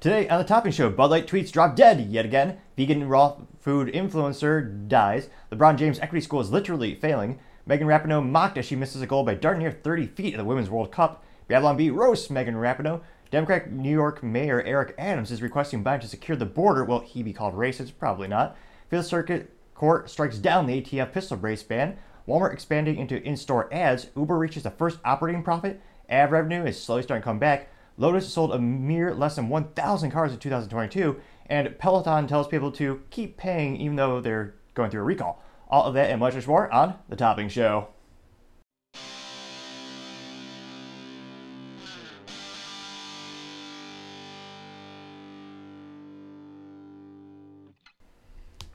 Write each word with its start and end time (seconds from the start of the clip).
Today 0.00 0.28
on 0.28 0.38
the 0.38 0.44
Topping 0.44 0.70
Show, 0.70 0.90
Bud 0.90 1.10
Light 1.10 1.26
tweets 1.26 1.50
drop 1.50 1.74
dead 1.74 1.98
yet 1.98 2.24
again. 2.24 2.58
Vegan 2.76 3.08
raw 3.08 3.34
food 3.58 3.88
influencer 3.88 4.86
dies. 4.86 5.28
LeBron 5.50 5.74
James 5.74 5.98
Equity 5.98 6.20
School 6.20 6.40
is 6.40 6.52
literally 6.52 6.94
failing. 6.94 7.40
Megan 7.66 7.88
Rapinoe 7.88 8.24
mocked 8.24 8.58
as 8.58 8.64
she 8.64 8.76
misses 8.76 9.02
a 9.02 9.08
goal 9.08 9.24
by 9.24 9.34
darting 9.34 9.60
near 9.60 9.72
30 9.72 10.06
feet 10.06 10.34
at 10.34 10.36
the 10.36 10.44
Women's 10.44 10.70
World 10.70 10.92
Cup. 10.92 11.24
Babylon 11.48 11.76
Bee 11.76 11.90
roasts 11.90 12.30
Megan 12.30 12.54
Rapinoe. 12.54 13.00
Democratic 13.32 13.72
New 13.72 13.90
York 13.90 14.22
Mayor 14.22 14.62
Eric 14.62 14.94
Adams 14.98 15.32
is 15.32 15.42
requesting 15.42 15.82
Biden 15.82 16.02
to 16.02 16.06
secure 16.06 16.36
the 16.36 16.46
border. 16.46 16.84
Will 16.84 17.00
he 17.00 17.24
be 17.24 17.32
called 17.32 17.54
racist? 17.54 17.98
Probably 17.98 18.28
not. 18.28 18.56
Fifth 18.88 19.06
Circuit 19.06 19.50
Court 19.74 20.08
strikes 20.08 20.38
down 20.38 20.66
the 20.66 20.80
ATF 20.80 21.10
pistol 21.10 21.36
brace 21.36 21.64
ban. 21.64 21.98
Walmart 22.28 22.52
expanding 22.52 22.98
into 22.98 23.20
in-store 23.24 23.68
ads. 23.74 24.06
Uber 24.16 24.38
reaches 24.38 24.62
the 24.62 24.70
first 24.70 25.00
operating 25.04 25.42
profit. 25.42 25.80
Ad 26.08 26.30
revenue 26.30 26.64
is 26.64 26.80
slowly 26.80 27.02
starting 27.02 27.22
to 27.22 27.24
come 27.26 27.40
back. 27.40 27.68
Lotus 28.00 28.32
sold 28.32 28.54
a 28.54 28.60
mere 28.60 29.12
less 29.12 29.34
than 29.34 29.48
1,000 29.48 30.12
cars 30.12 30.32
in 30.32 30.38
2022, 30.38 31.20
and 31.46 31.76
Peloton 31.80 32.28
tells 32.28 32.46
people 32.46 32.70
to 32.70 33.02
keep 33.10 33.36
paying 33.36 33.76
even 33.76 33.96
though 33.96 34.20
they're 34.20 34.54
going 34.74 34.88
through 34.88 35.00
a 35.00 35.04
recall. 35.04 35.42
All 35.68 35.82
of 35.82 35.94
that 35.94 36.08
and 36.08 36.20
much, 36.20 36.34
much 36.34 36.46
more 36.46 36.72
on 36.72 36.94
The 37.08 37.16
Topping 37.16 37.48
Show. 37.48 37.88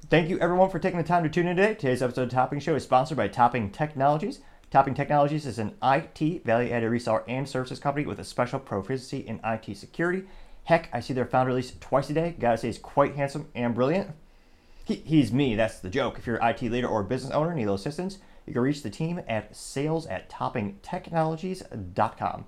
Thank 0.10 0.30
you 0.30 0.38
everyone 0.40 0.70
for 0.70 0.80
taking 0.80 0.98
the 0.98 1.04
time 1.04 1.24
to 1.24 1.30
tune 1.30 1.48
in 1.48 1.56
today. 1.56 1.76
Today's 1.76 2.04
episode 2.04 2.24
of 2.24 2.30
Topping 2.30 2.60
Show 2.60 2.76
is 2.76 2.84
sponsored 2.84 3.18
by 3.18 3.30
Topping 3.30 3.72
Technologies. 3.72 4.42
Topping 4.74 4.96
Technologies 4.96 5.46
is 5.46 5.60
an 5.60 5.76
IT 5.84 6.44
value 6.46 6.72
added 6.72 6.90
reseller 6.90 7.22
and 7.28 7.48
services 7.48 7.78
company 7.78 8.08
with 8.08 8.18
a 8.18 8.24
special 8.24 8.60
proficiency 8.60 9.20
in 9.20 9.40
IT 9.44 9.78
security. 9.78 10.24
Heck, 10.64 10.90
I 10.92 11.00
see 11.00 11.14
their 11.14 11.28
founder 11.28 11.50
release 11.50 11.74
twice 11.80 12.10
a 12.10 12.14
day. 12.16 12.36
Gotta 12.40 12.58
say, 12.58 12.70
he's 12.70 12.80
quite 12.80 13.16
handsome 13.16 13.50
and 13.54 13.76
brilliant. 13.76 14.16
He, 14.84 14.96
he's 14.96 15.32
me, 15.32 15.54
that's 15.54 15.78
the 15.78 15.92
joke. 15.92 16.18
If 16.18 16.26
you're 16.26 16.38
an 16.38 16.50
IT 16.50 16.64
leader 16.64 16.88
or 16.88 17.04
business 17.04 17.32
owner, 17.34 17.54
need 17.54 17.68
assistance, 17.68 18.18
you 18.48 18.54
can 18.54 18.64
reach 18.64 18.82
the 18.82 18.90
team 18.90 19.22
at 19.28 19.56
sales 19.56 20.08
at 20.08 20.28
toppingtechnologies.com. 20.32 22.46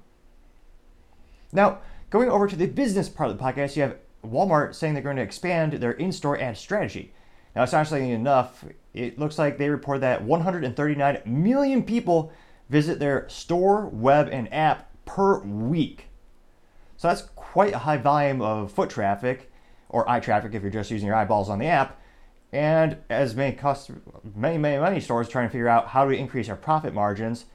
Now, 1.53 1.77
going 2.09 2.31
over 2.31 2.47
to 2.47 2.55
the 2.55 2.65
business 2.65 3.07
part 3.07 3.29
of 3.29 3.37
the 3.37 3.43
podcast, 3.43 3.75
you 3.75 3.83
have 3.83 3.97
Walmart 4.25 4.73
saying 4.73 4.95
they're 4.95 5.03
going 5.03 5.17
to 5.17 5.21
expand 5.21 5.73
their 5.73 5.91
in 5.91 6.11
store 6.11 6.41
ad 6.41 6.57
strategy. 6.57 7.13
Now, 7.55 7.61
astonishingly 7.61 8.09
enough, 8.09 8.65
it 8.95 9.19
looks 9.19 9.37
like 9.37 9.57
they 9.57 9.69
report 9.69 10.01
that 10.01 10.23
139 10.23 11.21
million 11.25 11.83
people 11.83 12.31
visit 12.69 12.99
their 12.99 13.27
store, 13.29 13.87
web, 13.87 14.29
and 14.31 14.51
app 14.53 14.89
per 15.05 15.39
week. 15.43 16.07
So 16.97 17.09
that's 17.09 17.23
quite 17.35 17.73
a 17.73 17.79
high 17.79 17.97
volume 17.97 18.41
of 18.41 18.71
foot 18.71 18.89
traffic, 18.89 19.51
or 19.89 20.09
eye 20.09 20.19
traffic 20.19 20.53
if 20.53 20.61
you're 20.61 20.71
just 20.71 20.91
using 20.91 21.07
your 21.07 21.15
eyeballs 21.15 21.49
on 21.49 21.59
the 21.59 21.67
app. 21.67 21.99
And 22.51 22.97
as 23.09 23.35
many, 23.35 23.55
customers, 23.55 24.01
many, 24.35 24.57
many, 24.57 24.81
many 24.81 25.01
stores 25.01 25.27
trying 25.27 25.47
to 25.47 25.51
figure 25.51 25.67
out 25.67 25.89
how 25.89 26.05
to 26.05 26.11
increase 26.11 26.47
their 26.47 26.55
profit 26.55 26.93
margins, 26.93 27.45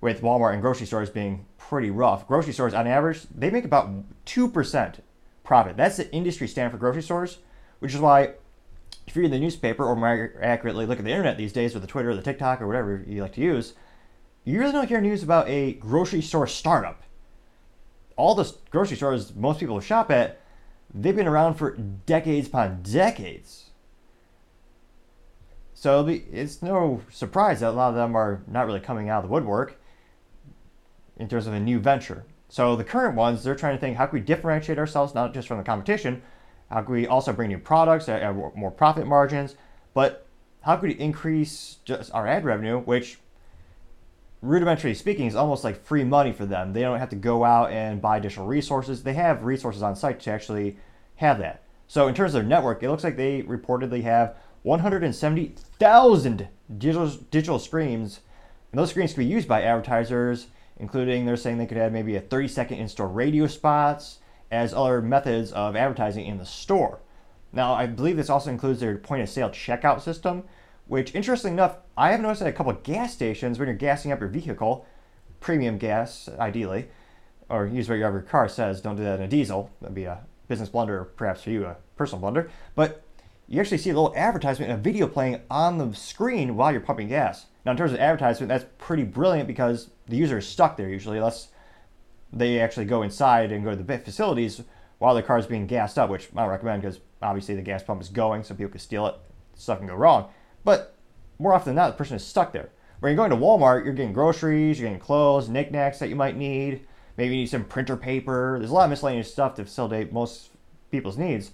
with 0.00 0.20
Walmart 0.20 0.52
and 0.52 0.60
grocery 0.60 0.86
stores 0.86 1.08
being 1.08 1.46
pretty 1.56 1.90
rough. 1.90 2.28
Grocery 2.28 2.52
stores, 2.52 2.74
on 2.74 2.86
average, 2.86 3.22
they 3.34 3.48
make 3.48 3.64
about 3.64 3.90
2% 4.26 4.94
profit. 5.44 5.76
That's 5.78 5.96
the 5.96 6.12
industry 6.12 6.46
standard 6.46 6.72
for 6.72 6.76
grocery 6.76 7.02
stores, 7.02 7.38
which 7.78 7.94
is 7.94 8.00
why 8.00 8.34
if 9.06 9.14
you 9.14 9.22
read 9.22 9.32
the 9.32 9.38
newspaper 9.38 9.84
or 9.84 9.96
more 9.96 10.34
accurately 10.40 10.86
look 10.86 10.98
at 10.98 11.04
the 11.04 11.10
internet 11.10 11.36
these 11.36 11.52
days 11.52 11.74
with 11.74 11.82
the 11.82 11.88
Twitter 11.88 12.10
or 12.10 12.16
the 12.16 12.22
TikTok 12.22 12.60
or 12.60 12.66
whatever 12.66 13.04
you 13.06 13.22
like 13.22 13.34
to 13.34 13.40
use, 13.40 13.74
you 14.44 14.58
really 14.58 14.72
don't 14.72 14.88
hear 14.88 15.00
news 15.00 15.22
about 15.22 15.48
a 15.48 15.74
grocery 15.74 16.22
store 16.22 16.46
startup. 16.46 17.02
All 18.16 18.34
the 18.34 18.52
grocery 18.70 18.96
stores 18.96 19.34
most 19.34 19.60
people 19.60 19.80
shop 19.80 20.10
at, 20.10 20.40
they've 20.92 21.16
been 21.16 21.26
around 21.26 21.54
for 21.54 21.76
decades 21.76 22.48
upon 22.48 22.82
decades. 22.82 23.70
So 25.74 26.06
it's 26.06 26.62
no 26.62 27.02
surprise 27.10 27.60
that 27.60 27.70
a 27.70 27.72
lot 27.72 27.90
of 27.90 27.94
them 27.94 28.16
are 28.16 28.42
not 28.46 28.66
really 28.66 28.80
coming 28.80 29.08
out 29.08 29.22
of 29.22 29.28
the 29.28 29.32
woodwork 29.32 29.78
in 31.16 31.28
terms 31.28 31.46
of 31.46 31.52
a 31.52 31.60
new 31.60 31.78
venture. 31.78 32.24
So 32.48 32.76
the 32.76 32.84
current 32.84 33.16
ones, 33.16 33.42
they're 33.42 33.54
trying 33.54 33.76
to 33.76 33.80
think 33.80 33.96
how 33.96 34.06
can 34.06 34.18
we 34.18 34.24
differentiate 34.24 34.78
ourselves 34.78 35.14
not 35.14 35.34
just 35.34 35.48
from 35.48 35.58
the 35.58 35.64
competition, 35.64 36.22
how 36.70 36.82
can 36.82 36.94
we 36.94 37.06
also 37.06 37.32
bring 37.32 37.48
new 37.48 37.58
products 37.58 38.06
have 38.06 38.36
more 38.54 38.70
profit 38.70 39.06
margins? 39.06 39.56
But 39.92 40.26
how 40.62 40.76
could 40.76 40.88
we 40.88 40.94
increase 40.94 41.76
just 41.84 42.12
our 42.12 42.26
ad 42.26 42.44
revenue, 42.44 42.80
which 42.80 43.18
rudimentarily 44.44 44.96
speaking 44.96 45.26
is 45.26 45.34
almost 45.34 45.64
like 45.64 45.84
free 45.84 46.04
money 46.04 46.32
for 46.32 46.46
them. 46.46 46.72
They 46.72 46.82
don't 46.82 46.98
have 46.98 47.08
to 47.10 47.16
go 47.16 47.44
out 47.44 47.70
and 47.70 48.02
buy 48.02 48.18
additional 48.18 48.46
resources. 48.46 49.02
They 49.02 49.14
have 49.14 49.44
resources 49.44 49.82
on 49.82 49.96
site 49.96 50.20
to 50.20 50.30
actually 50.30 50.76
have 51.16 51.38
that. 51.38 51.62
So 51.86 52.08
in 52.08 52.14
terms 52.14 52.34
of 52.34 52.42
their 52.42 52.48
network, 52.48 52.82
it 52.82 52.90
looks 52.90 53.04
like 53.04 53.16
they 53.16 53.42
reportedly 53.42 54.02
have 54.02 54.36
170,000 54.62 56.48
digital 56.78 57.08
digital 57.30 57.58
screens, 57.58 58.20
and 58.72 58.78
those 58.78 58.90
screens 58.90 59.12
can 59.12 59.22
be 59.22 59.30
used 59.30 59.46
by 59.46 59.62
advertisers, 59.62 60.46
including 60.78 61.24
they're 61.24 61.36
saying 61.36 61.58
they 61.58 61.66
could 61.66 61.76
have 61.76 61.92
maybe 61.92 62.16
a 62.16 62.20
30 62.20 62.48
second 62.48 62.78
in-store 62.78 63.08
radio 63.08 63.46
spots, 63.46 64.18
as 64.50 64.74
other 64.74 65.00
methods 65.02 65.52
of 65.52 65.76
advertising 65.76 66.26
in 66.26 66.38
the 66.38 66.46
store. 66.46 67.00
Now, 67.52 67.74
I 67.74 67.86
believe 67.86 68.16
this 68.16 68.30
also 68.30 68.50
includes 68.50 68.80
their 68.80 68.96
point 68.98 69.22
of 69.22 69.28
sale 69.28 69.50
checkout 69.50 70.00
system, 70.00 70.44
which, 70.86 71.14
interestingly 71.14 71.54
enough, 71.54 71.76
I 71.96 72.10
have 72.10 72.20
noticed 72.20 72.42
at 72.42 72.48
a 72.48 72.52
couple 72.52 72.72
of 72.72 72.82
gas 72.82 73.12
stations 73.12 73.58
when 73.58 73.68
you're 73.68 73.76
gassing 73.76 74.12
up 74.12 74.20
your 74.20 74.28
vehicle, 74.28 74.86
premium 75.40 75.78
gas, 75.78 76.28
ideally, 76.38 76.88
or 77.48 77.66
use 77.66 77.88
whatever 77.88 78.18
your 78.18 78.22
car 78.22 78.48
says. 78.48 78.80
Don't 78.80 78.96
do 78.96 79.04
that 79.04 79.20
in 79.20 79.26
a 79.26 79.28
diesel. 79.28 79.70
That'd 79.80 79.94
be 79.94 80.04
a 80.04 80.20
business 80.48 80.68
blunder, 80.68 81.00
or 81.00 81.04
perhaps 81.04 81.42
for 81.42 81.50
you, 81.50 81.64
a 81.64 81.76
personal 81.96 82.20
blunder. 82.20 82.50
But 82.74 83.02
you 83.46 83.60
actually 83.60 83.78
see 83.78 83.90
a 83.90 83.94
little 83.94 84.14
advertisement 84.16 84.70
and 84.70 84.80
a 84.80 84.82
video 84.82 85.06
playing 85.06 85.40
on 85.50 85.78
the 85.78 85.94
screen 85.94 86.56
while 86.56 86.72
you're 86.72 86.80
pumping 86.80 87.08
gas. 87.08 87.46
Now, 87.64 87.72
in 87.72 87.78
terms 87.78 87.92
of 87.92 87.98
advertisement, 87.98 88.48
that's 88.48 88.66
pretty 88.78 89.04
brilliant 89.04 89.46
because 89.46 89.90
the 90.06 90.16
user 90.16 90.38
is 90.38 90.46
stuck 90.46 90.76
there 90.76 90.88
usually, 90.88 91.18
unless 91.18 91.48
they 92.34 92.60
actually 92.60 92.86
go 92.86 93.02
inside 93.02 93.52
and 93.52 93.64
go 93.64 93.70
to 93.70 93.82
the 93.82 93.98
facilities 93.98 94.62
while 94.98 95.14
the 95.14 95.22
car 95.22 95.38
is 95.38 95.46
being 95.46 95.66
gassed 95.66 95.98
up, 95.98 96.10
which 96.10 96.28
I 96.34 96.42
don't 96.42 96.50
recommend 96.50 96.82
because 96.82 97.00
obviously 97.22 97.54
the 97.54 97.62
gas 97.62 97.82
pump 97.82 98.02
is 98.02 98.08
going, 98.08 98.42
so 98.42 98.54
people 98.54 98.72
can 98.72 98.80
steal 98.80 99.06
it, 99.06 99.14
stuff 99.54 99.78
can 99.78 99.86
go 99.86 99.94
wrong. 99.94 100.28
But 100.64 100.96
more 101.38 101.54
often 101.54 101.70
than 101.70 101.76
not, 101.76 101.88
the 101.88 101.96
person 101.96 102.16
is 102.16 102.26
stuck 102.26 102.52
there. 102.52 102.70
When 103.00 103.10
you're 103.10 103.16
going 103.16 103.30
to 103.30 103.36
Walmart, 103.36 103.84
you're 103.84 103.94
getting 103.94 104.12
groceries, 104.12 104.78
you're 104.78 104.88
getting 104.88 105.00
clothes, 105.00 105.48
knickknacks 105.48 105.98
that 105.98 106.08
you 106.08 106.16
might 106.16 106.36
need. 106.36 106.86
Maybe 107.16 107.34
you 107.34 107.40
need 107.42 107.50
some 107.50 107.64
printer 107.64 107.96
paper. 107.96 108.56
There's 108.58 108.70
a 108.70 108.74
lot 108.74 108.84
of 108.84 108.90
miscellaneous 108.90 109.30
stuff 109.30 109.54
to 109.56 109.64
facilitate 109.64 110.12
most 110.12 110.50
people's 110.90 111.18
needs. 111.18 111.52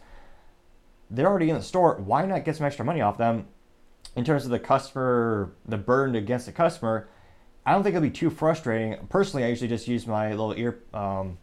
They're 1.10 1.26
already 1.26 1.50
in 1.50 1.56
the 1.56 1.62
store. 1.62 1.96
Why 1.96 2.24
not 2.24 2.44
get 2.44 2.56
some 2.56 2.66
extra 2.66 2.84
money 2.84 3.00
off 3.00 3.18
them? 3.18 3.48
In 4.16 4.24
terms 4.24 4.44
of 4.44 4.50
the 4.50 4.58
customer, 4.58 5.52
the 5.66 5.76
burden 5.76 6.14
against 6.14 6.46
the 6.46 6.52
customer, 6.52 7.08
I 7.66 7.72
don't 7.72 7.82
think 7.82 7.94
it'll 7.94 8.02
be 8.02 8.10
too 8.10 8.30
frustrating. 8.30 9.06
Personally, 9.08 9.44
I 9.44 9.48
usually 9.48 9.68
just 9.68 9.86
use 9.86 10.06
my 10.06 10.30
little 10.30 10.54
ear, 10.54 10.80
um, 10.94 11.38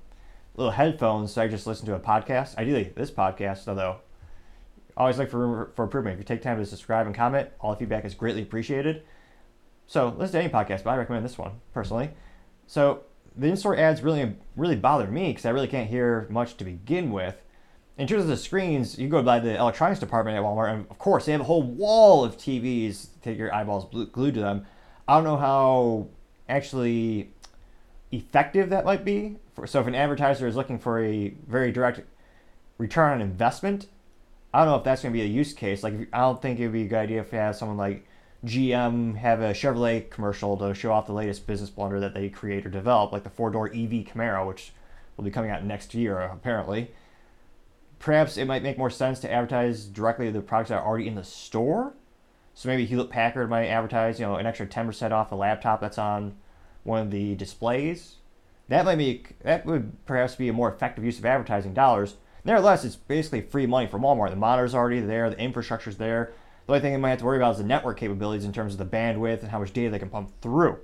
little 0.55 0.71
headphones. 0.71 1.33
So 1.33 1.41
I 1.41 1.47
just 1.47 1.67
listen 1.67 1.85
to 1.85 1.95
a 1.95 1.99
podcast. 1.99 2.57
Ideally, 2.57 2.91
this 2.95 3.11
podcast, 3.11 3.67
although 3.67 3.97
always 4.97 5.17
look 5.17 5.29
for 5.29 5.37
room 5.37 5.67
for 5.75 5.83
improvement. 5.83 6.15
If 6.15 6.19
you 6.19 6.25
take 6.25 6.41
time 6.41 6.57
to 6.57 6.65
subscribe 6.65 7.05
and 7.05 7.15
comment, 7.15 7.49
all 7.61 7.71
the 7.71 7.77
feedback 7.77 8.03
is 8.03 8.15
greatly 8.15 8.41
appreciated. 8.41 9.03
So 9.85 10.13
listen 10.17 10.33
to 10.33 10.43
any 10.43 10.53
podcast, 10.53 10.83
but 10.83 10.89
I 10.89 10.97
recommend 10.97 11.23
this 11.23 11.37
one 11.37 11.61
personally. 11.73 12.09
So 12.65 13.03
the 13.37 13.47
in-store 13.47 13.77
ads 13.77 14.01
really 14.01 14.35
really 14.55 14.75
bother 14.75 15.07
me 15.07 15.29
because 15.29 15.45
I 15.45 15.51
really 15.51 15.67
can't 15.67 15.89
hear 15.89 16.27
much 16.29 16.57
to 16.57 16.65
begin 16.65 17.11
with. 17.11 17.35
In 17.97 18.07
terms 18.07 18.23
of 18.23 18.29
the 18.29 18.37
screens, 18.37 18.99
you 18.99 19.07
go 19.07 19.23
by 19.23 19.39
the 19.39 19.57
electronics 19.57 19.99
department 19.99 20.37
at 20.37 20.43
Walmart, 20.43 20.71
and 20.71 20.85
of 20.89 20.99
course 20.99 21.25
they 21.25 21.31
have 21.31 21.41
a 21.41 21.45
whole 21.45 21.63
wall 21.63 22.23
of 22.23 22.37
TVs 22.37 23.07
get 23.23 23.37
your 23.37 23.53
eyeballs 23.53 23.85
glued 24.11 24.33
to 24.35 24.39
them. 24.39 24.65
I 25.07 25.15
don't 25.15 25.23
know 25.23 25.37
how 25.37 26.07
actually 26.49 27.31
effective 28.11 28.69
that 28.69 28.85
might 28.85 29.05
be. 29.05 29.37
So 29.65 29.79
if 29.79 29.87
an 29.87 29.95
advertiser 29.95 30.47
is 30.47 30.55
looking 30.55 30.79
for 30.79 31.03
a 31.03 31.29
very 31.47 31.71
direct 31.71 32.01
return 32.77 33.13
on 33.13 33.21
investment, 33.21 33.87
I 34.53 34.59
don't 34.59 34.69
know 34.69 34.75
if 34.75 34.83
that's 34.83 35.01
going 35.01 35.13
to 35.13 35.17
be 35.17 35.23
a 35.23 35.27
use 35.27 35.53
case. 35.53 35.83
Like 35.83 35.93
I 36.13 36.19
don't 36.19 36.41
think 36.41 36.59
it 36.59 36.63
would 36.63 36.73
be 36.73 36.83
a 36.83 36.87
good 36.87 36.97
idea 36.97 37.21
if 37.21 37.31
you 37.31 37.39
have 37.39 37.55
someone 37.55 37.77
like 37.77 38.05
GM 38.45 39.15
have 39.15 39.41
a 39.41 39.51
Chevrolet 39.51 40.09
commercial 40.09 40.57
to 40.57 40.73
show 40.73 40.91
off 40.91 41.07
the 41.07 41.13
latest 41.13 41.47
business 41.47 41.69
blunder 41.69 41.99
that 41.99 42.13
they 42.13 42.29
create 42.29 42.65
or 42.65 42.69
develop, 42.69 43.11
like 43.11 43.23
the 43.23 43.29
four-door 43.29 43.67
EV 43.67 44.05
Camaro, 44.05 44.47
which 44.47 44.71
will 45.15 45.23
be 45.23 45.31
coming 45.31 45.49
out 45.49 45.63
next 45.63 45.93
year 45.93 46.19
apparently. 46.19 46.91
Perhaps 47.99 48.37
it 48.37 48.45
might 48.45 48.61
make 48.61 48.77
more 48.77 48.91
sense 48.91 49.19
to 49.21 49.31
advertise 49.31 49.85
directly 49.85 50.29
the 50.29 50.41
products 50.41 50.69
that 50.69 50.77
are 50.77 50.85
already 50.85 51.07
in 51.07 51.15
the 51.15 51.23
store 51.23 51.93
so 52.57 52.69
maybe 52.69 52.87
Hewlett 52.87 53.11
Packard 53.11 53.51
might 53.51 53.67
advertise, 53.67 54.19
you 54.19 54.25
know, 54.25 54.37
an 54.37 54.47
extra 54.47 54.65
10% 54.65 55.11
off 55.11 55.31
a 55.31 55.35
laptop 55.35 55.79
that's 55.79 55.99
on 55.99 56.35
one 56.81 56.99
of 56.99 57.11
the 57.11 57.35
displays. 57.35 58.15
That 58.67 58.83
might 58.83 58.95
be 58.95 59.23
that 59.43 59.63
would 59.67 60.03
perhaps 60.07 60.33
be 60.33 60.49
a 60.49 60.53
more 60.53 60.73
effective 60.73 61.05
use 61.05 61.19
of 61.19 61.25
advertising 61.27 61.75
dollars. 61.75 62.15
Nevertheless, 62.43 62.83
it's 62.83 62.95
basically 62.95 63.41
free 63.41 63.67
money 63.67 63.85
from 63.85 64.01
Walmart. 64.01 64.31
The 64.31 64.37
monitor's 64.37 64.73
already 64.73 65.01
there, 65.01 65.29
the 65.29 65.37
infrastructure's 65.37 65.97
there. 65.97 66.33
The 66.65 66.73
only 66.73 66.81
thing 66.81 66.93
they 66.93 66.97
might 66.97 67.11
have 67.11 67.19
to 67.19 67.25
worry 67.25 67.37
about 67.37 67.51
is 67.51 67.57
the 67.59 67.63
network 67.63 67.99
capabilities 67.99 68.43
in 68.43 68.53
terms 68.53 68.73
of 68.73 68.79
the 68.79 68.97
bandwidth 68.97 69.41
and 69.41 69.51
how 69.51 69.59
much 69.59 69.71
data 69.71 69.91
they 69.91 69.99
can 69.99 70.09
pump 70.09 70.31
through. 70.41 70.79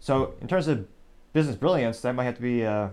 So 0.00 0.36
in 0.40 0.48
terms 0.48 0.68
of 0.68 0.86
business 1.34 1.56
brilliance, 1.56 2.00
that 2.00 2.14
might 2.14 2.24
have 2.24 2.36
to 2.36 2.42
be 2.42 2.64
uh, 2.64 2.88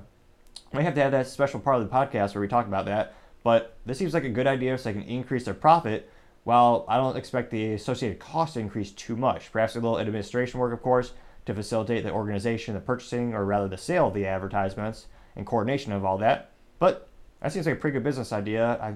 might 0.74 0.83
have 0.83 0.95
to 0.95 1.01
have 1.01 1.13
that 1.13 1.27
special 1.27 1.62
part 1.62 1.81
of 1.81 1.89
the 1.89 1.95
podcast 1.95 2.36
where 2.36 2.41
we 2.41 2.50
talk 2.50 2.68
about 2.68 2.88
that. 2.88 3.13
But 3.41 3.77
this 3.86 3.98
seems 3.98 4.13
like 4.13 4.25
a 4.25 4.30
good 4.30 4.48
idea 4.48 4.77
so 4.77 4.91
they 4.91 5.00
can 5.00 5.09
increase 5.09 5.45
their 5.45 5.53
profit 5.53 6.09
while 6.45 6.86
I 6.88 6.97
don't 6.97 7.18
expect 7.18 7.51
the 7.51 7.74
associated 7.74 8.19
cost 8.19 8.53
to 8.53 8.59
increase 8.59 8.92
too 8.92 9.15
much. 9.15 9.51
Perhaps 9.51 9.75
a 9.75 9.80
little 9.80 10.00
administration 10.00 10.59
work, 10.59 10.71
of 10.71 10.81
course, 10.81 11.12
to 11.47 11.53
facilitate 11.53 12.03
the 12.03 12.12
organization, 12.12 12.75
the 12.75 12.80
purchasing, 12.80 13.33
or 13.33 13.44
rather 13.44 13.68
the 13.68 13.77
sale 13.77 14.07
of 14.07 14.13
the 14.13 14.27
advertisements 14.27 15.07
and 15.36 15.45
coordination 15.45 15.92
of 15.92 16.06
all 16.06 16.19
that. 16.19 16.51
But 16.80 17.09
that 17.42 17.51
seems 17.51 17.65
like 17.65 17.75
a 17.75 17.80
pretty 17.80 17.95
good 17.95 18.03
business 18.03 18.31
idea. 18.31 18.80
I, 18.80 18.94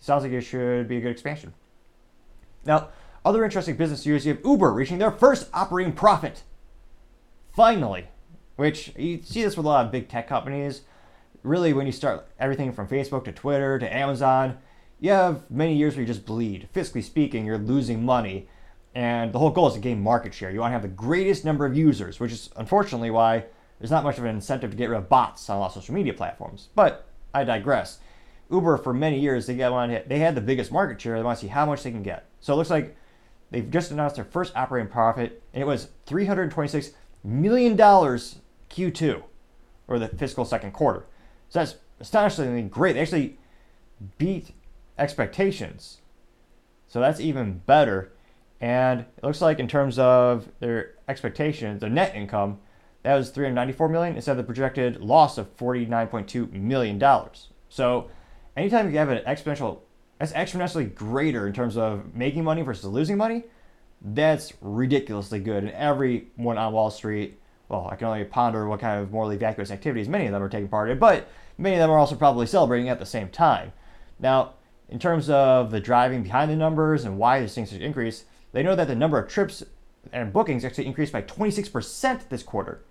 sounds 0.00 0.22
like 0.22 0.32
it 0.32 0.42
should 0.42 0.86
be 0.86 0.98
a 0.98 1.00
good 1.00 1.10
expansion. 1.10 1.54
Now, 2.66 2.88
other 3.24 3.42
interesting 3.42 3.76
business 3.76 4.04
news 4.04 4.26
you 4.26 4.34
have 4.34 4.44
Uber 4.44 4.72
reaching 4.72 4.98
their 4.98 5.10
first 5.10 5.48
operating 5.54 5.94
profit. 5.94 6.42
Finally, 7.54 8.06
which 8.56 8.92
you 8.96 9.22
see 9.22 9.42
this 9.42 9.56
with 9.56 9.64
a 9.64 9.68
lot 9.68 9.86
of 9.86 9.92
big 9.92 10.08
tech 10.08 10.28
companies. 10.28 10.82
Really, 11.42 11.72
when 11.72 11.86
you 11.86 11.92
start 11.92 12.28
everything 12.38 12.72
from 12.72 12.86
Facebook 12.86 13.24
to 13.24 13.32
Twitter 13.32 13.78
to 13.78 13.96
Amazon, 13.96 14.58
you 15.00 15.10
have 15.10 15.50
many 15.50 15.74
years 15.74 15.94
where 15.94 16.02
you 16.02 16.06
just 16.06 16.26
bleed. 16.26 16.68
Fiscally 16.74 17.02
speaking, 17.02 17.44
you're 17.44 17.58
losing 17.58 18.04
money. 18.04 18.48
And 18.94 19.32
the 19.32 19.38
whole 19.38 19.50
goal 19.50 19.68
is 19.68 19.74
to 19.74 19.80
gain 19.80 20.02
market 20.02 20.32
share. 20.32 20.50
You 20.50 20.60
want 20.60 20.70
to 20.70 20.72
have 20.72 20.82
the 20.82 20.88
greatest 20.88 21.44
number 21.44 21.66
of 21.66 21.76
users, 21.76 22.18
which 22.18 22.32
is 22.32 22.48
unfortunately 22.56 23.10
why 23.10 23.44
there's 23.78 23.90
not 23.90 24.04
much 24.04 24.16
of 24.16 24.24
an 24.24 24.34
incentive 24.34 24.70
to 24.70 24.76
get 24.76 24.88
rid 24.88 24.96
of 24.96 25.08
bots 25.08 25.50
on 25.50 25.58
a 25.58 25.60
lot 25.60 25.66
of 25.66 25.74
social 25.74 25.94
media 25.94 26.14
platforms. 26.14 26.68
But 26.74 27.06
I 27.34 27.44
digress. 27.44 27.98
Uber, 28.50 28.78
for 28.78 28.94
many 28.94 29.18
years, 29.18 29.46
they, 29.46 29.56
got, 29.56 30.08
they 30.08 30.18
had 30.18 30.34
the 30.34 30.40
biggest 30.40 30.72
market 30.72 31.00
share. 31.00 31.16
They 31.18 31.22
want 31.22 31.38
to 31.38 31.44
see 31.44 31.50
how 31.50 31.66
much 31.66 31.82
they 31.82 31.90
can 31.90 32.02
get. 32.02 32.26
So 32.40 32.54
it 32.54 32.56
looks 32.56 32.70
like 32.70 32.96
they've 33.50 33.70
just 33.70 33.90
announced 33.90 34.16
their 34.16 34.24
first 34.24 34.56
operating 34.56 34.90
profit, 34.90 35.42
and 35.52 35.60
it 35.60 35.66
was 35.66 35.88
$326 36.06 36.92
million 37.22 37.76
Q2, 37.76 39.22
or 39.88 39.98
the 39.98 40.08
fiscal 40.08 40.44
second 40.44 40.72
quarter. 40.72 41.04
So 41.50 41.58
that's 41.58 41.74
astonishingly 42.00 42.62
great. 42.62 42.94
They 42.94 43.00
actually 43.00 43.36
beat 44.16 44.52
expectations. 44.98 45.98
So 46.88 47.00
that's 47.00 47.20
even 47.20 47.62
better. 47.66 48.12
And 48.60 49.00
it 49.00 49.22
looks 49.22 49.40
like 49.40 49.58
in 49.58 49.68
terms 49.68 49.98
of 49.98 50.48
their 50.60 50.94
expectations, 51.08 51.80
their 51.80 51.90
net 51.90 52.14
income, 52.14 52.58
that 53.02 53.14
was 53.14 53.30
394 53.30 53.88
million 53.88 54.16
instead 54.16 54.32
of 54.32 54.38
the 54.38 54.44
projected 54.44 55.00
loss 55.00 55.38
of 55.38 55.54
49.2 55.56 56.52
million 56.52 56.98
dollars. 56.98 57.48
So 57.68 58.10
anytime 58.56 58.90
you 58.90 58.98
have 58.98 59.10
an 59.10 59.22
exponential 59.26 59.80
that's 60.18 60.32
exponentially 60.32 60.94
greater 60.94 61.46
in 61.46 61.52
terms 61.52 61.76
of 61.76 62.14
making 62.14 62.42
money 62.42 62.62
versus 62.62 62.86
losing 62.86 63.16
money, 63.16 63.44
that's 64.00 64.52
ridiculously 64.60 65.40
good. 65.40 65.64
And 65.64 65.72
everyone 65.72 66.58
on 66.58 66.72
Wall 66.72 66.90
Street, 66.90 67.38
well, 67.68 67.88
I 67.90 67.96
can 67.96 68.08
only 68.08 68.24
ponder 68.24 68.66
what 68.66 68.80
kind 68.80 69.02
of 69.02 69.10
morally 69.10 69.36
vacuous 69.36 69.70
activities 69.70 70.08
many 70.08 70.26
of 70.26 70.32
them 70.32 70.42
are 70.42 70.48
taking 70.48 70.68
part 70.68 70.90
in, 70.90 70.98
but 70.98 71.28
many 71.58 71.76
of 71.76 71.80
them 71.80 71.90
are 71.90 71.98
also 71.98 72.14
probably 72.16 72.46
celebrating 72.46 72.88
at 72.88 72.98
the 72.98 73.06
same 73.06 73.28
time. 73.28 73.72
Now, 74.18 74.54
in 74.88 74.98
terms 74.98 75.28
of 75.28 75.70
the 75.70 75.80
driving 75.80 76.22
behind 76.22 76.50
the 76.50 76.56
numbers 76.56 77.04
and 77.04 77.18
why 77.18 77.40
these 77.40 77.54
things 77.54 77.70
should 77.70 77.82
increase, 77.82 78.24
they 78.52 78.62
know 78.62 78.76
that 78.76 78.88
the 78.88 78.94
number 78.94 79.18
of 79.18 79.28
trips 79.28 79.62
and 80.12 80.32
bookings 80.32 80.64
actually 80.64 80.86
increased 80.86 81.12
by 81.12 81.22
26% 81.22 82.28
this 82.28 82.42
quarter. 82.42 82.82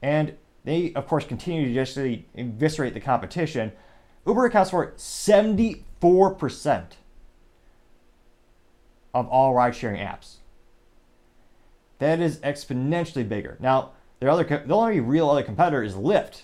And 0.00 0.34
they, 0.64 0.92
of 0.94 1.06
course, 1.06 1.24
continue 1.24 1.66
to 1.66 1.74
just 1.74 1.96
eviscerate 1.96 2.94
the 2.94 3.00
competition. 3.00 3.72
Uber 4.26 4.46
accounts 4.46 4.70
for 4.70 4.92
74% 4.96 6.84
of 9.14 9.28
all 9.28 9.54
ride 9.54 9.74
sharing 9.74 10.00
apps. 10.00 10.36
That 11.98 12.20
is 12.20 12.38
exponentially 12.38 13.28
bigger. 13.28 13.56
Now, 13.60 13.90
their 14.20 14.30
other, 14.30 14.44
the 14.44 14.74
only 14.74 15.00
real 15.00 15.28
other 15.30 15.42
competitor 15.42 15.82
is 15.82 15.94
Lyft, 15.94 16.42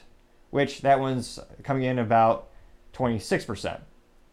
which 0.50 0.82
that 0.82 1.00
one's 1.00 1.38
coming 1.62 1.84
in 1.84 1.98
about 1.98 2.48
26%. 2.92 3.80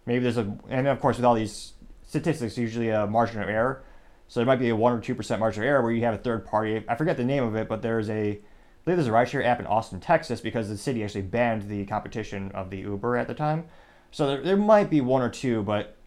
Maybe 0.06 0.24
there's 0.24 0.38
a, 0.38 0.58
and 0.70 0.88
of 0.88 1.00
course, 1.00 1.18
with 1.18 1.26
all 1.26 1.36
these 1.36 1.74
statistics, 2.08 2.58
usually 2.58 2.90
a 2.90 3.08
margin 3.08 3.42
of 3.42 3.50
error. 3.50 3.84
So 4.28 4.40
there 4.40 4.48
might 4.48 4.60
be 4.60 4.70
a 4.70 4.76
one 4.76 4.94
or 4.94 5.02
two 5.02 5.16
percent 5.16 5.40
margin 5.40 5.64
of 5.64 5.68
error 5.68 5.82
where 5.82 5.92
you 5.92 6.04
have 6.04 6.14
a 6.14 6.18
third 6.18 6.46
party. 6.46 6.84
I 6.88 6.96
forget 6.96 7.18
the 7.18 7.24
name 7.24 7.44
of 7.44 7.56
it, 7.56 7.68
but 7.68 7.82
there's 7.82 8.10
a, 8.10 8.32
I 8.32 8.40
believe 8.86 8.98
there's 8.98 9.08
a 9.08 9.12
rideshare 9.12 9.46
app 9.46 9.60
in 9.60 9.68
Austin, 9.68 10.00
Texas, 10.00 10.42
because 10.42 10.70
the 10.70 10.78
city 10.78 11.04
actually 11.04 11.24
banned 11.24 11.70
the 11.70 11.86
competition 11.86 12.52
of 12.54 12.70
the 12.70 12.80
Uber 12.80 13.18
at 13.18 13.28
the 13.28 13.34
time. 13.34 13.66
So 14.12 14.28
there, 14.28 14.42
there 14.42 14.58
might 14.58 14.90
be 14.90 15.02
one 15.02 15.22
or 15.22 15.30
two, 15.30 15.64
but 15.64 15.98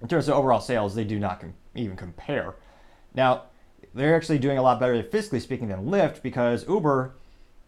in 0.00 0.08
terms 0.08 0.28
of 0.28 0.34
overall 0.34 0.60
sales, 0.60 0.94
they 0.94 1.04
do 1.04 1.18
not 1.18 1.40
com- 1.40 1.54
even 1.74 1.96
compare. 1.96 2.56
Now, 3.14 3.44
they're 3.94 4.16
actually 4.16 4.38
doing 4.38 4.58
a 4.58 4.62
lot 4.62 4.80
better, 4.80 5.02
fiscally 5.02 5.40
speaking, 5.40 5.68
than 5.68 5.86
Lyft 5.86 6.22
because 6.22 6.66
Uber, 6.68 7.14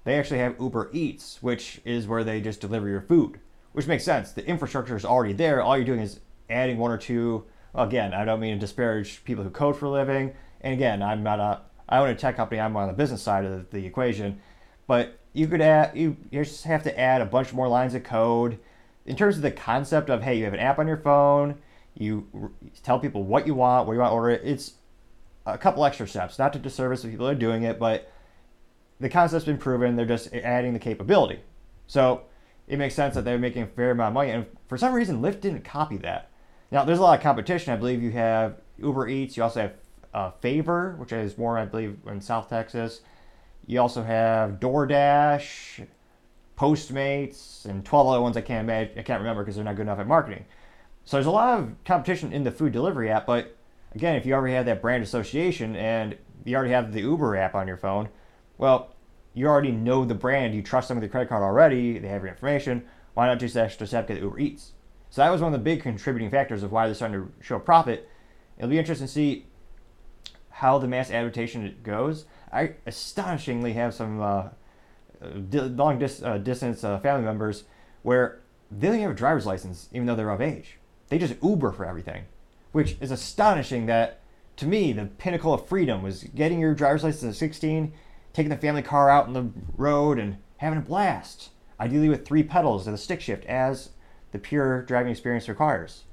they 0.05 0.19
actually 0.19 0.39
have 0.39 0.61
Uber 0.61 0.91
Eats, 0.93 1.43
which 1.43 1.81
is 1.85 2.07
where 2.07 2.25
they 2.25 2.41
just 2.41 2.61
deliver 2.61 2.89
your 2.89 3.01
food 3.01 3.41
which 3.73 3.87
makes 3.87 4.05
sense. 4.05 4.33
The 4.33 4.47
infrastructure 4.47 4.97
is 4.97 5.05
already 5.05 5.33
there. 5.33 5.63
All 5.63 5.77
you're 5.77 5.87
doing 5.87 6.01
is 6.01 6.21
adding 6.51 6.79
one 6.79 6.91
or 6.91 6.99
two. 6.99 7.45
Again, 7.75 8.13
I 8.15 8.25
don't 8.25 8.41
mean 8.41 8.55
to 8.55 8.61
disparage 8.61 9.25
people 9.25 9.45
who 9.45 9.51
code 9.51 9.77
for 9.77 9.87
a 9.87 9.91
living. 9.91 10.35
And 10.61 10.75
again, 10.75 11.03
I'm 11.03 11.23
not 11.23 11.41
a 11.41 11.61
I 11.89 11.99
own 11.99 12.09
a 12.09 12.15
tech 12.15 12.37
company. 12.37 12.61
I'm 12.61 12.77
on 12.77 12.89
the 12.89 12.95
business 12.95 13.23
side 13.23 13.45
of 13.45 13.71
the, 13.71 13.85
equation. 13.85 14.41
But 14.87 15.19
you 15.35 15.47
could 15.47 15.61
add 15.61 15.97
you, 15.97 16.17
you 16.31 16.43
just 16.43 16.65
have 16.65 16.83
to 16.85 16.99
add 16.99 17.21
a 17.21 17.27
bunch 17.27 17.53
more 17.53 17.69
lines 17.69 17.95
of 17.95 18.05
code. 18.05 18.59
In 19.05 19.17
terms 19.17 19.37
of 19.37 19.43
the 19.43 19.51
concept 19.51 20.09
of 20.11 20.23
hey, 20.23 20.39
you 20.39 20.45
have 20.45 20.55
an 20.55 20.61
app 20.61 20.79
on 20.79 20.87
your 20.87 20.97
phone. 20.97 21.59
You 21.95 22.51
tell 22.83 22.99
people 22.99 23.25
what 23.25 23.47
you 23.47 23.55
want, 23.55 23.87
where 23.87 23.95
you 23.95 24.01
want 24.01 24.11
to 24.11 24.15
order 24.15 24.31
it. 24.31 24.43
It's 24.45 24.75
a 25.45 25.59
couple 25.59 25.85
extra 25.85 26.07
steps, 26.07 26.39
not 26.39 26.53
to 26.55 26.59
disservice 26.59 27.03
the 27.03 27.09
people 27.09 27.27
that 27.27 27.33
are 27.33 27.39
doing 27.39 27.65
it, 27.65 27.79
but 27.79 28.11
the 29.01 29.09
concept's 29.09 29.45
been 29.45 29.59
proven. 29.59 29.97
They're 29.97 30.07
just 30.07 30.33
adding 30.33 30.73
the 30.73 30.79
capability. 30.79 31.41
So 31.87 32.23
it 32.69 32.79
makes 32.79 32.95
sense 32.95 33.15
that 33.15 33.25
they're 33.25 33.39
making 33.39 33.63
a 33.63 33.67
fair 33.67 33.91
amount 33.91 34.09
of 34.09 34.15
money. 34.15 34.31
And 34.31 34.47
for 34.69 34.79
some 34.79 34.95
reason, 34.95 35.21
Lyft 35.21 35.41
didn't 35.41 35.65
copy 35.65 35.97
that. 35.99 36.31
Now, 36.71 36.85
there's 36.85 36.99
a 36.99 37.03
lot 37.03 37.19
of 37.19 37.23
competition. 37.23 37.73
I 37.73 37.77
believe 37.77 38.03
you 38.03 38.13
have 38.13 38.57
Uber 38.79 39.09
Eats. 39.09 39.37
You 39.37 39.43
also 39.43 39.61
have 39.61 39.73
uh, 40.15 40.31
Favor, 40.41 40.95
which 40.99 41.13
is 41.13 41.37
more, 41.37 41.59
I 41.59 41.65
believe, 41.65 41.99
in 42.07 42.21
South 42.21 42.49
Texas. 42.49 43.01
You 43.67 43.81
also 43.81 44.03
have 44.03 44.61
DoorDash, 44.61 45.87
Postmates, 46.57 47.65
and 47.65 47.85
12 47.85 48.09
other 48.09 48.21
ones 48.21 48.37
I 48.37 48.41
can't 48.41 48.65
imagine, 48.65 48.99
I 48.99 49.03
can't 49.03 49.21
remember 49.21 49.43
because 49.43 49.57
they're 49.57 49.65
not 49.65 49.77
good 49.77 49.83
enough 49.83 49.99
at 49.99 50.07
marketing. 50.07 50.45
So 51.05 51.17
there's 51.17 51.27
a 51.27 51.31
lot 51.31 51.59
of 51.59 51.75
competition 51.85 52.33
in 52.33 52.45
the 52.45 52.51
food 52.51 52.73
delivery 52.73 53.11
app. 53.11 53.27
But 53.27 53.57
again, 53.95 54.17
if 54.17 54.27
you 54.27 54.35
already 54.35 54.55
have 54.55 54.67
that 54.67 54.83
brand 54.83 55.03
association 55.03 55.77
and 55.77 56.17
you 56.45 56.57
already 56.57 56.73
have 56.73 56.93
the 56.93 57.01
Uber 57.01 57.37
app 57.37 57.55
on 57.55 57.69
your 57.69 57.77
phone, 57.77 58.09
well, 58.59 58.95
you 59.35 59.47
already 59.47 59.73
know 59.73 60.05
the 60.05 60.15
brand, 60.15 60.55
you 60.55 60.63
trust 60.63 60.89
them 60.89 60.97
with 60.97 61.05
your 61.05 61.11
credit 61.11 61.29
card 61.29 61.43
already, 61.43 61.99
they 61.99 62.09
have 62.09 62.23
your 62.23 62.31
information. 62.31 62.85
Why 63.15 63.27
not 63.27 63.39
just 63.39 63.57
extra 63.57 63.87
step 63.87 64.09
get 64.09 64.21
Uber 64.21 64.39
Eats? 64.39 64.73
So 65.11 65.21
that 65.23 65.31
was 65.31 65.41
one 65.41 65.53
of 65.53 65.61
the 65.61 65.65
big 65.65 65.83
contributing 65.83 66.31
factors 66.31 66.63
of 66.63 66.73
why 66.73 66.87
they're 66.87 66.95
starting 66.95 67.21
to 67.21 67.33
show 67.45 67.59
profit. 67.59 68.09
It'll 68.57 68.71
be 68.71 68.79
interesting 68.79 69.07
to 69.07 69.13
see 69.13 69.47
how 70.51 70.79
the 70.79 70.89
mass 70.89 71.11
adaptation 71.11 71.77
goes. 71.83 72.25
I 72.53 72.75
astonishingly 72.87 73.73
have 73.75 73.95
some 73.95 74.21
uh, 74.21 74.49
long 75.53 75.99
dis- 75.99 76.23
uh, 76.23 76.39
distance 76.39 76.85
uh, 76.85 76.99
family 77.01 77.25
members 77.25 77.65
where 78.03 78.41
they 78.71 78.87
don't 78.87 78.97
even 78.97 79.09
have 79.09 79.13
a 79.13 79.19
driver's 79.19 79.47
license 79.47 79.89
even 79.93 80.07
though 80.07 80.15
they're 80.15 80.31
of 80.31 80.41
age. 80.41 80.79
They 81.09 81.19
just 81.19 81.35
Uber 81.43 81.73
for 81.73 81.85
everything, 81.85 82.25
which 82.73 82.97
is 83.01 83.11
astonishing 83.11 83.87
that 83.87 84.21
to 84.57 84.67
me 84.67 84.93
the 84.93 85.07
pinnacle 85.07 85.53
of 85.53 85.67
freedom 85.67 86.03
was 86.03 86.25
getting 86.25 86.61
your 86.61 86.75
driver's 86.75 87.05
license 87.05 87.35
at 87.35 87.39
16 87.39 87.93
taking 88.33 88.51
the 88.51 88.57
family 88.57 88.83
car 88.83 89.11
out 89.11 89.27
on 89.27 89.33
the 89.33 89.51
road 89.77 90.19
and 90.19 90.39
having 90.59 90.79
a 90.79 90.83
blast, 90.83 91.51
ideally 91.79 92.09
with 92.09 92.27
three 92.27 92.43
pedals 92.43 92.87
and 92.87 92.95
a 92.95 92.99
stick 92.99 93.21
shift 93.21 93.45
as 93.47 93.91
the 94.33 94.39
pure 94.39 94.83
driving 94.83 95.13
experience 95.13 95.49
requires. 95.49 96.05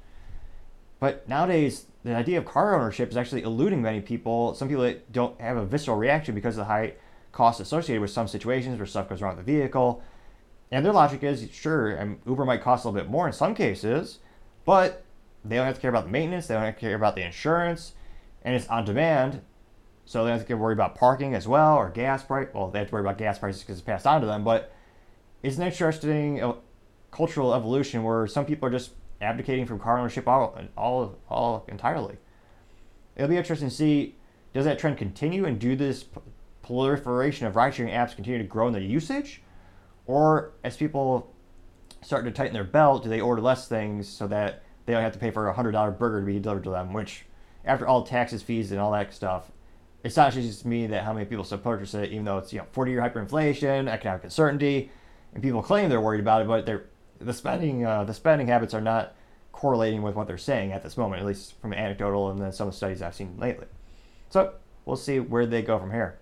But 0.99 1.27
nowadays, 1.29 1.85
the 2.03 2.15
idea 2.15 2.37
of 2.37 2.45
car 2.45 2.75
ownership 2.75 3.09
is 3.09 3.17
actually 3.17 3.43
eluding 3.43 3.81
many 3.81 4.01
people. 4.01 4.53
Some 4.53 4.67
people 4.67 4.93
don't 5.11 5.39
have 5.39 5.57
a 5.57 5.65
visceral 5.65 5.97
reaction 5.97 6.35
because 6.35 6.55
of 6.55 6.61
the 6.61 6.65
high 6.65 6.93
cost 7.31 7.59
associated 7.59 8.01
with 8.01 8.11
some 8.11 8.27
situations 8.27 8.77
where 8.77 8.85
stuff 8.85 9.09
goes 9.09 9.21
wrong 9.21 9.35
with 9.35 9.45
the 9.45 9.51
vehicle. 9.51 10.03
And 10.71 10.85
their 10.85 10.93
logic 10.93 11.23
is 11.23 11.47
sure, 11.51 11.99
um, 11.99 12.19
Uber 12.27 12.45
might 12.45 12.61
cost 12.61 12.85
a 12.85 12.89
little 12.89 13.01
bit 13.01 13.09
more 13.09 13.27
in 13.27 13.33
some 13.33 13.55
cases, 13.55 14.19
but 14.65 15.03
they 15.43 15.55
don't 15.55 15.65
have 15.65 15.75
to 15.75 15.81
care 15.81 15.89
about 15.89 16.05
the 16.05 16.11
maintenance, 16.11 16.47
they 16.47 16.53
don't 16.53 16.63
have 16.63 16.75
to 16.75 16.79
care 16.79 16.95
about 16.95 17.15
the 17.15 17.23
insurance, 17.23 17.93
and 18.43 18.55
it's 18.55 18.67
on 18.67 18.85
demand. 18.85 19.41
So 20.09 20.25
they 20.25 20.31
have 20.31 20.47
to 20.47 20.55
worry 20.55 20.73
about 20.73 20.95
parking 20.95 21.35
as 21.35 21.47
well 21.47 21.75
or 21.75 21.91
gas 21.91 22.23
price. 22.23 22.47
Well, 22.51 22.71
they 22.71 22.79
have 22.79 22.87
to 22.87 22.93
worry 22.95 23.03
about 23.03 23.19
gas 23.19 23.37
prices 23.37 23.61
because 23.61 23.77
it's 23.77 23.85
passed 23.85 24.07
on 24.07 24.21
to 24.21 24.25
them. 24.25 24.43
But 24.43 24.73
it's 25.43 25.57
an 25.57 25.61
interesting 25.61 26.41
uh, 26.41 26.55
cultural 27.11 27.53
evolution 27.53 28.01
where 28.01 28.25
some 28.25 28.43
people 28.43 28.67
are 28.67 28.71
just 28.71 28.93
abdicating 29.21 29.67
from 29.67 29.77
car 29.77 29.99
ownership 29.99 30.27
all, 30.27 30.59
all, 30.75 31.15
all 31.29 31.63
entirely. 31.67 32.17
It'll 33.15 33.29
be 33.29 33.37
interesting 33.37 33.69
to 33.69 33.75
see 33.75 34.15
does 34.51 34.65
that 34.65 34.79
trend 34.79 34.97
continue 34.97 35.45
and 35.45 35.59
do 35.59 35.75
this 35.75 36.05
proliferation 36.63 37.45
of 37.45 37.55
ride-sharing 37.55 37.93
apps 37.93 38.15
continue 38.15 38.39
to 38.39 38.45
grow 38.45 38.65
in 38.65 38.73
their 38.73 38.81
usage, 38.81 39.43
or 40.07 40.53
as 40.63 40.75
people 40.75 41.31
start 42.01 42.25
to 42.25 42.31
tighten 42.31 42.55
their 42.55 42.63
belt, 42.63 43.03
do 43.03 43.09
they 43.09 43.21
order 43.21 43.43
less 43.43 43.67
things 43.67 44.07
so 44.07 44.25
that 44.25 44.63
they 44.87 44.93
don't 44.93 45.03
have 45.03 45.13
to 45.13 45.19
pay 45.19 45.29
for 45.29 45.49
a 45.49 45.53
hundred 45.53 45.73
dollar 45.73 45.91
burger 45.91 46.21
to 46.21 46.25
be 46.25 46.39
delivered 46.39 46.63
to 46.63 46.71
them? 46.71 46.93
Which, 46.93 47.25
after 47.63 47.85
all 47.85 48.01
taxes, 48.01 48.41
fees, 48.41 48.71
and 48.71 48.81
all 48.81 48.91
that 48.93 49.13
stuff, 49.13 49.51
it's 50.03 50.15
not 50.15 50.33
just 50.33 50.65
me 50.65 50.87
that 50.87 51.03
how 51.03 51.13
many 51.13 51.25
people 51.25 51.43
still 51.43 51.57
purchase 51.57 51.93
it, 51.93 52.11
even 52.11 52.25
though 52.25 52.37
it's 52.37 52.53
you 52.53 52.59
know 52.59 52.65
40 52.71 52.91
year 52.91 53.01
hyperinflation, 53.01 53.89
economic 53.89 54.23
uncertainty. 54.23 54.91
and 55.33 55.43
people 55.43 55.61
claim 55.61 55.89
they're 55.89 56.01
worried 56.01 56.21
about 56.21 56.41
it, 56.41 56.47
but 56.47 56.65
they're 56.65 56.85
the 57.19 57.33
spending 57.33 57.85
uh, 57.85 58.03
the 58.03 58.13
spending 58.13 58.47
habits 58.47 58.73
are 58.73 58.81
not 58.81 59.13
correlating 59.51 60.01
with 60.01 60.15
what 60.15 60.27
they're 60.27 60.37
saying 60.37 60.71
at 60.71 60.83
this 60.83 60.95
moment, 60.95 61.21
at 61.21 61.27
least 61.27 61.59
from 61.61 61.73
anecdotal 61.73 62.29
and 62.29 62.39
then 62.39 62.51
some 62.51 62.71
studies 62.71 63.01
I've 63.01 63.15
seen 63.15 63.35
lately. 63.37 63.67
So 64.29 64.53
we'll 64.85 64.95
see 64.95 65.19
where 65.19 65.45
they 65.45 65.61
go 65.61 65.77
from 65.77 65.91
here. 65.91 66.17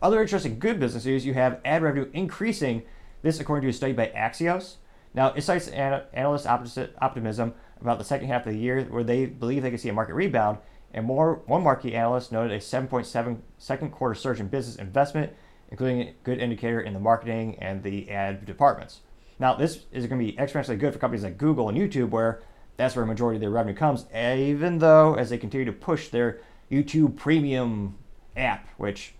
Other 0.00 0.20
interesting 0.20 0.58
good 0.58 0.78
business 0.78 1.04
news 1.04 1.26
you 1.26 1.34
have 1.34 1.60
ad 1.64 1.82
revenue 1.82 2.10
increasing, 2.12 2.82
this 3.22 3.40
according 3.40 3.62
to 3.62 3.70
a 3.70 3.72
study 3.72 3.92
by 3.92 4.12
Axios. 4.16 4.76
Now, 5.14 5.28
it 5.32 5.42
cites 5.42 5.68
an- 5.68 6.02
analyst 6.12 6.46
optimism 6.46 7.54
about 7.80 7.98
the 7.98 8.04
second 8.04 8.28
half 8.28 8.46
of 8.46 8.52
the 8.52 8.58
year 8.58 8.82
where 8.84 9.04
they 9.04 9.26
believe 9.26 9.62
they 9.62 9.70
can 9.70 9.78
see 9.78 9.88
a 9.88 9.92
market 9.92 10.14
rebound. 10.14 10.58
And 10.94 11.06
more, 11.06 11.42
one 11.46 11.62
market 11.62 11.94
analyst 11.94 12.32
noted 12.32 12.52
a 12.52 12.58
7.7 12.58 13.38
second 13.58 13.90
quarter 13.92 14.14
surge 14.14 14.40
in 14.40 14.48
business 14.48 14.76
investment, 14.76 15.32
including 15.70 16.00
a 16.02 16.14
good 16.22 16.38
indicator 16.38 16.80
in 16.80 16.92
the 16.92 17.00
marketing 17.00 17.56
and 17.60 17.82
the 17.82 18.10
ad 18.10 18.44
departments. 18.44 19.00
Now, 19.38 19.54
this 19.54 19.86
is 19.90 20.06
going 20.06 20.20
to 20.20 20.32
be 20.32 20.36
exponentially 20.36 20.78
good 20.78 20.92
for 20.92 20.98
companies 20.98 21.24
like 21.24 21.38
Google 21.38 21.68
and 21.68 21.78
YouTube, 21.78 22.10
where 22.10 22.42
that's 22.76 22.94
where 22.94 23.04
a 23.04 23.08
majority 23.08 23.36
of 23.36 23.40
their 23.40 23.50
revenue 23.50 23.74
comes, 23.74 24.04
even 24.14 24.78
though 24.78 25.14
as 25.14 25.30
they 25.30 25.38
continue 25.38 25.64
to 25.64 25.72
push 25.72 26.08
their 26.08 26.40
YouTube 26.70 27.16
Premium 27.16 27.96
app, 28.36 28.68
which, 28.76 29.14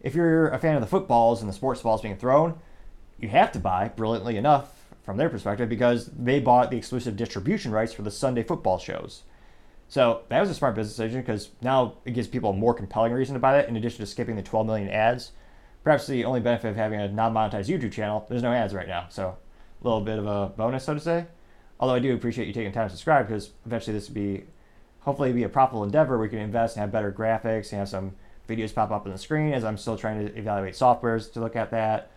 if 0.00 0.14
you're 0.14 0.48
a 0.48 0.58
fan 0.58 0.76
of 0.76 0.80
the 0.80 0.86
footballs 0.86 1.40
and 1.40 1.48
the 1.48 1.54
sports 1.54 1.82
balls 1.82 2.02
being 2.02 2.16
thrown, 2.16 2.58
you 3.18 3.28
have 3.28 3.52
to 3.52 3.58
buy, 3.58 3.88
brilliantly 3.88 4.36
enough, 4.36 4.72
from 5.02 5.16
their 5.16 5.28
perspective, 5.28 5.68
because 5.68 6.06
they 6.06 6.40
bought 6.40 6.70
the 6.70 6.76
exclusive 6.76 7.16
distribution 7.16 7.72
rights 7.72 7.92
for 7.92 8.02
the 8.02 8.10
Sunday 8.10 8.42
football 8.42 8.78
shows. 8.78 9.22
So 9.88 10.22
that 10.28 10.40
was 10.40 10.50
a 10.50 10.54
smart 10.54 10.74
business 10.74 10.96
decision 10.96 11.20
because 11.20 11.50
now 11.62 11.98
it 12.04 12.12
gives 12.12 12.26
people 12.26 12.50
a 12.50 12.52
more 12.52 12.74
compelling 12.74 13.12
reason 13.12 13.34
to 13.34 13.40
buy 13.40 13.58
it, 13.58 13.68
in 13.68 13.76
addition 13.76 14.00
to 14.00 14.06
skipping 14.06 14.36
the 14.36 14.42
12 14.42 14.66
million 14.66 14.88
ads. 14.88 15.32
Perhaps 15.84 16.08
the 16.08 16.24
only 16.24 16.40
benefit 16.40 16.68
of 16.68 16.76
having 16.76 17.00
a 17.00 17.08
non 17.08 17.32
monetized 17.32 17.68
YouTube 17.68 17.92
channel, 17.92 18.26
there's 18.28 18.42
no 18.42 18.52
ads 18.52 18.74
right 18.74 18.88
now. 18.88 19.06
So 19.08 19.36
a 19.80 19.84
little 19.84 20.00
bit 20.00 20.18
of 20.18 20.26
a 20.26 20.52
bonus, 20.56 20.84
so 20.84 20.94
to 20.94 21.00
say. 21.00 21.26
Although 21.78 21.94
I 21.94 21.98
do 22.00 22.14
appreciate 22.14 22.48
you 22.48 22.52
taking 22.52 22.72
time 22.72 22.86
to 22.86 22.90
subscribe 22.90 23.28
because 23.28 23.50
eventually 23.64 23.94
this 23.96 24.08
will 24.08 24.14
be, 24.14 24.44
hopefully, 25.00 25.32
be 25.32 25.44
a 25.44 25.48
profitable 25.48 25.84
endeavor. 25.84 26.18
We 26.18 26.28
can 26.28 26.38
invest 26.38 26.76
and 26.76 26.80
have 26.80 26.90
better 26.90 27.12
graphics 27.12 27.70
and 27.70 27.78
have 27.78 27.88
some 27.88 28.14
videos 28.48 28.74
pop 28.74 28.90
up 28.90 29.06
on 29.06 29.12
the 29.12 29.18
screen 29.18 29.52
as 29.52 29.64
I'm 29.64 29.76
still 29.76 29.96
trying 29.96 30.26
to 30.26 30.36
evaluate 30.36 30.74
softwares 30.74 31.32
to 31.34 31.40
look 31.40 31.54
at 31.54 31.70
that. 31.70 32.10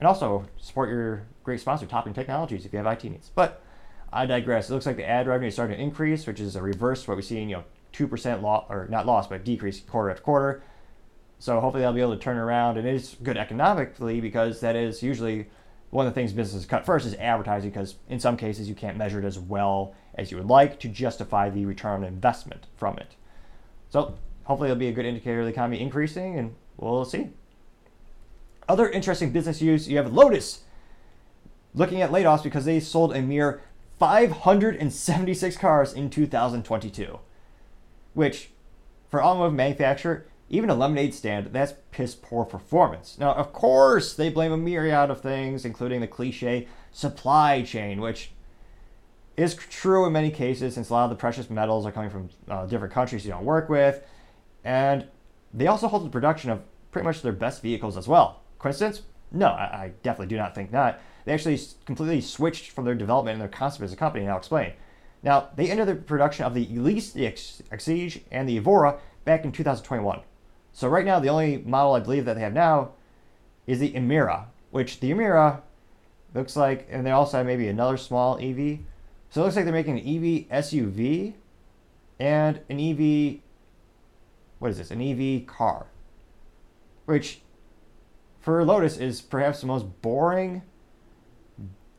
And 0.00 0.08
also 0.08 0.46
support 0.56 0.88
your 0.88 1.26
great 1.44 1.60
sponsor, 1.60 1.86
Topping 1.86 2.14
Technologies, 2.14 2.64
if 2.64 2.72
you 2.72 2.78
have 2.78 2.86
IT 2.86 3.04
needs. 3.04 3.30
But 3.34 3.62
I 4.12 4.26
digress. 4.26 4.68
It 4.68 4.74
looks 4.74 4.86
like 4.86 4.96
the 4.96 5.08
ad 5.08 5.26
revenue 5.26 5.48
is 5.48 5.54
starting 5.54 5.76
to 5.76 5.82
increase, 5.82 6.26
which 6.26 6.40
is 6.40 6.56
a 6.56 6.62
reverse 6.62 7.06
what 7.06 7.16
we 7.16 7.22
see 7.22 7.40
in, 7.40 7.48
you 7.48 7.56
know, 7.56 7.64
2% 7.92 8.42
loss, 8.42 8.66
or 8.68 8.86
not 8.88 9.06
loss, 9.06 9.26
but 9.26 9.44
decrease 9.44 9.80
quarter 9.80 10.10
after 10.10 10.22
quarter. 10.22 10.62
So 11.38 11.60
hopefully 11.60 11.82
they'll 11.82 11.92
be 11.92 12.00
able 12.00 12.16
to 12.16 12.22
turn 12.22 12.36
around. 12.36 12.76
And 12.76 12.86
it 12.86 12.94
is 12.94 13.16
good 13.22 13.36
economically 13.36 14.20
because 14.20 14.60
that 14.60 14.76
is 14.76 15.02
usually 15.02 15.48
one 15.90 16.06
of 16.06 16.14
the 16.14 16.20
things 16.20 16.32
businesses 16.32 16.66
cut 16.66 16.86
first 16.86 17.06
is 17.06 17.14
advertising 17.14 17.70
because 17.70 17.96
in 18.08 18.20
some 18.20 18.36
cases 18.36 18.68
you 18.68 18.74
can't 18.74 18.96
measure 18.96 19.18
it 19.18 19.24
as 19.24 19.38
well 19.38 19.94
as 20.14 20.30
you 20.30 20.36
would 20.36 20.46
like 20.46 20.78
to 20.80 20.88
justify 20.88 21.50
the 21.50 21.64
return 21.64 22.02
on 22.02 22.04
investment 22.04 22.66
from 22.76 22.96
it. 22.98 23.16
So 23.88 24.14
hopefully 24.44 24.70
it'll 24.70 24.78
be 24.78 24.88
a 24.88 24.92
good 24.92 25.06
indicator 25.06 25.40
of 25.40 25.46
the 25.46 25.52
economy 25.52 25.80
increasing 25.80 26.38
and 26.38 26.54
we'll 26.76 27.04
see. 27.04 27.30
Other 28.68 28.88
interesting 28.88 29.32
business 29.32 29.60
news, 29.60 29.88
you 29.88 29.96
have 29.96 30.12
Lotus 30.12 30.60
looking 31.74 32.02
at 32.02 32.10
layoffs 32.10 32.42
because 32.42 32.64
they 32.64 32.78
sold 32.78 33.14
a 33.14 33.22
mere 33.22 33.60
576 34.00 35.56
cars 35.56 35.92
in 35.92 36.10
2022, 36.10 37.20
which 38.14 38.50
for 39.08 39.22
automotive 39.22 39.54
manufacturer 39.54 40.26
even 40.52 40.68
a 40.68 40.74
lemonade 40.74 41.14
stand, 41.14 41.46
that's 41.52 41.74
piss 41.92 42.16
poor 42.16 42.44
performance. 42.44 43.16
Now, 43.20 43.34
of 43.34 43.52
course, 43.52 44.14
they 44.14 44.30
blame 44.30 44.50
a 44.50 44.56
myriad 44.56 45.08
of 45.08 45.20
things, 45.20 45.64
including 45.64 46.00
the 46.00 46.08
cliche 46.08 46.66
supply 46.90 47.62
chain, 47.62 48.00
which 48.00 48.32
is 49.36 49.54
true 49.54 50.06
in 50.06 50.12
many 50.12 50.30
cases 50.30 50.74
since 50.74 50.90
a 50.90 50.92
lot 50.92 51.04
of 51.04 51.10
the 51.10 51.16
precious 51.16 51.48
metals 51.48 51.86
are 51.86 51.92
coming 51.92 52.10
from 52.10 52.30
uh, 52.48 52.66
different 52.66 52.92
countries 52.92 53.24
you 53.24 53.30
don't 53.30 53.44
work 53.44 53.68
with. 53.68 54.04
And 54.64 55.06
they 55.54 55.68
also 55.68 55.86
halted 55.86 56.10
production 56.10 56.50
of 56.50 56.62
pretty 56.90 57.06
much 57.06 57.22
their 57.22 57.32
best 57.32 57.62
vehicles 57.62 57.96
as 57.96 58.08
well. 58.08 58.40
Coincidence? 58.58 59.02
No, 59.30 59.46
I, 59.46 59.62
I 59.62 59.92
definitely 60.02 60.34
do 60.34 60.36
not 60.36 60.56
think 60.56 60.72
not. 60.72 61.00
They 61.24 61.32
actually 61.32 61.60
completely 61.84 62.20
switched 62.20 62.70
from 62.70 62.84
their 62.84 62.94
development 62.94 63.34
and 63.34 63.40
their 63.40 63.48
concept 63.48 63.84
as 63.84 63.92
a 63.92 63.96
company, 63.96 64.24
and 64.24 64.32
I'll 64.32 64.38
explain. 64.38 64.72
Now, 65.22 65.50
they 65.54 65.70
ended 65.70 65.88
the 65.88 65.94
production 65.94 66.46
of 66.46 66.54
the 66.54 66.66
Elise, 66.74 67.12
the 67.12 67.24
Exige, 67.24 68.22
and 68.30 68.48
the 68.48 68.56
Evora 68.56 68.98
back 69.24 69.44
in 69.44 69.52
2021. 69.52 70.20
So 70.72 70.88
right 70.88 71.04
now, 71.04 71.20
the 71.20 71.28
only 71.28 71.58
model 71.58 71.94
I 71.94 72.00
believe 72.00 72.24
that 72.24 72.34
they 72.34 72.40
have 72.40 72.54
now 72.54 72.92
is 73.66 73.80
the 73.80 73.92
Emira, 73.92 74.46
which 74.70 75.00
the 75.00 75.10
Emira 75.10 75.60
looks 76.34 76.56
like, 76.56 76.88
and 76.90 77.06
they 77.06 77.10
also 77.10 77.38
have 77.38 77.46
maybe 77.46 77.68
another 77.68 77.96
small 77.96 78.38
EV. 78.38 78.78
So 79.30 79.40
it 79.40 79.44
looks 79.44 79.56
like 79.56 79.64
they're 79.64 79.74
making 79.74 79.98
an 79.98 80.06
EV 80.06 80.48
SUV 80.64 81.34
and 82.18 82.60
an 82.68 82.80
EV, 82.80 83.40
what 84.58 84.70
is 84.70 84.78
this, 84.78 84.90
an 84.90 85.00
EV 85.00 85.46
car, 85.46 85.86
which 87.04 87.40
for 88.40 88.64
Lotus 88.64 88.96
is 88.96 89.20
perhaps 89.20 89.60
the 89.60 89.66
most 89.66 89.86
boring. 90.02 90.62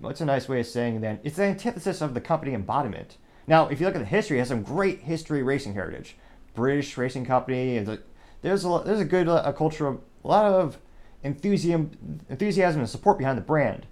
What's 0.02 0.20
a 0.20 0.26
nice 0.26 0.50
way 0.50 0.60
of 0.60 0.66
saying 0.66 1.02
that? 1.02 1.22
It's 1.24 1.36
the 1.36 1.44
antithesis 1.44 2.02
of 2.02 2.16
the 2.16 2.22
company 2.22 2.54
embodiment. 2.54 3.18
Now, 3.46 3.68
if 3.68 3.80
you 3.80 3.86
look 3.86 3.96
at 3.96 4.00
the 4.00 4.06
history, 4.06 4.38
it 4.38 4.42
has 4.42 4.48
some 4.50 4.64
great 4.64 5.02
history 5.02 5.44
racing 5.44 5.76
heritage. 5.76 6.18
British 6.56 6.98
racing 6.98 7.26
company, 7.26 7.80
there's 8.42 8.66
a 8.66 8.82
there's 8.84 9.00
a 9.00 9.06
good 9.06 9.28
uh, 9.28 9.44
a 9.46 9.54
culture 9.54 9.88
of 9.88 10.02
a 10.24 10.28
lot 10.28 10.46
of 10.46 10.80
enthusiasm 11.24 12.20
enthusiasm 12.30 12.82
and 12.82 12.90
support 12.90 13.18
behind 13.18 13.38
the 13.38 13.44
brand. 13.44 13.86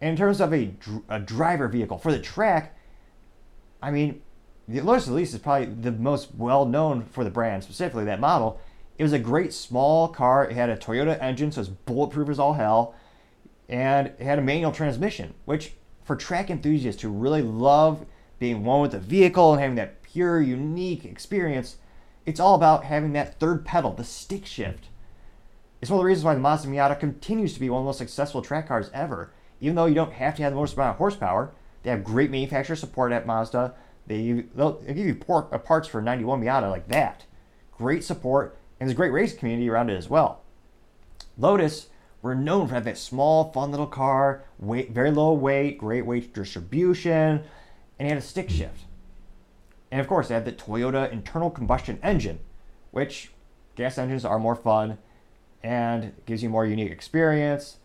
And 0.00 0.10
in 0.10 0.16
terms 0.16 0.40
of 0.40 0.54
a, 0.54 0.74
a 1.10 1.20
driver 1.20 1.68
vehicle 1.68 1.98
for 1.98 2.10
the 2.10 2.18
track, 2.18 2.76
I 3.82 3.90
mean, 3.90 4.22
the 4.66 4.80
Lotus 4.80 5.08
Elise 5.08 5.34
is 5.34 5.40
probably 5.40 5.66
the 5.66 5.92
most 5.92 6.34
well 6.34 6.64
known 6.64 7.04
for 7.04 7.22
the 7.22 7.30
brand, 7.30 7.62
specifically 7.62 8.04
that 8.06 8.18
model. 8.18 8.58
It 8.96 9.02
was 9.02 9.12
a 9.12 9.18
great 9.18 9.52
small 9.52 10.08
car. 10.08 10.46
It 10.46 10.54
had 10.54 10.70
a 10.70 10.76
Toyota 10.76 11.20
engine, 11.20 11.52
so 11.52 11.60
it's 11.60 11.70
bulletproof 11.70 12.28
as 12.28 12.38
all 12.38 12.54
hell, 12.54 12.94
and 13.70 14.08
it 14.08 14.20
had 14.20 14.38
a 14.38 14.42
manual 14.42 14.72
transmission, 14.72 15.32
which 15.44 15.72
for 16.02 16.16
track 16.16 16.50
enthusiasts 16.50 17.00
who 17.00 17.08
really 17.08 17.40
love 17.40 18.04
being 18.40 18.64
one 18.64 18.82
with 18.82 18.90
the 18.90 18.98
vehicle 18.98 19.52
and 19.52 19.60
having 19.60 19.76
that 19.76 20.02
pure, 20.02 20.40
unique 20.40 21.04
experience, 21.04 21.76
it's 22.26 22.40
all 22.40 22.56
about 22.56 22.84
having 22.84 23.12
that 23.12 23.38
third 23.38 23.64
pedal, 23.64 23.92
the 23.92 24.02
stick 24.02 24.44
shift. 24.44 24.88
It's 25.80 25.90
one 25.90 25.98
of 25.98 26.02
the 26.02 26.06
reasons 26.06 26.24
why 26.24 26.34
the 26.34 26.40
Mazda 26.40 26.68
Miata 26.68 26.98
continues 26.98 27.54
to 27.54 27.60
be 27.60 27.70
one 27.70 27.78
of 27.78 27.84
the 27.84 27.88
most 27.88 27.98
successful 27.98 28.42
track 28.42 28.66
cars 28.66 28.90
ever. 28.92 29.32
Even 29.60 29.76
though 29.76 29.86
you 29.86 29.94
don't 29.94 30.14
have 30.14 30.34
to 30.36 30.42
have 30.42 30.52
the 30.52 30.58
most 30.58 30.74
amount 30.74 30.90
of 30.90 30.96
horsepower, 30.96 31.52
they 31.84 31.90
have 31.90 32.02
great 32.02 32.30
manufacturer 32.30 32.76
support 32.76 33.12
at 33.12 33.26
Mazda. 33.26 33.74
They, 34.06 34.32
they'll, 34.54 34.80
they'll 34.80 34.94
give 34.94 35.06
you 35.06 35.14
port, 35.14 35.48
uh, 35.52 35.58
parts 35.58 35.86
for 35.86 36.02
91 36.02 36.42
Miata 36.42 36.70
like 36.70 36.88
that. 36.88 37.24
Great 37.70 38.02
support, 38.02 38.58
and 38.80 38.88
there's 38.88 38.94
a 38.94 38.96
great 38.96 39.12
race 39.12 39.34
community 39.34 39.70
around 39.70 39.90
it 39.90 39.96
as 39.96 40.10
well. 40.10 40.42
Lotus, 41.38 41.89
we're 42.22 42.34
known 42.34 42.68
for 42.68 42.74
having 42.74 42.92
that 42.92 42.98
small, 42.98 43.50
fun 43.52 43.70
little 43.70 43.86
car, 43.86 44.44
weight, 44.58 44.90
very 44.90 45.10
low 45.10 45.32
weight, 45.32 45.78
great 45.78 46.04
weight 46.04 46.34
distribution, 46.34 47.42
and 47.98 48.08
it 48.08 48.08
had 48.08 48.18
a 48.18 48.22
stick 48.22 48.50
shift. 48.50 48.84
And 49.90 50.00
of 50.00 50.06
course, 50.06 50.28
they 50.28 50.34
have 50.34 50.44
the 50.44 50.52
Toyota 50.52 51.10
internal 51.10 51.50
combustion 51.50 51.98
engine, 52.02 52.40
which 52.90 53.32
gas 53.74 53.98
engines 53.98 54.24
are 54.24 54.38
more 54.38 54.54
fun 54.54 54.98
and 55.62 56.12
gives 56.26 56.42
you 56.42 56.48
more 56.48 56.66
unique 56.66 56.92
experience. 56.92 57.78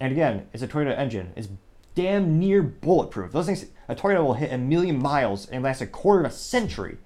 And 0.00 0.12
again, 0.12 0.48
it's 0.52 0.62
a 0.62 0.68
Toyota 0.68 0.96
engine. 0.98 1.32
It's 1.36 1.48
damn 1.94 2.38
near 2.38 2.62
bulletproof. 2.62 3.32
Those 3.32 3.46
things, 3.46 3.66
a 3.88 3.94
Toyota 3.94 4.24
will 4.24 4.34
hit 4.34 4.52
a 4.52 4.58
million 4.58 4.98
miles 4.98 5.46
and 5.46 5.62
last 5.62 5.80
a 5.80 5.86
quarter 5.86 6.24
of 6.24 6.32
a 6.32 6.34
century 6.34 6.98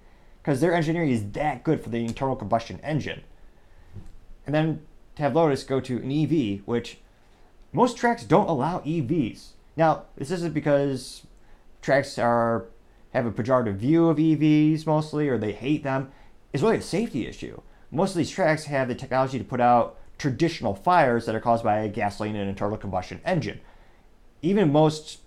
because 0.43 0.61
their 0.61 0.75
engineering 0.75 1.11
is 1.11 1.31
that 1.33 1.65
good 1.65 1.83
for 1.83 1.91
the 1.91 2.05
internal 2.05 2.37
combustion 2.37 2.81
engine. 2.83 3.23
And 4.47 4.55
then 4.55 4.83
to 5.17 5.23
have 5.23 5.35
Lotus 5.35 5.65
go 5.65 5.81
to 5.81 5.97
an 5.97 6.13
EV, 6.13 6.61
which 6.67 6.99
most 7.73 7.97
tracks 7.97 8.25
don't 8.25 8.49
allow 8.49 8.81
EVs. 8.81 9.49
Now, 9.77 10.05
this 10.17 10.31
isn't 10.31 10.55
because 10.55 11.27
tracks 11.83 12.19
are 12.19 12.67
have 13.17 13.27
a 13.27 13.31
pejorative 13.31 13.77
view 13.77 14.09
of 14.09 14.19
EVs 14.19 14.87
mostly, 14.87 15.29
or 15.29 15.39
they 15.39 15.53
hate 15.53 15.83
them, 15.83 16.13
It's 16.53 16.63
really 16.63 16.77
a 16.77 16.83
safety 16.83 17.27
issue. 17.27 17.61
Most 17.91 18.11
of 18.11 18.19
these 18.19 18.31
tracks 18.31 18.65
have 18.65 18.89
the 18.89 18.95
technology 18.95 19.39
to 19.39 19.45
put 19.45 19.61
out 19.61 19.99
traditional 20.19 20.75
fires 20.75 21.25
that 21.25 21.35
are 21.35 21.41
caused 21.41 21.65
by 21.65 21.79
a 21.79 21.89
gasoline 21.89 22.37
and 22.37 22.49
internal 22.49 22.77
combustion 22.77 23.21
engine. 23.25 23.61
Even 24.43 24.71
most 24.71 25.21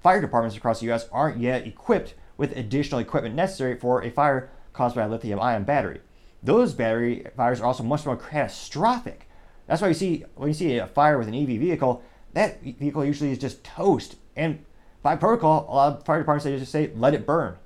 fire 0.00 0.20
departments 0.20 0.56
across 0.56 0.80
the 0.80 0.90
US 0.90 1.08
aren't 1.12 1.38
yet 1.38 1.66
equipped 1.66 2.14
with 2.36 2.56
additional 2.56 3.00
equipment 3.00 3.34
necessary 3.34 3.78
for 3.78 4.02
a 4.02 4.10
fire 4.10 4.50
caused 4.72 4.96
by 4.96 5.02
a 5.02 5.08
lithium 5.08 5.40
ion 5.40 5.64
battery. 5.64 6.00
Those 6.42 6.74
battery 6.74 7.26
fires 7.36 7.60
are 7.60 7.66
also 7.66 7.82
much 7.82 8.04
more 8.04 8.16
catastrophic. 8.16 9.28
That's 9.66 9.80
why 9.80 9.88
you 9.88 9.94
see 9.94 10.24
when 10.34 10.48
you 10.48 10.54
see 10.54 10.76
a 10.78 10.86
fire 10.86 11.18
with 11.18 11.28
an 11.28 11.34
EV 11.34 11.60
vehicle, 11.60 12.02
that 12.32 12.62
vehicle 12.62 13.04
usually 13.04 13.32
is 13.32 13.38
just 13.38 13.64
toast. 13.64 14.16
And 14.36 14.64
by 15.02 15.16
protocol, 15.16 15.66
a 15.68 15.74
lot 15.74 15.96
of 15.96 16.04
fire 16.04 16.18
departments 16.18 16.44
they 16.44 16.58
just 16.58 16.72
say 16.72 16.90
let 16.94 17.14
it 17.14 17.26
burn 17.26 17.56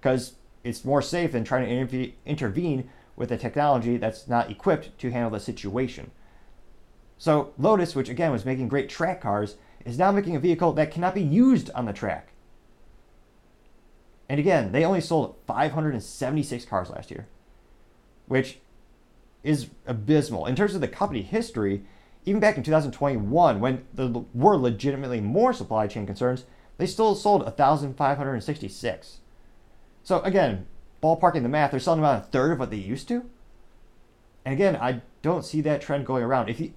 because 0.00 0.34
it's 0.64 0.84
more 0.84 1.02
safe 1.02 1.32
than 1.32 1.44
trying 1.44 1.66
to 1.88 2.12
intervene 2.26 2.90
with 3.14 3.32
a 3.32 3.38
technology 3.38 3.96
that's 3.96 4.28
not 4.28 4.50
equipped 4.50 4.98
to 4.98 5.10
handle 5.10 5.30
the 5.30 5.40
situation. 5.40 6.10
So 7.18 7.52
Lotus, 7.56 7.94
which 7.94 8.10
again 8.10 8.32
was 8.32 8.44
making 8.44 8.68
great 8.68 8.88
track 8.88 9.22
cars, 9.22 9.56
is 9.84 9.98
now 9.98 10.12
making 10.12 10.36
a 10.36 10.40
vehicle 10.40 10.72
that 10.72 10.90
cannot 10.90 11.14
be 11.14 11.22
used 11.22 11.70
on 11.70 11.86
the 11.86 11.92
track. 11.92 12.32
And 14.28 14.40
again, 14.40 14.72
they 14.72 14.84
only 14.84 15.00
sold 15.00 15.36
576 15.46 16.64
cars 16.64 16.90
last 16.90 17.10
year, 17.10 17.28
which 18.26 18.58
is 19.46 19.68
abysmal. 19.86 20.46
In 20.46 20.56
terms 20.56 20.74
of 20.74 20.80
the 20.80 20.88
company 20.88 21.22
history, 21.22 21.84
even 22.24 22.40
back 22.40 22.56
in 22.56 22.62
2021, 22.62 23.60
when 23.60 23.84
there 23.94 24.08
were 24.34 24.56
legitimately 24.56 25.20
more 25.20 25.52
supply 25.52 25.86
chain 25.86 26.04
concerns, 26.06 26.44
they 26.78 26.86
still 26.86 27.14
sold 27.14 27.42
1,566. 27.44 29.20
So 30.02 30.20
again, 30.20 30.66
ballparking 31.02 31.42
the 31.42 31.48
math, 31.48 31.70
they're 31.70 31.80
selling 31.80 32.00
about 32.00 32.22
a 32.22 32.26
third 32.26 32.52
of 32.52 32.58
what 32.58 32.70
they 32.70 32.76
used 32.76 33.08
to. 33.08 33.24
And 34.44 34.52
again, 34.52 34.76
I 34.76 35.02
don't 35.22 35.44
see 35.44 35.60
that 35.62 35.80
trend 35.80 36.06
going 36.06 36.22
around. 36.22 36.48
If 36.48 36.60
you, 36.60 36.72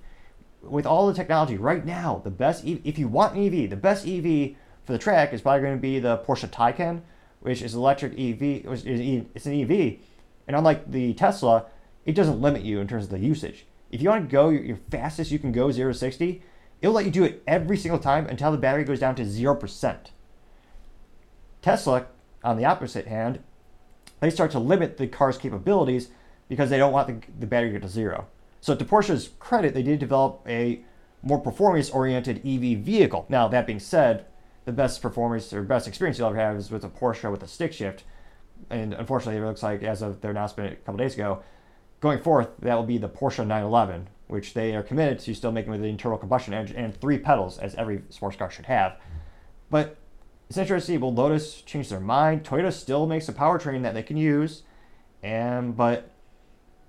with 0.62 0.86
all 0.86 1.08
the 1.08 1.14
technology 1.14 1.58
right 1.58 1.86
now, 1.86 2.22
the 2.24 2.32
best 2.32 2.66
EV, 2.66 2.82
if 2.84 2.98
you 3.00 3.08
want 3.08 3.36
an 3.36 3.46
EV, 3.46 3.70
the 3.70 3.76
best 3.76 4.08
EV 4.08 4.56
for 4.84 4.94
the 4.94 4.98
track 4.98 5.34
is 5.34 5.42
probably 5.42 5.62
going 5.62 5.78
to 5.78 5.82
be 5.82 6.00
the 6.00 6.18
Porsche 6.20 6.50
Taycan, 6.50 7.02
which 7.42 7.62
is 7.62 7.74
electric 7.76 8.14
EV. 8.14 8.66
It's 8.66 9.46
an 9.46 9.62
EV, 9.62 10.00
and 10.48 10.56
unlike 10.56 10.92
the 10.92 11.14
Tesla, 11.14 11.66
it 12.10 12.16
doesn't 12.16 12.42
limit 12.42 12.64
you 12.64 12.80
in 12.80 12.88
terms 12.88 13.04
of 13.04 13.12
the 13.12 13.20
usage. 13.20 13.68
If 13.92 14.02
you 14.02 14.10
want 14.10 14.28
to 14.28 14.32
go 14.32 14.50
your 14.50 14.80
fastest 14.90 15.30
you 15.30 15.38
can 15.38 15.52
go 15.52 15.72
zero 15.72 15.94
to 15.94 15.98
sixty, 15.98 16.42
it'll 16.82 16.96
let 16.96 17.06
you 17.06 17.12
do 17.12 17.24
it 17.24 17.44
every 17.46 17.78
single 17.78 18.00
time 18.00 18.26
until 18.26 18.52
the 18.52 18.58
battery 18.58 18.84
goes 18.84 19.00
down 19.00 19.14
to 19.16 19.26
zero 19.26 19.56
percent. 19.56 20.12
Tesla, 21.62 22.08
on 22.44 22.58
the 22.58 22.66
opposite 22.66 23.06
hand, 23.06 23.44
they 24.22 24.32
start 24.32 24.50
to 24.52 24.60
limit 24.60 24.98
the 24.98 25.06
car's 25.06 25.38
capabilities 25.38 26.10
because 26.48 26.72
they 26.72 26.80
don't 26.80 26.94
want 26.94 27.08
the, 27.08 27.32
the 27.40 27.46
battery 27.46 27.70
to 27.70 27.74
get 27.74 27.84
to 27.84 27.90
zero. 27.90 28.26
So 28.60 28.76
to 28.76 28.86
Porsche's 28.86 29.30
credit, 29.38 29.76
they 29.76 29.84
did 29.84 30.00
develop 30.00 30.42
a 30.48 30.82
more 31.22 31.40
performance-oriented 31.40 32.38
EV 32.40 32.80
vehicle. 32.80 33.26
Now, 33.30 33.48
that 33.50 33.68
being 33.68 33.80
said, 33.80 34.26
the 34.66 34.72
best 34.72 35.02
performance 35.02 35.54
or 35.54 35.62
best 35.62 35.88
experience 35.88 36.18
you'll 36.18 36.30
ever 36.30 36.38
have 36.38 36.56
is 36.56 36.72
with 36.72 36.84
a 36.84 36.90
Porsche 36.90 37.30
with 37.32 37.44
a 37.44 37.48
stick 37.48 37.72
shift. 37.72 38.04
And 38.70 38.94
unfortunately, 38.94 39.42
it 39.42 39.46
looks 39.46 39.64
like 39.64 39.84
as 39.84 40.02
of 40.02 40.22
their 40.22 40.32
announcement 40.32 40.74
a 40.74 40.76
couple 40.78 40.98
days 40.98 41.14
ago, 41.14 41.44
going 42.00 42.20
forth, 42.20 42.50
that 42.60 42.76
will 42.76 42.84
be 42.84 42.98
the 42.98 43.10
Porsche 43.10 43.40
911, 43.40 44.08
which 44.28 44.54
they 44.54 44.76
are 44.76 44.84
committed 44.84 45.20
to 45.20 45.34
still 45.34 45.52
making 45.52 45.72
with 45.72 45.82
the 45.82 45.88
internal 45.88 46.18
combustion 46.18 46.54
engine 46.54 46.78
and 46.78 46.96
three 47.00 47.18
pedals, 47.18 47.58
as 47.58 47.76
every 47.76 48.04
sports 48.10 48.38
car 48.38 48.50
should 48.50 48.66
have. 48.68 48.98
But 49.70 49.98
it's 50.50 50.58
interesting. 50.58 51.00
Will 51.00 51.14
Lotus 51.14 51.62
change 51.62 51.90
their 51.90 52.00
mind? 52.00 52.44
Toyota 52.44 52.72
still 52.74 53.06
makes 53.06 53.30
a 53.30 53.34
powertrain 53.34 53.84
that 53.84 53.94
they 53.94 54.04
can 54.04 54.18
use, 54.18 54.64
and 55.22 55.76
but 55.76 56.12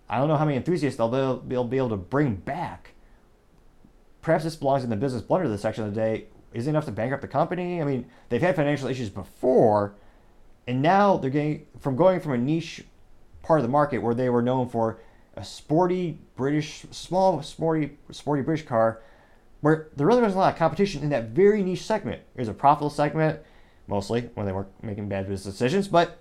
I 0.08 0.18
don't 0.18 0.28
know 0.28 0.36
how 0.36 0.44
many 0.44 0.56
enthusiasts 0.56 0.96
they'll, 0.96 1.40
they'll 1.40 1.64
be 1.64 1.76
able 1.76 1.90
to 1.90 1.96
bring 1.96 2.36
back. 2.36 2.92
Perhaps 4.22 4.44
this 4.44 4.56
belongs 4.56 4.84
in 4.84 4.90
the 4.90 4.96
business 4.96 5.22
blunder 5.22 5.44
of 5.46 5.50
this 5.50 5.62
section 5.62 5.84
of 5.84 5.94
the 5.94 6.00
day. 6.00 6.26
Is 6.52 6.66
it 6.66 6.70
enough 6.70 6.84
to 6.86 6.90
bankrupt 6.90 7.22
the 7.22 7.28
company? 7.28 7.80
I 7.80 7.84
mean, 7.84 8.06
they've 8.28 8.40
had 8.42 8.56
financial 8.56 8.88
issues 8.88 9.08
before, 9.08 9.94
and 10.66 10.82
now 10.82 11.16
they're 11.16 11.30
getting 11.30 11.66
from 11.78 11.96
going 11.96 12.20
from 12.20 12.32
a 12.32 12.38
niche 12.38 12.84
part 13.42 13.60
of 13.60 13.62
the 13.62 13.70
market 13.70 13.98
where 13.98 14.14
they 14.14 14.28
were 14.28 14.42
known 14.42 14.68
for 14.68 15.00
a 15.36 15.44
sporty 15.44 16.18
British, 16.36 16.84
small 16.90 17.42
sporty, 17.42 17.98
sporty 18.10 18.42
British 18.42 18.66
car, 18.66 19.00
where 19.60 19.88
there 19.96 20.06
really 20.06 20.22
wasn't 20.22 20.36
a 20.36 20.40
lot 20.40 20.52
of 20.52 20.58
competition 20.58 21.02
in 21.02 21.10
that 21.10 21.28
very 21.28 21.62
niche 21.62 21.84
segment. 21.84 22.22
It 22.34 22.40
was 22.40 22.48
a 22.48 22.54
profitable 22.54 22.90
segment, 22.90 23.40
mostly 23.86 24.30
when 24.34 24.46
they 24.46 24.52
weren't 24.52 24.82
making 24.82 25.08
bad 25.08 25.28
business 25.28 25.54
decisions, 25.54 25.88
but 25.88 26.18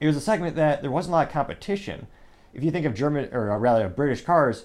it 0.00 0.06
was 0.06 0.16
a 0.16 0.20
segment 0.20 0.56
that 0.56 0.82
there 0.82 0.90
wasn't 0.90 1.12
a 1.12 1.16
lot 1.16 1.26
of 1.26 1.32
competition 1.32 2.06
if 2.56 2.64
you 2.64 2.70
think 2.70 2.86
of 2.86 2.94
German 2.94 3.28
or 3.32 3.52
uh, 3.52 3.58
rather 3.58 3.86
British 3.88 4.24
cars, 4.24 4.64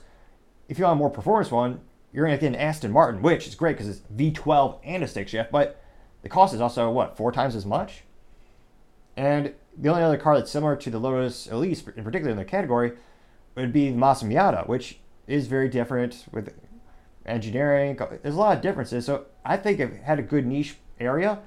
if 0.70 0.80
you 0.80 0.86
want 0.86 0.96
a 0.96 0.98
more 0.98 1.10
performance 1.10 1.52
one, 1.52 1.82
you're 2.14 2.26
going 2.26 2.38
to 2.38 2.42
get 2.42 2.48
an 2.48 2.56
Aston 2.56 2.92
Martin, 2.92 3.22
which 3.22 3.48
is 3.48 3.54
great 3.54 3.74
because 3.74 3.90
it's 3.90 4.00
V12 4.16 4.80
and 4.86 5.04
a 5.04 5.08
stick 5.08 5.28
shift, 5.28 5.52
but 5.52 5.84
the 6.22 6.30
cost 6.30 6.54
is 6.54 6.62
also 6.62 6.90
what 6.90 7.18
four 7.18 7.34
times 7.34 7.54
as 7.54 7.66
much. 7.66 8.04
And 9.18 9.54
the 9.78 9.90
only 9.90 10.04
other 10.04 10.18
car 10.18 10.38
that's 10.38 10.52
similar 10.52 10.76
to 10.76 10.90
the 10.90 11.00
Lotus 11.00 11.48
Elise, 11.50 11.84
in 11.96 12.04
particular 12.04 12.32
in 12.32 12.38
the 12.38 12.46
category, 12.46 12.94
would 13.56 13.74
be 13.74 13.90
the 13.90 13.98
Mazda 13.98 14.26
Miata, 14.26 14.68
which 14.68 15.00
is 15.28 15.48
very 15.48 15.70
different 15.70 16.26
with 16.32 16.54
engineering. 17.26 17.98
There's 18.22 18.36
a 18.36 18.40
lot 18.40 18.56
of 18.56 18.62
differences. 18.62 19.06
So 19.06 19.26
I 19.46 19.58
think 19.58 19.80
it 19.80 20.02
had 20.04 20.20
a 20.20 20.24
good 20.24 20.46
niche 20.46 20.78
area, 21.00 21.40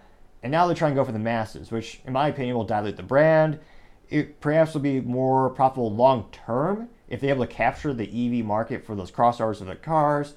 and 0.43 0.51
now 0.51 0.67
they're 0.67 0.77
trying 0.77 0.93
to 0.93 0.97
go 0.97 1.05
for 1.05 1.13
the 1.13 1.19
masses, 1.19 1.71
which, 1.71 2.01
in 2.07 2.13
my 2.13 2.29
opinion, 2.29 2.57
will 2.57 2.65
dilute 2.65 2.97
the 2.97 3.03
brand 3.03 3.61
it 4.09 4.41
perhaps 4.41 4.75
will 4.75 4.81
be 4.81 5.01
more 5.01 5.51
profitable 5.51 5.93
long 5.93 6.29
term 6.31 6.89
if 7.09 7.21
they're 7.21 7.31
able 7.31 7.47
to 7.47 7.53
capture 7.53 7.93
the 7.93 8.05
EV 8.05 8.45
market 8.45 8.85
for 8.85 8.95
those 8.95 9.11
crossovers 9.11 9.61
of 9.61 9.67
the 9.67 9.77
cars. 9.77 10.35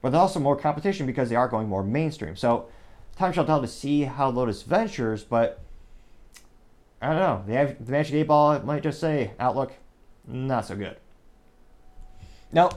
But 0.00 0.10
there's 0.10 0.20
also 0.20 0.40
more 0.40 0.56
competition 0.56 1.06
because 1.06 1.28
they 1.28 1.36
are 1.36 1.48
going 1.48 1.68
more 1.68 1.82
mainstream. 1.82 2.36
So 2.36 2.68
time 3.16 3.32
shall 3.32 3.44
tell 3.44 3.60
to 3.60 3.68
see 3.68 4.02
how 4.02 4.30
Lotus 4.30 4.62
ventures, 4.62 5.24
but 5.24 5.62
I 7.00 7.08
don't 7.08 7.48
know. 7.48 7.54
Have 7.54 7.84
the 7.84 7.92
Magic 7.92 8.14
8 8.14 8.22
Ball 8.24 8.60
might 8.60 8.82
just 8.82 9.00
say 9.00 9.32
outlook 9.38 9.72
not 10.26 10.66
so 10.66 10.76
good. 10.76 10.96
Now, 12.52 12.70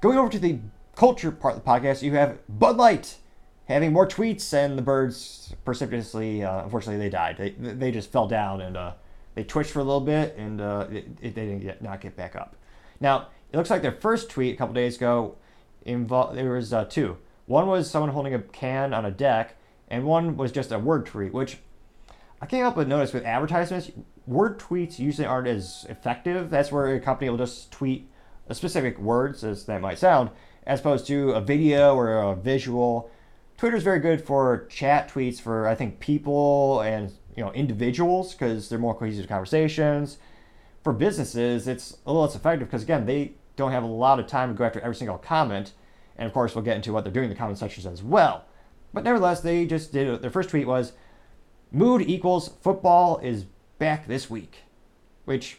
going 0.00 0.18
over 0.18 0.28
to 0.30 0.38
the 0.38 0.58
culture 0.96 1.30
part 1.30 1.56
of 1.56 1.64
the 1.64 1.70
podcast, 1.70 2.02
you 2.02 2.12
have 2.14 2.38
Bud 2.48 2.76
Light 2.76 3.18
having 3.66 3.92
more 3.92 4.08
tweets, 4.08 4.52
and 4.52 4.76
the 4.78 4.82
birds 4.82 5.54
precipitously, 5.64 6.42
uh, 6.42 6.64
unfortunately, 6.64 6.98
they 6.98 7.10
died. 7.10 7.36
They, 7.36 7.50
they 7.50 7.90
just 7.90 8.10
fell 8.10 8.26
down 8.26 8.62
and 8.62 8.76
uh, 8.76 8.92
they 9.34 9.44
twitched 9.44 9.70
for 9.70 9.80
a 9.80 9.84
little 9.84 10.00
bit 10.00 10.34
and 10.36 10.60
uh, 10.60 10.86
it, 10.90 11.06
it, 11.20 11.34
they 11.34 11.46
didn't 11.46 11.60
get 11.60 11.82
not 11.82 12.00
get 12.00 12.16
back 12.16 12.34
up. 12.34 12.56
Now 13.00 13.28
it 13.52 13.56
looks 13.56 13.70
like 13.70 13.82
their 13.82 13.92
first 13.92 14.30
tweet 14.30 14.54
a 14.54 14.58
couple 14.58 14.74
days 14.74 14.96
ago 14.96 15.36
involved 15.84 16.36
there 16.36 16.52
was 16.52 16.72
uh, 16.72 16.86
two. 16.86 17.18
One 17.46 17.66
was 17.66 17.88
someone 17.90 18.10
holding 18.10 18.34
a 18.34 18.40
can 18.40 18.92
on 18.92 19.04
a 19.04 19.10
deck, 19.10 19.56
and 19.88 20.04
one 20.04 20.36
was 20.36 20.50
just 20.50 20.72
a 20.72 20.78
word 20.78 21.06
tweet, 21.06 21.32
which 21.32 21.58
I 22.40 22.46
came 22.46 22.64
up 22.64 22.76
with 22.76 22.88
notice 22.88 23.12
with 23.12 23.24
advertisements, 23.24 23.90
word 24.26 24.58
tweets 24.60 24.98
usually 24.98 25.26
aren't 25.26 25.48
as 25.48 25.86
effective. 25.88 26.50
That's 26.50 26.70
where 26.70 26.94
a 26.94 27.00
company 27.00 27.30
will 27.30 27.38
just 27.38 27.72
tweet 27.72 28.10
a 28.48 28.54
specific 28.54 28.98
words, 28.98 29.42
as 29.42 29.64
that 29.66 29.80
might 29.80 29.98
sound, 29.98 30.30
as 30.66 30.80
opposed 30.80 31.06
to 31.08 31.32
a 31.32 31.40
video 31.40 31.96
or 31.96 32.16
a 32.18 32.36
visual. 32.36 33.10
Twitter 33.56 33.76
is 33.76 33.82
very 33.82 33.98
good 33.98 34.24
for 34.24 34.66
chat 34.68 35.10
tweets 35.10 35.40
for 35.40 35.66
I 35.66 35.74
think 35.74 35.98
people 35.98 36.80
and 36.80 37.12
you 37.36 37.44
know 37.44 37.52
individuals 37.52 38.32
because 38.32 38.68
they're 38.68 38.78
more 38.78 38.94
cohesive 38.94 39.28
conversations. 39.28 40.18
For 40.84 40.92
businesses, 40.92 41.66
it's 41.66 41.98
a 42.06 42.10
little 42.12 42.22
less 42.22 42.36
effective 42.36 42.68
because 42.68 42.84
again 42.84 43.04
they 43.04 43.32
don't 43.56 43.72
have 43.72 43.82
a 43.82 43.86
lot 43.86 44.20
of 44.20 44.28
time 44.28 44.50
to 44.50 44.54
go 44.54 44.64
after 44.64 44.80
every 44.80 44.94
single 44.94 45.18
comment, 45.18 45.72
and 46.16 46.26
of 46.26 46.32
course 46.32 46.54
we'll 46.54 46.64
get 46.64 46.76
into 46.76 46.92
what 46.92 47.02
they're 47.02 47.12
doing 47.12 47.24
in 47.24 47.30
the 47.30 47.36
comment 47.36 47.58
sections 47.58 47.84
as 47.84 48.02
well. 48.02 48.44
But 48.94 49.04
nevertheless, 49.04 49.40
they 49.40 49.66
just 49.66 49.92
did 49.92 50.22
their 50.22 50.30
first 50.30 50.50
tweet 50.50 50.66
was, 50.66 50.92
"Mood 51.70 52.02
equals 52.02 52.52
football 52.60 53.18
is 53.18 53.44
back 53.78 54.06
this 54.06 54.28
week," 54.28 54.64
which 55.24 55.58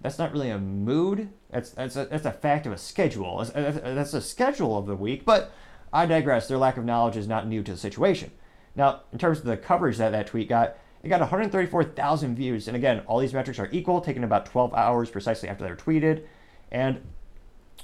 that's 0.00 0.18
not 0.18 0.32
really 0.32 0.50
a 0.50 0.58
mood. 0.58 1.30
That's 1.50 1.70
that's 1.70 1.96
a, 1.96 2.04
that's 2.04 2.26
a 2.26 2.32
fact 2.32 2.66
of 2.66 2.72
a 2.72 2.78
schedule. 2.78 3.38
That's, 3.38 3.80
that's 3.80 4.14
a 4.14 4.20
schedule 4.20 4.76
of 4.76 4.86
the 4.86 4.94
week. 4.94 5.24
But 5.24 5.52
I 5.94 6.06
digress. 6.06 6.46
Their 6.46 6.58
lack 6.58 6.76
of 6.76 6.84
knowledge 6.84 7.16
is 7.16 7.26
not 7.26 7.48
new 7.48 7.62
to 7.62 7.72
the 7.72 7.78
situation. 7.78 8.30
Now, 8.76 9.02
in 9.12 9.18
terms 9.18 9.38
of 9.38 9.44
the 9.44 9.56
coverage 9.56 9.96
that 9.98 10.10
that 10.10 10.26
tweet 10.26 10.48
got, 10.48 10.76
it 11.02 11.08
got 11.08 11.20
134,000 11.20 12.34
views. 12.34 12.66
And 12.66 12.76
again, 12.76 13.02
all 13.06 13.18
these 13.18 13.32
metrics 13.32 13.58
are 13.58 13.68
equal, 13.72 14.00
taking 14.00 14.24
about 14.24 14.46
12 14.46 14.74
hours 14.74 15.10
precisely 15.10 15.48
after 15.48 15.64
they're 15.64 15.76
tweeted. 15.76 16.24
And 16.72 17.00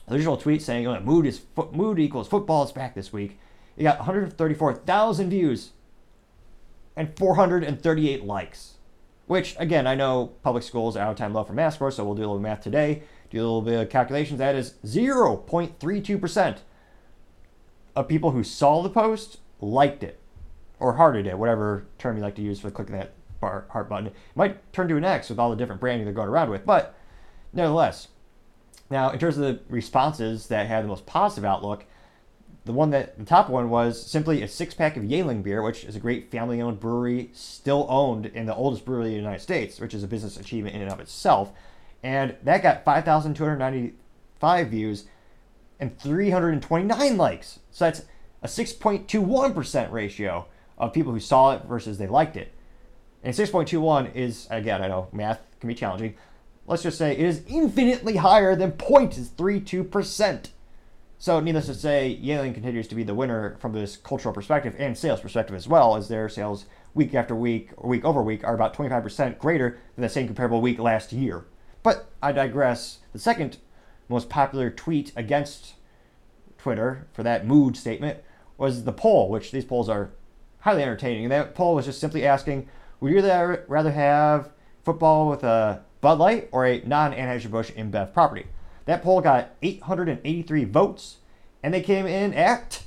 the 0.09 0.17
original 0.17 0.37
tweet 0.37 0.63
saying 0.63 0.87
oh, 0.87 1.01
mood 1.01 1.27
is 1.27 1.39
fo- 1.39 1.71
mood 1.73 1.99
equals 1.99 2.29
football 2.29 2.65
is 2.65 2.73
back 2.73 2.95
this 2.95 3.13
week. 3.13 3.39
It 3.77 3.85
got 3.85 3.99
134,000 3.99 5.31
views 5.31 5.71
and 6.97 7.17
438 7.17 8.25
likes. 8.25 8.75
Which, 9.27 9.55
again, 9.59 9.87
I 9.87 9.95
know 9.95 10.33
public 10.43 10.65
schools 10.65 10.97
are 10.97 11.01
out 11.01 11.13
of 11.13 11.17
time 11.17 11.33
low 11.33 11.45
for 11.45 11.53
math 11.53 11.75
scores, 11.75 11.97
so 11.97 12.05
we'll 12.05 12.17
do 12.17 12.23
a 12.23 12.27
little 12.27 12.41
math 12.41 12.63
today. 12.63 13.03
Do 13.31 13.39
a 13.39 13.43
little 13.43 13.63
bit 13.63 13.81
of 13.81 13.89
calculations. 13.89 14.39
That 14.39 14.57
is 14.57 14.75
0.32% 14.85 16.59
of 17.95 18.09
people 18.09 18.33
who 18.33 18.43
saw 18.43 18.83
the 18.83 18.91
post 18.91 19.39
liked 19.61 20.03
it 20.03 20.19
or 20.81 20.95
hearted 20.95 21.27
it, 21.27 21.39
whatever 21.39 21.87
term 21.99 22.17
you 22.17 22.23
like 22.23 22.35
to 22.37 22.43
use 22.43 22.59
for 22.59 22.71
clicking 22.71 22.97
that 22.97 23.13
bar, 23.41 23.67
heart 23.71 23.89
button. 23.89 24.09
It 24.09 24.15
might 24.35 24.73
turn 24.73 24.89
to 24.89 24.97
an 24.97 25.05
X 25.05 25.29
with 25.29 25.39
all 25.39 25.51
the 25.51 25.57
different 25.57 25.81
branding 25.81 26.07
they're 26.07 26.15
going 26.15 26.29
around 26.29 26.51
with, 26.51 26.67
but 26.67 26.95
nevertheless. 27.53 28.09
Now, 28.89 29.11
in 29.11 29.19
terms 29.19 29.39
of 29.39 29.45
the 29.45 29.61
responses 29.69 30.49
that 30.49 30.67
had 30.67 30.83
the 30.83 30.89
most 30.89 31.07
positive 31.07 31.45
outlook, 31.45 31.85
the 32.65 32.73
one 32.73 32.91
that 32.91 33.19
the 33.19 33.25
top 33.25 33.49
one 33.49 33.71
was 33.71 34.05
simply 34.05 34.43
a 34.43 34.49
six 34.49 34.75
pack 34.75 34.97
of 34.97 35.03
Yuengling 35.05 35.43
beer, 35.43 35.63
which 35.63 35.85
is 35.85 35.97
a 35.97 36.01
great 36.01 36.31
family 36.31 36.61
owned 36.61 36.81
brewery, 36.81 37.31
still 37.33 37.87
owned 37.89 38.27
in 38.27 38.47
the 38.47 38.55
oldest 38.55 38.85
brewery 38.85 39.07
in 39.07 39.13
the 39.13 39.17
United 39.17 39.41
States, 39.41 39.81
which 39.81 39.95
is 39.95 40.03
a 40.03 40.09
business 40.09 40.37
achievement 40.37 40.75
in 40.75 40.83
and 40.83 40.93
of 40.93 41.01
itself. 41.01 41.53
And 42.03 42.37
that 42.43 42.63
got 42.63 42.85
5,295 42.85 44.69
views 44.69 45.05
and 45.79 45.99
329 45.99 47.17
likes. 47.17 47.61
So 47.71 47.87
that's 47.87 48.03
a 48.43 48.47
6.21% 48.47 49.91
ratio 49.91 50.47
of 50.79 50.93
people 50.93 51.13
who 51.13 51.21
saw 51.21 51.53
it 51.53 51.65
versus 51.65 51.99
they 51.99 52.07
liked 52.07 52.37
it. 52.37 52.53
And 53.23 53.35
6.21 53.35 54.15
is, 54.15 54.47
again, 54.51 54.83
I 54.83 54.89
know 54.89 55.09
math 55.13 55.41
can 55.61 55.69
be 55.69 55.75
challenging. 55.75 56.15
Let's 56.67 56.83
just 56.83 56.99
say 56.99 57.13
it 57.13 57.21
is 57.21 57.43
infinitely 57.49 58.17
higher 58.17 58.55
than 58.55 58.73
0.32%. 58.73 60.49
So, 61.23 61.39
needless 61.39 61.67
to 61.67 61.75
say, 61.75 62.19
Yuengling 62.19 62.55
continues 62.55 62.89
to 62.89 62.95
be 62.95 63.03
the 63.03 63.15
winner 63.15 63.59
from 63.61 63.75
this 63.75 63.99
cultural 63.99 64.33
perspective 64.33 64.75
and 64.79 64.97
sales 64.97 65.21
perspective 65.21 65.55
as 65.55 65.69
well, 65.69 65.95
as 65.95 66.09
their 66.09 66.31
sales 66.31 66.65
week 66.95 67.15
after 67.15 67.37
week 67.37 67.73
or 67.77 67.91
week 67.91 68.07
over 68.07 68.23
week 68.23 68.43
are 68.43 68.55
about 68.55 68.73
25% 68.73 69.37
greater 69.37 69.79
than 69.95 70.03
the 70.03 70.09
same 70.09 70.27
comparable 70.27 70.63
week 70.63 70.79
last 70.79 71.13
year. 71.13 71.45
But 71.83 72.11
I 72.23 72.33
digress. 72.33 73.01
The 73.13 73.19
second 73.19 73.59
most 74.09 74.31
popular 74.31 74.71
tweet 74.71 75.13
against 75.15 75.75
Twitter 76.57 77.07
for 77.13 77.23
that 77.23 77.47
mood 77.47 77.77
statement 77.77 78.21
was 78.57 78.85
the 78.85 78.93
poll, 78.93 79.29
which 79.29 79.53
these 79.53 79.67
polls 79.67 79.91
are 79.91 80.13
highly 80.61 80.83
entertaining. 80.83 81.25
And 81.25 81.33
that 81.33 81.55
poll 81.55 81.75
was 81.75 81.85
just 81.85 82.01
simply 82.01 82.25
asking, 82.25 82.67
would 83.01 83.13
you 83.13 83.21
rather 83.21 83.93
have 83.93 84.53
football 84.87 85.29
with 85.29 85.45
a 85.45 85.83
Bud 86.01 86.19
Light 86.19 86.49
or 86.51 86.65
a 86.65 86.81
non 86.87 87.13
Anheuser-Busch 87.13 87.73
InBev 87.73 88.15
property? 88.15 88.47
That 88.91 89.05
poll 89.05 89.21
got 89.21 89.51
883 89.63 90.65
votes, 90.65 91.19
and 91.63 91.73
they 91.73 91.81
came 91.81 92.07
in 92.07 92.35
at 92.35 92.83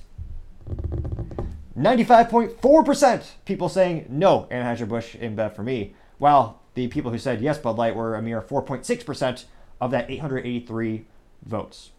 95.4% 1.80 3.24
people 3.46 3.70
saying 3.70 4.08
no 4.10 4.46
Anheuser-Busch 4.52 5.16
InBev 5.16 5.56
for 5.56 5.64
me, 5.64 5.96
while 6.18 6.60
the 6.74 6.90
people 6.90 7.12
who 7.12 7.18
said 7.18 7.40
yes 7.40 7.58
Bud 7.58 7.78
Light 7.78 7.96
were 7.96 8.16
a 8.16 8.22
mere 8.22 8.42
4.6% 8.42 9.46
of 9.80 9.92
that 9.92 10.12
883 10.12 11.06
votes. 11.46 11.92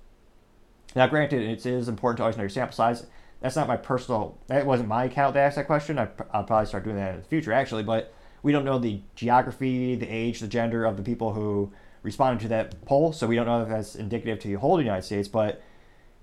Now, 0.95 1.07
granted, 1.07 1.41
it 1.41 1.65
is 1.65 1.89
important 1.89 2.19
to 2.19 2.25
always 2.25 2.37
know 2.37 2.43
your 2.43 2.51
sample 2.51 2.77
size. 2.77 3.07
That's 3.41 3.57
not 3.57 3.69
my 3.69 3.79
personal, 3.79 4.37
that 4.49 4.67
wasn't 4.67 4.91
my 4.91 5.05
account 5.05 5.33
that 5.33 5.47
asked 5.47 5.57
that 5.57 5.67
question. 5.67 5.99
I, 5.99 6.11
will 6.35 6.45
probably 6.45 6.67
start 6.67 6.85
doing 6.85 6.97
that 6.97 7.15
in 7.15 7.21
the 7.23 7.27
future, 7.27 7.55
actually, 7.55 7.85
but 7.85 8.13
we 8.43 8.53
don't 8.53 8.67
know 8.67 8.79
the 8.79 9.01
geography, 9.15 9.95
the 9.95 10.11
age, 10.11 10.41
the 10.41 10.47
gender 10.47 10.85
of 10.85 10.99
the 10.99 11.03
people 11.03 11.33
who 11.33 11.73
responded 12.05 12.41
to 12.43 12.49
that 12.49 12.85
poll, 12.85 13.13
so 13.13 13.27
we 13.27 13.35
don't 13.35 13.47
know 13.47 13.63
if 13.63 13.69
that's 13.69 13.97
indicative 13.97 14.39
to 14.41 14.49
the 14.49 14.55
whole 14.55 14.81
United 14.81 15.03
States, 15.03 15.27
but 15.27 15.61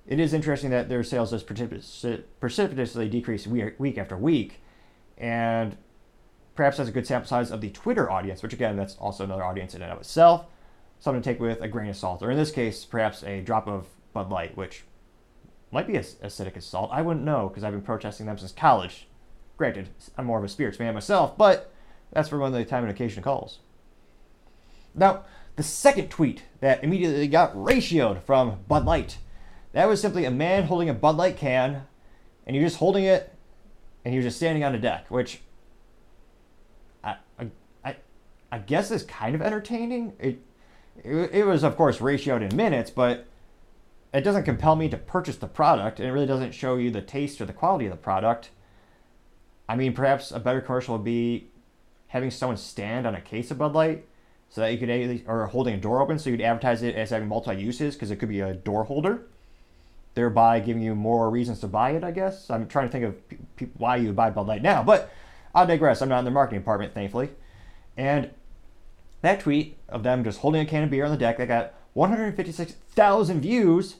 it 0.07 0.19
is 0.19 0.33
interesting 0.33 0.69
that 0.69 0.87
their 0.87 1.03
sales 1.03 1.31
has 1.31 1.43
precipitously 1.43 3.09
decreased 3.09 3.47
week 3.47 3.97
after 3.97 4.15
week, 4.15 4.61
and 5.17 5.75
perhaps 6.55 6.77
has 6.77 6.87
a 6.87 6.91
good 6.91 7.05
sample 7.05 7.27
size 7.27 7.51
of 7.51 7.61
the 7.61 7.69
Twitter 7.71 8.09
audience, 8.09 8.41
which 8.41 8.53
again, 8.53 8.77
that's 8.77 8.95
also 8.95 9.23
another 9.23 9.43
audience 9.43 9.75
in 9.75 9.81
and 9.81 9.91
of 9.91 9.99
itself. 9.99 10.45
Something 10.99 11.21
to 11.23 11.29
take 11.29 11.39
with 11.39 11.61
a 11.61 11.67
grain 11.67 11.89
of 11.89 11.95
salt, 11.95 12.21
or 12.21 12.29
in 12.29 12.37
this 12.37 12.51
case, 12.51 12.85
perhaps 12.85 13.23
a 13.23 13.41
drop 13.41 13.67
of 13.67 13.87
Bud 14.13 14.29
Light, 14.29 14.55
which 14.55 14.83
might 15.71 15.87
be 15.87 15.97
as 15.97 16.15
acidic 16.15 16.57
as 16.57 16.65
salt. 16.65 16.91
I 16.93 17.01
wouldn't 17.01 17.25
know 17.25 17.49
because 17.49 17.63
I've 17.63 17.73
been 17.73 17.81
protesting 17.81 18.27
them 18.27 18.37
since 18.37 18.51
college. 18.51 19.07
Granted, 19.57 19.89
I'm 20.17 20.25
more 20.25 20.37
of 20.37 20.43
a 20.43 20.49
spirits 20.49 20.77
man 20.77 20.93
myself, 20.93 21.37
but 21.37 21.73
that's 22.11 22.29
for 22.29 22.37
when 22.37 22.51
the 22.51 22.65
time 22.65 22.83
and 22.83 22.91
occasion 22.91 23.23
calls. 23.23 23.59
Now, 24.93 25.23
the 25.55 25.63
second 25.63 26.09
tweet 26.09 26.43
that 26.59 26.83
immediately 26.83 27.27
got 27.27 27.55
ratioed 27.55 28.23
from 28.23 28.59
Bud 28.67 28.85
Light, 28.85 29.17
that 29.73 29.87
was 29.87 30.01
simply 30.01 30.25
a 30.25 30.31
man 30.31 30.63
holding 30.63 30.89
a 30.89 30.93
Bud 30.93 31.17
Light 31.17 31.37
can, 31.37 31.83
and 32.45 32.55
you're 32.55 32.65
just 32.65 32.77
holding 32.77 33.05
it, 33.05 33.33
and 34.03 34.13
you're 34.13 34.23
just 34.23 34.37
standing 34.37 34.63
on 34.63 34.73
a 34.73 34.79
deck, 34.79 35.09
which 35.09 35.41
I, 37.03 37.15
I, 37.83 37.95
I 38.51 38.59
guess 38.59 38.91
is 38.91 39.03
kind 39.03 39.35
of 39.35 39.41
entertaining. 39.41 40.13
It, 40.19 40.39
it, 41.03 41.31
it 41.31 41.45
was, 41.45 41.63
of 41.63 41.77
course, 41.77 41.99
ratioed 41.99 42.49
in 42.49 42.55
minutes, 42.55 42.89
but 42.89 43.27
it 44.13 44.21
doesn't 44.21 44.43
compel 44.43 44.75
me 44.75 44.89
to 44.89 44.97
purchase 44.97 45.37
the 45.37 45.47
product, 45.47 45.99
and 45.99 46.07
it 46.07 46.11
really 46.11 46.25
doesn't 46.25 46.53
show 46.53 46.75
you 46.75 46.91
the 46.91 47.01
taste 47.01 47.39
or 47.39 47.45
the 47.45 47.53
quality 47.53 47.85
of 47.85 47.91
the 47.91 47.97
product. 47.97 48.49
I 49.69 49.75
mean, 49.75 49.93
perhaps 49.93 50.31
a 50.31 50.39
better 50.39 50.59
commercial 50.59 50.97
would 50.97 51.05
be 51.05 51.47
having 52.07 52.29
someone 52.29 52.57
stand 52.57 53.07
on 53.07 53.15
a 53.15 53.21
case 53.21 53.51
of 53.51 53.57
Bud 53.57 53.73
Light 53.73 54.05
so 54.51 54.61
that 54.61 54.71
you 54.73 54.77
could, 54.77 55.23
or 55.27 55.47
holding 55.47 55.73
a 55.73 55.77
door 55.77 56.01
open, 56.01 56.19
so 56.19 56.29
you'd 56.29 56.41
advertise 56.41 56.83
it 56.83 56.95
as 56.95 57.09
having 57.09 57.29
multi 57.29 57.55
uses 57.55 57.95
because 57.95 58.11
it 58.11 58.17
could 58.17 58.27
be 58.27 58.41
a 58.41 58.53
door 58.53 58.83
holder, 58.83 59.23
thereby 60.13 60.59
giving 60.59 60.83
you 60.83 60.93
more 60.93 61.29
reasons 61.29 61.61
to 61.61 61.67
buy 61.67 61.91
it, 61.91 62.03
I 62.03 62.11
guess. 62.11 62.49
I'm 62.49 62.67
trying 62.67 62.89
to 62.89 62.91
think 62.91 63.05
of 63.05 63.15
why 63.77 63.95
you 63.95 64.07
would 64.07 64.17
buy 64.17 64.29
Bud 64.29 64.47
Light 64.47 64.61
now, 64.61 64.83
but 64.83 65.09
I'll 65.55 65.65
digress. 65.65 66.01
I'm 66.01 66.09
not 66.09 66.19
in 66.19 66.25
the 66.25 66.31
marketing 66.31 66.59
department, 66.59 66.93
thankfully. 66.93 67.29
And 67.95 68.31
that 69.21 69.39
tweet 69.39 69.77
of 69.87 70.03
them 70.03 70.25
just 70.25 70.39
holding 70.39 70.59
a 70.61 70.65
can 70.65 70.83
of 70.83 70.89
beer 70.89 71.05
on 71.05 71.11
the 71.11 71.17
deck 71.17 71.37
that 71.37 71.47
got 71.47 71.73
156,000 71.93 73.39
views, 73.39 73.95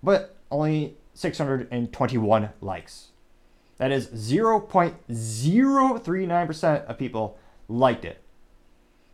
but 0.00 0.36
only 0.48 0.96
621 1.14 2.50
likes. 2.60 3.08
That 3.78 3.90
is 3.90 4.06
0.039% 4.08 6.84
of 6.84 6.98
people 6.98 7.36
liked 7.68 8.04
it. 8.04 8.22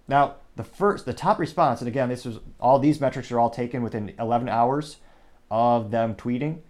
Now, 0.08 0.36
the 0.56 0.64
first, 0.64 1.04
the 1.04 1.12
top 1.12 1.38
response, 1.38 1.80
and 1.80 1.88
again, 1.88 2.08
this 2.08 2.24
was 2.24 2.38
all 2.58 2.78
these 2.78 3.00
metrics 3.00 3.30
are 3.30 3.38
all 3.38 3.50
taken 3.50 3.82
within 3.82 4.14
11 4.18 4.48
hours 4.48 4.98
of 5.50 5.90
them 5.90 6.14
tweeting. 6.14 6.60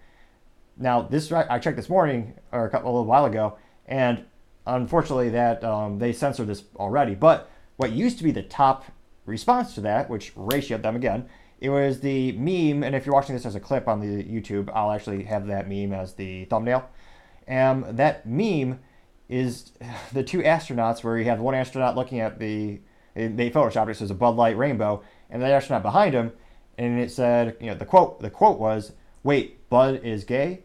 Now, 0.77 1.03
this 1.03 1.31
I 1.33 1.59
checked 1.59 1.77
this 1.77 1.89
morning 1.89 2.35
or 2.53 2.67
a 2.67 2.71
couple 2.71 2.91
a 2.91 2.93
little 2.93 3.07
while 3.07 3.25
ago, 3.25 3.57
and 3.87 4.25
unfortunately, 4.67 5.31
that 5.31 5.63
um, 5.65 5.99
they 5.99 6.13
censored 6.13 6.49
this 6.49 6.65
already. 6.77 7.15
But 7.15 7.51
what 7.77 7.93
used 7.93 8.19
to 8.19 8.25
be 8.25 8.33
the 8.33 8.43
top 8.43 8.85
response 9.25 9.75
to 9.75 9.81
that, 9.83 10.11
which 10.11 10.35
ratioed 10.35 10.83
them 10.83 10.97
again, 10.97 11.29
it 11.61 11.71
was 11.71 12.01
the 12.01 12.33
meme. 12.33 12.83
And 12.83 12.95
if 12.95 13.07
you're 13.07 13.15
watching 13.15 13.35
this 13.35 13.47
as 13.47 13.55
a 13.55 13.61
clip 13.61 13.89
on 13.89 14.01
the 14.01 14.25
YouTube, 14.25 14.71
I'll 14.75 14.91
actually 14.91 15.25
have 15.25 15.47
that 15.47 15.69
meme 15.69 15.93
as 15.93 16.15
the 16.15 16.45
thumbnail. 16.47 16.89
And 17.47 17.97
that 17.97 18.27
meme 18.27 18.81
is 19.29 19.73
the 20.13 20.23
two 20.23 20.41
astronauts 20.41 21.05
where 21.05 21.19
you 21.19 21.25
have 21.25 21.41
one 21.41 21.55
astronaut 21.55 21.97
looking 21.97 22.21
at 22.21 22.39
the 22.39 22.81
they 23.17 23.51
photoshopped 23.51 23.89
it 23.89 24.01
as 24.01 24.11
a 24.11 24.15
Bud 24.15 24.37
Light 24.37 24.57
rainbow, 24.57 25.03
and 25.31 25.43
the 25.43 25.47
astronaut 25.47 25.83
behind 25.83 26.15
him, 26.15 26.33
and 26.79 27.01
it 27.01 27.11
said, 27.11 27.57
you 27.61 27.67
know, 27.67 27.75
the 27.75 27.87
quote 27.87 28.21
the 28.21 28.31
quote 28.31 28.61
was, 28.61 28.93
"Wait, 29.23 29.69
Bud 29.71 30.01
is 30.05 30.25
gay." 30.25 30.61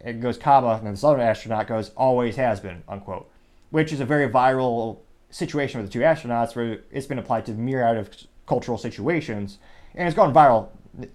It 0.00 0.20
goes 0.20 0.38
comma, 0.38 0.74
and 0.74 0.86
then 0.86 0.94
the 0.94 1.06
other 1.06 1.20
astronaut 1.20 1.66
goes, 1.66 1.90
"Always 1.96 2.36
has 2.36 2.60
been," 2.60 2.84
unquote, 2.88 3.28
which 3.70 3.92
is 3.92 4.00
a 4.00 4.04
very 4.04 4.28
viral 4.28 4.98
situation 5.30 5.80
with 5.80 5.90
the 5.90 5.92
two 5.92 6.04
astronauts 6.04 6.54
where 6.54 6.78
it's 6.90 7.06
been 7.06 7.18
applied 7.18 7.44
to 7.46 7.52
myriad 7.52 7.98
of 7.98 8.10
cultural 8.46 8.78
situations, 8.78 9.58
and 9.94 10.06
it's 10.06 10.16
gone 10.16 10.32
viral 10.32 10.68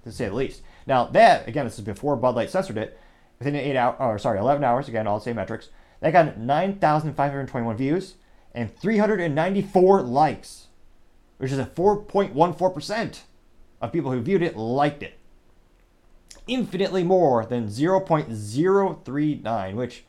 to 0.04 0.12
say 0.12 0.28
the 0.28 0.36
least. 0.36 0.62
Now 0.86 1.06
that 1.06 1.48
again, 1.48 1.66
this 1.66 1.80
is 1.80 1.86
before 1.86 2.16
Bud 2.16 2.36
Light 2.36 2.50
censored 2.50 2.78
it. 2.78 3.00
Within 3.40 3.56
eight 3.56 3.76
hours, 3.76 3.96
or 4.00 4.20
sorry, 4.20 4.40
11 4.40 4.64
hours, 4.64 4.88
again, 4.88 5.08
all 5.08 5.18
the 5.18 5.24
same 5.24 5.36
metrics, 5.36 5.70
that 6.00 6.12
got 6.12 6.38
9,521 6.38 7.76
views 7.76 8.16
and 8.54 8.76
394 8.76 10.02
likes, 10.02 10.68
which 11.38 11.52
is 11.52 11.60
a 11.60 11.66
4.14% 11.66 13.20
of 13.82 13.92
people 13.92 14.12
who 14.12 14.22
viewed 14.22 14.42
it 14.42 14.56
liked 14.56 15.04
it. 15.04 15.20
Infinitely 16.48 17.04
more 17.04 17.46
than 17.46 17.68
0.039, 17.68 19.76
which 19.76 20.06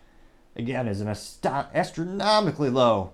again 0.57 0.89
is 0.89 1.01
an 1.01 1.09
ast- 1.09 1.47
astronomically 1.47 2.71
low. 2.71 3.13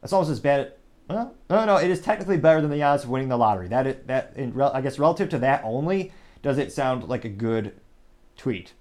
That's 0.00 0.12
almost 0.12 0.30
as 0.30 0.40
bad. 0.40 0.72
Well, 1.08 1.34
no, 1.48 1.64
no, 1.64 1.76
it 1.76 1.90
is 1.90 2.00
technically 2.00 2.36
better 2.36 2.60
than 2.60 2.70
the 2.70 2.82
odds 2.82 3.04
of 3.04 3.10
winning 3.10 3.28
the 3.28 3.36
lottery. 3.36 3.68
That 3.68 3.86
is, 3.86 3.96
that 4.06 4.32
in, 4.34 4.60
I 4.60 4.80
guess 4.80 4.98
relative 4.98 5.28
to 5.30 5.38
that 5.38 5.62
only 5.64 6.12
does 6.42 6.58
it 6.58 6.72
sound 6.72 7.04
like 7.04 7.24
a 7.24 7.28
good 7.28 7.72
tweet. 8.36 8.72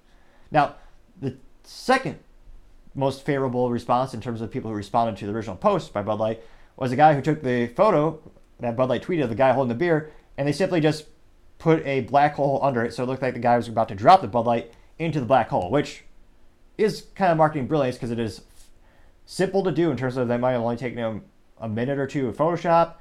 Now, 0.51 0.75
the 1.19 1.37
second 1.63 2.19
most 2.95 3.25
favorable 3.25 3.69
response 3.69 4.13
in 4.13 4.21
terms 4.21 4.41
of 4.41 4.49
people 4.49 4.71
who 4.71 4.77
responded 4.77 5.17
to 5.17 5.25
the 5.25 5.33
original 5.33 5.55
post 5.55 5.93
by 5.93 6.01
Bud 6.01 6.19
Light 6.19 6.41
was 6.77 6.91
a 6.91 6.95
guy 6.95 7.13
who 7.13 7.21
took 7.21 7.43
the 7.43 7.67
photo 7.67 8.19
that 8.59 8.75
Bud 8.75 8.89
Light 8.89 9.03
tweeted 9.03 9.23
of 9.23 9.29
the 9.29 9.35
guy 9.35 9.51
holding 9.51 9.69
the 9.69 9.75
beer, 9.75 10.11
and 10.37 10.47
they 10.47 10.53
simply 10.53 10.79
just 10.79 11.05
put 11.59 11.85
a 11.85 12.01
black 12.01 12.35
hole 12.35 12.59
under 12.63 12.83
it, 12.83 12.93
so 12.93 13.03
it 13.03 13.07
looked 13.07 13.21
like 13.21 13.33
the 13.33 13.39
guy 13.39 13.57
was 13.57 13.67
about 13.67 13.89
to 13.89 13.95
drop 13.95 14.21
the 14.21 14.27
Bud 14.27 14.45
Light 14.45 14.71
into 14.97 15.19
the 15.19 15.25
black 15.25 15.49
hole, 15.49 15.69
which 15.69 16.03
is 16.77 17.05
kind 17.15 17.31
of 17.31 17.37
marketing 17.37 17.67
brilliance 17.67 17.95
because 17.95 18.11
it 18.11 18.19
is 18.19 18.41
simple 19.25 19.63
to 19.63 19.71
do 19.71 19.91
in 19.91 19.97
terms 19.97 20.17
of 20.17 20.27
that 20.27 20.39
might 20.39 20.51
have 20.51 20.61
only 20.61 20.77
take 20.77 20.95
them 20.95 21.23
a 21.59 21.67
minute 21.67 21.97
or 21.97 22.07
two 22.07 22.27
of 22.27 22.37
Photoshop, 22.37 22.95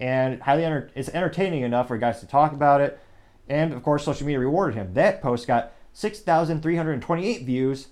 and 0.00 0.42
highly 0.42 0.64
enter- 0.64 0.90
it's 0.94 1.08
entertaining 1.10 1.62
enough 1.62 1.88
for 1.88 1.98
guys 1.98 2.20
to 2.20 2.26
talk 2.26 2.52
about 2.52 2.80
it. 2.80 2.98
And 3.48 3.72
of 3.72 3.82
course, 3.82 4.04
social 4.04 4.26
media 4.26 4.40
rewarded 4.40 4.74
him. 4.74 4.94
That 4.94 5.22
post 5.22 5.46
got 5.46 5.72
6,328 5.92 7.44
views 7.44 7.88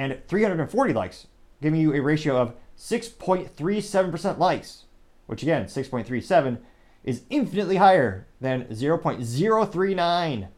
and 0.00 0.18
340 0.28 0.94
likes, 0.94 1.26
giving 1.60 1.78
you 1.78 1.92
a 1.92 2.00
ratio 2.00 2.38
of 2.38 2.54
6.37% 2.78 4.38
likes, 4.38 4.84
which 5.26 5.42
again, 5.42 5.66
6.37 5.66 6.56
is 7.04 7.24
infinitely 7.28 7.76
higher 7.76 8.26
than 8.40 8.64
0.039. 8.64 10.48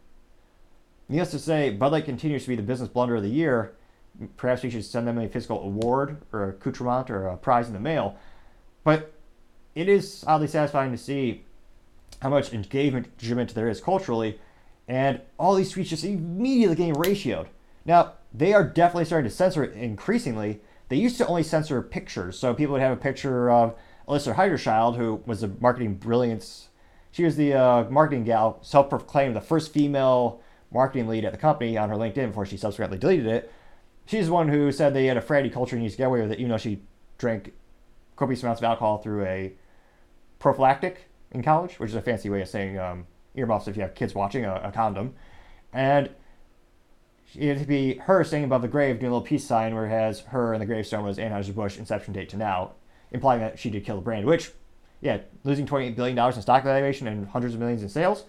Needless 1.08 1.30
to 1.32 1.40
say, 1.40 1.70
Bud 1.70 1.90
Light 1.90 2.04
continues 2.04 2.44
to 2.44 2.50
be 2.50 2.54
the 2.54 2.62
business 2.62 2.88
blunder 2.88 3.16
of 3.16 3.24
the 3.24 3.28
year. 3.28 3.74
Perhaps 4.36 4.62
we 4.62 4.70
should 4.70 4.84
send 4.84 5.08
them 5.08 5.18
a 5.18 5.28
physical 5.28 5.60
award 5.60 6.22
or 6.32 6.50
accoutrement 6.50 7.10
or 7.10 7.26
a 7.26 7.36
prize 7.36 7.66
in 7.66 7.72
the 7.72 7.80
mail. 7.80 8.16
But 8.84 9.12
it 9.74 9.88
is 9.88 10.22
oddly 10.24 10.46
satisfying 10.46 10.92
to 10.92 10.98
see 10.98 11.44
how 12.20 12.28
much 12.28 12.52
engagement 12.52 13.54
there 13.54 13.68
is 13.68 13.80
culturally, 13.80 14.38
and 14.86 15.20
all 15.36 15.56
these 15.56 15.74
tweets 15.74 15.86
just 15.86 16.04
immediately 16.04 16.76
getting 16.76 16.94
ratioed. 16.94 17.48
Now, 17.84 18.12
they 18.34 18.52
are 18.52 18.64
definitely 18.64 19.04
starting 19.04 19.28
to 19.28 19.34
censor 19.34 19.64
it 19.64 19.74
increasingly. 19.74 20.60
They 20.88 20.96
used 20.96 21.18
to 21.18 21.26
only 21.26 21.42
censor 21.42 21.80
pictures, 21.82 22.38
so 22.38 22.54
people 22.54 22.72
would 22.72 22.82
have 22.82 22.92
a 22.92 23.00
picture 23.00 23.50
of 23.50 23.74
Alissa 24.08 24.34
Heinerscheid, 24.34 24.96
who 24.96 25.22
was 25.26 25.42
a 25.42 25.48
marketing 25.48 25.94
brilliance. 25.94 26.68
She 27.10 27.24
was 27.24 27.36
the 27.36 27.54
uh, 27.54 27.84
marketing 27.90 28.24
gal, 28.24 28.58
self-proclaimed 28.62 29.36
the 29.36 29.40
first 29.40 29.72
female 29.72 30.40
marketing 30.72 31.08
lead 31.08 31.24
at 31.24 31.32
the 31.32 31.38
company 31.38 31.76
on 31.76 31.90
her 31.90 31.96
LinkedIn 31.96 32.28
before 32.28 32.46
she 32.46 32.56
subsequently 32.56 32.98
deleted 32.98 33.26
it. 33.26 33.52
She's 34.06 34.26
the 34.26 34.32
one 34.32 34.48
who 34.48 34.72
said 34.72 34.94
they 34.94 35.06
had 35.06 35.16
a 35.16 35.22
fratty 35.22 35.52
culture 35.52 35.76
and 35.76 35.82
used 35.82 35.94
to 35.94 35.98
get 35.98 36.06
away 36.06 36.22
with 36.22 36.32
it, 36.32 36.38
even 36.38 36.50
though 36.50 36.58
she 36.58 36.82
drank 37.18 37.52
copious 38.16 38.42
amounts 38.42 38.60
of 38.60 38.64
alcohol 38.64 38.98
through 38.98 39.24
a 39.24 39.52
prophylactic 40.38 41.08
in 41.30 41.42
college, 41.42 41.78
which 41.78 41.90
is 41.90 41.96
a 41.96 42.02
fancy 42.02 42.28
way 42.28 42.42
of 42.42 42.48
saying 42.48 42.78
um, 42.78 43.06
earmuffs 43.34 43.68
if 43.68 43.76
you 43.76 43.82
have 43.82 43.94
kids 43.94 44.14
watching 44.14 44.44
a, 44.44 44.54
a 44.64 44.72
condom. 44.72 45.14
And 45.72 46.10
it'd 47.34 47.66
be 47.66 47.94
her 47.94 48.24
standing 48.24 48.44
above 48.44 48.62
the 48.62 48.68
grave 48.68 48.98
doing 48.98 49.10
a 49.10 49.14
little 49.14 49.26
peace 49.26 49.46
sign 49.46 49.74
where 49.74 49.86
it 49.86 49.90
has 49.90 50.20
her 50.20 50.52
and 50.52 50.60
the 50.60 50.66
gravestone 50.66 51.04
was 51.04 51.18
Anheuser-Busch 51.18 51.78
inception 51.78 52.12
date 52.12 52.28
to 52.30 52.36
now, 52.36 52.72
implying 53.10 53.40
that 53.40 53.58
she 53.58 53.70
did 53.70 53.84
kill 53.84 53.96
the 53.96 54.02
brand, 54.02 54.26
which, 54.26 54.50
yeah, 55.00 55.18
losing 55.44 55.66
$28 55.66 55.96
billion 55.96 56.18
in 56.18 56.42
stock 56.42 56.64
valuation 56.64 57.06
and 57.06 57.28
hundreds 57.28 57.54
of 57.54 57.60
millions 57.60 57.82
in 57.82 57.88
sales 57.88 58.24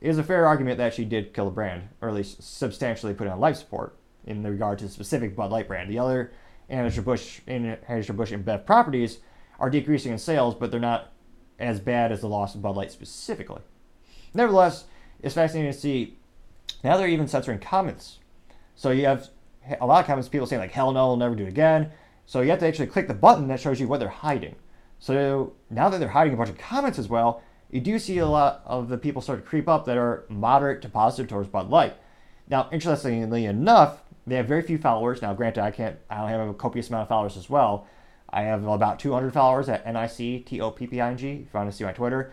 is 0.00 0.18
a 0.18 0.22
fair 0.22 0.46
argument 0.46 0.78
that 0.78 0.92
she 0.92 1.04
did 1.04 1.32
kill 1.32 1.46
the 1.46 1.50
brand, 1.50 1.88
or 2.00 2.08
at 2.08 2.14
least 2.14 2.42
substantially 2.42 3.14
put 3.14 3.26
on 3.26 3.40
life 3.40 3.56
support 3.56 3.96
in 4.26 4.42
the 4.42 4.50
regard 4.50 4.78
to 4.78 4.84
the 4.84 4.90
specific 4.90 5.34
Bud 5.34 5.50
Light 5.50 5.68
brand. 5.68 5.90
The 5.90 5.98
other 5.98 6.32
Anheuser-Busch, 6.70 7.40
Anheuser-Busch 7.46 8.32
InBev 8.32 8.66
properties 8.66 9.18
are 9.58 9.70
decreasing 9.70 10.12
in 10.12 10.18
sales, 10.18 10.54
but 10.54 10.70
they're 10.70 10.80
not 10.80 11.12
as 11.58 11.80
bad 11.80 12.12
as 12.12 12.20
the 12.20 12.28
loss 12.28 12.54
of 12.54 12.62
Bud 12.62 12.76
Light 12.76 12.92
specifically. 12.92 13.62
Nevertheless, 14.34 14.84
it's 15.22 15.34
fascinating 15.34 15.72
to 15.72 15.78
see 15.78 16.18
now 16.82 16.96
they're 16.96 17.08
even 17.08 17.28
censoring 17.28 17.58
comments. 17.58 18.18
So 18.74 18.90
you 18.90 19.06
have 19.06 19.28
a 19.80 19.86
lot 19.86 20.00
of 20.00 20.06
comments, 20.06 20.28
people 20.28 20.46
saying 20.46 20.60
like, 20.60 20.72
hell 20.72 20.92
no, 20.92 21.08
we'll 21.08 21.16
never 21.16 21.34
do 21.34 21.44
it 21.44 21.48
again. 21.48 21.90
So 22.26 22.40
you 22.40 22.50
have 22.50 22.60
to 22.60 22.66
actually 22.66 22.86
click 22.86 23.08
the 23.08 23.14
button 23.14 23.48
that 23.48 23.60
shows 23.60 23.80
you 23.80 23.88
what 23.88 24.00
they're 24.00 24.08
hiding. 24.08 24.56
So 24.98 25.52
now 25.70 25.88
that 25.88 25.98
they're 25.98 26.08
hiding 26.08 26.34
a 26.34 26.36
bunch 26.36 26.50
of 26.50 26.58
comments 26.58 26.98
as 26.98 27.08
well, 27.08 27.42
you 27.70 27.80
do 27.80 27.98
see 27.98 28.18
a 28.18 28.26
lot 28.26 28.62
of 28.64 28.88
the 28.88 28.96
people 28.96 29.20
start 29.20 29.40
to 29.40 29.46
creep 29.46 29.68
up 29.68 29.84
that 29.86 29.98
are 29.98 30.24
moderate 30.28 30.80
to 30.82 30.88
positive 30.88 31.28
towards 31.28 31.48
Bud 31.48 31.68
Light. 31.70 31.94
Now, 32.48 32.68
interestingly 32.72 33.46
enough, 33.46 34.02
they 34.26 34.36
have 34.36 34.46
very 34.46 34.62
few 34.62 34.78
followers. 34.78 35.20
Now, 35.22 35.34
granted, 35.34 35.62
I 35.62 35.70
can't, 35.70 35.96
I 36.08 36.18
don't 36.18 36.28
have 36.28 36.48
a 36.48 36.54
copious 36.54 36.88
amount 36.88 37.02
of 37.02 37.08
followers 37.08 37.36
as 37.36 37.50
well. 37.50 37.86
I 38.30 38.42
have 38.42 38.66
about 38.66 38.98
200 38.98 39.32
followers 39.32 39.68
at 39.68 39.86
N-I-C-T-O-P-P-I-N-G, 39.86 41.26
if 41.28 41.38
you 41.38 41.48
want 41.52 41.70
to 41.70 41.76
see 41.76 41.84
my 41.84 41.92
Twitter. 41.92 42.32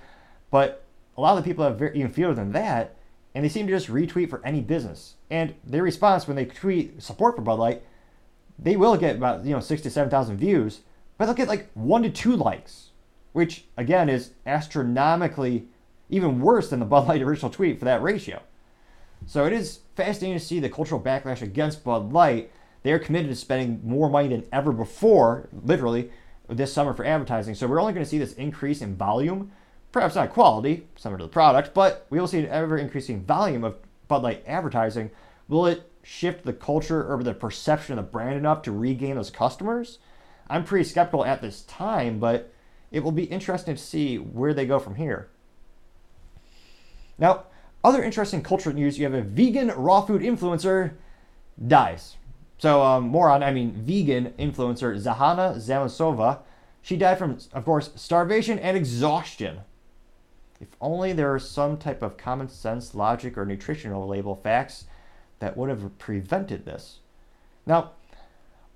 But 0.50 0.84
a 1.18 1.22
lot 1.22 1.38
of 1.38 1.44
the 1.44 1.50
people 1.50 1.64
have 1.64 1.78
very, 1.78 1.98
even 1.98 2.12
fewer 2.12 2.34
than 2.34 2.52
that, 2.54 2.96
and 3.34 3.44
they 3.44 3.50
seem 3.50 3.68
to 3.68 3.74
just 3.74 3.88
retweet 3.88 4.30
for 4.30 4.46
any 4.46 4.62
business. 4.62 5.16
And 5.30 5.56
their 5.64 5.84
response 5.84 6.28
when 6.28 6.36
they 6.36 6.46
tweet 6.46 7.02
support 7.02 7.36
for 7.36 7.42
Bud 7.42 7.60
Light, 7.60 7.84
they 8.60 8.76
will 8.76 8.98
get 8.98 9.16
about 9.16 9.46
you 9.46 9.52
know 9.52 9.60
six 9.60 9.82
to 9.84 9.90
seven 9.90 10.10
thousand 10.10 10.38
views, 10.38 10.82
but 11.18 11.26
they'll 11.26 11.36
get 11.36 11.48
like 11.48 11.70
one 11.74 12.04
to 12.04 12.10
two 12.10 12.36
likes, 12.36 12.90
which 13.34 13.66
again 13.78 14.10
is 14.10 14.32
astronomically 14.46 15.68
even 16.10 16.42
worse 16.42 16.70
than 16.70 16.80
the 16.80 16.86
Bud 16.86 17.08
Light 17.08 17.22
original 17.22 17.52
tweet 17.52 17.80
for 17.80 17.86
that 17.86 18.02
ratio. 18.02 18.42
So 19.26 19.46
it 19.46 19.54
is 19.54 19.80
fascinating 19.96 20.38
to 20.38 20.44
see 20.44 20.60
the 20.60 20.70
cultural 20.70 21.00
backlash 21.00 21.42
against 21.42 21.84
Bud 21.84 22.12
Light. 22.12 22.52
They 22.84 22.92
are 22.92 23.00
committed 23.00 23.30
to 23.30 23.36
spending 23.36 23.80
more 23.84 24.10
money 24.10 24.30
than 24.30 24.46
ever 24.52 24.72
before, 24.72 25.48
literally, 25.64 26.12
this 26.50 26.74
summer 26.74 26.94
for 26.94 27.06
advertising. 27.06 27.54
So 27.54 27.68
we're 27.68 27.80
only 27.80 27.94
going 27.94 28.04
to 28.04 28.10
see 28.10 28.18
this 28.18 28.34
increase 28.34 28.82
in 28.82 28.96
volume 28.96 29.52
perhaps 29.92 30.16
not 30.16 30.32
quality, 30.32 30.88
similar 30.96 31.20
to 31.20 31.26
the 31.26 31.30
product, 31.30 31.74
but 31.74 32.06
we 32.10 32.20
will 32.20 32.28
see 32.28 32.40
an 32.40 32.48
ever 32.48 32.78
increasing 32.78 33.24
volume 33.24 33.64
of 33.64 33.76
Bud 34.08 34.24
Light 34.24 34.44
advertising. 34.48 35.12
Will 35.48 35.66
it 35.66 35.90
shift 36.04 36.44
the 36.44 36.54
culture 36.54 37.04
or 37.04 37.22
the 37.24 37.34
perception 37.34 37.98
of 37.98 38.06
the 38.06 38.12
brand 38.12 38.38
enough 38.38 38.62
to 38.64 38.72
regain 38.72 39.16
those 39.16 39.30
customers? 39.30 40.00
I'm 40.50 40.64
pretty 40.64 40.86
skeptical 40.90 41.26
at 41.26 41.42
this 41.42 41.64
time, 41.64 42.20
but 42.20 42.54
it 42.92 43.02
will 43.02 43.12
be 43.12 43.24
interesting 43.24 43.76
to 43.76 43.82
see 43.82 44.18
where 44.18 44.54
they 44.54 44.66
go 44.66 44.80
from 44.80 44.96
here. 44.96 45.30
Now, 47.18 47.46
other 47.84 48.04
interesting 48.04 48.44
cultural 48.44 48.76
news 48.76 48.98
you 48.98 49.06
have 49.06 49.14
a 49.14 49.22
vegan 49.22 49.70
raw 49.70 50.02
food 50.02 50.22
influencer 50.22 50.94
dies. 51.68 52.18
So, 52.58 52.82
um, 52.84 53.08
more 53.08 53.30
on, 53.30 53.44
I 53.44 53.52
mean, 53.52 53.74
vegan 53.86 54.34
influencer 54.38 54.96
Zahana 55.02 55.56
Zamosova. 55.56 56.40
She 56.82 56.98
died 56.98 57.18
from, 57.18 57.38
of 57.54 57.66
course, 57.66 57.92
starvation 57.96 58.60
and 58.60 58.76
exhaustion. 58.76 59.62
If 60.62 60.68
only 60.80 61.12
there 61.12 61.32
were 61.32 61.40
some 61.40 61.78
type 61.78 62.04
of 62.04 62.18
common 62.18 62.48
sense, 62.48 62.94
logic, 62.94 63.36
or 63.36 63.46
nutritional 63.46 64.08
label 64.08 64.36
facts 64.36 64.86
that 65.40 65.58
would 65.58 65.70
have 65.70 65.98
prevented 65.98 66.66
this. 66.66 67.00
Now, 67.66 67.94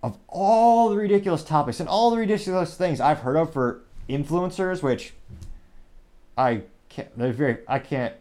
of 0.01 0.17
all 0.27 0.89
the 0.89 0.95
ridiculous 0.95 1.43
topics 1.43 1.79
and 1.79 1.87
all 1.87 2.09
the 2.09 2.17
ridiculous 2.17 2.75
things 2.75 2.99
I've 2.99 3.19
heard 3.19 3.35
of 3.35 3.53
for 3.53 3.83
influencers, 4.09 4.81
which 4.81 5.13
I 6.35 6.63
can't, 6.89 7.15
they're 7.17 7.31
very, 7.31 7.57
I 7.67 7.77
can't, 7.77 8.15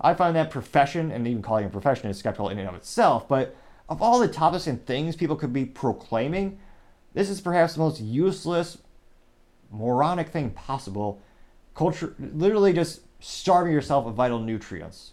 I 0.00 0.14
find 0.14 0.34
that 0.36 0.50
profession 0.50 1.10
and 1.10 1.26
even 1.28 1.42
calling 1.42 1.64
it 1.64 1.68
a 1.68 1.70
profession 1.70 2.08
is 2.08 2.18
skeptical 2.18 2.48
in 2.48 2.58
and 2.58 2.68
of 2.68 2.74
itself. 2.74 3.28
But 3.28 3.54
of 3.88 4.00
all 4.00 4.18
the 4.18 4.28
topics 4.28 4.66
and 4.66 4.84
things 4.86 5.14
people 5.14 5.36
could 5.36 5.52
be 5.52 5.66
proclaiming, 5.66 6.58
this 7.12 7.28
is 7.28 7.42
perhaps 7.42 7.74
the 7.74 7.80
most 7.80 8.00
useless, 8.00 8.78
moronic 9.70 10.28
thing 10.28 10.50
possible. 10.50 11.20
Culture, 11.74 12.14
literally 12.18 12.72
just 12.72 13.00
starving 13.20 13.72
yourself 13.72 14.06
of 14.06 14.14
vital 14.14 14.40
nutrients. 14.40 15.12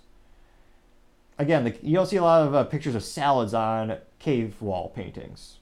Again, 1.37 1.65
the, 1.65 1.75
you 1.81 1.93
don't 1.93 2.07
see 2.07 2.15
a 2.15 2.23
lot 2.23 2.47
of 2.47 2.55
uh, 2.55 2.63
pictures 2.63 2.95
of 2.95 3.03
salads 3.03 3.53
on 3.53 3.97
cave 4.17 4.59
wall 4.61 4.89
paintings. 4.89 5.57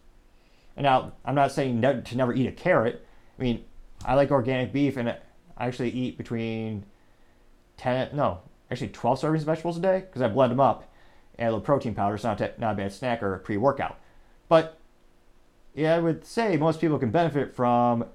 And 0.78 0.86
now, 0.86 1.14
I'm 1.26 1.36
not 1.36 1.52
saying 1.52 1.80
ne- 1.80 2.02
to 2.02 2.18
never 2.18 2.34
eat 2.34 2.48
a 2.48 2.52
carrot. 2.52 3.06
I 3.38 3.42
mean, 3.42 3.66
I 4.06 4.14
like 4.16 4.32
organic 4.32 4.72
beef, 4.72 4.98
and 4.98 5.10
I 5.10 5.18
actually 5.58 5.90
eat 5.90 6.18
between 6.18 6.86
10, 7.78 8.16
no, 8.16 8.40
actually 8.72 8.90
12 8.90 9.22
servings 9.22 9.40
of 9.40 9.44
vegetables 9.44 9.78
a 9.78 9.82
day 9.82 10.00
because 10.00 10.22
I 10.22 10.28
blend 10.28 10.52
them 10.52 10.60
up 10.60 10.92
and 11.38 11.50
a 11.50 11.52
little 11.52 11.66
protein 11.66 11.96
powder. 11.96 12.16
It's 12.16 12.24
not, 12.24 12.38
t- 12.38 12.48
not 12.58 12.74
a 12.74 12.76
bad 12.76 12.94
snack 12.94 13.22
or 13.22 13.38
pre 13.40 13.58
workout. 13.58 14.00
But 14.48 14.78
yeah, 15.74 15.96
I 15.96 16.00
would 16.00 16.26
say 16.26 16.56
most 16.58 16.80
people 16.80 16.98
can 17.00 17.12
benefit 17.12 17.56
from 17.56 18.06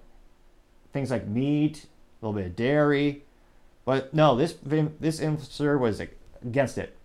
things 0.93 1.11
like 1.11 1.27
meat, 1.27 1.87
a 2.23 2.27
little 2.27 2.41
bit 2.41 2.47
of 2.47 2.57
dairy, 2.57 3.25
but 3.91 4.15
no, 4.15 4.37
this 4.37 4.53
this 4.63 5.19
influencer 5.19 5.77
was 5.77 6.01
against 6.45 6.79
it. 6.79 6.97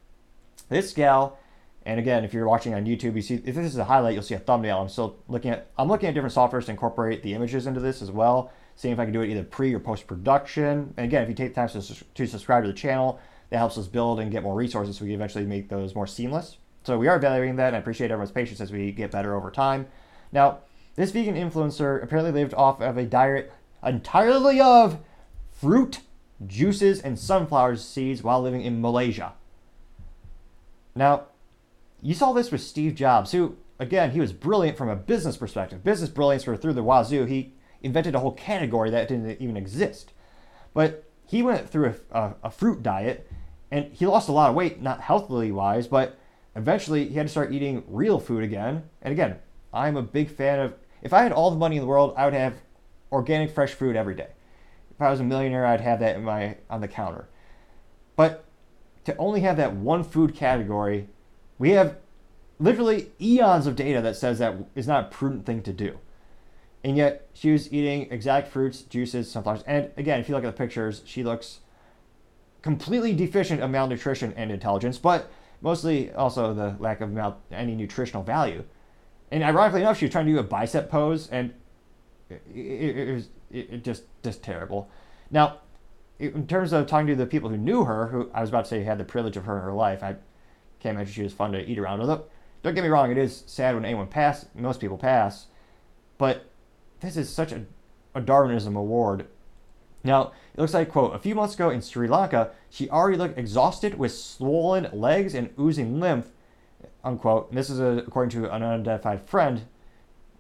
This 0.70 0.94
gal, 0.94 1.40
and 1.84 2.00
again, 2.00 2.24
if 2.24 2.32
you're 2.32 2.48
watching 2.48 2.76
on 2.76 2.86
YouTube, 2.86 3.16
you 3.16 3.24
see 3.24 3.42
if 3.44 3.56
this 3.56 3.74
is 3.74 3.78
a 3.80 3.86
highlight, 3.86 4.14
you'll 4.14 4.22
see 4.22 4.36
a 4.36 4.40
thumbnail. 4.40 4.82
I'm 4.82 4.90
still 4.90 5.18
looking 5.28 5.50
at 5.50 5.66
I'm 5.80 5.88
looking 5.88 6.10
at 6.10 6.14
different 6.14 6.36
softwares 6.36 6.66
to 6.66 6.72
incorporate 6.72 7.24
the 7.24 7.34
images 7.34 7.66
into 7.66 7.80
this 7.80 8.04
as 8.04 8.12
well. 8.12 8.52
Seeing 8.76 8.94
if 8.94 9.00
I 9.00 9.06
can 9.06 9.14
do 9.14 9.22
it 9.22 9.32
either 9.32 9.44
pre 9.44 9.74
or 9.74 9.80
post 9.80 10.06
production. 10.06 10.94
And 10.96 11.08
again, 11.08 11.24
if 11.24 11.30
you 11.30 11.34
take 11.34 11.56
time 11.56 11.70
to, 11.70 11.82
to 11.82 12.28
subscribe 12.28 12.62
to 12.66 12.68
the 12.68 12.74
channel, 12.76 13.20
that 13.50 13.58
helps 13.58 13.80
us 13.80 13.88
build 13.88 14.20
and 14.20 14.30
get 14.30 14.44
more 14.44 14.54
resources 14.54 14.96
so 14.96 15.06
we 15.06 15.10
can 15.10 15.16
eventually 15.16 15.48
make 15.48 15.70
those 15.70 15.96
more 15.96 16.06
seamless. 16.06 16.58
So 16.84 17.00
we 17.00 17.08
are 17.08 17.16
evaluating 17.16 17.56
that, 17.56 17.70
and 17.70 17.78
I 17.78 17.80
appreciate 17.80 18.12
everyone's 18.12 18.32
patience 18.32 18.62
as 18.62 18.72
we 18.72 18.92
get 18.92 19.10
better 19.10 19.34
over 19.34 19.50
time. 19.50 19.88
Now, 20.32 20.60
this 20.98 21.10
vegan 21.10 21.34
influencer 21.34 22.04
apparently 22.04 22.32
lived 22.32 22.54
off 22.54 22.80
of 22.80 22.96
a 22.96 23.08
diet 23.08 23.52
entirely 23.84 24.62
of 24.62 25.00
fruit 25.52 26.02
juices, 26.46 27.02
and 27.02 27.18
sunflower 27.18 27.78
seeds 27.78 28.24
while 28.24 28.42
living 28.42 28.62
in 28.62 28.82
Malaysia. 28.82 29.34
Now, 30.96 31.26
you 32.02 32.14
saw 32.14 32.34
this 32.34 32.52
with 32.52 32.62
Steve 32.62 32.96
Jobs, 32.96 33.32
who, 33.32 33.58
again, 33.80 34.12
he 34.12 34.20
was 34.20 34.34
brilliant 34.34 34.78
from 34.78 34.90
a 34.90 34.96
business 34.96 35.38
perspective. 35.38 35.84
Business 35.84 36.10
brilliance 36.10 36.44
for 36.44 36.56
through 36.56 36.74
the 36.74 36.84
wazoo. 36.84 37.26
He 37.26 37.54
invented 37.82 38.16
a 38.16 38.20
whole 38.20 38.32
category 38.32 38.90
that 38.90 39.08
didn't 39.08 39.42
even 39.42 39.58
exist. 39.58 40.12
But 40.74 41.04
he 41.26 41.42
went 41.42 41.70
through 41.70 41.96
a, 42.12 42.18
a, 42.18 42.36
a 42.44 42.52
fruit 42.52 42.84
diet 42.84 43.30
and 43.72 43.92
he 43.94 44.06
lost 44.06 44.30
a 44.30 44.32
lot 44.32 44.50
of 44.50 44.56
weight, 44.56 44.82
not 44.82 45.02
healthily 45.02 45.52
wise, 45.52 45.88
but 45.88 46.18
eventually 46.56 47.08
he 47.08 47.16
had 47.16 47.28
to 47.28 47.32
start 47.32 47.52
eating 47.52 47.84
real 47.88 48.20
food 48.20 48.44
again. 48.44 48.84
And 49.02 49.12
again, 49.12 49.38
I'm 49.74 49.98
a 49.98 50.02
big 50.02 50.30
fan 50.30 50.60
of, 50.60 50.76
if 51.02 51.14
I 51.14 51.24
had 51.24 51.32
all 51.32 51.50
the 51.50 51.58
money 51.58 51.76
in 51.76 51.82
the 51.82 51.88
world, 51.88 52.14
I 52.16 52.26
would 52.26 52.34
have 52.34 52.56
organic 53.12 53.52
fresh 53.52 53.74
fruit 53.74 53.96
every 53.96 54.16
day 54.16 54.28
if 54.96 55.02
I 55.02 55.10
was 55.10 55.20
a 55.20 55.24
millionaire, 55.24 55.66
I'd 55.66 55.82
have 55.82 56.00
that 56.00 56.16
in 56.16 56.24
my 56.24 56.58
on 56.70 56.82
the 56.82 56.88
counter. 56.88 57.28
But 58.16 58.46
to 59.04 59.16
only 59.18 59.42
have 59.42 59.58
that 59.58 59.76
one 59.76 60.04
food 60.04 60.36
category, 60.36 61.08
we 61.60 61.72
have 61.72 61.98
literally 62.60 63.12
eons 63.22 63.68
of 63.68 63.76
data 63.76 64.02
that 64.02 64.16
says 64.16 64.40
that 64.40 64.56
is 64.74 64.88
not 64.88 65.06
a 65.06 65.08
prudent 65.10 65.46
thing 65.46 65.62
to 65.64 65.74
do. 65.74 66.00
And 66.84 66.96
yet 66.96 67.28
she 67.34 67.52
was 67.52 67.72
eating 67.74 68.12
exact 68.12 68.48
fruits, 68.48 68.84
juices, 68.84 69.30
sunflowers. 69.30 69.64
And 69.64 69.90
again, 69.98 70.20
if 70.20 70.30
you 70.30 70.36
look 70.36 70.44
at 70.44 70.56
the 70.56 70.58
pictures, 70.58 71.02
she 71.06 71.24
looks 71.24 71.60
completely 72.62 73.14
deficient 73.14 73.62
of 73.62 73.70
malnutrition 73.70 74.34
and 74.38 74.52
intelligence, 74.52 74.98
but 74.98 75.30
mostly 75.62 76.12
also 76.14 76.54
the 76.54 76.76
lack 76.80 77.02
of 77.02 77.12
mal- 77.12 77.42
any 77.52 77.76
nutritional 77.76 78.24
value. 78.24 78.64
And 79.32 79.44
ironically 79.44 79.82
enough, 79.82 79.98
she 79.98 80.06
was 80.06 80.12
trying 80.12 80.28
to 80.28 80.32
do 80.32 80.40
a 80.40 80.44
bicep 80.44 80.90
pose, 80.90 81.28
and 81.30 81.54
it, 82.30 82.42
it, 82.54 82.98
it 82.98 83.14
was 83.14 83.30
it, 83.52 83.70
it 83.72 83.84
just 83.84 84.04
just 84.24 84.44
terrible. 84.44 84.90
Now, 85.32 85.60
in 86.20 86.48
terms 86.48 86.74
of 86.74 86.88
talking 86.88 87.08
to 87.08 87.16
the 87.16 87.26
people 87.26 87.50
who 87.50 87.58
knew 87.58 87.84
her, 87.84 88.08
who 88.08 88.30
I 88.34 88.42
was 88.42 88.50
about 88.50 88.66
to 88.66 88.70
say 88.70 88.84
had 88.84 88.98
the 88.98 89.04
privilege 89.04 89.38
of 89.38 89.46
her 89.46 89.58
in 89.58 89.64
her 89.64 89.74
life, 89.74 90.04
I 90.04 90.16
can't 90.80 90.96
imagine 90.96 91.14
she 91.14 91.24
was 91.24 91.34
fun 91.34 91.52
to 91.52 91.60
eat 91.60 91.78
around. 91.78 92.02
Although, 92.02 92.26
don't 92.64 92.74
get 92.74 92.84
me 92.84 92.90
wrong, 92.90 93.12
it 93.12 93.18
is 93.18 93.44
sad 93.48 93.76
when 93.76 93.86
anyone 93.86 94.08
pass. 94.08 94.46
Most 94.56 94.80
people 94.80 94.98
pass, 94.98 95.48
but 96.18 96.46
this 97.02 97.18
is 97.18 97.30
such 97.30 97.52
a, 97.52 97.66
a 98.14 98.22
Darwinism 98.22 98.76
award. 98.76 99.28
Now, 100.04 100.34
it 100.54 100.60
looks 100.62 100.74
like, 100.74 100.92
quote, 100.92 101.16
a 101.16 101.20
few 101.20 101.34
months 101.34 101.56
ago 101.56 101.72
in 101.72 101.82
Sri 101.82 102.08
Lanka, 102.08 102.52
she 102.70 102.90
already 102.90 103.18
looked 103.18 103.40
exhausted 103.40 103.98
with 103.98 104.14
swollen 104.14 104.88
legs 104.94 105.34
and 105.34 105.50
oozing 105.60 106.00
lymph, 106.00 106.28
unquote. 107.04 107.50
And 107.50 107.58
this 107.58 107.72
is 107.72 107.80
a, 107.80 108.04
according 108.06 108.30
to 108.40 108.54
an 108.54 108.62
unidentified 108.62 109.28
friend, 109.28 109.64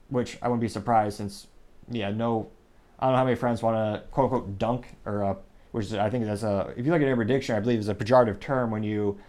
which 0.09 0.37
I 0.41 0.47
wouldn't 0.47 0.61
be 0.61 0.67
surprised 0.67 1.17
since, 1.17 1.47
yeah, 1.89 2.11
no, 2.11 2.51
I 2.99 3.05
don't 3.05 3.13
know 3.13 3.17
how 3.17 3.25
many 3.25 3.35
friends 3.35 3.61
want 3.61 3.75
to, 3.75 4.07
quote 4.09 4.31
unquote, 4.31 4.57
dunk, 4.57 4.87
or, 5.05 5.37
which 5.71 5.87
is, 5.87 5.93
I 5.93 6.09
think 6.09 6.25
that's 6.25 6.43
a, 6.43 6.73
if 6.77 6.85
you 6.85 6.91
look 6.91 7.01
at 7.01 7.07
Urban 7.07 7.27
Dictionary, 7.27 7.59
I 7.59 7.63
believe 7.63 7.79
is 7.79 7.89
a 7.89 7.95
pejorative 7.95 8.39
term 8.39 8.71
when 8.71 8.83
you 8.83 9.19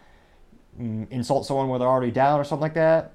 mm, 0.81 1.11
insult 1.11 1.47
someone 1.47 1.69
when 1.69 1.81
they're 1.81 1.89
already 1.89 2.13
down 2.13 2.39
or 2.39 2.45
something 2.45 2.63
like 2.63 2.75
that. 2.75 3.13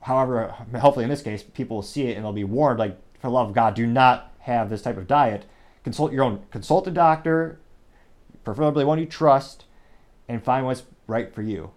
However, 0.00 0.48
hopefully 0.78 1.04
in 1.04 1.10
this 1.10 1.22
case, 1.22 1.42
people 1.42 1.76
will 1.76 1.82
see 1.82 2.04
it 2.04 2.16
and 2.16 2.24
they'll 2.24 2.32
be 2.32 2.44
warned, 2.44 2.78
like, 2.78 2.98
for 3.20 3.28
love 3.30 3.48
of 3.48 3.54
God, 3.54 3.74
do 3.74 3.86
not 3.86 4.32
have 4.40 4.70
this 4.70 4.82
type 4.82 4.96
of 4.96 5.06
diet 5.06 5.44
consult 5.88 6.12
your 6.12 6.22
own 6.24 6.42
consult 6.50 6.86
a 6.86 6.90
doctor, 6.90 7.58
preferably 8.44 8.84
one 8.84 8.98
you 8.98 9.06
trust, 9.06 9.64
and 10.28 10.42
find 10.42 10.66
what's 10.66 10.82
right 11.06 11.34
for 11.34 11.42
you. 11.42 11.70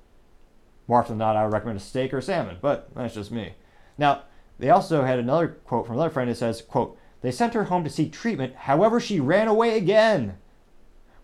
More 0.88 1.00
often 1.00 1.18
than 1.18 1.26
not, 1.26 1.38
I 1.38 1.44
would 1.44 1.54
recommend 1.54 1.78
a 1.78 1.82
steak 1.82 2.14
or 2.14 2.22
salmon, 2.22 2.58
but 2.62 2.94
that's 2.94 3.16
just 3.16 3.32
me. 3.32 3.54
Now, 3.98 4.24
they 4.60 4.70
also 4.70 5.04
had 5.04 5.20
another 5.20 5.48
quote 5.48 5.86
from 5.86 5.96
another 5.96 6.10
friend 6.10 6.30
that 6.30 6.36
says, 6.36 6.62
quote, 6.62 6.98
they 7.22 7.32
sent 7.32 7.54
her 7.54 7.66
home 7.66 7.84
to 7.84 7.90
seek 7.90 8.12
treatment, 8.12 8.56
however, 8.56 9.00
she 9.00 9.20
ran 9.20 9.48
away 9.48 9.78
again. 9.78 10.38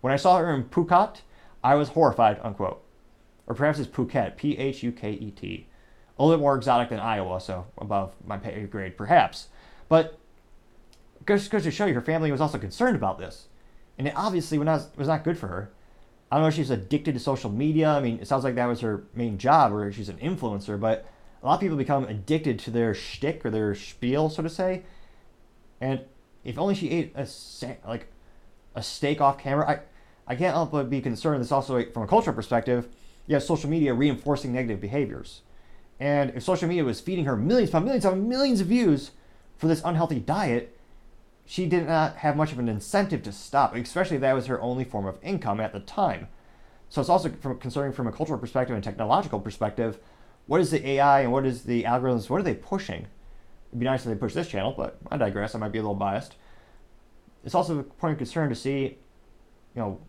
When 0.00 0.12
I 0.12 0.16
saw 0.16 0.38
her 0.38 0.54
in 0.54 0.64
Phuket, 0.64 1.22
I 1.62 1.74
was 1.74 1.90
horrified, 1.90 2.38
unquote. 2.42 2.82
Or 3.46 3.54
perhaps 3.54 3.78
it's 3.78 3.88
Phuket, 3.88 4.36
P 4.36 4.56
H 4.56 4.82
U 4.82 4.92
K 4.92 5.12
E 5.12 5.30
T. 5.30 5.66
A 6.18 6.22
little 6.22 6.36
bit 6.36 6.42
more 6.42 6.56
exotic 6.56 6.88
than 6.88 7.00
Iowa, 7.00 7.40
so 7.40 7.66
above 7.78 8.14
my 8.24 8.36
pay 8.36 8.62
grade, 8.64 8.96
perhaps. 8.96 9.48
But 9.88 10.18
goes, 11.24 11.48
goes 11.48 11.62
to 11.64 11.70
show 11.70 11.86
you 11.86 11.94
her 11.94 12.00
family 12.00 12.30
was 12.30 12.40
also 12.40 12.58
concerned 12.58 12.96
about 12.96 13.18
this. 13.18 13.48
And 13.96 14.06
it 14.06 14.14
obviously 14.16 14.58
was 14.58 14.66
not, 14.66 14.96
was 14.96 15.08
not 15.08 15.24
good 15.24 15.38
for 15.38 15.48
her. 15.48 15.70
I 16.30 16.36
don't 16.36 16.42
know 16.42 16.48
if 16.48 16.54
she's 16.54 16.70
addicted 16.70 17.14
to 17.14 17.20
social 17.20 17.50
media. 17.50 17.88
I 17.88 18.00
mean, 18.00 18.18
it 18.20 18.28
sounds 18.28 18.44
like 18.44 18.54
that 18.56 18.66
was 18.66 18.80
her 18.80 19.04
main 19.14 19.38
job, 19.38 19.72
or 19.72 19.90
she's 19.90 20.08
an 20.08 20.18
influencer, 20.18 20.78
but 20.78 21.06
a 21.42 21.46
lot 21.46 21.54
of 21.54 21.60
people 21.60 21.76
become 21.76 22.04
addicted 22.04 22.58
to 22.60 22.70
their 22.70 22.94
shtick 22.94 23.44
or 23.46 23.50
their 23.50 23.74
spiel, 23.74 24.28
so 24.28 24.42
to 24.42 24.50
say. 24.50 24.82
And 25.80 26.00
if 26.44 26.58
only 26.58 26.74
she 26.74 26.90
ate 26.90 27.12
a 27.14 27.26
like 27.86 28.08
a 28.74 28.82
steak 28.82 29.20
off 29.20 29.38
camera, 29.38 29.68
I 29.68 30.32
I 30.32 30.36
can't 30.36 30.54
help 30.54 30.72
but 30.72 30.90
be 30.90 31.00
concerned. 31.00 31.42
This 31.42 31.52
also 31.52 31.82
from 31.90 32.02
a 32.02 32.06
cultural 32.06 32.34
perspective. 32.34 32.88
You 33.26 33.34
have 33.34 33.42
social 33.42 33.68
media 33.68 33.92
reinforcing 33.92 34.54
negative 34.54 34.80
behaviors, 34.80 35.42
and 36.00 36.30
if 36.34 36.42
social 36.42 36.66
media 36.66 36.82
was 36.82 36.98
feeding 36.98 37.26
her 37.26 37.36
millions 37.36 37.68
upon 37.68 37.84
millions 37.84 38.04
upon 38.06 38.28
millions 38.28 38.62
of 38.62 38.68
views 38.68 39.10
for 39.58 39.66
this 39.66 39.82
unhealthy 39.84 40.18
diet, 40.18 40.78
she 41.44 41.66
did 41.66 41.86
not 41.86 42.16
have 42.16 42.36
much 42.36 42.52
of 42.52 42.58
an 42.58 42.68
incentive 42.68 43.22
to 43.24 43.32
stop, 43.32 43.74
especially 43.74 44.16
if 44.16 44.22
that 44.22 44.34
was 44.34 44.46
her 44.46 44.60
only 44.62 44.84
form 44.84 45.06
of 45.06 45.18
income 45.22 45.60
at 45.60 45.74
the 45.74 45.80
time. 45.80 46.28
So 46.88 47.00
it's 47.00 47.10
also 47.10 47.30
from 47.30 47.58
concerning 47.58 47.92
from 47.92 48.06
a 48.06 48.12
cultural 48.12 48.38
perspective 48.38 48.74
and 48.74 48.82
technological 48.82 49.40
perspective, 49.40 49.98
what 50.46 50.60
is 50.60 50.70
the 50.70 50.86
AI 50.88 51.20
and 51.20 51.32
what 51.32 51.44
is 51.44 51.64
the 51.64 51.84
algorithms, 51.84 52.30
what 52.30 52.40
are 52.40 52.44
they 52.44 52.54
pushing? 52.54 53.06
It'd 53.70 53.78
be 53.78 53.84
nice 53.84 54.00
if 54.00 54.06
they 54.06 54.14
push 54.14 54.34
this 54.34 54.48
channel, 54.48 54.74
but 54.76 54.98
I 55.10 55.16
digress, 55.16 55.54
I 55.54 55.58
might 55.58 55.72
be 55.72 55.78
a 55.78 55.82
little 55.82 55.94
biased. 55.94 56.36
It's 57.44 57.54
also 57.54 57.78
a 57.78 57.82
point 57.82 58.12
of 58.12 58.18
concern 58.18 58.48
to 58.48 58.54
see, 58.54 58.98
you 59.74 59.80
know, 59.82 60.00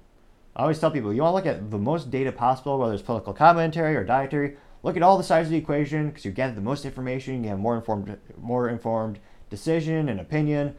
I 0.56 0.63
always 0.63 0.80
tell 0.80 0.91
people, 0.91 1.13
you 1.13 1.22
want 1.22 1.32
to 1.32 1.36
look 1.36 1.58
at 1.58 1.72
the 1.72 1.78
most 1.78 2.10
data 2.10 2.32
possible, 2.32 2.80
whether 2.80 2.93
it's 2.93 3.04
political 3.04 3.34
commentary 3.34 3.95
or 3.95 4.04
dietary, 4.04 4.58
look 4.84 4.98
at 4.98 5.04
all 5.04 5.17
the 5.17 5.24
sides 5.24 5.48
of 5.48 5.52
the 5.52 5.58
equation 5.58 6.08
because 6.08 6.26
you 6.26 6.32
get 6.32 6.56
the 6.56 6.62
most 6.62 6.86
information, 6.86 7.43
you 7.43 7.50
have 7.50 7.60
more 7.60 7.76
informed 7.76 8.17
more 8.38 8.69
informed 8.69 9.19
decision 9.50 10.10
and 10.10 10.19
opinion 10.19 10.76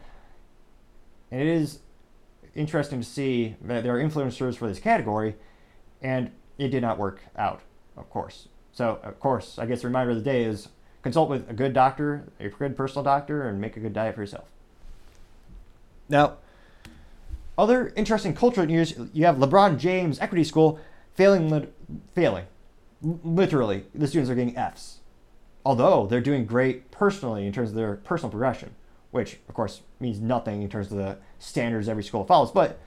and 1.31 1.41
it 1.41 1.47
is 1.47 1.79
interesting 2.53 2.99
to 2.99 3.05
see 3.05 3.55
that 3.61 3.83
there 3.83 3.95
are 3.95 4.03
influencers 4.03 4.57
for 4.57 4.67
this 4.67 4.79
category, 4.79 5.35
and 6.01 6.31
it 6.57 6.67
did 6.67 6.81
not 6.81 6.97
work 6.97 7.21
out, 7.37 7.61
of 7.95 8.09
course. 8.09 8.49
So, 8.73 8.99
of 9.01 9.19
course, 9.19 9.57
I 9.57 9.65
guess 9.65 9.81
the 9.81 9.87
reminder 9.87 10.11
of 10.11 10.17
the 10.17 10.23
day 10.23 10.43
is 10.43 10.67
consult 11.01 11.29
with 11.29 11.49
a 11.49 11.53
good 11.53 11.73
doctor, 11.73 12.31
a 12.39 12.49
good 12.49 12.75
personal 12.75 13.03
doctor, 13.03 13.47
and 13.47 13.59
make 13.59 13.77
a 13.77 13.79
good 13.79 13.93
diet 13.93 14.15
for 14.15 14.21
yourself. 14.21 14.45
Now, 16.09 16.37
other 17.57 17.93
interesting 17.95 18.33
cultural 18.33 18.67
news 18.67 18.93
you 19.13 19.25
have 19.25 19.37
LeBron 19.37 19.77
James 19.77 20.19
Equity 20.19 20.43
School 20.43 20.79
failing, 21.15 21.67
failing. 22.15 22.45
Literally, 23.01 23.85
the 23.95 24.07
students 24.07 24.29
are 24.29 24.35
getting 24.35 24.57
F's. 24.57 24.99
Although 25.63 26.07
they're 26.07 26.21
doing 26.21 26.45
great 26.45 26.91
personally 26.91 27.45
in 27.45 27.53
terms 27.53 27.69
of 27.69 27.75
their 27.75 27.95
personal 27.97 28.29
progression 28.29 28.75
which 29.11 29.37
of 29.47 29.53
course 29.53 29.81
means 29.99 30.19
nothing 30.19 30.61
in 30.61 30.69
terms 30.69 30.91
of 30.91 30.97
the 30.97 31.17
standards 31.37 31.87
every 31.87 32.03
school 32.03 32.23
follows, 32.23 32.51
but 32.51 32.79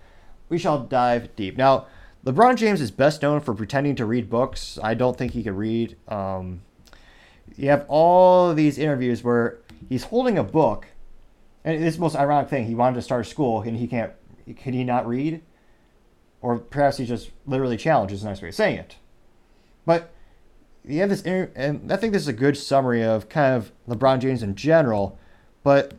we 0.49 0.59
shall 0.59 0.81
dive 0.81 1.35
deep. 1.37 1.57
Now, 1.57 1.87
LeBron 2.25 2.57
James 2.57 2.81
is 2.81 2.91
best 2.91 3.23
known 3.23 3.41
for 3.41 3.55
pretending 3.55 3.95
to 3.97 4.07
read 4.07 4.31
books. 4.31 4.79
I 4.83 4.95
don't 4.95 5.17
think 5.17 5.33
he 5.33 5.43
could 5.43 5.53
read. 5.53 5.97
Um, 6.09 6.63
you 7.57 7.69
have 7.69 7.85
all 7.89 8.55
these 8.55 8.79
interviews 8.79 9.23
where 9.23 9.59
he's 9.89 10.05
holding 10.05 10.39
a 10.39 10.45
book, 10.45 10.87
and 11.65 11.83
this 11.83 11.99
most 11.99 12.17
ironic 12.17 12.49
thing. 12.49 12.67
He 12.67 12.75
wanted 12.75 12.97
to 12.97 13.03
start 13.03 13.27
school, 13.27 13.63
and 13.63 13.77
he 13.77 13.87
can't. 13.87 14.13
Can 14.57 14.75
he 14.75 14.85
not 14.85 15.07
read? 15.07 15.43
Or 16.43 16.59
perhaps 16.59 16.99
he 16.99 17.07
just 17.07 17.31
literally 17.47 17.77
challenges 17.77 18.23
a 18.23 18.27
nice 18.27 18.43
way 18.43 18.49
of 18.49 18.55
saying 18.55 18.79
it. 18.79 18.97
But 19.87 20.13
you 20.85 21.01
have 21.01 21.09
this, 21.09 21.23
and 21.23 21.91
I 21.91 21.97
think 21.97 22.13
this 22.13 22.23
is 22.23 22.29
a 22.29 22.35
good 22.35 22.57
summary 22.57 23.03
of 23.03 23.29
kind 23.29 23.55
of 23.55 23.73
LeBron 23.89 24.19
James 24.21 24.43
in 24.43 24.55
general. 24.55 25.19
But 25.63 25.95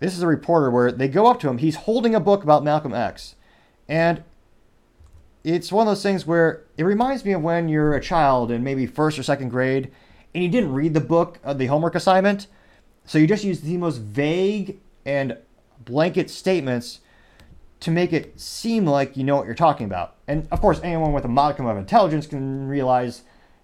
this 0.00 0.16
is 0.16 0.22
a 0.22 0.26
reporter 0.26 0.70
where 0.70 0.90
they 0.90 1.08
go 1.08 1.26
up 1.26 1.40
to 1.40 1.48
him. 1.48 1.58
He's 1.58 1.76
holding 1.76 2.14
a 2.14 2.20
book 2.20 2.42
about 2.42 2.64
Malcolm 2.64 2.94
X. 2.94 3.34
And 3.88 4.22
it's 5.44 5.70
one 5.70 5.86
of 5.86 5.90
those 5.90 6.02
things 6.02 6.26
where 6.26 6.64
it 6.76 6.84
reminds 6.84 7.24
me 7.24 7.32
of 7.32 7.42
when 7.42 7.68
you're 7.68 7.94
a 7.94 8.00
child 8.00 8.50
in 8.50 8.64
maybe 8.64 8.86
first 8.86 9.18
or 9.18 9.22
second 9.22 9.50
grade 9.50 9.90
and 10.34 10.42
you 10.44 10.50
didn't 10.50 10.72
read 10.72 10.94
the 10.94 11.00
book, 11.00 11.38
uh, 11.44 11.52
the 11.52 11.66
homework 11.66 11.94
assignment. 11.94 12.46
So 13.04 13.18
you 13.18 13.26
just 13.26 13.44
used 13.44 13.64
the 13.64 13.76
most 13.76 13.98
vague 13.98 14.78
and 15.04 15.36
blanket 15.84 16.30
statements 16.30 17.00
to 17.80 17.90
make 17.90 18.12
it 18.12 18.38
seem 18.38 18.84
like 18.84 19.16
you 19.16 19.24
know 19.24 19.36
what 19.36 19.46
you're 19.46 19.54
talking 19.54 19.86
about. 19.86 20.16
And 20.26 20.46
of 20.50 20.60
course, 20.60 20.80
anyone 20.82 21.12
with 21.12 21.24
a 21.24 21.28
modicum 21.28 21.66
of 21.66 21.76
intelligence 21.76 22.26
can 22.26 22.68
realize, 22.68 23.22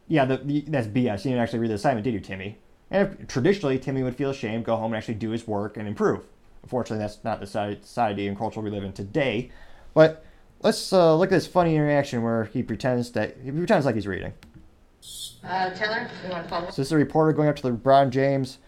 yeah, 0.08 0.24
the, 0.24 0.38
the, 0.38 0.60
that's 0.68 0.86
BS. 0.86 1.24
You 1.24 1.32
didn't 1.32 1.38
actually 1.40 1.58
read 1.58 1.70
the 1.70 1.74
assignment, 1.74 2.04
did 2.04 2.14
you, 2.14 2.20
Timmy? 2.20 2.58
And 2.90 3.08
if, 3.08 3.28
traditionally, 3.28 3.78
Timmy 3.78 4.02
would 4.02 4.16
feel 4.16 4.30
ashamed, 4.30 4.64
go 4.64 4.76
home 4.76 4.92
and 4.92 4.96
actually 4.96 5.14
do 5.14 5.30
his 5.30 5.46
work 5.46 5.76
and 5.76 5.88
improve. 5.88 6.24
Unfortunately, 6.62 7.04
that's 7.04 7.22
not 7.24 7.40
the 7.40 7.46
society 7.46 8.26
and 8.28 8.38
culture 8.38 8.60
we 8.60 8.70
live 8.70 8.84
in 8.84 8.92
today. 8.92 9.50
But 9.92 10.24
let's 10.62 10.92
uh, 10.92 11.16
look 11.16 11.28
at 11.28 11.34
this 11.34 11.46
funny 11.46 11.74
interaction 11.74 12.22
where 12.22 12.44
he 12.44 12.62
pretends 12.62 13.10
that 13.12 13.36
he 13.42 13.50
pretends 13.50 13.84
like 13.84 13.94
he's 13.94 14.06
reading. 14.06 14.32
Uh, 15.46 15.70
Taylor, 15.70 16.08
you 16.24 16.30
want 16.30 16.44
to 16.44 16.48
follow? 16.48 16.70
So 16.70 16.76
this 16.76 16.88
is 16.88 16.92
a 16.92 16.96
reporter 16.96 17.32
going 17.32 17.48
up 17.48 17.56
to 17.56 17.62
LeBron 17.62 18.10
James. 18.10 18.58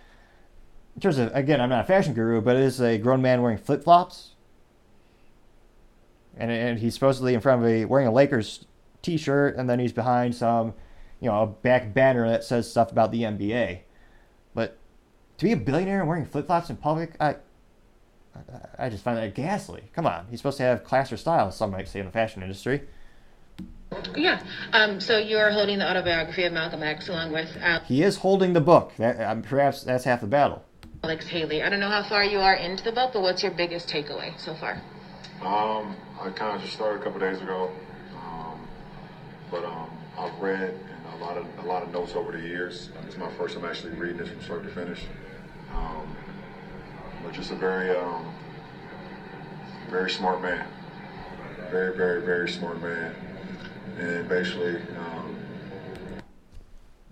In 0.95 1.01
terms 1.01 1.19
of 1.19 1.35
again, 1.35 1.61
I'm 1.61 1.69
not 1.69 1.85
a 1.85 1.87
fashion 1.87 2.15
guru, 2.15 2.41
but 2.41 2.57
it 2.57 2.63
is 2.63 2.81
a 2.81 2.99
grown 2.99 3.23
man 3.23 3.43
wearing 3.43 3.59
flip 3.59 3.85
flops, 3.85 4.31
and 6.37 6.51
and 6.51 6.79
he's 6.79 6.95
supposedly 6.95 7.35
in 7.35 7.41
front 7.41 7.63
of 7.63 7.69
a 7.69 7.85
wearing 7.87 8.07
a 8.07 8.13
Lakers 8.13 8.67
T-shirt, 9.03 9.57
and 9.57 9.69
then 9.71 9.79
he's 9.79 9.93
behind 9.93 10.35
some, 10.35 10.75
you 11.21 11.29
know, 11.31 11.43
a 11.43 11.47
back 11.47 11.95
banner 11.95 12.29
that 12.29 12.45
says 12.45 12.71
stuff 12.71 12.91
about 12.91 13.13
the 13.13 13.23
NBA. 13.23 13.81
But 14.55 14.79
to 15.39 15.45
be 15.45 15.53
a 15.53 15.57
billionaire 15.57 16.01
and 16.01 16.09
wearing 16.09 16.27
flip 16.27 16.47
flops 16.47 16.71
in 16.71 16.77
public, 16.77 17.15
I, 17.21 17.37
I 18.79 18.89
just 18.89 19.05
find 19.05 19.17
that 19.17 19.35
ghastly. 19.35 19.85
Come 19.95 20.07
on, 20.07 20.27
he's 20.31 20.41
supposed 20.41 20.57
to 20.59 20.65
have 20.65 20.85
class 20.85 21.13
or 21.13 21.17
style, 21.17 21.51
some 21.53 21.71
might 21.71 21.89
say 21.89 22.01
in 22.01 22.07
the 22.07 22.13
fashion 22.13 22.43
industry. 22.43 22.83
Yeah. 24.17 24.43
Um, 24.73 25.01
so 25.01 25.19
you're 25.19 25.51
holding 25.51 25.79
the 25.79 25.89
autobiography 25.89 26.45
of 26.45 26.53
Malcolm 26.53 26.83
X 26.83 27.09
along 27.09 27.33
with 27.33 27.51
Alex. 27.61 27.87
He 27.87 28.03
is 28.03 28.17
holding 28.17 28.53
the 28.53 28.61
book. 28.61 28.93
That, 28.99 29.21
um, 29.21 29.43
perhaps 29.43 29.83
that's 29.83 30.05
half 30.05 30.21
the 30.21 30.27
battle. 30.27 30.65
Alex 31.05 31.27
Haley. 31.27 31.63
I 31.63 31.69
don't 31.69 31.81
know 31.81 31.89
how 31.89 32.03
far 32.03 32.25
you 32.25 32.39
are 32.39 32.55
into 32.55 32.83
the 32.83 32.93
book, 32.93 33.13
but 33.13 33.23
what's 33.23 33.43
your 33.43 33.53
biggest 33.53 33.89
takeaway 33.89 34.39
so 34.41 34.55
far? 34.55 34.83
Um, 35.43 35.95
I 36.21 36.31
kind 36.35 36.57
of 36.57 36.63
just 36.63 36.73
started 36.73 37.01
a 37.01 37.05
couple 37.05 37.21
days 37.21 37.41
ago, 37.41 37.71
um, 38.17 38.67
but 39.51 39.65
um, 39.65 39.91
I've 40.19 40.39
read 40.41 40.79
a 41.13 41.17
lot 41.19 41.37
of 41.37 41.47
a 41.59 41.63
lot 41.63 41.83
of 41.83 41.93
notes 41.93 42.13
over 42.15 42.33
the 42.33 42.41
years. 42.41 42.89
It's 43.07 43.17
my 43.17 43.31
first 43.35 43.55
time 43.55 43.65
actually 43.65 43.93
reading 43.93 44.17
this 44.17 44.31
from 44.31 44.43
start 44.43 44.63
to 44.65 44.71
finish. 44.71 45.03
Um, 45.75 46.17
but 47.23 47.33
just 47.33 47.51
a 47.51 47.57
very 47.57 47.95
um, 47.95 48.35
very 49.91 50.11
smart 50.11 50.41
man, 50.43 50.67
very 51.71 51.95
very 51.97 52.23
very 52.23 52.49
smart 52.49 52.81
man, 52.83 53.15
and 53.99 54.29
basically. 54.29 54.77
Um, 54.77 55.37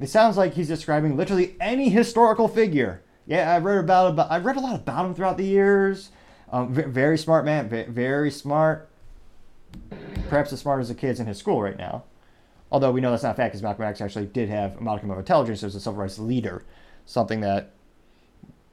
it 0.01 0.09
sounds 0.09 0.37
like 0.37 0.55
he's 0.55 0.69
describing 0.69 1.17
literally 1.17 1.57
any 1.61 1.89
historical 1.89 2.49
figure. 2.49 3.03
Yeah, 3.27 3.53
I 3.53 3.59
read 3.59 3.79
about 3.79 4.13
about 4.13 4.31
I've 4.31 4.45
read 4.45 4.57
a 4.57 4.61
lot 4.61 4.75
about 4.75 5.07
him 5.07 5.15
throughout 5.15 5.39
the 5.39 5.45
years. 5.45 6.11
Um, 6.53 6.73
very 6.73 7.19
smart 7.19 7.45
man, 7.45 7.69
very 7.89 8.31
smart. 8.31 8.89
Perhaps 10.29 10.53
as 10.53 10.61
smart 10.61 10.81
as 10.81 10.89
the 10.89 10.95
kids 10.95 11.21
in 11.21 11.27
his 11.27 11.39
school 11.39 11.63
right 11.63 11.77
now. 11.77 12.05
Although 12.71 12.93
we 12.93 13.01
know 13.01 13.11
that's 13.11 13.23
not 13.23 13.33
a 13.33 13.35
fact 13.35 13.53
because 13.53 13.63
Malcolm 13.63 13.85
X 13.85 14.01
actually 14.01 14.27
did 14.27 14.49
have 14.49 14.77
a 14.77 14.81
modicum 14.81 15.11
of 15.11 15.19
intelligence 15.19 15.63
as 15.63 15.75
a 15.75 15.81
civil 15.81 16.01
rights 16.01 16.19
leader, 16.19 16.65
something 17.07 17.41
that 17.41 17.71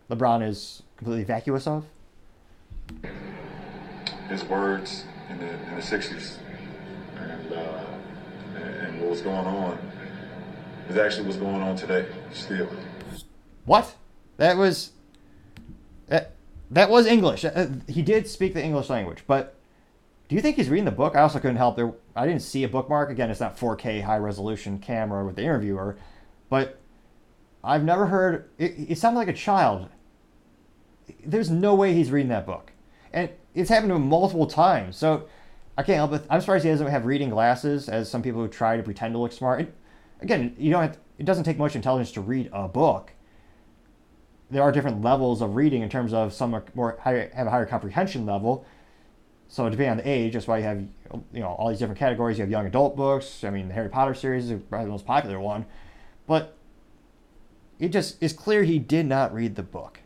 LeBron 0.10 0.48
is 0.48 0.84
completely 0.98 1.24
vacuous 1.24 1.68
of. 1.68 1.86
his 4.28 4.44
words 4.46 5.06
in 5.30 5.38
the 5.40 5.50
in 5.50 5.76
the 5.76 5.82
'60s, 5.82 6.38
and 7.18 7.54
uh, 7.54 7.86
and 8.56 9.01
what 9.01 9.01
was 9.12 9.22
going 9.22 9.46
on 9.46 9.78
is 10.88 10.98
actually 10.98 11.26
what's 11.28 11.38
going 11.38 11.62
on 11.62 11.76
today 11.76 12.06
still. 12.32 12.70
What? 13.66 13.94
That 14.38 14.56
was 14.56 14.92
that 16.08 16.32
that 16.72 16.90
was 16.90 17.06
English. 17.06 17.44
Uh, 17.44 17.68
he 17.88 18.02
did 18.02 18.28
speak 18.28 18.54
the 18.54 18.64
English 18.64 18.90
language, 18.90 19.24
but 19.28 19.56
do 20.30 20.36
you 20.36 20.42
think 20.42 20.56
he's 20.56 20.70
reading 20.70 20.86
the 20.86 20.92
book? 20.92 21.18
I 21.18 21.22
also 21.22 21.40
couldn't 21.40 21.58
help 21.58 21.76
there. 21.76 21.94
I 22.16 22.26
didn't 22.26 22.42
see 22.42 22.64
a 22.64 22.70
bookmark. 22.70 23.10
Again, 23.10 23.30
it's 23.30 23.42
not 23.42 23.58
4K 23.58 24.02
high 24.02 24.18
resolution 24.18 24.80
camera 24.80 25.26
with 25.26 25.36
the 25.36 25.42
interviewer, 25.42 25.98
but 26.50 26.80
I've 27.64 27.84
never 27.84 28.06
heard. 28.06 28.50
It, 28.58 28.92
it 28.92 28.98
sounded 28.98 29.20
like 29.20 29.28
a 29.28 29.34
child. 29.34 29.90
There's 31.26 31.50
no 31.50 31.76
way 31.76 31.94
he's 31.94 32.12
reading 32.12 32.30
that 32.30 32.46
book, 32.46 32.72
and 33.12 33.30
it's 33.54 33.70
happened 33.70 33.90
to 33.90 33.96
him 33.96 34.08
multiple 34.08 34.48
times. 34.48 34.96
So 34.96 35.28
I 35.82 35.84
can't 35.84 35.96
help 35.96 36.14
it. 36.14 36.28
I'm 36.30 36.42
surprised 36.42 36.64
he 36.64 36.70
doesn't 36.70 36.86
have 36.86 37.08
reading 37.08 37.32
glasses, 37.32 37.90
as 37.90 38.08
some 38.08 38.22
people 38.22 38.40
who 38.40 38.48
try 38.48 38.78
to 38.78 38.84
pretend 38.84 39.16
to 39.16 39.18
look 39.18 39.32
smart. 39.32 39.62
It, 39.62 39.74
again, 40.22 40.56
you 40.60 40.70
don't. 40.70 40.84
Have, 40.84 40.98
it 41.18 41.26
doesn't 41.26 41.44
take 41.44 41.58
much 41.58 41.76
intelligence 41.76 42.12
to 42.12 42.22
read 42.22 42.52
a 42.54 42.68
book. 42.68 43.14
There 44.52 44.62
are 44.62 44.72
different 44.72 45.02
levels 45.02 45.42
of 45.42 45.56
reading 45.56 45.82
in 45.82 45.90
terms 45.90 46.14
of 46.14 46.34
some 46.34 46.54
are 46.54 46.64
more 46.76 47.00
higher, 47.02 47.32
have 47.34 47.48
a 47.48 47.50
higher 47.50 47.66
comprehension 47.66 48.28
level. 48.28 48.64
So 49.48 49.70
depending 49.70 49.90
on 49.90 49.98
the 49.98 50.08
age, 50.08 50.34
that's 50.34 50.46
why 50.46 50.60
you 50.60 50.66
have 50.66 50.84
you 51.34 51.40
know 51.40 51.48
all 51.48 51.70
these 51.70 51.80
different 51.80 51.98
categories. 51.98 52.38
You 52.38 52.44
have 52.44 52.52
young 52.52 52.68
adult 52.68 52.96
books. 52.96 53.44
I 53.44 53.50
mean, 53.50 53.68
the 53.68 53.74
Harry 53.74 53.90
Potter 53.90 54.14
series 54.14 54.52
is 54.52 54.62
probably 54.62 54.86
the 54.86 54.92
most 54.92 55.08
popular 55.08 55.40
one, 55.40 55.66
but 56.28 56.56
it 57.80 57.90
just 57.90 58.22
is 58.22 58.34
clear 58.34 58.62
he 58.64 58.78
did 58.78 59.08
not 59.08 59.34
read 59.34 59.56
the 59.56 59.64
book. 59.64 60.02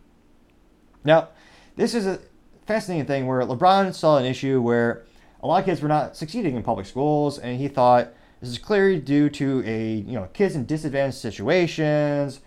Now, 1.04 1.30
this 1.76 1.94
is 1.94 2.08
a 2.08 2.22
fascinating 2.66 3.08
thing 3.08 3.28
where 3.28 3.42
LeBron 3.42 3.94
saw 3.94 4.18
an 4.18 4.26
issue 4.26 4.62
where 4.62 5.04
a 5.46 5.48
lot 5.48 5.60
of 5.60 5.66
kids 5.66 5.80
were 5.80 5.88
not 5.88 6.18
succeeding 6.18 6.56
in 6.56 6.64
public 6.64 6.88
schools, 6.88 7.38
and 7.38 7.60
he 7.60 7.68
thought 7.68 8.12
this 8.42 8.50
is 8.50 8.58
clearly 8.58 9.00
due 9.00 9.30
to 9.30 9.64
a 9.64 9.98
you 9.98 10.14
know 10.14 10.28
kids 10.34 10.56
in 10.56 10.66
disadvantaged 10.66 11.20
situations. 11.20 12.40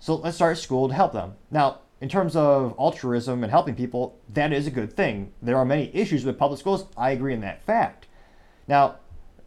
So 0.00 0.16
let's 0.16 0.36
start 0.36 0.58
school 0.58 0.86
to 0.88 0.94
help 0.94 1.14
them. 1.14 1.34
Now, 1.50 1.78
in 2.02 2.10
terms 2.10 2.36
of 2.36 2.74
altruism 2.78 3.42
and 3.42 3.50
helping 3.50 3.74
people, 3.74 4.18
that 4.34 4.52
is 4.52 4.66
a 4.66 4.70
good 4.70 4.92
thing. 4.92 5.32
There 5.40 5.56
are 5.56 5.64
many 5.64 5.90
issues 5.94 6.26
with 6.26 6.36
public 6.36 6.60
schools. 6.60 6.84
I 6.94 7.12
agree 7.12 7.32
in 7.32 7.40
that 7.40 7.64
fact. 7.64 8.06
Now, 8.68 8.96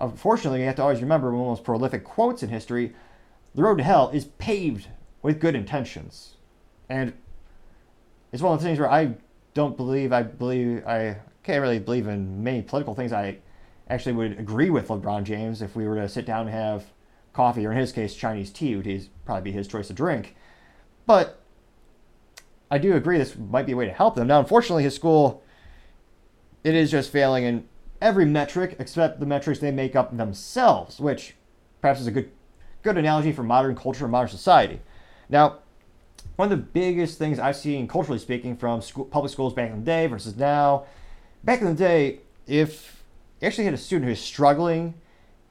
unfortunately, 0.02 0.62
you 0.62 0.66
have 0.66 0.78
to 0.78 0.82
always 0.82 1.02
remember 1.02 1.30
one 1.30 1.42
of 1.42 1.46
the 1.46 1.52
most 1.52 1.64
prolific 1.64 2.04
quotes 2.04 2.42
in 2.42 2.50
history 2.50 2.96
the 3.54 3.62
road 3.62 3.78
to 3.78 3.84
hell 3.84 4.10
is 4.10 4.26
paved 4.40 4.88
with 5.22 5.40
good 5.40 5.56
intentions. 5.56 6.38
And 6.90 7.14
it's 8.32 8.42
one 8.42 8.54
of 8.54 8.60
the 8.60 8.66
things 8.66 8.80
where 8.80 8.92
I 8.92 9.14
don't 9.54 9.78
believe, 9.78 10.12
I 10.12 10.24
believe, 10.24 10.86
I 10.88 11.18
can't 11.46 11.62
really 11.62 11.80
believe 11.80 12.08
in 12.08 12.44
many 12.44 12.62
political 12.64 12.96
things. 12.96 13.14
I 13.14 13.38
actually 13.90 14.14
would 14.14 14.40
agree 14.40 14.72
with 14.72 14.88
LeBron 14.88 15.24
James 15.24 15.62
if 15.62 15.76
we 15.76 15.88
were 15.88 15.96
to 15.96 16.10
sit 16.10 16.26
down 16.26 16.48
and 16.48 16.50
have 16.50 16.86
coffee, 17.34 17.66
or 17.66 17.72
in 17.72 17.78
his 17.78 17.92
case, 17.92 18.16
Chinese 18.16 18.52
tea 18.52 18.76
would 18.76 19.10
probably 19.26 19.44
be 19.44 19.52
his 19.52 19.68
choice 19.68 19.90
of 19.90 19.96
drink. 19.96 20.36
But 21.06 21.40
I 22.72 22.80
do 22.80 22.96
agree 22.96 23.18
this 23.18 23.38
might 23.38 23.68
be 23.68 23.74
a 23.74 23.76
way 23.76 23.86
to 23.86 23.92
help 23.92 24.16
them. 24.16 24.28
Now, 24.28 24.40
unfortunately, 24.40 24.84
his 24.84 24.96
school, 24.96 25.44
it 26.64 26.74
is 26.74 26.90
just 26.90 27.12
failing 27.12 27.44
in 27.44 27.68
every 28.02 28.26
metric 28.26 28.76
except 28.80 29.20
the 29.20 29.26
metrics 29.26 29.60
they 29.60 29.72
make 29.72 29.96
up 29.96 30.18
themselves, 30.18 31.00
which 31.00 31.36
perhaps 31.80 32.02
is 32.02 32.08
a 32.08 32.12
good 32.12 32.32
good 32.82 32.98
analogy 32.98 33.32
for 33.32 33.44
modern 33.44 33.76
culture 33.76 34.06
and 34.06 34.12
modern 34.12 34.30
society. 34.30 34.80
Now, 35.28 35.60
one 36.36 36.52
of 36.52 36.58
the 36.58 36.64
biggest 36.64 37.18
things 37.18 37.40
I've 37.40 37.56
seen, 37.56 37.88
culturally 37.88 38.20
speaking, 38.20 38.56
from 38.56 38.82
school, 38.82 39.06
public 39.06 39.32
schools 39.32 39.54
back 39.54 39.72
in 39.72 39.80
the 39.80 39.86
day 39.86 40.06
versus 40.06 40.36
now, 40.38 40.86
back 41.46 41.62
in 41.62 41.68
the 41.68 41.74
day, 41.74 42.20
if 42.48 43.04
you 43.40 43.48
actually 43.48 43.66
had 43.66 43.74
a 43.74 43.78
student 43.78 44.10
who's 44.10 44.20
struggling 44.20 44.96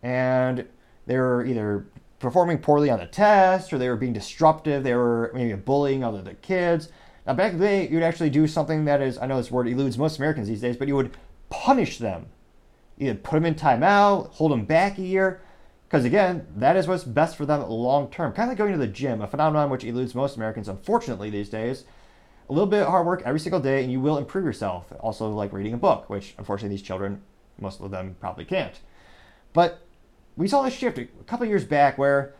and 0.03 0.67
they 1.07 1.17
were 1.17 1.47
either 1.47 1.87
performing 2.19 2.59
poorly 2.59 2.91
on 2.91 2.99
the 2.99 3.07
test 3.07 3.73
or 3.73 3.79
they 3.79 3.89
were 3.89 3.97
being 3.97 4.13
disruptive, 4.13 4.83
they 4.83 4.95
were 4.95 5.31
maybe 5.35 5.55
bullying 5.55 6.03
other 6.03 6.21
the 6.21 6.35
kids. 6.35 6.89
Now, 7.27 7.35
back 7.35 7.53
in 7.53 7.59
the 7.59 7.65
day, 7.65 7.89
you'd 7.89 8.03
actually 8.03 8.31
do 8.31 8.47
something 8.47 8.85
that 8.85 9.01
is, 9.01 9.19
I 9.19 9.27
know 9.27 9.37
this 9.37 9.51
word 9.51 9.69
eludes 9.69 9.97
most 9.97 10.19
Americans 10.19 10.49
these 10.49 10.61
days, 10.61 10.77
but 10.77 10.89
you 10.89 10.97
would 10.97 11.17
punish 11.49 11.99
them. 11.99 12.27
You'd 12.99 13.23
put 13.23 13.37
them 13.37 13.47
in 13.47 13.55
timeout, 13.55 14.31
hold 14.33 14.53
them 14.53 14.65
back 14.65 14.99
a 14.99 15.03
year. 15.03 15.41
Because 15.89 16.05
again, 16.05 16.47
that 16.57 16.77
is 16.77 16.87
what's 16.87 17.05
best 17.05 17.37
for 17.37 17.47
them 17.47 17.63
long 17.69 18.11
term. 18.11 18.33
Kind 18.33 18.51
of 18.51 18.51
like 18.51 18.59
going 18.59 18.73
to 18.73 18.79
the 18.79 18.87
gym, 18.87 19.23
a 19.23 19.29
phenomenon 19.29 19.71
which 19.71 19.85
eludes 19.85 20.15
most 20.15 20.37
Americans, 20.37 20.69
unfortunately, 20.69 21.31
these 21.31 21.49
days. 21.49 21.85
A 22.49 22.53
little 22.53 22.67
bit 22.67 22.83
of 22.83 22.89
hard 22.89 23.07
work 23.07 23.23
every 23.25 23.41
single 23.41 23.61
day, 23.61 23.83
and 23.83 23.91
you 23.91 24.01
will 24.01 24.19
improve 24.19 24.45
yourself. 24.45 24.93
Also, 25.01 25.29
like 25.31 25.53
reading 25.53 25.75
a 25.75 25.79
book, 25.79 26.11
which 26.11 26.35
unfortunately 26.39 26.77
these 26.77 26.87
children, 26.87 27.23
most 27.59 27.81
of 27.81 27.91
them 27.91 28.17
probably 28.21 28.45
can't. 28.45 28.79
But 29.53 29.81
we 30.37 30.49
saw 30.49 30.63
this 30.63 30.75
shift 30.75 30.99
a 30.99 31.07
couple 31.27 31.47
years 31.47 31.65
back 31.65 31.97
where 31.97 32.35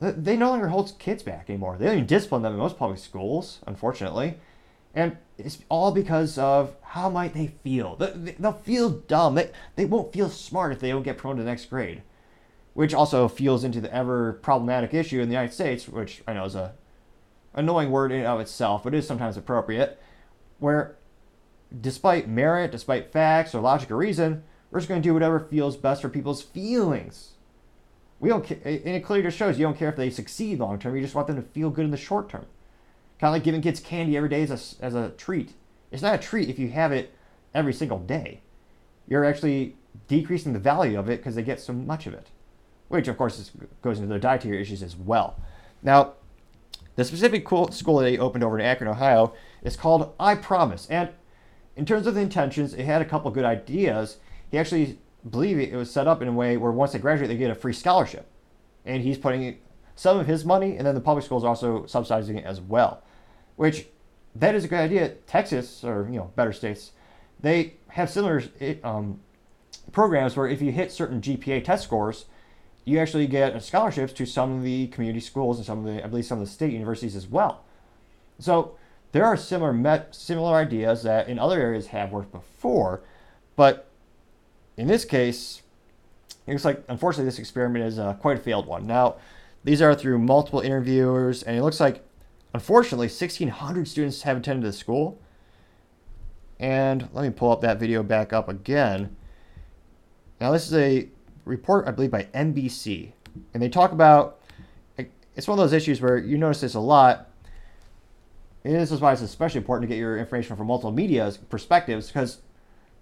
they 0.00 0.36
no 0.36 0.50
longer 0.50 0.68
hold 0.68 0.98
kids 0.98 1.22
back 1.22 1.50
anymore. 1.50 1.76
They 1.78 1.86
don't 1.86 1.94
even 1.94 2.06
discipline 2.06 2.42
them 2.42 2.54
in 2.54 2.58
most 2.58 2.78
public 2.78 2.98
schools, 2.98 3.60
unfortunately. 3.66 4.34
And 4.94 5.16
it's 5.38 5.58
all 5.68 5.92
because 5.92 6.38
of 6.38 6.76
how 6.82 7.08
might 7.08 7.34
they 7.34 7.48
feel. 7.62 7.96
They'll 7.96 8.52
feel 8.52 8.90
dumb. 8.90 9.34
They, 9.34 9.50
they 9.76 9.84
won't 9.84 10.12
feel 10.12 10.28
smart 10.28 10.72
if 10.72 10.80
they 10.80 10.90
don't 10.90 11.02
get 11.02 11.18
promoted 11.18 11.40
to 11.40 11.44
the 11.44 11.50
next 11.50 11.66
grade 11.66 12.02
which 12.74 12.94
also 12.94 13.28
fuels 13.28 13.64
into 13.64 13.80
the 13.80 13.94
ever 13.94 14.34
problematic 14.34 14.94
issue 14.94 15.20
in 15.20 15.28
the 15.28 15.34
United 15.34 15.52
States, 15.52 15.88
which 15.88 16.22
I 16.26 16.32
know 16.32 16.44
is 16.44 16.54
a 16.54 16.72
annoying 17.54 17.90
word 17.90 18.12
in 18.12 18.18
and 18.18 18.26
of 18.26 18.40
itself, 18.40 18.84
but 18.84 18.94
is 18.94 19.06
sometimes 19.06 19.36
appropriate, 19.36 20.00
where 20.58 20.96
despite 21.80 22.28
merit, 22.28 22.70
despite 22.70 23.12
facts 23.12 23.54
or 23.54 23.60
logic 23.60 23.90
or 23.90 23.96
reason, 23.96 24.44
we're 24.70 24.80
just 24.80 24.88
going 24.88 25.02
to 25.02 25.08
do 25.08 25.14
whatever 25.14 25.40
feels 25.40 25.76
best 25.76 26.02
for 26.02 26.08
people's 26.08 26.42
feelings. 26.42 27.32
We 28.20 28.28
don't, 28.28 28.44
care, 28.44 28.58
and 28.64 28.86
it 28.86 29.04
clearly 29.04 29.24
just 29.24 29.36
shows 29.36 29.58
you 29.58 29.64
don't 29.64 29.76
care 29.76 29.88
if 29.88 29.96
they 29.96 30.10
succeed 30.10 30.58
long 30.58 30.78
term. 30.78 30.94
You 30.94 31.02
just 31.02 31.14
want 31.14 31.26
them 31.26 31.36
to 31.36 31.42
feel 31.42 31.70
good 31.70 31.84
in 31.84 31.90
the 31.90 31.96
short 31.96 32.28
term. 32.28 32.46
Kind 33.18 33.28
of 33.28 33.32
like 33.34 33.44
giving 33.44 33.62
kids 33.62 33.80
candy 33.80 34.16
every 34.16 34.28
day 34.28 34.42
as 34.42 34.76
a, 34.80 34.84
as 34.84 34.94
a 34.94 35.10
treat. 35.10 35.54
It's 35.90 36.02
not 36.02 36.14
a 36.14 36.18
treat 36.18 36.48
if 36.48 36.58
you 36.58 36.68
have 36.70 36.92
it 36.92 37.14
every 37.54 37.72
single 37.72 37.98
day. 37.98 38.40
You're 39.08 39.24
actually 39.24 39.76
decreasing 40.08 40.52
the 40.52 40.58
value 40.58 40.98
of 40.98 41.10
it 41.10 41.18
because 41.18 41.34
they 41.34 41.42
get 41.42 41.60
so 41.60 41.72
much 41.72 42.06
of 42.06 42.14
it 42.14 42.28
which 42.92 43.08
of 43.08 43.16
course 43.16 43.38
is, 43.38 43.50
goes 43.80 43.96
into 43.98 44.08
their 44.10 44.18
dietary 44.18 44.60
issues 44.60 44.82
as 44.82 44.94
well. 44.94 45.40
Now, 45.82 46.12
the 46.96 47.04
specific 47.04 47.46
school 47.46 47.98
that 47.98 48.10
he 48.10 48.18
opened 48.18 48.44
over 48.44 48.58
in 48.58 48.64
Akron, 48.64 48.90
Ohio, 48.90 49.34
is 49.62 49.76
called 49.76 50.12
I 50.20 50.34
Promise. 50.34 50.86
And 50.90 51.10
in 51.76 51.86
terms 51.86 52.06
of 52.06 52.14
the 52.14 52.20
intentions, 52.20 52.74
it 52.74 52.84
had 52.84 53.00
a 53.00 53.06
couple 53.06 53.30
good 53.30 53.44
ideas. 53.44 54.18
He 54.50 54.58
actually 54.58 54.98
believed 55.28 55.60
it 55.60 55.76
was 55.76 55.90
set 55.90 56.06
up 56.06 56.20
in 56.20 56.28
a 56.28 56.32
way 56.32 56.56
where 56.56 56.72
once 56.72 56.92
they 56.92 56.98
graduate, 56.98 57.28
they 57.28 57.36
get 57.36 57.50
a 57.50 57.54
free 57.54 57.72
scholarship. 57.72 58.26
And 58.84 59.02
he's 59.02 59.16
putting 59.16 59.58
some 59.94 60.18
of 60.18 60.26
his 60.26 60.44
money, 60.44 60.76
and 60.76 60.86
then 60.86 60.94
the 60.94 61.00
public 61.00 61.24
schools 61.24 61.44
also 61.44 61.86
subsidizing 61.86 62.38
it 62.38 62.44
as 62.44 62.60
well. 62.60 63.02
Which, 63.56 63.86
that 64.34 64.54
is 64.54 64.64
a 64.64 64.68
good 64.68 64.80
idea. 64.80 65.10
Texas, 65.26 65.84
or 65.84 66.08
you 66.10 66.18
know, 66.18 66.30
better 66.36 66.52
states, 66.52 66.92
they 67.40 67.74
have 67.88 68.10
similar 68.10 68.42
um, 68.82 69.20
programs 69.92 70.36
where 70.36 70.48
if 70.48 70.60
you 70.60 70.72
hit 70.72 70.92
certain 70.92 71.20
GPA 71.20 71.64
test 71.64 71.84
scores, 71.84 72.26
you 72.84 72.98
actually 72.98 73.26
get 73.26 73.62
scholarships 73.62 74.12
to 74.14 74.26
some 74.26 74.56
of 74.56 74.62
the 74.62 74.88
community 74.88 75.20
schools 75.20 75.58
and 75.58 75.66
some 75.66 75.86
of 75.86 75.94
the, 75.94 76.04
I 76.04 76.08
believe, 76.08 76.24
some 76.24 76.40
of 76.40 76.46
the 76.46 76.52
state 76.52 76.72
universities 76.72 77.14
as 77.14 77.28
well. 77.28 77.64
So 78.38 78.76
there 79.12 79.24
are 79.24 79.36
similar 79.36 79.72
met, 79.72 80.14
similar 80.14 80.56
ideas 80.56 81.02
that 81.04 81.28
in 81.28 81.38
other 81.38 81.60
areas 81.60 81.88
have 81.88 82.10
worked 82.10 82.32
before, 82.32 83.02
but 83.56 83.88
in 84.76 84.88
this 84.88 85.04
case, 85.04 85.62
it 86.46 86.52
looks 86.52 86.64
like 86.64 86.82
unfortunately 86.88 87.26
this 87.26 87.38
experiment 87.38 87.84
is 87.84 87.98
uh, 87.98 88.14
quite 88.14 88.38
a 88.38 88.40
failed 88.40 88.66
one. 88.66 88.86
Now, 88.86 89.16
these 89.64 89.80
are 89.80 89.94
through 89.94 90.18
multiple 90.18 90.60
interviewers, 90.60 91.42
and 91.42 91.56
it 91.56 91.62
looks 91.62 91.78
like 91.78 92.04
unfortunately 92.52 93.06
1,600 93.06 93.86
students 93.86 94.22
have 94.22 94.38
attended 94.38 94.68
the 94.68 94.72
school. 94.72 95.20
And 96.58 97.08
let 97.12 97.22
me 97.22 97.30
pull 97.30 97.50
up 97.50 97.60
that 97.60 97.78
video 97.78 98.02
back 98.02 98.32
up 98.32 98.48
again. 98.48 99.16
Now, 100.40 100.50
this 100.50 100.66
is 100.66 100.74
a 100.74 101.08
report, 101.44 101.86
I 101.86 101.90
believe, 101.90 102.10
by 102.10 102.24
NBC, 102.34 103.12
and 103.54 103.62
they 103.62 103.68
talk 103.68 103.92
about 103.92 104.38
it's 105.34 105.48
one 105.48 105.58
of 105.58 105.62
those 105.62 105.72
issues 105.72 106.00
where 106.00 106.18
you 106.18 106.36
notice 106.36 106.60
this 106.60 106.74
a 106.74 106.80
lot. 106.80 107.28
And 108.64 108.74
this 108.74 108.92
is 108.92 109.00
why 109.00 109.12
it's 109.12 109.22
especially 109.22 109.58
important 109.58 109.88
to 109.88 109.94
get 109.94 109.98
your 109.98 110.18
information 110.18 110.56
from 110.56 110.68
multiple 110.68 110.92
media 110.92 111.32
perspectives 111.48 112.08
because 112.08 112.38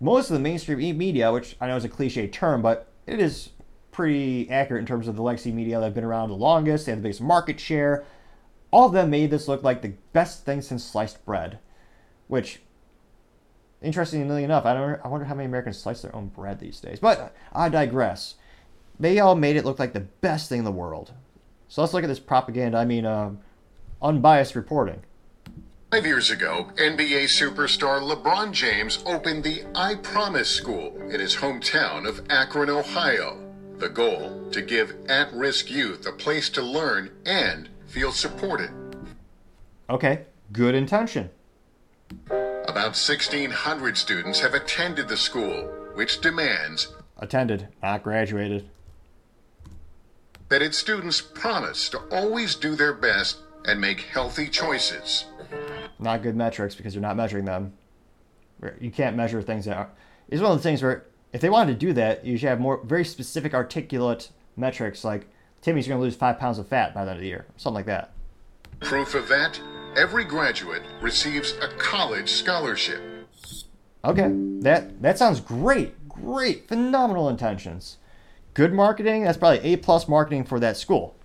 most 0.01 0.30
of 0.30 0.34
the 0.34 0.41
mainstream 0.41 0.97
media, 0.97 1.32
which 1.32 1.57
I 1.61 1.66
know 1.66 1.76
is 1.76 1.84
a 1.84 1.88
cliche 1.88 2.26
term, 2.28 2.62
but 2.62 2.91
it 3.07 3.20
is 3.20 3.51
pretty 3.91 4.49
accurate 4.49 4.80
in 4.80 4.86
terms 4.86 5.09
of 5.09 5.16
the 5.16 5.22
legacy 5.22 5.53
media 5.53 5.78
that 5.78 5.84
have 5.84 5.95
been 5.95 6.05
around 6.05 6.30
the 6.30 6.36
longest. 6.36 6.86
They 6.86 6.93
have 6.93 7.01
the 7.01 7.03
biggest 7.03 7.20
market 7.20 7.61
share. 7.61 8.05
All 8.70 8.86
of 8.86 8.93
them 8.93 9.11
made 9.11 9.30
this 9.30 9.49
look 9.49 9.62
like 9.62 9.82
the 9.82 9.95
best 10.12 10.45
thing 10.45 10.62
since 10.62 10.84
sliced 10.84 11.24
bread, 11.26 11.59
which 12.28 12.61
Interestingly 13.83 14.45
enough, 14.45 14.66
I 14.66 14.74
don't. 14.74 15.01
I 15.03 15.09
wonder 15.09 15.24
how 15.24 15.35
many 15.35 15.47
Americans 15.47 15.78
slice 15.78 16.03
their 16.03 16.14
own 16.14 16.28
bread 16.28 16.61
these 16.61 16.81
days. 16.81 17.01
But 17.01 17.35
I 17.53 17.68
digress. 17.68 18.35
They 18.99 19.18
all 19.18 19.35
made 19.35 19.57
it 19.57 19.64
look 19.64 19.78
like 19.78 19.95
the 19.95 20.01
best 20.01 20.49
thing 20.49 20.59
in 20.59 20.64
the 20.64 20.72
world. 20.72 21.12
So 21.68 21.81
let's 21.81 21.95
look 21.95 22.05
at 22.05 22.09
this 22.09 22.20
propaganda. 22.20 22.76
I 22.76 22.85
mean, 22.85 23.07
um, 23.07 23.39
unbiased 24.03 24.55
reporting. 24.55 25.03
Five 25.91 26.07
years 26.07 26.31
ago, 26.31 26.70
NBA 26.76 27.24
superstar 27.24 28.01
LeBron 28.01 28.53
James 28.53 29.03
opened 29.07 29.43
the 29.43 29.64
I 29.74 29.97
Promise 29.97 30.51
School 30.51 30.97
in 31.11 31.18
his 31.18 31.35
hometown 31.37 32.07
of 32.07 32.24
Akron, 32.31 32.70
Ohio. 32.70 33.39
The 33.78 33.89
goal 33.89 34.49
to 34.53 34.62
give 34.62 34.95
at 35.09 35.33
risk 35.33 35.70
youth 35.70 36.07
a 36.07 36.12
place 36.12 36.51
to 36.51 36.62
learn 36.62 37.11
and 37.24 37.68
feel 37.87 38.12
supported. 38.12 38.70
Okay, 39.89 40.26
good 40.53 40.74
intention. 40.74 41.31
About 42.71 42.95
1,600 42.95 43.99
students 43.99 44.39
have 44.39 44.55
attended 44.55 45.09
the 45.09 45.16
school, 45.16 45.68
which 45.95 46.21
demands 46.21 46.95
Attended, 47.18 47.66
not 47.83 48.05
graduated. 48.05 48.68
that 50.51 50.62
its 50.62 50.79
students 50.79 51.21
promise 51.21 51.89
to 51.89 51.99
always 52.12 52.55
do 52.55 52.77
their 52.77 52.93
best 52.93 53.39
and 53.64 53.81
make 53.81 54.03
healthy 54.03 54.47
choices. 54.47 55.25
Not 55.99 56.23
good 56.23 56.37
metrics 56.37 56.77
because 56.77 56.95
you're 56.95 57.03
not 57.03 57.16
measuring 57.16 57.45
them. 57.45 57.73
You 58.81 58.93
can't 58.93 59.16
measure 59.16 59.43
things 59.43 59.64
that 59.64 59.77
are. 59.77 59.91
It's 60.29 60.41
one 60.41 60.53
of 60.53 60.59
the 60.59 60.62
things 60.62 60.81
where 60.81 61.07
if 61.33 61.41
they 61.41 61.51
wanted 61.51 61.73
to 61.73 61.87
do 61.87 61.93
that, 61.95 62.25
you 62.25 62.39
should 62.39 62.51
have 62.51 62.61
more 62.61 62.81
very 62.85 63.05
specific, 63.05 63.53
articulate 63.53 64.31
metrics 64.57 65.03
like 65.03 65.27
Timmy's 65.61 65.89
going 65.89 65.99
to 65.99 66.05
lose 66.05 66.14
five 66.14 66.39
pounds 66.39 66.61
of 66.61 66.68
fat 66.68 66.95
by 66.95 67.05
the 67.05 67.11
end 67.11 67.18
of 67.18 67.23
the 67.23 67.29
year, 67.29 67.47
something 67.57 67.75
like 67.75 67.87
that. 67.87 68.12
Proof 68.79 69.16
of 69.16 69.27
that? 69.27 69.61
Every 69.97 70.24
graduate 70.24 70.82
receives 71.01 71.53
a 71.61 71.68
college 71.76 72.30
scholarship. 72.30 73.03
Okay, 74.05 74.30
that 74.61 75.03
that 75.03 75.18
sounds 75.18 75.41
great, 75.41 76.09
great, 76.09 76.68
phenomenal 76.68 77.28
intentions. 77.28 77.99
Good 78.55 78.72
marketing. 78.72 79.24
That's 79.24 79.36
probably 79.36 79.61
A 79.61 79.76
plus 79.76 80.07
marketing 80.09 80.45
for 80.45 80.61
that 80.61 80.76
school. 80.76 81.16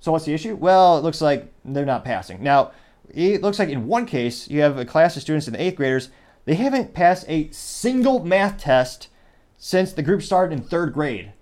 So 0.00 0.10
what's 0.10 0.24
the 0.24 0.34
issue? 0.34 0.56
Well, 0.56 0.98
it 0.98 1.02
looks 1.02 1.20
like 1.20 1.52
they're 1.64 1.86
not 1.86 2.04
passing. 2.04 2.42
Now, 2.42 2.72
it 3.08 3.42
looks 3.42 3.58
like 3.58 3.68
in 3.68 3.86
one 3.86 4.06
case 4.06 4.48
you 4.48 4.60
have 4.60 4.76
a 4.76 4.84
class 4.84 5.16
of 5.16 5.22
students 5.22 5.46
in 5.46 5.52
the 5.52 5.62
eighth 5.62 5.76
graders. 5.76 6.10
They 6.46 6.54
haven't 6.54 6.94
passed 6.94 7.26
a 7.28 7.50
single 7.50 8.24
math 8.24 8.58
test 8.58 9.08
since 9.56 9.92
the 9.92 10.02
group 10.02 10.22
started 10.22 10.52
in 10.58 10.64
third 10.64 10.92
grade. 10.92 11.32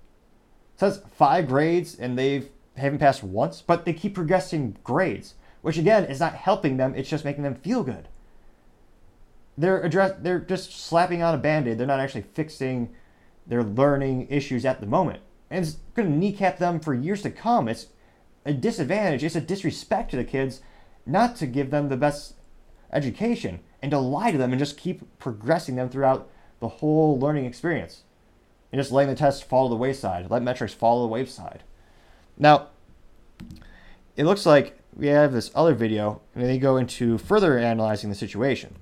So 0.77 0.91
that's 0.91 1.03
five 1.15 1.49
grades, 1.49 1.95
and 1.99 2.19
they 2.19 2.49
haven't 2.77 2.99
passed 2.99 3.23
once. 3.23 3.63
But 3.63 3.87
they 3.87 3.95
keep 3.95 4.15
progressing 4.15 4.77
grades, 4.85 5.35
which 5.67 5.79
again 5.79 6.05
is 6.05 6.21
not 6.21 6.37
helping 6.37 6.77
them. 6.77 6.95
It's 6.95 7.09
just 7.09 7.25
making 7.25 7.43
them 7.43 7.57
feel 7.57 7.83
good. 7.83 8.07
They're 9.59 9.81
address 9.83 10.15
they're 10.21 10.39
just 10.39 10.71
slapping 10.71 11.25
on 11.25 11.35
a 11.35 11.39
band-aid. 11.39 11.77
They're 11.77 11.89
not 11.89 11.99
actually 11.99 12.23
fixing 12.23 12.95
their 13.49 13.65
learning 13.65 14.29
issues 14.31 14.65
at 14.65 14.79
the 14.81 14.87
moment. 14.87 15.23
And 15.51 15.65
it's 15.65 15.79
going 15.95 16.09
to 16.09 16.17
kneecap 16.17 16.59
them 16.59 16.79
for 16.79 16.95
years 16.95 17.21
to 17.23 17.33
come. 17.33 17.67
It's 17.67 17.89
a 18.45 18.53
disadvantage 18.53 19.25
it's 19.25 19.35
a 19.35 19.41
disrespect 19.41 20.13
to 20.13 20.17
the 20.17 20.23
kids 20.23 20.61
not 21.05 21.35
to 21.37 21.49
give 21.49 21.73
them 21.73 21.89
the 21.89 21.97
best 21.97 22.35
education 22.93 23.59
and 23.83 23.91
to 23.91 23.99
lie 23.99 24.31
to 24.31 24.39
them 24.39 24.53
and 24.53 24.61
just 24.61 24.77
keep 24.77 25.19
progressing 25.19 25.75
them 25.75 25.89
throughout 25.89 26.31
the 26.61 26.69
whole 26.69 27.19
learning 27.19 27.45
experience. 27.45 28.03
And 28.71 28.81
just 28.81 28.93
letting 28.93 29.13
the 29.13 29.19
tests 29.19 29.43
fall 29.43 29.67
to 29.67 29.71
the 29.71 29.77
wayside 29.77 30.31
let 30.31 30.45
metrics 30.45 30.75
fall 30.75 31.01
to 31.01 31.09
the 31.09 31.13
wayside. 31.13 31.65
Now 32.39 32.69
it 34.15 34.27
looks 34.27 34.47
like 34.47 34.79
we 34.97 35.09
have 35.09 35.33
this 35.33 35.51
other 35.55 35.75
video 35.75 36.23
and 36.35 36.45
they 36.45 36.59
go 36.59 36.77
into 36.77 37.19
further 37.19 37.59
analyzing 37.59 38.11
the 38.11 38.17
situation. 38.17 38.75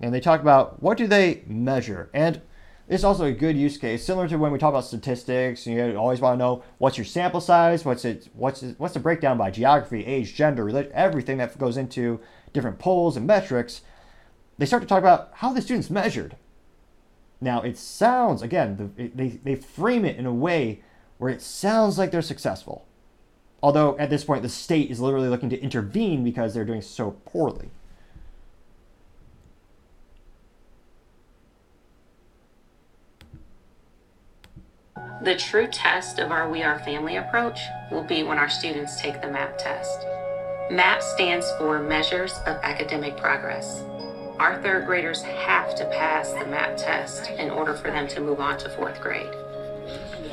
And 0.00 0.12
they 0.12 0.20
talk 0.20 0.40
about 0.40 0.82
what 0.82 0.98
do 0.98 1.06
they 1.06 1.42
measure? 1.46 2.10
And 2.12 2.42
it's 2.88 3.04
also 3.04 3.24
a 3.24 3.32
good 3.32 3.56
use 3.56 3.78
case 3.78 4.04
similar 4.04 4.28
to 4.28 4.36
when 4.36 4.52
we 4.52 4.58
talk 4.58 4.68
about 4.68 4.84
statistics 4.84 5.66
you 5.66 5.96
always 5.96 6.20
want 6.20 6.34
to 6.34 6.38
know 6.38 6.62
what's 6.76 6.98
your 6.98 7.06
sample 7.06 7.40
size? 7.40 7.84
What's 7.84 8.04
it 8.04 8.28
what's 8.34 8.62
it, 8.62 8.74
what's 8.78 8.94
the 8.94 9.00
breakdown 9.00 9.38
by 9.38 9.50
geography 9.50 10.04
age 10.04 10.34
gender 10.34 10.68
everything 10.92 11.38
that 11.38 11.56
goes 11.56 11.76
into 11.76 12.20
different 12.52 12.78
polls 12.78 13.16
and 13.16 13.26
metrics. 13.26 13.82
They 14.58 14.66
start 14.66 14.82
to 14.82 14.88
talk 14.88 14.98
about 14.98 15.30
how 15.34 15.52
the 15.52 15.62
students 15.62 15.88
measured 15.88 16.36
now 17.44 17.62
it 17.62 17.78
sounds 17.78 18.42
again 18.42 18.92
the, 18.96 19.08
they, 19.08 19.28
they 19.28 19.54
frame 19.54 20.04
it 20.04 20.16
in 20.16 20.26
a 20.26 20.34
way 20.34 20.82
where 21.18 21.30
it 21.30 21.40
sounds 21.40 21.98
like 21.98 22.10
they're 22.10 22.22
successful 22.22 22.86
although 23.62 23.96
at 23.98 24.10
this 24.10 24.24
point 24.24 24.42
the 24.42 24.48
state 24.48 24.90
is 24.90 25.00
literally 25.00 25.28
looking 25.28 25.50
to 25.50 25.60
intervene 25.60 26.24
because 26.24 26.54
they're 26.54 26.64
doing 26.64 26.82
so 26.82 27.12
poorly 27.24 27.70
The 35.24 35.36
true 35.36 35.68
test 35.68 36.18
of 36.18 36.30
our 36.30 36.50
We 36.50 36.62
Are 36.62 36.78
Family 36.80 37.16
approach 37.16 37.58
will 37.90 38.02
be 38.02 38.22
when 38.22 38.36
our 38.36 38.50
students 38.50 39.00
take 39.00 39.22
the 39.22 39.30
MAP 39.30 39.56
test. 39.56 40.04
MAP 40.70 41.00
stands 41.00 41.50
for 41.52 41.82
Measures 41.82 42.32
of 42.46 42.58
Academic 42.62 43.16
Progress. 43.16 43.82
Our 44.38 44.60
third 44.62 44.86
graders 44.86 45.22
have 45.22 45.74
to 45.76 45.84
pass 45.86 46.32
the 46.32 46.44
MAP 46.46 46.76
test 46.76 47.30
in 47.30 47.50
order 47.50 47.74
for 47.74 47.90
them 47.90 48.08
to 48.08 48.20
move 48.20 48.40
on 48.40 48.58
to 48.58 48.68
fourth 48.70 49.00
grade. 49.00 49.30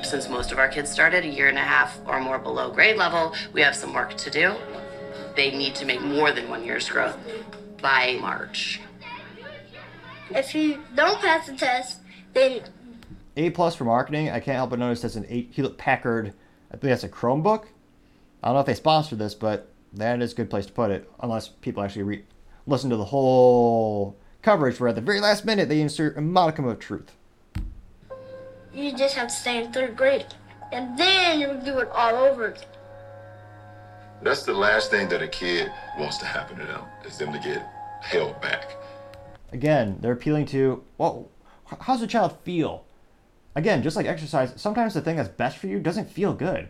Since 0.04 0.28
most 0.28 0.52
of 0.52 0.58
our 0.58 0.68
kids 0.68 0.90
started 0.92 1.24
a 1.24 1.28
year 1.28 1.50
and 1.50 1.58
a 1.58 1.62
half 1.62 2.00
or 2.08 2.20
more 2.20 2.40
below 2.40 2.72
grade 2.72 2.98
level, 2.98 3.34
we 3.54 3.62
have 3.62 3.76
some 3.76 3.94
work 3.94 4.18
to 4.18 4.32
do. 4.32 4.56
They 5.36 5.52
need 5.52 5.76
to 5.76 5.86
make 5.86 6.02
more 6.02 6.32
than 6.32 6.50
one 6.50 6.66
year's 6.66 6.90
growth 6.90 7.18
by 7.82 8.18
March. 8.20 8.82
If 10.32 10.56
you 10.56 10.82
don't 10.96 11.20
pass 11.20 11.46
the 11.48 11.56
test, 11.56 12.00
then 12.34 12.62
A 13.38 13.50
plus 13.52 13.76
for 13.76 13.84
marketing. 13.84 14.30
I 14.30 14.40
can't 14.40 14.58
help 14.58 14.72
but 14.72 14.80
notice 14.80 15.02
that's 15.02 15.16
an 15.16 15.26
eight 15.30 15.52
Hewlett 15.54 15.78
Packard. 15.78 16.34
I 16.70 16.78
think 16.78 16.90
that's 16.90 17.04
a 17.04 17.10
Chromebook. 17.10 17.66
I 18.42 18.48
don't 18.48 18.56
know 18.56 18.62
if 18.62 18.66
they 18.66 18.74
sponsored 18.74 19.20
this, 19.20 19.36
but 19.36 19.70
that 19.94 20.22
is 20.22 20.32
a 20.32 20.36
good 20.36 20.50
place 20.50 20.66
to 20.66 20.74
put 20.74 20.90
it. 20.90 21.10
Unless 21.20 21.50
people 21.50 21.84
actually 21.84 22.04
re- 22.04 22.26
listen 22.72 22.90
to 22.90 22.98
the 22.98 23.06
whole 23.06 24.18
coverage, 24.42 24.80
where 24.80 24.90
at 24.90 24.96
the 24.96 25.02
very 25.02 25.20
last 25.20 25.46
minute 25.46 25.70
they 25.70 25.82
insert 25.82 26.18
a 26.18 26.22
modicum 26.22 26.66
of 26.66 26.80
truth. 26.80 27.12
you 28.74 28.96
just 28.96 29.16
have 29.16 29.28
to 29.28 29.34
stay 29.34 29.64
in 29.64 29.72
third 29.72 29.96
grade. 29.96 30.26
And 30.72 30.98
then 30.98 31.40
you'll 31.40 31.62
do 31.62 31.80
it 31.80 31.90
all 31.90 32.16
over 32.16 32.48
again. 32.48 32.64
That's 34.24 34.44
the 34.44 34.54
last 34.54 34.90
thing 34.90 35.10
that 35.10 35.22
a 35.22 35.28
kid 35.28 35.72
wants 35.98 36.18
to 36.20 36.26
happen 36.26 36.58
to 36.60 36.66
them 36.66 36.82
is 37.06 37.18
them 37.18 37.34
to 37.34 37.40
get 37.40 37.68
held 38.02 38.40
back. 38.42 38.78
Again, 39.52 39.98
they're 40.00 40.14
appealing 40.14 40.46
to 40.48 40.84
well, 40.98 41.30
how's 41.82 42.00
the 42.00 42.08
child 42.08 42.38
feel? 42.44 42.86
Again, 43.56 43.84
just 43.84 43.98
like 43.98 44.06
exercise, 44.06 44.54
sometimes 44.56 44.94
the 44.94 45.02
thing 45.02 45.18
that's 45.18 45.28
best 45.28 45.58
for 45.58 45.68
you 45.68 45.80
doesn't 45.80 46.10
feel 46.10 46.34
good. 46.34 46.70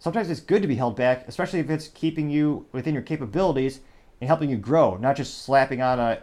Sometimes 0.00 0.30
it's 0.30 0.40
good 0.40 0.62
to 0.62 0.68
be 0.68 0.76
held 0.76 0.96
back, 0.96 1.28
especially 1.28 1.60
if 1.60 1.70
it's 1.70 1.88
keeping 1.88 2.30
you 2.30 2.66
within 2.72 2.94
your 2.94 3.02
capabilities 3.02 3.80
and 4.20 4.28
helping 4.28 4.50
you 4.50 4.56
grow, 4.56 4.96
not 4.96 5.16
just 5.16 5.42
slapping 5.44 5.80
on 5.80 5.98
a, 5.98 6.22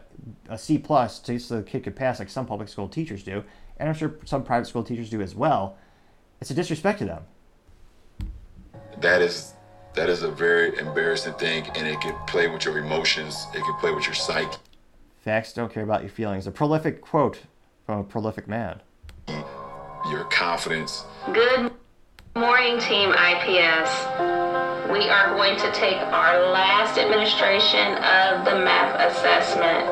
a 0.49 0.57
C 0.57 0.77
plus 0.77 1.19
to 1.19 1.39
so 1.39 1.57
the 1.57 1.63
kid 1.63 1.83
could 1.83 1.95
pass 1.95 2.19
like 2.19 2.29
some 2.29 2.45
public 2.45 2.69
school 2.69 2.89
teachers 2.89 3.23
do, 3.23 3.43
and 3.77 3.89
I'm 3.89 3.95
sure 3.95 4.15
some 4.25 4.43
private 4.43 4.67
school 4.67 4.83
teachers 4.83 5.09
do 5.09 5.21
as 5.21 5.35
well. 5.35 5.77
It's 6.41 6.51
a 6.51 6.53
disrespect 6.53 6.99
to 6.99 7.05
them. 7.05 7.23
That 8.99 9.21
is 9.21 9.53
that 9.93 10.09
is 10.09 10.23
a 10.23 10.31
very 10.31 10.77
embarrassing 10.77 11.33
thing 11.35 11.65
and 11.75 11.87
it 11.87 12.01
can 12.01 12.15
play 12.27 12.47
with 12.47 12.65
your 12.65 12.77
emotions, 12.77 13.47
it 13.53 13.63
can 13.63 13.75
play 13.79 13.91
with 13.91 14.05
your 14.05 14.13
psyche, 14.13 14.57
Facts 15.25 15.53
don't 15.53 15.73
care 15.73 15.81
about 15.81 16.01
your 16.01 16.11
feelings. 16.11 16.45
A 16.45 16.51
prolific 16.51 17.01
quote 17.01 17.39
from 17.83 17.97
a 17.97 18.03
prolific 18.03 18.47
man. 18.47 18.79
your 19.27 20.25
confidence. 20.25 21.03
Good 21.33 21.71
morning, 22.35 22.77
Team 22.77 23.09
IPS. 23.09 24.54
We 24.91 25.09
are 25.09 25.33
going 25.35 25.57
to 25.57 25.71
take 25.71 25.97
our 25.97 26.51
last 26.51 26.99
administration 26.99 27.93
of 27.97 28.45
the 28.45 28.63
MAP 28.63 29.11
assessment. 29.11 29.89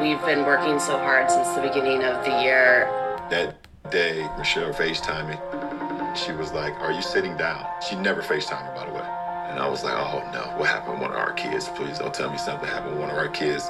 We've 0.00 0.20
been 0.24 0.46
working 0.46 0.78
so 0.80 0.96
hard 0.96 1.30
since 1.30 1.48
the 1.50 1.60
beginning 1.60 2.02
of 2.04 2.24
the 2.24 2.42
year. 2.42 2.86
That 3.28 3.56
day, 3.90 4.26
Michelle 4.38 4.72
FaceTimed 4.72 5.28
me. 5.28 6.18
She 6.18 6.32
was 6.32 6.52
like, 6.52 6.72
Are 6.80 6.90
you 6.90 7.02
sitting 7.02 7.36
down? 7.36 7.66
She 7.86 7.96
never 7.96 8.22
FaceTimed 8.22 8.72
me, 8.72 8.80
by 8.80 8.86
the 8.86 8.94
way. 8.94 9.06
And 9.50 9.58
I 9.58 9.68
was 9.68 9.84
like, 9.84 9.92
Oh 9.92 10.26
no, 10.32 10.58
what 10.58 10.68
happened 10.68 10.96
to 10.96 11.02
one 11.02 11.10
of 11.10 11.18
our 11.18 11.34
kids? 11.34 11.68
Please 11.76 11.98
don't 11.98 12.14
tell 12.14 12.30
me 12.30 12.38
something 12.38 12.68
happened 12.68 12.94
to 12.94 13.00
one 13.00 13.10
of 13.10 13.16
our 13.18 13.28
kids. 13.28 13.64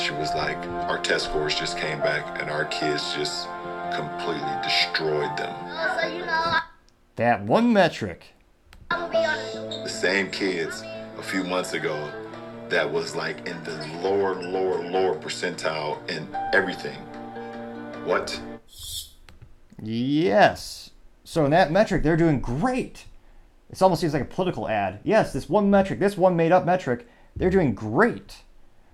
She 0.00 0.12
was 0.12 0.32
like, 0.36 0.58
Our 0.88 0.98
test 0.98 1.24
scores 1.24 1.56
just 1.56 1.76
came 1.76 1.98
back 1.98 2.40
and 2.40 2.50
our 2.50 2.66
kids 2.66 3.14
just 3.14 3.48
completely 3.92 4.54
destroyed 4.62 5.36
them. 5.36 5.54
So 6.00 6.06
you 6.06 6.24
know, 6.24 6.58
That 7.18 7.42
one 7.42 7.72
metric. 7.72 8.26
I'm 8.92 9.10
gonna 9.10 9.10
be 9.10 9.26
honest. 9.26 9.82
The 9.82 9.88
same 9.88 10.30
kids 10.30 10.84
a 11.18 11.22
few 11.24 11.42
months 11.42 11.72
ago 11.72 12.12
that 12.68 12.88
was 12.88 13.16
like 13.16 13.38
in 13.44 13.60
the 13.64 13.74
lower, 14.04 14.36
lower, 14.36 14.88
lower 14.88 15.16
percentile 15.16 16.08
in 16.08 16.28
everything. 16.52 16.94
What? 18.04 18.40
Yes. 19.82 20.90
So 21.24 21.44
in 21.44 21.50
that 21.50 21.72
metric, 21.72 22.04
they're 22.04 22.16
doing 22.16 22.38
great. 22.38 23.06
It 23.68 23.82
almost 23.82 24.00
seems 24.00 24.12
like 24.12 24.22
a 24.22 24.24
political 24.24 24.68
ad. 24.68 25.00
Yes, 25.02 25.32
this 25.32 25.48
one 25.48 25.68
metric, 25.68 25.98
this 25.98 26.16
one 26.16 26.36
made 26.36 26.52
up 26.52 26.64
metric, 26.64 27.04
they're 27.34 27.50
doing 27.50 27.74
great. 27.74 28.42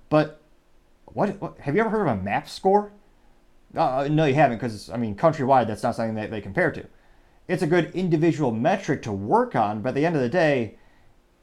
But 0.09 0.41
what, 1.05 1.39
what 1.43 1.59
have 1.59 1.75
you 1.75 1.83
ever 1.83 1.91
heard 1.91 2.09
of 2.09 2.19
a 2.19 2.23
map 2.23 2.49
score? 2.49 2.91
Uh, 3.77 4.09
no, 4.11 4.25
you 4.25 4.35
haven't, 4.35 4.57
because 4.57 4.89
I 4.89 4.97
mean, 4.97 5.15
countrywide, 5.15 5.67
that's 5.67 5.83
not 5.83 5.95
something 5.95 6.15
that 6.15 6.31
they 6.31 6.41
compare 6.41 6.73
to. 6.73 6.87
It's 7.49 7.63
a 7.63 7.67
good 7.67 7.91
individual 7.95 8.51
metric 8.51 9.03
to 9.03 9.13
work 9.13 9.55
on, 9.55 9.83
but 9.83 9.91
at 9.91 9.95
the 9.95 10.07
end 10.07 10.17
of 10.17 10.23
the 10.23 10.29
day, 10.29 10.77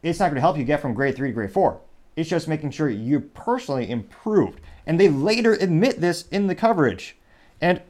it's 0.01 0.19
not 0.19 0.27
going 0.27 0.35
to 0.35 0.41
help 0.41 0.57
you 0.57 0.63
get 0.63 0.81
from 0.81 0.93
grade 0.93 1.15
three 1.15 1.29
to 1.29 1.33
grade 1.33 1.51
four. 1.51 1.81
It's 2.15 2.29
just 2.29 2.47
making 2.47 2.71
sure 2.71 2.89
you 2.89 3.19
personally 3.19 3.89
improved. 3.89 4.59
And 4.85 4.99
they 4.99 5.09
later 5.09 5.53
admit 5.53 6.01
this 6.01 6.27
in 6.29 6.47
the 6.47 6.55
coverage. 6.55 7.17
And 7.61 7.81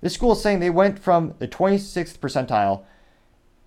the 0.00 0.10
school 0.10 0.32
is 0.32 0.42
saying 0.42 0.60
they 0.60 0.70
went 0.70 0.98
from 0.98 1.34
the 1.38 1.48
26th 1.48 2.18
percentile 2.18 2.84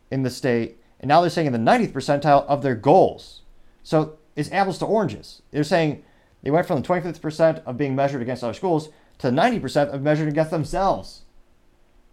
in 0.09 0.23
the 0.23 0.29
state, 0.29 0.77
and 0.99 1.09
now 1.09 1.21
they're 1.21 1.29
saying 1.29 1.47
in 1.47 1.53
the 1.53 1.59
90th 1.71 1.91
percentile 1.91 2.45
of 2.45 2.61
their 2.61 2.75
goals. 2.75 3.41
So 3.83 4.17
it's 4.35 4.51
apples 4.51 4.79
to 4.79 4.85
oranges. 4.85 5.41
They're 5.51 5.63
saying 5.63 6.03
they 6.41 6.51
went 6.51 6.65
from 6.65 6.81
the 6.81 6.87
25th 6.87 7.21
percent 7.21 7.61
of 7.65 7.77
being 7.77 7.95
measured 7.95 8.21
against 8.21 8.43
other 8.43 8.53
schools 8.53 8.89
to 9.19 9.27
90% 9.27 9.93
of 9.93 10.01
measured 10.01 10.29
against 10.29 10.51
themselves. 10.51 11.23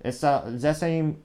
It's 0.00 0.22
uh, 0.22 0.40
does 0.42 0.62
that 0.62 0.76
seem 0.76 1.22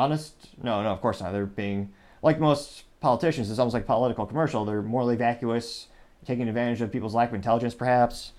honest? 0.00 0.48
No, 0.62 0.82
no, 0.82 0.90
of 0.90 1.00
course 1.00 1.20
not. 1.20 1.32
They're 1.32 1.46
being 1.46 1.92
like 2.22 2.40
most 2.40 2.84
politicians. 3.00 3.50
It's 3.50 3.58
almost 3.58 3.74
like 3.74 3.86
political 3.86 4.26
commercial. 4.26 4.64
They're 4.64 4.82
morally 4.82 5.16
vacuous, 5.16 5.88
taking 6.24 6.48
advantage 6.48 6.80
of 6.80 6.90
people's 6.90 7.14
lack 7.14 7.28
of 7.28 7.34
intelligence, 7.34 7.74
perhaps. 7.74 8.32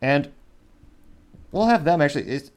And 0.00 0.30
we'll 1.52 1.66
have 1.66 1.84
them 1.84 2.00
actually. 2.00 2.28
It's 2.28 2.50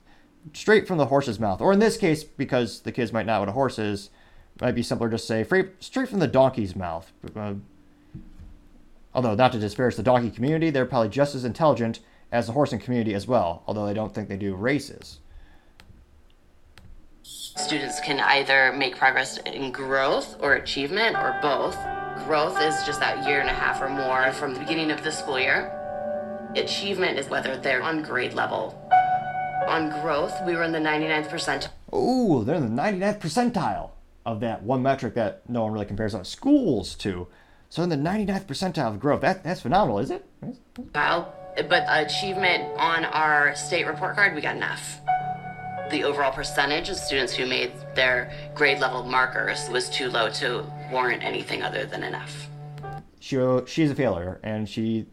straight 0.54 0.88
from 0.88 0.98
the 0.98 1.08
horse's 1.08 1.40
mouth, 1.40 1.62
or 1.62 1.74
in 1.74 1.80
this 1.80 1.98
case, 1.98 2.24
because 2.24 2.82
the 2.82 2.92
kids 2.92 3.12
might 3.12 3.26
not 3.26 3.36
know 3.36 3.40
what 3.42 3.50
a 3.50 3.54
horse 3.54 3.80
is, 3.80 4.10
might 4.62 4.76
be 4.76 4.84
simpler 4.84 5.10
to 5.10 5.18
say 5.18 5.44
straight 5.80 6.10
from 6.10 6.20
the 6.20 6.28
donkey's 6.28 6.76
mouth. 6.76 7.12
Uh, 7.36 7.56
although 9.14 9.36
not 9.36 9.52
to 9.52 9.60
disparage 9.60 9.96
the 9.96 10.04
donkey 10.04 10.32
community, 10.32 10.70
they're 10.70 10.86
probably 10.86 11.10
just 11.10 11.36
as 11.36 11.46
intelligent 11.46 12.00
as 12.32 12.48
the 12.48 12.54
horsing 12.54 12.80
community 12.80 13.14
as 13.14 13.28
well, 13.28 13.64
although 13.68 13.86
I 13.86 13.94
don't 13.94 14.14
think 14.14 14.30
they 14.30 14.38
do 14.38 14.56
races. 14.56 15.20
Students 17.58 17.99
can 17.99 18.20
either 18.20 18.72
make 18.74 18.95
progress 18.97 19.38
in 19.38 19.72
growth 19.72 20.38
or 20.39 20.53
achievement 20.53 21.16
or 21.16 21.39
both. 21.41 21.76
Growth 22.26 22.62
is 22.62 22.76
just 22.86 22.99
that 22.99 23.28
year 23.28 23.39
and 23.39 23.49
a 23.49 23.53
half 23.53 23.82
or 23.82 23.89
more 23.89 24.32
from 24.34 24.53
the 24.53 24.60
beginning 24.60 24.91
of 24.91 25.03
the 25.03 25.12
school 25.12 25.39
year. 25.39 25.74
Achievement 26.55 27.18
is 27.18 27.30
whether 27.30 27.58
they're 27.58 27.82
on 27.82 28.03
grade 28.03 28.34
level. 28.34 28.80
On 29.68 29.89
growth, 30.01 30.34
we 30.45 30.55
were 30.55 30.64
in 30.64 30.72
the 30.72 30.78
99th 30.78 31.30
percentile. 31.30 31.70
Oh, 31.91 32.43
they're 32.43 32.55
in 32.55 32.76
the 32.76 32.82
99th 32.82 33.20
percentile 33.20 33.89
of 34.24 34.39
that 34.41 34.62
one 34.62 34.84
metric 34.84 35.16
that 35.16 35.41
no 35.49 35.64
one 35.64 35.74
really 35.74 35.88
compares 35.88 36.14
other 36.14 36.24
schools 36.26 36.93
to. 36.95 37.28
So 37.70 37.82
in 37.82 37.89
the 37.89 37.95
99th 37.95 38.45
percentile 38.45 38.89
of 38.89 38.99
growth, 38.99 39.22
that, 39.22 39.43
that's 39.43 39.62
phenomenal, 39.62 39.97
is 39.97 40.12
it? 40.12 40.24
Kyle, 40.93 41.34
but 41.55 41.84
achievement 41.89 42.78
on 42.78 43.03
our 43.03 43.55
state 43.55 43.88
report 43.88 44.16
card, 44.16 44.36
we 44.36 44.41
got 44.41 44.55
enough. 44.55 45.01
The 45.90 46.04
overall 46.04 46.32
percentage 46.32 46.90
of 46.90 46.98
students 46.98 47.34
who 47.34 47.46
made 47.46 47.72
their 47.96 48.34
grade 48.56 48.80
level 48.80 49.04
markers 49.04 49.70
was 49.70 49.90
too 49.90 50.10
low 50.10 50.30
to 50.32 50.66
warrant 50.92 51.24
anything 51.24 51.64
other 51.64 51.86
than 51.86 52.04
enough. 52.04 52.50
She, 53.20 53.38
she's 53.66 53.92
a 53.92 53.96
failure, 53.96 54.40
and 54.44 54.68
she 54.68 55.06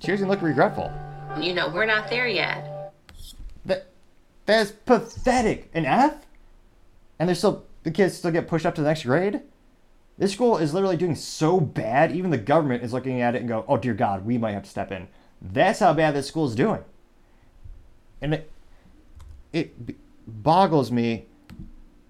she 0.00 0.08
doesn't 0.08 0.28
look 0.28 0.42
regretful. 0.42 0.92
You 1.40 1.54
know, 1.54 1.68
we're 1.68 1.86
not 1.86 2.08
there 2.08 2.28
yet. 2.28 2.94
That 3.64 3.88
that's 4.46 4.70
pathetic. 4.70 5.70
An 5.74 5.84
F, 5.84 6.26
and 7.18 7.28
they're 7.28 7.36
still 7.36 7.64
the 7.82 7.90
kids 7.90 8.16
still 8.16 8.30
get 8.30 8.48
pushed 8.48 8.66
up 8.66 8.74
to 8.76 8.82
the 8.82 8.88
next 8.88 9.04
grade. 9.04 9.42
This 10.18 10.32
school 10.32 10.56
is 10.56 10.72
literally 10.72 10.96
doing 10.96 11.14
so 11.14 11.60
bad. 11.60 12.10
Even 12.12 12.30
the 12.30 12.38
government 12.38 12.82
is 12.82 12.92
looking 12.92 13.20
at 13.20 13.34
it 13.34 13.40
and 13.40 13.48
go, 13.48 13.64
"Oh 13.68 13.76
dear 13.76 13.94
God, 13.94 14.24
we 14.24 14.38
might 14.38 14.52
have 14.52 14.64
to 14.64 14.70
step 14.70 14.90
in." 14.90 15.08
That's 15.42 15.80
how 15.80 15.92
bad 15.92 16.14
this 16.14 16.26
school 16.26 16.46
is 16.46 16.54
doing. 16.54 16.82
And 18.22 18.34
it, 18.34 18.50
it 19.52 19.96
boggles 20.26 20.90
me 20.90 21.26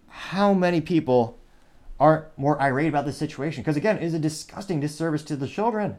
how 0.08 0.54
many 0.54 0.80
people 0.80 1.38
aren't 1.98 2.26
more 2.38 2.60
irate 2.60 2.88
about 2.88 3.06
this 3.06 3.16
situation. 3.16 3.62
Because 3.62 3.76
again, 3.76 3.96
it 3.96 4.02
is 4.02 4.14
a 4.14 4.18
disgusting 4.18 4.80
disservice 4.80 5.22
to 5.24 5.36
the 5.36 5.48
children. 5.48 5.98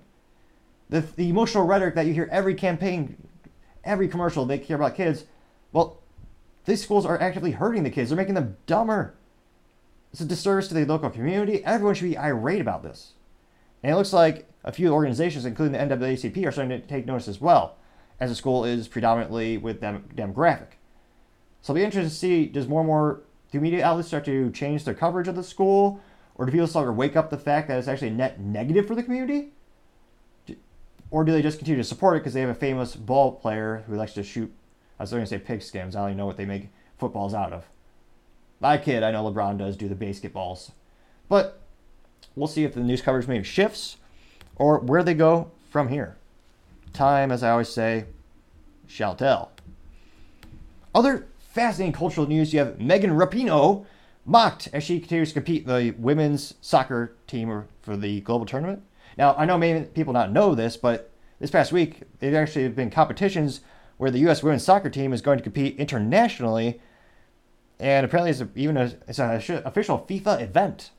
The, 0.90 1.02
the 1.02 1.30
emotional 1.30 1.66
rhetoric 1.66 1.96
that 1.96 2.06
you 2.06 2.14
hear 2.14 2.30
every 2.32 2.56
campaign, 2.56 3.18
every 3.84 4.08
commercial, 4.08 4.46
they 4.46 4.58
care 4.58 4.76
about 4.76 4.96
kids. 4.96 5.26
Well, 5.72 6.02
these 6.66 6.84
schools 6.84 7.06
are 7.06 7.20
actively 7.20 7.52
hurting 7.52 7.84
the 7.84 7.90
kids. 7.90 8.10
They're 8.10 8.18
making 8.18 8.36
them 8.36 8.58
dumber. 8.66 9.16
It's 10.12 10.22
a 10.22 10.26
disservice 10.26 10.68
to 10.70 10.74
the 10.74 10.86
local 10.86 11.10
community. 11.10 11.64
Everyone 11.64 11.96
should 11.96 12.10
be 12.10 12.18
irate 12.18 12.62
about 12.62 12.84
this. 12.84 13.14
And 13.84 13.92
it 13.92 13.96
looks 13.96 14.14
like 14.14 14.50
a 14.64 14.72
few 14.72 14.92
organizations, 14.92 15.46
including 15.46 15.74
the 15.74 15.96
NAACP, 15.96 16.46
are 16.46 16.52
starting 16.52 16.82
to 16.82 16.88
take 16.88 17.06
notice 17.06 17.28
as 17.28 17.40
well, 17.40 17.78
as 18.20 18.30
the 18.30 18.36
school 18.36 18.66
is 18.66 18.88
predominantly 18.88 19.58
with 19.58 19.80
them 19.82 20.10
demographic. 20.16 20.77
So 21.62 21.74
it'll 21.74 21.82
be 21.82 21.86
interesting 21.86 22.10
to 22.10 22.16
see 22.16 22.46
does 22.46 22.68
more 22.68 22.82
and 22.82 22.88
more 22.88 23.22
do 23.52 23.60
media 23.60 23.86
outlets 23.86 24.08
start 24.08 24.26
to 24.26 24.52
change 24.52 24.84
their 24.84 24.94
coverage 24.94 25.28
of 25.28 25.36
the 25.36 25.44
school, 25.44 26.02
or 26.36 26.46
do 26.46 26.52
people 26.52 26.68
start 26.68 26.88
to 26.88 26.92
wake 26.92 27.16
up 27.16 27.30
the 27.30 27.38
fact 27.38 27.68
that 27.68 27.80
it's 27.80 27.88
actually 27.88 28.10
a 28.10 28.12
net 28.12 28.40
negative 28.40 28.88
for 28.88 28.96
the 28.96 29.04
community? 29.04 29.52
Or 31.10 31.24
do 31.24 31.32
they 31.32 31.42
just 31.42 31.60
continue 31.60 31.82
to 31.82 31.88
support 31.88 32.18
it 32.18 32.20
because 32.20 32.34
they 32.34 32.42
have 32.42 32.50
a 32.50 32.56
famous 32.56 32.96
ball 32.96 33.32
player 33.32 33.84
who 33.88 33.96
likes 33.96 34.14
to 34.14 34.24
shoot? 34.24 34.54
I 35.00 35.04
was 35.04 35.12
going 35.12 35.24
to 35.24 35.28
say 35.28 35.40
pig 35.40 35.62
skins. 35.62 35.96
I 35.96 36.02
don't 36.02 36.10
even 36.10 36.18
know 36.18 36.26
what 36.26 36.38
they 36.38 36.46
make 36.46 36.70
footballs 36.98 37.34
out 37.34 37.54
of. 37.54 37.66
I 38.62 38.78
kid. 38.78 39.04
I 39.04 39.12
know 39.12 39.24
LeBron 39.24 39.58
does 39.58 39.78
do 39.78 39.88
the 39.88 39.96
basketballs, 39.96 40.72
but 41.30 41.62
we'll 42.36 42.48
see 42.48 42.64
if 42.64 42.74
the 42.74 42.82
news 42.82 43.02
coverage 43.02 43.28
maybe 43.28 43.44
shifts 43.44 43.98
or 44.56 44.80
where 44.80 45.04
they 45.04 45.14
go 45.14 45.52
from 45.70 45.90
here. 45.90 46.18
Time, 46.92 47.32
as 47.32 47.44
I 47.44 47.52
always 47.52 47.70
say, 47.70 48.06
shall 48.88 49.16
tell. 49.16 49.52
Other 50.96 51.28
fascinating 51.58 51.92
cultural 51.92 52.28
news 52.28 52.54
you 52.54 52.60
have 52.60 52.80
Megan 52.80 53.10
Rapinoe 53.10 53.84
mocked 54.26 54.70
as 54.74 54.84
she 54.84 55.00
continues 55.00 55.30
to 55.30 55.34
compete 55.34 55.66
the 55.66 55.90
women's 55.98 56.54
soccer 56.62 57.16
team 57.26 57.64
for 57.82 57.98
the 57.98 58.22
global 58.22 58.46
tournament. 58.46 58.84
Now, 59.18 59.34
I 59.34 59.46
know 59.46 59.58
maybe 59.58 59.88
people 59.88 60.14
not 60.14 60.32
know 60.32 60.54
this, 60.54 60.78
but 60.78 61.10
this 61.40 61.50
past 61.50 61.72
week, 61.72 62.04
there 62.20 62.40
actually 62.40 62.62
have 62.62 62.76
been 62.76 62.92
competitions 62.92 63.62
where 63.98 64.12
the 64.12 64.20
U.S. 64.20 64.44
women's 64.44 64.64
soccer 64.64 64.92
team 64.92 65.12
is 65.14 65.24
going 65.24 65.40
to 65.40 65.44
compete 65.44 65.80
internationally, 65.80 66.80
and 67.80 68.06
apparently 68.06 68.30
it's 68.30 68.42
a, 68.42 68.50
even 68.54 68.78
a, 68.78 68.94
it's 69.08 69.18
an 69.18 69.42
official 69.66 70.06
FIFA 70.08 70.40
event. 70.40 70.92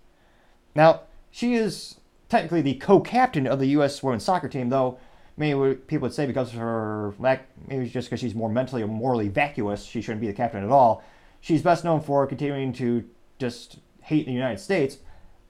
Now, 0.75 1.03
she 1.31 1.55
is 1.55 2.01
technically 2.29 2.63
the 2.63 2.75
co-captain 2.75 3.47
of 3.47 3.61
the 3.61 3.67
U.S. 3.67 4.03
women's 4.03 4.25
soccer 4.25 4.49
team, 4.49 4.71
though 4.71 4.99
maybe 5.39 5.75
people 5.75 6.07
would 6.07 6.15
say 6.15 6.27
because 6.27 6.53
of 6.53 6.59
her 6.59 7.15
lack, 7.19 7.49
maybe 7.67 7.89
just 7.89 8.09
because 8.09 8.21
she's 8.21 8.35
more 8.35 8.49
mentally 8.49 8.83
or 8.83 8.89
morally 8.89 9.29
vacuous, 9.29 9.85
she 9.85 10.03
shouldn't 10.03 10.21
be 10.21 10.27
the 10.27 10.33
captain 10.33 10.65
at 10.65 10.71
all. 10.71 11.03
She's 11.41 11.63
best 11.63 11.85
known 11.85 12.01
for 12.01 12.27
continuing 12.27 12.73
to 12.75 13.09
just 13.39 13.79
hate 14.03 14.27
the 14.27 14.33
United 14.33 14.59
States, 14.59 14.99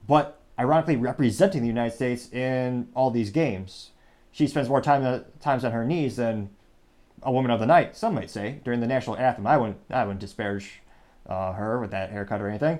but 0.07 0.39
ironically 0.59 0.95
representing 0.95 1.61
the 1.61 1.67
United 1.67 1.95
States 1.95 2.31
in 2.31 2.89
all 2.93 3.09
these 3.09 3.31
games. 3.31 3.91
She 4.31 4.45
spends 4.45 4.69
more 4.69 4.81
time 4.81 5.25
times 5.39 5.65
on 5.65 5.71
her 5.71 5.85
knees 5.85 6.17
than 6.17 6.51
a 7.23 7.31
woman 7.31 7.51
of 7.51 7.59
the 7.59 7.65
night, 7.65 7.97
some 7.97 8.13
might 8.13 8.29
say, 8.29 8.61
during 8.63 8.79
the 8.79 8.87
national 8.87 9.17
anthem. 9.17 9.47
I 9.47 9.57
wouldn't 9.57 9.79
I 9.89 10.03
wouldn't 10.03 10.19
disparage 10.19 10.81
uh, 11.25 11.53
her 11.53 11.79
with 11.79 11.91
that 11.91 12.11
haircut 12.11 12.41
or 12.41 12.47
anything, 12.47 12.79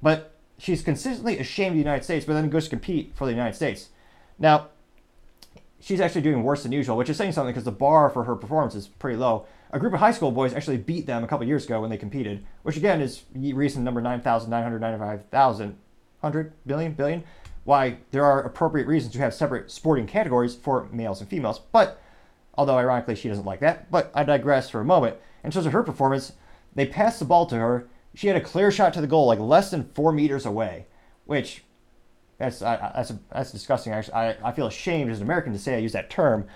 but 0.00 0.36
she's 0.56 0.82
consistently 0.82 1.38
ashamed 1.38 1.70
of 1.70 1.74
the 1.74 1.80
United 1.80 2.04
States, 2.04 2.24
but 2.24 2.34
then 2.34 2.48
goes 2.48 2.64
to 2.64 2.70
compete 2.70 3.12
for 3.16 3.24
the 3.24 3.32
United 3.32 3.56
States. 3.56 3.88
Now, 4.38 4.68
she's 5.80 6.00
actually 6.00 6.22
doing 6.22 6.42
worse 6.42 6.62
than 6.62 6.72
usual, 6.72 6.96
which 6.96 7.08
is 7.08 7.16
saying 7.16 7.32
something 7.32 7.52
because 7.52 7.64
the 7.64 7.72
bar 7.72 8.10
for 8.10 8.24
her 8.24 8.36
performance 8.36 8.74
is 8.74 8.88
pretty 8.88 9.16
low. 9.16 9.46
A 9.70 9.78
group 9.78 9.92
of 9.92 10.00
high 10.00 10.12
school 10.12 10.30
boys 10.30 10.54
actually 10.54 10.78
beat 10.78 11.06
them 11.06 11.22
a 11.22 11.26
couple 11.26 11.46
years 11.46 11.64
ago 11.64 11.80
when 11.80 11.90
they 11.90 11.96
competed, 11.96 12.44
which 12.62 12.76
again 12.76 13.00
is 13.00 13.24
recent 13.34 13.84
number 13.84 14.00
9,995,000, 14.00 15.58
100 15.60 16.52
billion, 16.66 16.92
billion. 16.92 17.24
Why 17.64 17.98
there 18.12 18.24
are 18.24 18.42
appropriate 18.42 18.86
reasons 18.86 19.12
to 19.12 19.18
have 19.18 19.34
separate 19.34 19.70
sporting 19.70 20.06
categories 20.06 20.54
for 20.54 20.88
males 20.90 21.20
and 21.20 21.28
females, 21.28 21.60
but 21.72 22.00
although 22.54 22.78
ironically 22.78 23.14
she 23.14 23.28
doesn't 23.28 23.44
like 23.44 23.60
that, 23.60 23.90
but 23.90 24.10
I 24.14 24.24
digress 24.24 24.70
for 24.70 24.80
a 24.80 24.84
moment. 24.84 25.16
In 25.44 25.50
terms 25.50 25.66
of 25.66 25.72
her 25.72 25.82
performance, 25.82 26.32
they 26.74 26.86
passed 26.86 27.18
the 27.18 27.24
ball 27.24 27.46
to 27.46 27.56
her 27.56 27.88
she 28.18 28.26
had 28.26 28.36
a 28.36 28.40
clear 28.40 28.72
shot 28.72 28.92
to 28.94 29.00
the 29.00 29.06
goal, 29.06 29.26
like 29.26 29.38
less 29.38 29.70
than 29.70 29.90
four 29.94 30.10
meters 30.10 30.44
away, 30.44 30.86
which 31.24 31.62
that's 32.38 32.62
I, 32.62 32.92
that's 32.94 33.12
that's 33.30 33.52
disgusting. 33.52 33.92
Actually, 33.92 34.14
I, 34.14 34.36
I 34.44 34.52
feel 34.52 34.66
ashamed 34.66 35.10
as 35.10 35.18
an 35.18 35.24
American 35.24 35.52
to 35.52 35.58
say 35.58 35.74
I 35.74 35.78
use 35.78 35.92
that 35.92 36.10
term. 36.10 36.46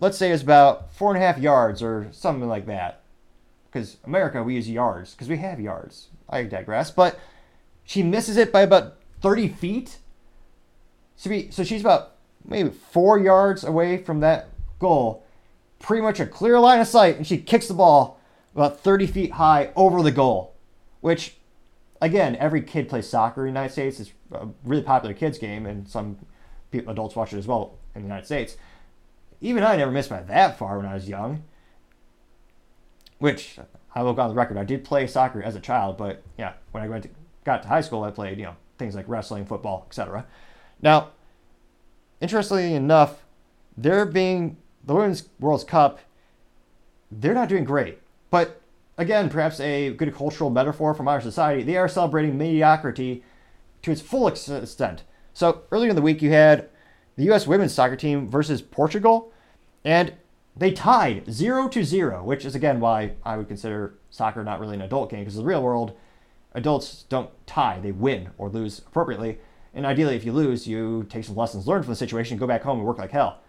Let's 0.00 0.16
say 0.16 0.30
it's 0.30 0.42
about 0.42 0.92
four 0.94 1.12
and 1.12 1.22
a 1.22 1.26
half 1.26 1.38
yards 1.38 1.82
or 1.82 2.08
something 2.12 2.48
like 2.48 2.66
that, 2.66 3.02
because 3.70 3.96
America 4.04 4.42
we 4.42 4.54
use 4.54 4.68
yards 4.68 5.12
because 5.12 5.28
we 5.28 5.38
have 5.38 5.60
yards. 5.60 6.08
I 6.28 6.44
digress, 6.44 6.90
but 6.90 7.18
she 7.84 8.02
misses 8.02 8.36
it 8.36 8.52
by 8.52 8.62
about 8.62 8.96
thirty 9.20 9.48
feet. 9.48 9.98
So, 11.16 11.30
be, 11.30 11.50
so 11.50 11.64
she's 11.64 11.80
about 11.80 12.12
maybe 12.44 12.70
four 12.70 13.18
yards 13.18 13.64
away 13.64 13.98
from 13.98 14.20
that 14.20 14.50
goal, 14.78 15.24
pretty 15.80 16.02
much 16.02 16.20
a 16.20 16.26
clear 16.26 16.60
line 16.60 16.80
of 16.80 16.86
sight, 16.86 17.16
and 17.16 17.26
she 17.26 17.38
kicks 17.38 17.66
the 17.66 17.74
ball 17.74 18.20
about 18.54 18.80
30 18.80 19.06
feet 19.08 19.32
high 19.32 19.72
over 19.74 20.00
the 20.00 20.12
goal 20.12 20.54
which 21.00 21.36
again, 22.00 22.36
every 22.36 22.62
kid 22.62 22.88
plays 22.88 23.08
soccer 23.08 23.46
in 23.46 23.54
the 23.54 23.60
United 23.60 23.72
States. 23.72 24.00
It's 24.00 24.12
a 24.32 24.48
really 24.64 24.82
popular 24.82 25.14
kids 25.14 25.38
game, 25.38 25.66
and 25.66 25.88
some 25.88 26.18
people, 26.70 26.92
adults 26.92 27.16
watch 27.16 27.32
it 27.32 27.38
as 27.38 27.46
well 27.46 27.74
in 27.94 28.02
the 28.02 28.08
United 28.08 28.26
States. 28.26 28.56
Even 29.40 29.62
I 29.62 29.76
never 29.76 29.90
missed 29.90 30.10
by 30.10 30.22
that 30.22 30.58
far 30.58 30.76
when 30.76 30.86
I 30.86 30.94
was 30.94 31.08
young. 31.08 31.44
Which 33.18 33.58
I 33.94 34.02
will 34.02 34.14
go 34.14 34.22
on 34.22 34.28
the 34.28 34.34
record. 34.34 34.56
I 34.56 34.64
did 34.64 34.84
play 34.84 35.06
soccer 35.06 35.42
as 35.42 35.56
a 35.56 35.60
child, 35.60 35.96
but 35.96 36.22
yeah, 36.36 36.52
when 36.70 36.82
I 36.82 36.88
went 36.88 37.04
to, 37.04 37.10
got 37.44 37.62
to 37.62 37.68
high 37.68 37.80
school, 37.80 38.04
I 38.04 38.10
played 38.10 38.38
you 38.38 38.44
know 38.44 38.56
things 38.78 38.94
like 38.94 39.08
wrestling, 39.08 39.44
football, 39.44 39.86
etc. 39.88 40.24
Now, 40.80 41.10
interestingly 42.20 42.74
enough, 42.74 43.24
they're 43.76 44.06
being 44.06 44.56
the 44.84 44.94
Women's 44.94 45.28
World 45.40 45.66
Cup. 45.66 46.00
They're 47.10 47.34
not 47.34 47.48
doing 47.48 47.64
great, 47.64 47.98
but 48.30 48.60
again, 48.98 49.30
perhaps 49.30 49.58
a 49.60 49.92
good 49.94 50.14
cultural 50.14 50.50
metaphor 50.50 50.94
from 50.94 51.08
our 51.08 51.20
society. 51.20 51.62
They 51.62 51.76
are 51.76 51.88
celebrating 51.88 52.36
mediocrity 52.36 53.24
to 53.88 53.92
its 53.92 54.00
full 54.00 54.28
extent. 54.28 55.02
So 55.32 55.62
earlier 55.70 55.90
in 55.90 55.96
the 55.96 56.02
week, 56.02 56.22
you 56.22 56.30
had 56.30 56.68
the 57.16 57.24
U.S. 57.24 57.46
women's 57.46 57.74
soccer 57.74 57.96
team 57.96 58.28
versus 58.28 58.62
Portugal, 58.62 59.32
and 59.84 60.14
they 60.56 60.72
tied 60.72 61.30
zero 61.30 61.68
to 61.68 61.84
zero, 61.84 62.22
which 62.22 62.44
is 62.44 62.54
again 62.54 62.80
why 62.80 63.12
I 63.24 63.36
would 63.36 63.48
consider 63.48 63.94
soccer 64.10 64.44
not 64.44 64.60
really 64.60 64.74
an 64.74 64.82
adult 64.82 65.10
game 65.10 65.20
because 65.20 65.36
in 65.36 65.42
the 65.42 65.48
real 65.48 65.62
world, 65.62 65.96
adults 66.52 67.04
don't 67.08 67.30
tie; 67.46 67.80
they 67.80 67.92
win 67.92 68.30
or 68.38 68.48
lose 68.48 68.80
appropriately. 68.80 69.38
And 69.74 69.86
ideally, 69.86 70.16
if 70.16 70.24
you 70.24 70.32
lose, 70.32 70.66
you 70.66 71.06
take 71.08 71.24
some 71.24 71.36
lessons 71.36 71.66
learned 71.66 71.84
from 71.84 71.92
the 71.92 71.96
situation, 71.96 72.38
go 72.38 72.46
back 72.46 72.62
home 72.62 72.78
and 72.78 72.86
work 72.86 72.98
like 72.98 73.12
hell, 73.12 73.40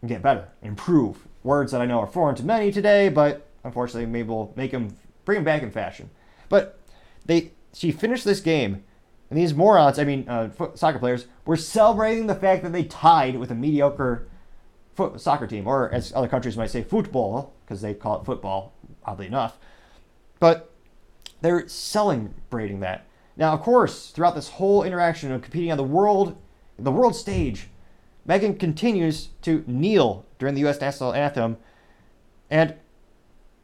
and 0.00 0.08
get 0.08 0.22
better, 0.22 0.48
improve. 0.62 1.26
Words 1.42 1.72
that 1.72 1.82
I 1.82 1.86
know 1.86 2.00
are 2.00 2.06
foreign 2.06 2.36
to 2.36 2.44
many 2.44 2.72
today, 2.72 3.08
but 3.08 3.46
unfortunately, 3.64 4.06
maybe 4.06 4.28
we'll 4.28 4.52
make 4.56 4.70
them 4.70 4.96
bring 5.24 5.36
them 5.36 5.44
back 5.44 5.62
in 5.62 5.70
fashion. 5.70 6.08
But 6.48 6.80
they 7.26 7.52
she 7.74 7.90
finished 7.92 8.24
this 8.24 8.40
game 8.40 8.84
and 9.30 9.38
these 9.38 9.54
morons, 9.54 9.98
I 9.98 10.04
mean, 10.04 10.28
uh, 10.28 10.50
soccer 10.74 10.98
players, 10.98 11.26
were 11.44 11.56
celebrating 11.56 12.26
the 12.26 12.34
fact 12.34 12.62
that 12.62 12.72
they 12.72 12.84
tied 12.84 13.36
with 13.36 13.50
a 13.50 13.54
mediocre 13.54 14.28
soccer 15.16 15.46
team, 15.46 15.66
or 15.66 15.92
as 15.92 16.12
other 16.14 16.28
countries 16.28 16.56
might 16.56 16.70
say, 16.70 16.82
football, 16.82 17.52
because 17.64 17.80
they 17.80 17.94
call 17.94 18.20
it 18.20 18.24
football, 18.24 18.72
oddly 19.04 19.26
enough. 19.26 19.58
But 20.38 20.70
they're 21.40 21.66
celebrating 21.68 22.80
that. 22.80 23.06
Now, 23.36 23.52
of 23.52 23.62
course, 23.62 24.10
throughout 24.10 24.34
this 24.34 24.50
whole 24.50 24.84
interaction 24.84 25.32
of 25.32 25.42
competing 25.42 25.72
on 25.72 25.78
the 25.78 25.84
world, 25.84 26.36
the 26.78 26.92
world 26.92 27.16
stage, 27.16 27.68
Megan 28.24 28.56
continues 28.56 29.30
to 29.42 29.64
kneel 29.66 30.24
during 30.38 30.54
the 30.54 30.60
U.S. 30.62 30.80
national 30.80 31.12
anthem, 31.12 31.56
and 32.50 32.74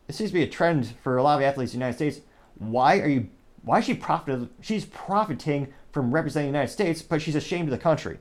it 0.08 0.14
seems 0.14 0.30
to 0.30 0.34
be 0.34 0.42
a 0.42 0.48
trend 0.48 0.94
for 1.02 1.16
a 1.16 1.22
lot 1.22 1.38
of 1.38 1.42
athletes 1.42 1.72
in 1.72 1.78
the 1.78 1.84
United 1.84 1.96
States. 1.96 2.26
Why 2.58 2.98
are 2.98 3.08
you 3.08 3.28
why 3.62 3.80
she 3.80 3.94
profited? 3.94 4.48
She's 4.60 4.84
profiting 4.84 5.72
from 5.92 6.12
representing 6.12 6.52
the 6.52 6.58
United 6.58 6.72
States, 6.72 7.02
but 7.02 7.20
she's 7.20 7.36
ashamed 7.36 7.68
of 7.68 7.72
the 7.72 7.78
country. 7.78 8.18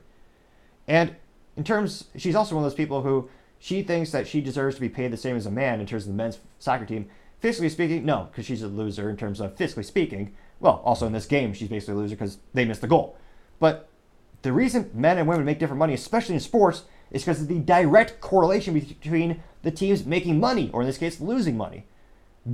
And 0.86 1.14
in 1.56 1.64
terms, 1.64 2.04
she's 2.16 2.34
also 2.34 2.54
one 2.54 2.64
of 2.64 2.70
those 2.70 2.76
people 2.76 3.02
who 3.02 3.28
she 3.58 3.82
thinks 3.82 4.10
that 4.12 4.26
she 4.26 4.40
deserves 4.40 4.76
to 4.76 4.80
be 4.80 4.88
paid 4.88 5.12
the 5.12 5.16
same 5.16 5.36
as 5.36 5.46
a 5.46 5.50
man 5.50 5.80
in 5.80 5.86
terms 5.86 6.04
of 6.04 6.08
the 6.08 6.16
men's 6.16 6.38
soccer 6.58 6.86
team. 6.86 7.08
Fiscally 7.42 7.70
speaking, 7.70 8.04
no, 8.04 8.28
because 8.30 8.44
she's 8.44 8.62
a 8.62 8.68
loser 8.68 9.08
in 9.08 9.16
terms 9.16 9.40
of 9.40 9.56
fiscally 9.56 9.84
speaking. 9.84 10.34
Well, 10.58 10.82
also 10.84 11.06
in 11.06 11.12
this 11.12 11.26
game, 11.26 11.54
she's 11.54 11.68
basically 11.68 11.94
a 11.94 11.98
loser 11.98 12.16
because 12.16 12.38
they 12.52 12.64
missed 12.64 12.82
the 12.82 12.86
goal. 12.86 13.16
But 13.58 13.88
the 14.42 14.52
reason 14.52 14.90
men 14.94 15.18
and 15.18 15.28
women 15.28 15.44
make 15.44 15.58
different 15.58 15.78
money, 15.78 15.94
especially 15.94 16.34
in 16.34 16.40
sports, 16.40 16.84
is 17.10 17.22
because 17.22 17.42
of 17.42 17.48
the 17.48 17.58
direct 17.58 18.20
correlation 18.20 18.74
between 18.74 19.42
the 19.62 19.70
teams 19.70 20.04
making 20.04 20.40
money, 20.40 20.70
or 20.72 20.80
in 20.82 20.86
this 20.86 20.98
case, 20.98 21.20
losing 21.20 21.56
money. 21.56 21.84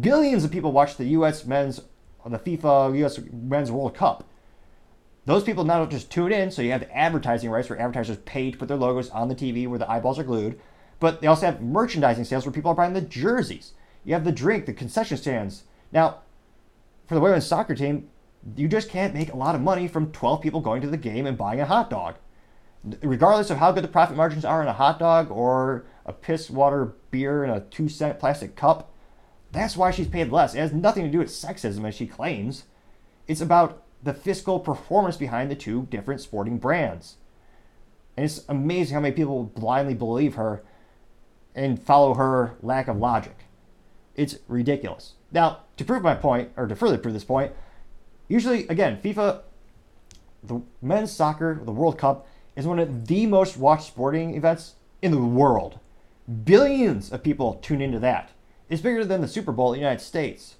Billions 0.00 0.44
of 0.44 0.50
people 0.50 0.72
watch 0.72 0.96
the 0.96 1.04
U.S. 1.06 1.44
men's 1.44 1.80
the 2.32 2.38
FIFA 2.38 2.98
U.S. 2.98 3.20
Men's 3.32 3.70
World 3.70 3.94
Cup. 3.94 4.24
Those 5.26 5.42
people 5.42 5.64
now 5.64 5.78
don't 5.78 5.90
just 5.90 6.10
tune 6.10 6.32
in, 6.32 6.50
so 6.50 6.62
you 6.62 6.70
have 6.70 6.82
the 6.82 6.96
advertising 6.96 7.50
rights 7.50 7.68
where 7.68 7.78
advertisers 7.80 8.18
pay 8.18 8.52
to 8.52 8.56
put 8.56 8.68
their 8.68 8.76
logos 8.76 9.10
on 9.10 9.28
the 9.28 9.34
TV 9.34 9.66
where 9.66 9.78
the 9.78 9.90
eyeballs 9.90 10.18
are 10.18 10.24
glued, 10.24 10.58
but 11.00 11.20
they 11.20 11.26
also 11.26 11.46
have 11.46 11.60
merchandising 11.60 12.24
sales 12.24 12.46
where 12.46 12.52
people 12.52 12.70
are 12.70 12.76
buying 12.76 12.92
the 12.92 13.00
jerseys. 13.00 13.72
You 14.04 14.14
have 14.14 14.24
the 14.24 14.32
drink, 14.32 14.66
the 14.66 14.72
concession 14.72 15.16
stands. 15.16 15.64
Now, 15.90 16.20
for 17.06 17.14
the 17.14 17.20
women's 17.20 17.46
soccer 17.46 17.74
team, 17.74 18.08
you 18.54 18.68
just 18.68 18.88
can't 18.88 19.14
make 19.14 19.32
a 19.32 19.36
lot 19.36 19.56
of 19.56 19.60
money 19.60 19.88
from 19.88 20.12
12 20.12 20.40
people 20.40 20.60
going 20.60 20.80
to 20.82 20.88
the 20.88 20.96
game 20.96 21.26
and 21.26 21.36
buying 21.36 21.60
a 21.60 21.66
hot 21.66 21.90
dog. 21.90 22.14
Regardless 23.02 23.50
of 23.50 23.58
how 23.58 23.72
good 23.72 23.82
the 23.82 23.88
profit 23.88 24.16
margins 24.16 24.44
are 24.44 24.62
in 24.62 24.68
a 24.68 24.72
hot 24.72 25.00
dog 25.00 25.30
or 25.30 25.86
a 26.04 26.12
piss 26.12 26.48
water 26.48 26.94
beer 27.10 27.42
in 27.42 27.50
a 27.50 27.60
two 27.60 27.88
cent 27.88 28.20
plastic 28.20 28.54
cup, 28.54 28.92
that's 29.56 29.76
why 29.76 29.90
she's 29.90 30.08
paid 30.08 30.30
less. 30.30 30.54
It 30.54 30.58
has 30.58 30.72
nothing 30.72 31.04
to 31.04 31.10
do 31.10 31.18
with 31.18 31.28
sexism, 31.28 31.86
as 31.86 31.94
she 31.94 32.06
claims. 32.06 32.64
It's 33.26 33.40
about 33.40 33.82
the 34.02 34.14
fiscal 34.14 34.60
performance 34.60 35.16
behind 35.16 35.50
the 35.50 35.56
two 35.56 35.86
different 35.90 36.20
sporting 36.20 36.58
brands. 36.58 37.16
And 38.16 38.24
it's 38.24 38.44
amazing 38.48 38.94
how 38.94 39.00
many 39.00 39.14
people 39.14 39.44
blindly 39.44 39.94
believe 39.94 40.34
her 40.34 40.62
and 41.54 41.82
follow 41.82 42.14
her 42.14 42.56
lack 42.62 42.88
of 42.88 42.98
logic. 42.98 43.36
It's 44.14 44.36
ridiculous. 44.48 45.14
Now, 45.32 45.60
to 45.76 45.84
prove 45.84 46.02
my 46.02 46.14
point, 46.14 46.50
or 46.56 46.66
to 46.66 46.76
further 46.76 46.98
prove 46.98 47.14
this 47.14 47.24
point, 47.24 47.52
usually, 48.28 48.66
again, 48.68 49.00
FIFA, 49.02 49.42
the 50.42 50.62
men's 50.80 51.12
soccer, 51.12 51.60
the 51.64 51.72
World 51.72 51.98
Cup, 51.98 52.26
is 52.56 52.66
one 52.66 52.78
of 52.78 53.06
the 53.06 53.26
most 53.26 53.56
watched 53.56 53.88
sporting 53.88 54.34
events 54.34 54.74
in 55.02 55.10
the 55.10 55.18
world. 55.18 55.78
Billions 56.44 57.12
of 57.12 57.22
people 57.22 57.54
tune 57.54 57.80
into 57.80 57.98
that 57.98 58.30
is 58.68 58.80
bigger 58.80 59.04
than 59.04 59.20
the 59.20 59.28
Super 59.28 59.52
Bowl 59.52 59.72
in 59.72 59.78
the 59.78 59.84
United 59.84 60.02
States. 60.02 60.56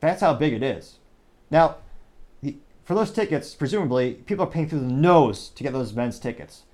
That's 0.00 0.20
how 0.20 0.34
big 0.34 0.52
it 0.52 0.62
is. 0.62 0.98
Now, 1.50 1.76
for 2.84 2.94
those 2.94 3.10
tickets, 3.10 3.54
presumably, 3.54 4.14
people 4.26 4.44
are 4.44 4.50
paying 4.50 4.68
through 4.68 4.80
the 4.80 4.86
nose 4.86 5.48
to 5.50 5.62
get 5.62 5.72
those 5.72 5.94
men's 5.94 6.18
tickets. 6.18 6.64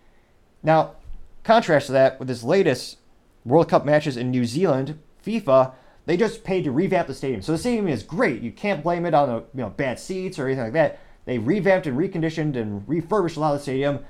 Now, 0.63 0.97
contrast 1.45 1.87
to 1.87 1.93
that 1.93 2.19
with 2.19 2.29
this 2.29 2.43
latest 2.43 2.99
World 3.45 3.69
Cup 3.69 3.85
matches 3.85 4.17
in 4.17 4.31
New 4.31 4.45
Zealand, 4.45 4.99
FIFA, 5.25 5.73
they 6.07 6.17
just 6.17 6.43
paid 6.43 6.65
to 6.65 6.73
revamp 6.73 7.07
the 7.07 7.15
stadium. 7.15 7.43
So 7.43 7.53
the 7.53 7.59
stadium 7.59 7.87
is 7.87 8.03
great. 8.03 8.43
You 8.43 8.51
can't 8.51 8.83
blame 8.83 9.07
it 9.07 9.15
on 9.15 9.29
the 9.29 9.35
you 9.37 9.63
know 9.63 9.71
bad 9.71 10.01
seats 10.01 10.39
or 10.39 10.47
anything 10.47 10.65
like 10.65 10.73
that. 10.73 10.99
They 11.25 11.39
revamped 11.39 11.87
and 11.87 11.97
reconditioned 11.97 12.57
and 12.57 12.87
refurbished 12.89 13.37
a 13.37 13.41
lot 13.41 13.53
of 13.53 13.61
the 13.61 13.63
stadium, 13.63 14.01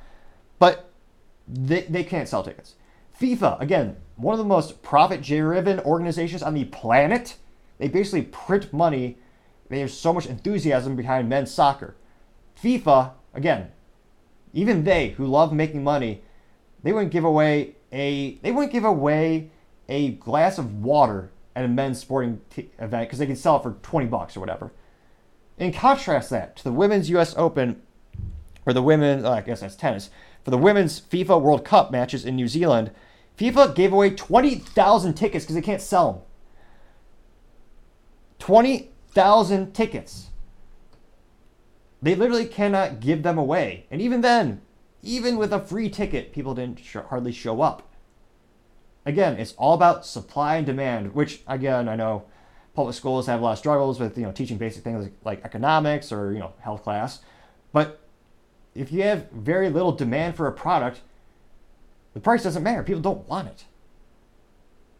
but 0.58 0.90
they, 1.46 1.82
they 1.82 2.04
can't 2.04 2.28
sell 2.28 2.42
tickets. 2.42 2.76
FIFA, 3.20 3.60
again, 3.60 3.96
one 4.16 4.32
of 4.32 4.38
the 4.38 4.44
most 4.44 4.82
profit 4.82 5.20
driven 5.22 5.78
organizations 5.80 6.42
on 6.42 6.54
the 6.54 6.64
planet. 6.64 7.36
They 7.78 7.88
basically 7.88 8.22
print 8.22 8.72
money. 8.72 9.18
There's 9.68 9.96
so 9.96 10.12
much 10.12 10.26
enthusiasm 10.26 10.96
behind 10.96 11.28
men's 11.28 11.50
soccer. 11.50 11.96
FIFA, 12.60 13.12
again, 13.34 13.70
even 14.52 14.84
they 14.84 15.10
who 15.10 15.26
love 15.26 15.52
making 15.52 15.84
money, 15.84 16.22
they 16.82 16.92
wouldn't 16.92 17.12
give 17.12 17.24
away 17.24 17.76
a 17.92 18.34
they 18.36 18.52
wouldn't 18.52 18.72
give 18.72 18.84
away 18.84 19.50
a 19.88 20.12
glass 20.12 20.58
of 20.58 20.82
water 20.82 21.30
at 21.54 21.64
a 21.64 21.68
men's 21.68 21.98
sporting 21.98 22.40
t- 22.50 22.70
event 22.78 23.08
because 23.08 23.18
they 23.18 23.26
can 23.26 23.36
sell 23.36 23.56
it 23.56 23.62
for 23.62 23.72
20 23.82 24.06
bucks 24.06 24.36
or 24.36 24.40
whatever. 24.40 24.72
In 25.58 25.72
contrast 25.72 26.30
that 26.30 26.56
to 26.56 26.64
the 26.64 26.72
women's 26.72 27.10
US 27.10 27.34
Open 27.36 27.82
or 28.64 28.72
the 28.72 28.82
women, 28.82 29.26
oh, 29.26 29.32
I 29.32 29.40
guess 29.40 29.60
that's 29.60 29.76
tennis, 29.76 30.10
for 30.44 30.50
the 30.50 30.58
women's 30.58 31.00
FIFA 31.00 31.40
World 31.40 31.64
Cup 31.64 31.90
matches 31.90 32.24
in 32.24 32.36
New 32.36 32.48
Zealand, 32.48 32.92
FIFA 33.40 33.74
gave 33.74 33.90
away 33.90 34.10
20,000 34.10 35.14
tickets 35.14 35.44
because 35.44 35.54
they 35.54 35.62
can't 35.62 35.80
sell 35.80 36.12
them. 36.12 36.22
20,000 38.38 39.72
tickets. 39.72 40.28
They 42.02 42.14
literally 42.14 42.44
cannot 42.44 43.00
give 43.00 43.22
them 43.22 43.38
away. 43.38 43.86
And 43.90 44.02
even 44.02 44.20
then, 44.20 44.60
even 45.02 45.38
with 45.38 45.54
a 45.54 45.60
free 45.60 45.88
ticket, 45.88 46.34
people 46.34 46.54
didn't 46.54 46.80
sh- 46.80 46.96
hardly 47.08 47.32
show 47.32 47.62
up. 47.62 47.90
Again, 49.06 49.38
it's 49.38 49.54
all 49.54 49.72
about 49.72 50.04
supply 50.04 50.56
and 50.56 50.66
demand, 50.66 51.14
which 51.14 51.40
again, 51.46 51.88
I 51.88 51.96
know 51.96 52.24
public 52.74 52.94
schools 52.94 53.26
have 53.26 53.40
a 53.40 53.42
lot 53.42 53.52
of 53.52 53.58
struggles 53.58 53.98
with, 53.98 54.18
you 54.18 54.24
know, 54.24 54.32
teaching 54.32 54.58
basic 54.58 54.84
things 54.84 55.08
like 55.24 55.42
economics 55.46 56.12
or, 56.12 56.34
you 56.34 56.40
know, 56.40 56.52
health 56.60 56.82
class. 56.82 57.20
But 57.72 58.00
if 58.74 58.92
you 58.92 59.02
have 59.04 59.30
very 59.30 59.70
little 59.70 59.92
demand 59.92 60.36
for 60.36 60.46
a 60.46 60.52
product, 60.52 61.00
the 62.14 62.20
price 62.20 62.42
doesn't 62.42 62.62
matter. 62.62 62.82
People 62.82 63.02
don't 63.02 63.28
want 63.28 63.48
it. 63.48 63.64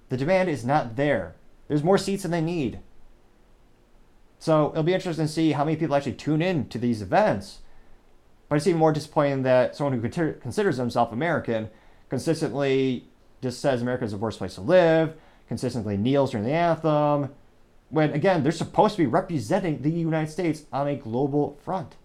The 0.08 0.16
demand 0.16 0.48
is 0.48 0.64
not 0.64 0.96
there. 0.96 1.36
There's 1.68 1.84
more 1.84 1.98
seats 1.98 2.22
than 2.22 2.32
they 2.32 2.40
need. 2.40 2.80
So 4.38 4.70
it'll 4.70 4.82
be 4.82 4.94
interesting 4.94 5.26
to 5.26 5.32
see 5.32 5.52
how 5.52 5.64
many 5.64 5.76
people 5.76 5.94
actually 5.94 6.14
tune 6.14 6.42
in 6.42 6.68
to 6.68 6.78
these 6.78 7.02
events. 7.02 7.58
But 8.48 8.56
it's 8.56 8.66
even 8.66 8.80
more 8.80 8.92
disappointing 8.92 9.42
that 9.42 9.76
someone 9.76 9.98
who 9.98 10.08
considers 10.08 10.76
himself 10.76 11.12
American 11.12 11.70
consistently 12.08 13.04
just 13.42 13.60
says 13.60 13.80
America 13.80 14.04
is 14.04 14.10
the 14.10 14.18
worst 14.18 14.38
place 14.38 14.56
to 14.56 14.60
live, 14.60 15.14
consistently 15.46 15.96
kneels 15.96 16.32
during 16.32 16.44
the 16.44 16.52
anthem, 16.52 17.30
when 17.90 18.12
again, 18.12 18.42
they're 18.42 18.52
supposed 18.52 18.96
to 18.96 19.02
be 19.02 19.06
representing 19.06 19.82
the 19.82 19.90
United 19.90 20.30
States 20.30 20.64
on 20.72 20.88
a 20.88 20.96
global 20.96 21.58
front, 21.62 21.96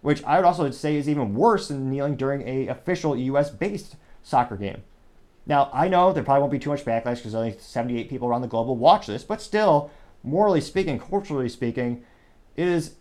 which 0.00 0.22
I 0.24 0.36
would 0.36 0.44
also 0.44 0.70
say 0.70 0.96
is 0.96 1.08
even 1.08 1.34
worse 1.34 1.68
than 1.68 1.90
kneeling 1.90 2.16
during 2.16 2.46
a 2.46 2.66
official 2.66 3.16
U.S. 3.16 3.50
based 3.50 3.96
soccer 4.22 4.56
game. 4.56 4.82
Now, 5.46 5.70
I 5.72 5.88
know 5.88 6.12
there 6.12 6.22
probably 6.22 6.40
won't 6.40 6.52
be 6.52 6.58
too 6.58 6.70
much 6.70 6.84
backlash 6.84 7.16
because 7.16 7.34
only 7.34 7.56
78 7.58 8.10
people 8.10 8.28
around 8.28 8.42
the 8.42 8.48
globe 8.48 8.66
will 8.66 8.76
watch 8.76 9.06
this, 9.06 9.24
but 9.24 9.40
still, 9.40 9.90
morally 10.22 10.60
speaking, 10.60 10.98
culturally 10.98 11.48
speaking, 11.48 12.04
it 12.54 12.68
is 12.68 12.96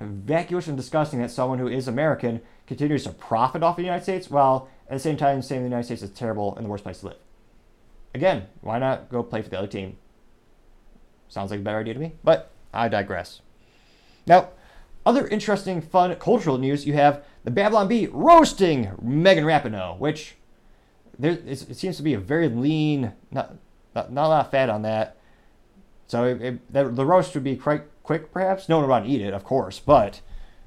vacuous 0.00 0.66
and 0.66 0.76
disgusting 0.76 1.20
that 1.20 1.30
someone 1.30 1.58
who 1.58 1.68
is 1.68 1.88
American 1.88 2.40
continues 2.66 3.04
to 3.04 3.10
profit 3.10 3.62
off 3.62 3.72
of 3.72 3.76
the 3.78 3.82
United 3.82 4.04
States 4.04 4.30
while 4.30 4.68
at 4.88 4.94
the 4.94 5.00
same 5.00 5.16
time 5.16 5.42
saying 5.42 5.62
the 5.62 5.68
United 5.68 5.84
States 5.84 6.02
is 6.02 6.10
terrible 6.10 6.54
and 6.56 6.64
the 6.64 6.70
worst 6.70 6.84
place 6.84 7.00
to 7.00 7.06
live. 7.06 7.16
Again, 8.14 8.46
why 8.60 8.78
not 8.78 9.08
go 9.10 9.22
play 9.22 9.42
for 9.42 9.48
the 9.48 9.58
other 9.58 9.66
team? 9.66 9.96
sounds 11.28 11.50
like 11.50 11.60
a 11.60 11.62
better 11.62 11.78
idea 11.78 11.94
to 11.94 12.00
me, 12.00 12.12
but 12.24 12.50
I 12.74 12.88
digress. 12.88 13.40
Now, 14.26 14.48
other 15.10 15.26
interesting, 15.26 15.80
fun 15.80 16.14
cultural 16.16 16.56
news 16.56 16.86
you 16.86 16.92
have 16.92 17.24
the 17.42 17.50
Babylon 17.50 17.88
Bee 17.88 18.06
roasting 18.06 18.92
Megan 19.02 19.44
Rapinoe, 19.44 19.98
which 19.98 20.36
there 21.18 21.32
it 21.32 21.76
seems 21.76 21.96
to 21.96 22.04
be 22.04 22.14
a 22.14 22.18
very 22.20 22.48
lean, 22.48 23.12
not, 23.32 23.56
not, 23.92 24.12
not 24.12 24.26
a 24.26 24.28
lot 24.28 24.46
of 24.46 24.50
fat 24.52 24.70
on 24.70 24.82
that. 24.82 25.16
So 26.06 26.24
it, 26.24 26.42
it, 26.42 26.72
the, 26.72 27.04
roast 27.04 27.34
would 27.34 27.42
be 27.42 27.56
quite 27.56 27.82
quick, 28.04 28.32
perhaps. 28.32 28.68
No 28.68 28.76
one 28.76 28.84
would 28.84 28.90
want 28.90 29.04
to 29.06 29.10
eat 29.10 29.20
it, 29.20 29.34
of 29.34 29.42
course, 29.42 29.80
but 29.80 30.20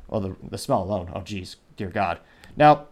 well, 0.09 0.19
the, 0.19 0.35
the 0.43 0.57
smell 0.57 0.83
alone. 0.83 1.09
Oh, 1.15 1.21
geez, 1.21 1.55
dear 1.77 1.89
God. 1.89 2.19
Now, 2.57 2.87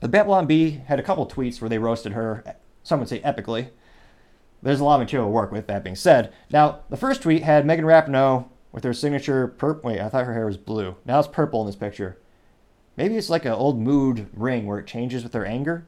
the 0.00 0.08
Babylon 0.08 0.46
Bee 0.46 0.82
had 0.86 0.98
a 0.98 1.02
couple 1.02 1.26
tweets 1.26 1.62
where 1.62 1.70
they 1.70 1.78
roasted 1.78 2.12
her. 2.12 2.44
Some 2.82 3.00
would 3.00 3.08
say 3.08 3.20
epically. 3.20 3.70
There's 4.62 4.80
a 4.80 4.84
lot 4.84 4.96
of 4.96 5.00
material 5.00 5.28
to 5.28 5.32
work 5.32 5.50
with. 5.50 5.66
That 5.66 5.82
being 5.82 5.96
said, 5.96 6.32
now 6.50 6.80
the 6.90 6.96
first 6.98 7.22
tweet 7.22 7.42
had 7.42 7.64
Megan 7.64 7.86
Rapinoe 7.86 8.48
with 8.74 8.82
her 8.82 8.92
signature 8.92 9.46
purple. 9.46 9.90
Wait, 9.90 10.00
I 10.00 10.08
thought 10.08 10.26
her 10.26 10.34
hair 10.34 10.46
was 10.46 10.56
blue. 10.56 10.96
Now 11.06 11.20
it's 11.20 11.28
purple 11.28 11.60
in 11.60 11.66
this 11.66 11.76
picture. 11.76 12.18
Maybe 12.96 13.16
it's 13.16 13.30
like 13.30 13.44
an 13.44 13.52
old 13.52 13.80
mood 13.80 14.28
ring 14.34 14.66
where 14.66 14.80
it 14.80 14.86
changes 14.88 15.22
with 15.22 15.32
her 15.32 15.46
anger. 15.46 15.86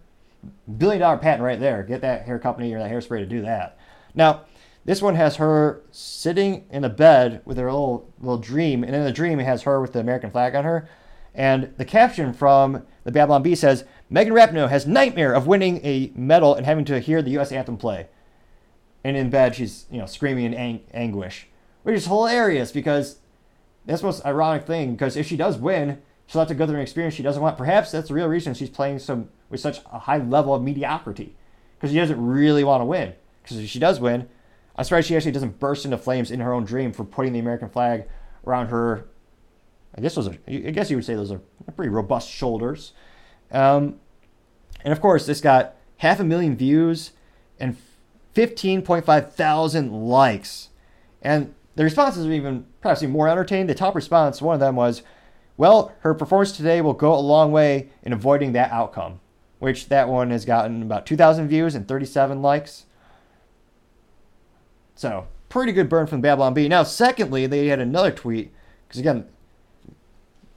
Billion 0.79 1.01
dollar 1.01 1.19
patent 1.19 1.43
right 1.43 1.59
there. 1.59 1.83
Get 1.83 2.01
that 2.03 2.27
hair 2.27 2.39
company 2.39 2.73
or 2.73 2.79
that 2.79 2.91
hairspray 2.91 3.19
to 3.19 3.27
do 3.27 3.43
that. 3.43 3.77
Now, 4.15 4.43
this 4.85 5.03
one 5.03 5.17
has 5.17 5.37
her 5.37 5.83
sitting 5.91 6.65
in 6.71 6.85
a 6.85 6.89
bed 6.89 7.43
with 7.45 7.57
her 7.57 7.65
little 7.65 8.09
little 8.21 8.39
dream, 8.39 8.85
and 8.85 8.95
in 8.95 9.03
the 9.03 9.11
dream 9.11 9.41
it 9.41 9.45
has 9.45 9.63
her 9.63 9.81
with 9.81 9.93
the 9.93 9.99
American 9.99 10.31
flag 10.31 10.55
on 10.55 10.63
her. 10.63 10.89
And 11.35 11.75
the 11.79 11.85
caption 11.85 12.33
from 12.33 12.85
the 13.03 13.11
Babylon 13.11 13.43
Bee 13.43 13.57
says, 13.57 13.85
Megan 14.09 14.33
Rapinoe 14.33 14.71
has 14.71 14.87
nightmare 14.87 15.35
of 15.35 15.49
winning 15.49 15.85
a 15.85 16.13
medal 16.15 16.55
and 16.55 16.65
having 16.65 16.85
to 16.85 17.01
hear 17.01 17.21
the 17.21 17.33
U.S. 17.33 17.51
anthem 17.51 17.77
play. 17.77 18.07
And 19.03 19.17
in 19.17 19.29
bed, 19.29 19.57
she's 19.57 19.87
you 19.91 19.99
know 19.99 20.07
screaming 20.07 20.45
in 20.45 20.55
ang- 20.55 20.85
anguish, 20.95 21.49
which 21.87 21.95
is 21.95 22.07
hilarious 22.07 22.73
because 22.73 23.21
that's 23.85 24.01
the 24.01 24.09
most 24.09 24.27
ironic 24.27 24.67
thing. 24.67 24.97
Because 24.97 25.17
if 25.17 25.25
she 25.25 25.37
does 25.37 25.57
win, 25.57 26.03
she'll 26.27 26.41
have 26.41 26.49
to 26.49 26.55
go 26.55 26.67
through 26.67 26.75
an 26.75 26.81
experience 26.81 27.15
she 27.15 27.23
doesn't 27.23 27.41
want. 27.41 27.57
Perhaps 27.57 27.93
that's 27.93 28.09
the 28.09 28.15
real 28.15 28.27
reason 28.27 28.55
she's 28.55 28.69
playing 28.69 28.99
some 28.99 29.29
with 29.51 29.61
such 29.61 29.79
a 29.93 30.01
high 30.01 30.19
level 30.19 30.53
of 30.53 30.65
mediocrity 30.65 31.37
because 31.77 31.93
she 31.93 31.97
doesn't 31.97 32.21
really 32.21 32.65
want 32.65 32.81
to 32.81 32.85
win. 32.85 33.15
Because 33.41 33.59
if 33.59 33.71
she 33.71 33.79
does 33.79 34.01
win, 34.01 34.29
I'm 34.75 34.83
surprised 34.83 35.07
she 35.07 35.15
actually 35.15 35.31
doesn't 35.31 35.61
burst 35.61 35.85
into 35.85 35.97
flames 35.97 36.33
in 36.33 36.41
her 36.41 36.53
own 36.53 36.65
dream 36.65 36.93
for 36.93 37.05
putting 37.05 37.33
the 37.33 37.39
American 37.39 37.69
flag 37.69 38.09
around 38.45 38.67
her. 38.71 39.07
I 39.97 40.01
guess 40.01 40.17
those 40.17 40.27
are. 40.27 40.37
I 40.49 40.73
guess 40.73 40.91
you 40.91 40.97
would 40.97 41.05
say 41.05 41.15
those 41.15 41.31
are 41.31 41.41
pretty 41.77 41.91
robust 41.91 42.29
shoulders. 42.29 42.95
Um, 43.53 44.01
and 44.83 44.91
of 44.93 45.01
course, 45.01 45.25
this 45.25 45.41
got 45.41 45.77
half 45.99 46.19
a 46.19 46.25
million 46.25 46.57
views 46.57 47.13
and 47.61 47.77
15.5 48.35 49.33
thousand 49.33 49.93
likes. 49.93 50.71
And 51.23 51.55
the 51.77 51.85
responses 51.85 52.27
are 52.27 52.33
even 52.33 52.67
perhaps 52.81 53.03
even 53.03 53.13
more 53.13 53.29
entertaining. 53.29 53.67
The 53.67 53.75
top 53.75 53.95
response, 53.95 54.43
one 54.43 54.55
of 54.55 54.61
them 54.61 54.77
was, 54.77 55.03
"Well, 55.57 55.93
her 56.01 56.15
performance 56.15 56.53
today 56.57 56.81
will 56.81 56.95
go 56.95 57.15
a 57.15 57.21
long 57.21 57.53
way 57.53 57.91
in 58.03 58.13
avoiding 58.13 58.53
that 58.53 58.73
outcome." 58.73 59.21
Which 59.59 59.89
that 59.89 60.09
one 60.09 60.31
has 60.31 60.45
gotten 60.45 60.83
about 60.83 61.07
2,000 61.07 61.49
views 61.49 61.75
and 61.75 61.89
37 61.89 62.43
likes. 62.43 62.85
So, 64.95 65.27
pretty 65.49 65.73
good 65.73 65.89
burn 65.89 66.07
from 66.07 66.21
Babylon 66.21 66.53
Bee. 66.53 66.69
Now, 66.69 66.83
secondly, 66.83 67.47
they 67.47 67.69
had 67.69 67.81
another 67.81 68.11
tweet, 68.11 68.53
because 68.87 69.01
again, 69.01 69.25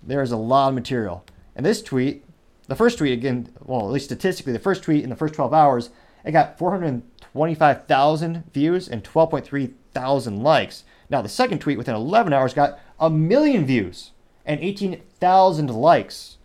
there's 0.03 0.31
a 0.31 0.37
lot 0.37 0.69
of 0.69 0.75
material. 0.75 1.23
And 1.55 1.65
this 1.65 1.81
tweet, 1.81 2.25
the 2.67 2.75
first 2.75 2.97
tweet, 2.97 3.13
again, 3.13 3.49
well, 3.63 3.81
at 3.81 3.91
least 3.91 4.05
statistically, 4.05 4.53
the 4.53 4.59
first 4.59 4.83
tweet 4.83 5.03
in 5.03 5.09
the 5.09 5.15
first 5.15 5.33
12 5.33 5.53
hours, 5.53 5.89
it 6.23 6.31
got 6.31 6.57
425,000 6.57 8.43
views 8.53 8.87
and 8.87 9.03
12.3 9.03 9.73
thousand 9.93 10.43
likes. 10.43 10.83
Now, 11.09 11.21
the 11.21 11.29
second 11.29 11.59
tweet 11.59 11.77
within 11.77 11.95
11 11.95 12.33
hours 12.33 12.53
got 12.53 12.79
a 12.99 13.09
million 13.09 13.65
views 13.65 14.11
and 14.45 14.59
18,000 14.59 15.69
likes, 15.69 16.37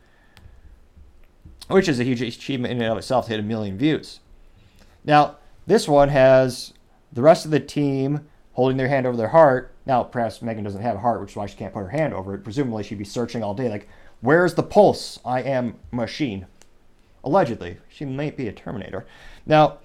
which 1.69 1.89
is 1.89 2.01
a 2.01 2.05
huge 2.05 2.23
achievement 2.23 2.73
in 2.73 2.83
and 2.83 2.93
of 2.93 2.99
itself 2.99 3.27
to 3.27 3.33
hit 3.33 3.41
a 3.41 3.43
million 3.43 3.77
views. 3.77 4.21
Now, 5.05 5.37
this 5.67 5.89
one 5.89 6.09
has 6.09 6.73
the 7.13 7.23
rest 7.23 7.45
of 7.45 7.51
the 7.51 7.61
team 7.61 8.27
holding 8.55 8.77
their 8.77 8.89
hand 8.89 9.07
over 9.07 9.17
their 9.17 9.29
heart. 9.29 9.75
Now, 9.87 10.03
perhaps 10.03 10.41
Megan 10.41 10.65
doesn't 10.65 10.83
have 10.83 10.97
a 10.97 11.01
heart, 11.01 11.21
which 11.21 11.31
is 11.33 11.37
why 11.37 11.47
she 11.47 11.57
can't 11.57 11.75
put 11.75 11.81
her 11.81 11.89
hand 11.89 12.15
over 12.15 12.35
it. 12.35 12.45
Presumably, 12.45 12.83
she'd 12.83 12.99
be 12.99 13.05
searching 13.05 13.43
all 13.43 13.55
day, 13.55 13.69
like, 13.69 13.89
where's 14.21 14.55
the 14.55 14.63
pulse? 14.63 15.19
I 15.25 15.43
am 15.43 15.77
machine. 15.91 16.47
Allegedly. 17.23 17.79
She 17.89 18.05
might 18.05 18.37
be 18.37 18.49
a 18.49 18.53
Terminator. 18.53 19.07
Now, 19.47 19.79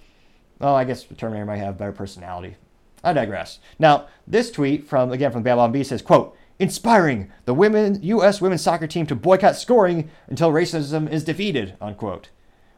well, 0.59 0.75
I 0.75 0.83
guess 0.83 1.03
the 1.03 1.15
Terminator 1.15 1.45
might 1.45 1.57
have 1.57 1.77
better 1.77 1.91
personality. 1.91 2.55
I 3.03 3.13
digress. 3.13 3.59
Now, 3.77 4.07
this 4.27 4.51
tweet 4.51 4.87
from, 4.87 5.11
again, 5.11 5.31
from 5.31 5.43
Babylon 5.43 5.71
Bee 5.71 5.83
says, 5.83 6.01
quote, 6.01 6.35
inspiring 6.59 7.31
the 7.45 7.53
women 7.53 7.99
U.S. 8.03 8.41
women's 8.41 8.61
soccer 8.61 8.87
team 8.87 9.05
to 9.07 9.15
boycott 9.15 9.55
scoring 9.55 10.09
until 10.27 10.51
racism 10.51 11.09
is 11.09 11.23
defeated, 11.23 11.75
unquote. 11.79 12.29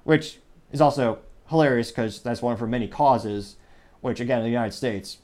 Which 0.04 0.40
is 0.72 0.82
also 0.82 1.20
hilarious 1.50 1.90
because 1.90 2.22
that's 2.22 2.42
one 2.42 2.54
of 2.54 2.60
her 2.60 2.68
many 2.68 2.88
causes 2.88 3.58
which 4.02 4.20
again 4.20 4.40
in 4.40 4.44
the 4.44 4.50
United 4.50 4.74
States, 4.74 5.20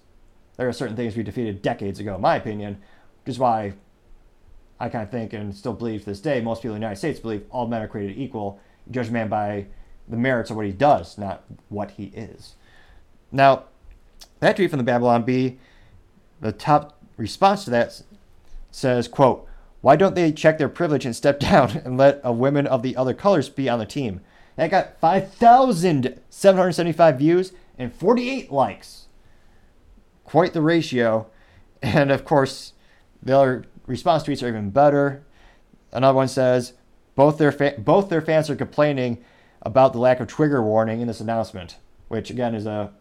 there 0.55 0.67
are 0.67 0.73
certain 0.73 0.95
things 0.95 1.15
we 1.15 1.23
defeated 1.23 1.61
decades 1.61 1.99
ago, 1.99 2.15
in 2.15 2.21
my 2.21 2.35
opinion, 2.35 2.77
which 3.23 3.33
is 3.33 3.39
why 3.39 3.73
I 4.79 4.89
kind 4.89 5.03
of 5.03 5.11
think 5.11 5.33
and 5.33 5.53
still 5.53 5.73
believe 5.73 6.01
to 6.01 6.05
this 6.05 6.21
day, 6.21 6.39
most 6.39 6.61
people 6.61 6.75
in 6.75 6.81
the 6.81 6.85
United 6.85 6.99
States 6.99 7.19
believe 7.19 7.45
all 7.49 7.67
men 7.67 7.81
are 7.81 7.87
created 7.87 8.17
equal. 8.17 8.59
Judge 8.89 9.09
a 9.09 9.11
man 9.11 9.27
by 9.27 9.65
the 10.07 10.15
merits 10.15 10.49
of 10.49 10.55
what 10.55 10.65
he 10.65 10.71
does, 10.71 11.17
not 11.17 11.43
what 11.69 11.91
he 11.91 12.05
is. 12.05 12.55
Now, 13.31 13.65
that 14.39 14.55
tweet 14.55 14.69
from 14.69 14.77
the 14.77 14.83
Babylon 14.83 15.23
Bee, 15.23 15.57
the 16.39 16.51
top 16.51 17.01
response 17.17 17.65
to 17.65 17.71
that 17.71 18.03
says, 18.71 19.07
quote, 19.07 19.47
why 19.81 19.95
don't 19.95 20.15
they 20.15 20.31
check 20.31 20.57
their 20.57 20.69
privilege 20.69 21.05
and 21.05 21.15
step 21.15 21.39
down 21.39 21.81
and 21.85 21.97
let 21.97 22.19
a 22.23 22.31
woman 22.31 22.65
of 22.67 22.83
the 22.83 22.95
other 22.95 23.13
colors 23.13 23.49
be 23.49 23.67
on 23.69 23.79
the 23.79 23.85
team? 23.85 24.21
That 24.55 24.71
got 24.71 24.99
5,775 24.99 27.19
views 27.19 27.51
and 27.77 27.93
48 27.93 28.51
likes. 28.51 29.05
Quite 30.23 30.53
the 30.53 30.61
ratio. 30.61 31.27
And 31.81 32.11
of 32.11 32.25
course, 32.25 32.73
the 33.21 33.37
other 33.37 33.65
response 33.85 34.23
tweets 34.23 34.41
are 34.43 34.47
even 34.47 34.71
better. 34.71 35.23
Another 35.91 36.15
one 36.15 36.27
says 36.27 36.73
both 37.15 37.37
their 37.37 37.51
fa- 37.51 37.75
both 37.77 38.09
their 38.09 38.21
fans 38.21 38.49
are 38.49 38.55
complaining 38.55 39.23
about 39.61 39.93
the 39.93 39.99
lack 39.99 40.19
of 40.19 40.27
trigger 40.27 40.63
warning 40.63 41.01
in 41.01 41.07
this 41.07 41.19
announcement, 41.19 41.77
which 42.07 42.29
again 42.29 42.55
is 42.55 42.65
a 42.65 42.93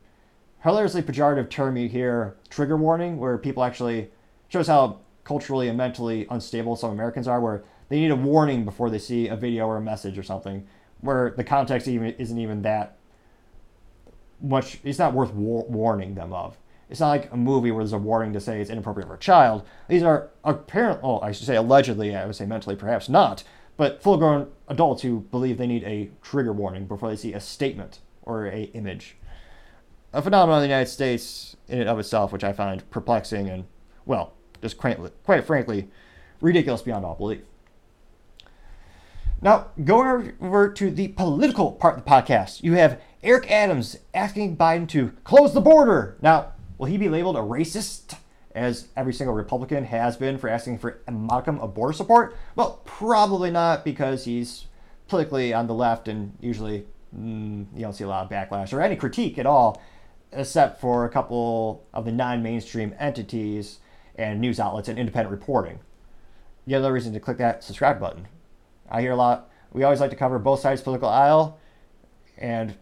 hilariously 0.62 1.02
pejorative 1.02 1.48
term 1.50 1.76
you 1.76 1.88
hear 1.88 2.36
trigger 2.50 2.76
warning, 2.76 3.18
where 3.18 3.38
people 3.38 3.62
actually 3.62 4.11
shows 4.48 4.66
how 4.66 5.00
culturally 5.24 5.68
and 5.68 5.76
mentally 5.76 6.26
unstable 6.30 6.76
some 6.76 6.90
Americans 6.90 7.28
are, 7.28 7.40
where 7.40 7.64
they 7.88 8.00
need 8.00 8.11
a 8.11 8.16
warning 8.16 8.64
before 8.64 8.90
they 8.90 8.98
see 8.98 9.28
a 9.28 9.36
video 9.36 9.66
or 9.66 9.76
a 9.76 9.80
message 9.80 10.18
or 10.18 10.22
something, 10.22 10.66
where 11.00 11.34
the 11.36 11.44
context 11.44 11.88
even 11.88 12.11
isn't 12.14 12.38
even 12.38 12.62
that 12.62 12.96
much. 14.40 14.78
It's 14.84 14.98
not 14.98 15.14
worth 15.14 15.32
war- 15.32 15.66
warning 15.68 16.14
them 16.14 16.32
of. 16.32 16.59
It's 16.88 17.00
not 17.00 17.09
like 17.09 17.32
a 17.32 17.36
movie 17.36 17.72
where 17.72 17.82
there's 17.82 17.92
a 17.92 17.98
warning 17.98 18.32
to 18.32 18.40
say 18.40 18.61
it's 18.61 18.70
inappropriate 18.70 19.09
for 19.09 19.14
a 19.14 19.18
child. 19.18 19.64
These 19.88 20.04
are 20.04 20.30
apparently, 20.44 21.00
oh, 21.02 21.20
I 21.20 21.32
should 21.32 21.46
say 21.46 21.57
allegedly, 21.57 22.14
I 22.14 22.26
would 22.26 22.36
say 22.36 22.46
mentally, 22.46 22.76
perhaps 22.76 23.09
not, 23.09 23.42
but 23.76 24.02
full-grown 24.02 24.48
adults 24.68 25.02
who 25.02 25.20
believe 25.20 25.59
they 25.59 25.66
need 25.66 25.82
a 25.84 26.11
trigger 26.22 26.52
warning 26.52 26.86
before 26.86 27.09
they 27.09 27.16
see 27.16 27.34
a 27.34 27.40
statement 27.40 27.98
or 28.22 28.46
a 28.46 28.64
image. 28.74 29.16
A 30.12 30.22
phenomenon 30.22 30.62
in 30.62 30.68
the 30.68 30.74
United 30.74 30.90
States 30.90 31.57
in 31.68 31.80
and 31.80 31.88
of 31.88 31.98
itself, 31.98 32.32
which 32.32 32.44
I 32.44 32.52
find 32.52 32.88
perplexing 32.90 33.48
and, 33.48 33.64
well, 34.07 34.32
just 34.62 34.78
quite, 34.78 34.98
quite 35.24 35.44
frankly, 35.44 35.88
ridiculous 36.40 36.82
beyond 36.82 37.04
all 37.04 37.14
belief. 37.14 37.42
Now, 39.42 39.66
going 39.84 40.32
over 40.40 40.70
to 40.70 40.90
the 40.90 41.09
political 41.09 41.72
part 41.72 41.98
of 41.98 42.04
the 42.04 42.11
podcast, 42.11 42.62
you 42.62 42.72
have 42.74 43.00
Eric 43.22 43.50
Adams 43.50 43.98
asking 44.14 44.57
Biden 44.57 44.88
to 44.88 45.12
close 45.24 45.52
the 45.52 45.61
border. 45.61 46.16
Now, 46.22 46.52
will 46.78 46.86
he 46.86 46.96
be 46.96 47.09
labeled 47.09 47.36
a 47.36 47.40
racist, 47.40 48.16
as 48.54 48.88
every 48.96 49.12
single 49.12 49.34
Republican 49.34 49.84
has 49.84 50.16
been 50.16 50.38
for 50.38 50.48
asking 50.48 50.78
for 50.78 51.00
a 51.07 51.12
modicum 51.12 51.61
of 51.61 51.74
border 51.74 51.92
support? 51.92 52.34
Well, 52.54 52.80
probably 52.86 53.50
not, 53.50 53.84
because 53.84 54.24
he's 54.24 54.66
politically 55.09 55.52
on 55.52 55.66
the 55.66 55.74
left 55.74 56.09
and 56.09 56.32
usually 56.40 56.86
mm, 57.16 57.66
you 57.74 57.82
don't 57.82 57.92
see 57.92 58.04
a 58.04 58.09
lot 58.09 58.24
of 58.24 58.30
backlash 58.30 58.72
or 58.72 58.80
any 58.80 58.96
critique 58.96 59.38
at 59.38 59.46
all, 59.46 59.82
except 60.37 60.80
for 60.80 61.05
a 61.05 61.09
couple 61.09 61.84
of 61.93 62.05
the 62.05 62.12
non 62.12 62.43
mainstream 62.43 62.95
entities 62.99 63.78
and 64.16 64.41
news 64.41 64.61
outlets 64.61 64.89
and 64.89 64.99
independent 64.99 65.30
reporting. 65.30 65.78
The 66.66 66.74
other 66.74 66.93
reason 66.93 67.12
to 67.12 67.20
click 67.20 67.39
that 67.39 67.62
subscribe 67.62 68.01
button. 68.01 68.28
I 68.91 69.01
hear 69.01 69.12
a 69.12 69.16
lot. 69.16 69.51
We 69.72 69.84
always 69.84 70.01
like 70.01 70.11
to 70.11 70.16
cover 70.16 70.39
both 70.39 70.61
sides 70.61 70.82
political 70.82 71.09
aisle, 71.09 71.59
and 72.39 72.74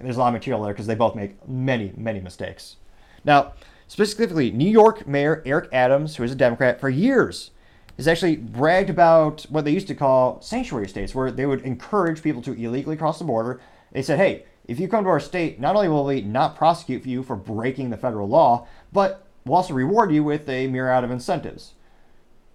there's 0.00 0.16
a 0.16 0.20
lot 0.20 0.28
of 0.28 0.34
material 0.34 0.62
there 0.62 0.72
because 0.72 0.86
they 0.86 0.94
both 0.94 1.14
make 1.14 1.46
many, 1.48 1.92
many 1.96 2.20
mistakes. 2.20 2.76
Now, 3.24 3.54
specifically, 3.86 4.50
New 4.50 4.68
York 4.68 5.06
Mayor 5.06 5.42
Eric 5.44 5.68
Adams, 5.72 6.16
who 6.16 6.22
is 6.22 6.32
a 6.32 6.36
Democrat 6.36 6.80
for 6.80 6.88
years, 6.88 7.50
has 7.96 8.06
actually 8.06 8.36
bragged 8.36 8.90
about 8.90 9.42
what 9.50 9.64
they 9.64 9.72
used 9.72 9.88
to 9.88 9.94
call 9.94 10.40
sanctuary 10.40 10.88
states, 10.88 11.14
where 11.14 11.32
they 11.32 11.46
would 11.46 11.62
encourage 11.62 12.22
people 12.22 12.40
to 12.42 12.52
illegally 12.52 12.96
cross 12.96 13.18
the 13.18 13.24
border. 13.24 13.60
They 13.92 14.02
said, 14.02 14.18
hey, 14.18 14.44
if 14.68 14.78
you 14.78 14.86
come 14.86 15.04
to 15.04 15.10
our 15.10 15.18
state, 15.18 15.58
not 15.58 15.74
only 15.74 15.88
will 15.88 16.04
we 16.04 16.20
not 16.20 16.54
prosecute 16.54 17.04
you 17.06 17.22
for 17.22 17.34
breaking 17.34 17.88
the 17.88 17.96
federal 17.96 18.28
law, 18.28 18.68
but 18.92 19.26
we'll 19.44 19.56
also 19.56 19.72
reward 19.72 20.12
you 20.12 20.22
with 20.22 20.46
a 20.48 20.66
myriad 20.66 21.04
of 21.04 21.10
incentives. 21.10 21.72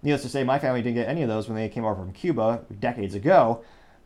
Needless 0.02 0.22
to 0.22 0.28
say, 0.28 0.44
my 0.44 0.60
family 0.60 0.80
didn't 0.80 0.94
get 0.94 1.08
any 1.08 1.22
of 1.22 1.28
those 1.28 1.48
when 1.48 1.56
they 1.56 1.68
came 1.68 1.84
over 1.84 1.96
from 1.96 2.12
Cuba 2.12 2.64
decades 2.78 3.16
ago, 3.16 3.64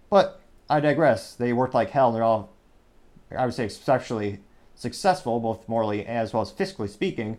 but 0.09 0.41
I 0.71 0.81
digress. 0.81 1.35
They 1.35 1.53
worked 1.53 1.75
like 1.75 1.91
hell, 1.91 2.09
and 2.09 2.17
they're 2.17 2.25
all, 2.25 2.55
I 3.37 3.45
would 3.45 3.55
say, 3.55 3.67
exceptionally 3.67 4.41
successful, 4.75 5.39
both 5.39 5.69
morally 5.69 6.07
as 6.07 6.33
well 6.33 6.43
as 6.43 6.51
fiscally 6.51 6.89
speaking. 6.89 7.37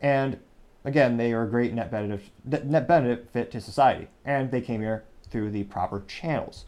And 0.00 0.40
again, 0.84 1.16
they 1.16 1.32
are 1.32 1.44
a 1.44 1.48
great 1.48 1.72
net 1.72 1.90
benefit, 1.90 2.30
net 2.44 2.86
benefit 2.86 3.50
to 3.52 3.60
society, 3.62 4.08
and 4.26 4.50
they 4.50 4.60
came 4.60 4.82
here 4.82 5.04
through 5.30 5.50
the 5.52 5.64
proper 5.64 6.02
channels. 6.06 6.66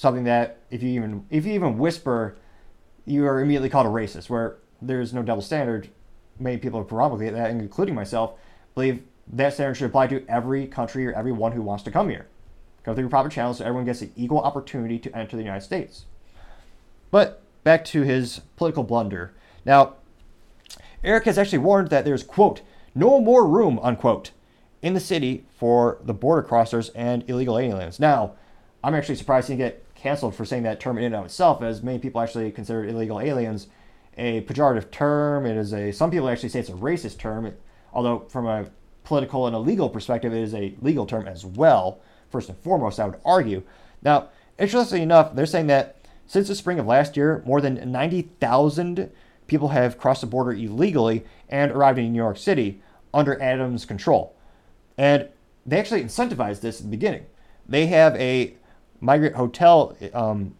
Something 0.00 0.24
that, 0.24 0.60
if 0.70 0.82
you 0.82 0.88
even 0.92 1.26
if 1.28 1.44
you 1.44 1.52
even 1.52 1.76
whisper, 1.76 2.38
you 3.04 3.26
are 3.26 3.42
immediately 3.42 3.68
called 3.68 3.84
a 3.84 3.90
racist. 3.90 4.30
Where 4.30 4.56
there's 4.80 5.12
no 5.12 5.22
double 5.22 5.42
standard. 5.42 5.90
Many 6.38 6.56
people 6.56 6.82
promulgate 6.84 7.34
that, 7.34 7.50
including 7.50 7.94
myself, 7.94 8.32
believe 8.74 9.02
that 9.30 9.52
standard 9.52 9.74
should 9.74 9.90
apply 9.90 10.06
to 10.06 10.24
every 10.26 10.66
country 10.66 11.06
or 11.06 11.12
everyone 11.12 11.52
who 11.52 11.60
wants 11.60 11.84
to 11.84 11.90
come 11.90 12.08
here. 12.08 12.28
Go 12.82 12.94
through 12.94 13.10
proper 13.10 13.28
channels 13.28 13.58
so 13.58 13.64
everyone 13.66 13.84
gets 13.84 14.00
an 14.00 14.10
equal 14.16 14.40
opportunity 14.40 14.98
to 14.98 15.14
enter 15.14 15.36
the 15.36 15.42
United 15.42 15.66
States. 15.66 16.06
But 17.10 17.42
back 17.62 17.84
to 17.86 18.00
his 18.00 18.40
political 18.56 18.84
blunder. 18.84 19.34
Now, 19.66 19.96
Eric 21.04 21.24
has 21.26 21.36
actually 21.36 21.58
warned 21.58 21.90
that 21.90 22.06
there's, 22.06 22.22
quote, 22.22 22.62
no 22.94 23.20
more 23.20 23.46
room, 23.46 23.78
unquote, 23.82 24.30
in 24.80 24.94
the 24.94 24.98
city 24.98 25.44
for 25.58 25.98
the 26.02 26.14
border 26.14 26.48
crossers 26.48 26.88
and 26.94 27.22
illegal 27.28 27.58
aliens. 27.58 28.00
Now, 28.00 28.32
I'm 28.82 28.94
actually 28.94 29.16
surprised 29.16 29.48
he 29.48 29.56
didn't 29.56 29.72
get 29.72 29.84
canceled 30.00 30.34
for 30.34 30.44
saying 30.44 30.62
that 30.62 30.80
term 30.80 30.98
in 30.98 31.04
and 31.04 31.14
of 31.14 31.26
itself, 31.26 31.62
as 31.62 31.82
many 31.82 31.98
people 31.98 32.20
actually 32.20 32.50
consider 32.50 32.84
illegal 32.84 33.20
aliens 33.20 33.68
a 34.16 34.42
pejorative 34.42 34.90
term. 34.90 35.46
It 35.46 35.56
is 35.56 35.72
a 35.72 35.92
some 35.92 36.10
people 36.10 36.28
actually 36.28 36.48
say 36.48 36.60
it's 36.60 36.68
a 36.68 36.72
racist 36.72 37.18
term, 37.18 37.52
although 37.92 38.20
from 38.28 38.46
a 38.46 38.66
political 39.04 39.46
and 39.46 39.54
a 39.54 39.58
legal 39.58 39.88
perspective, 39.88 40.32
it 40.32 40.42
is 40.42 40.54
a 40.54 40.74
legal 40.80 41.06
term 41.06 41.26
as 41.26 41.44
well. 41.44 42.00
First 42.30 42.48
and 42.48 42.58
foremost, 42.58 43.00
I 43.00 43.06
would 43.06 43.20
argue. 43.24 43.62
Now, 44.02 44.28
interestingly 44.58 45.02
enough, 45.02 45.34
they're 45.34 45.46
saying 45.46 45.66
that 45.68 45.96
since 46.26 46.48
the 46.48 46.54
spring 46.54 46.78
of 46.78 46.86
last 46.86 47.16
year, 47.16 47.42
more 47.44 47.60
than 47.60 47.90
90,000 47.90 49.10
people 49.48 49.68
have 49.68 49.98
crossed 49.98 50.20
the 50.20 50.28
border 50.28 50.52
illegally 50.52 51.24
and 51.48 51.72
arrived 51.72 51.98
in 51.98 52.12
New 52.12 52.16
York 52.16 52.36
City 52.36 52.80
under 53.12 53.40
Adams' 53.42 53.84
control. 53.84 54.36
And 54.96 55.28
they 55.66 55.78
actually 55.78 56.04
incentivized 56.04 56.60
this 56.60 56.78
at 56.78 56.84
the 56.84 56.90
beginning. 56.90 57.26
They 57.68 57.86
have 57.86 58.14
a 58.14 58.54
migrant 59.00 59.36
hotel 59.36 59.96
um, 60.12 60.54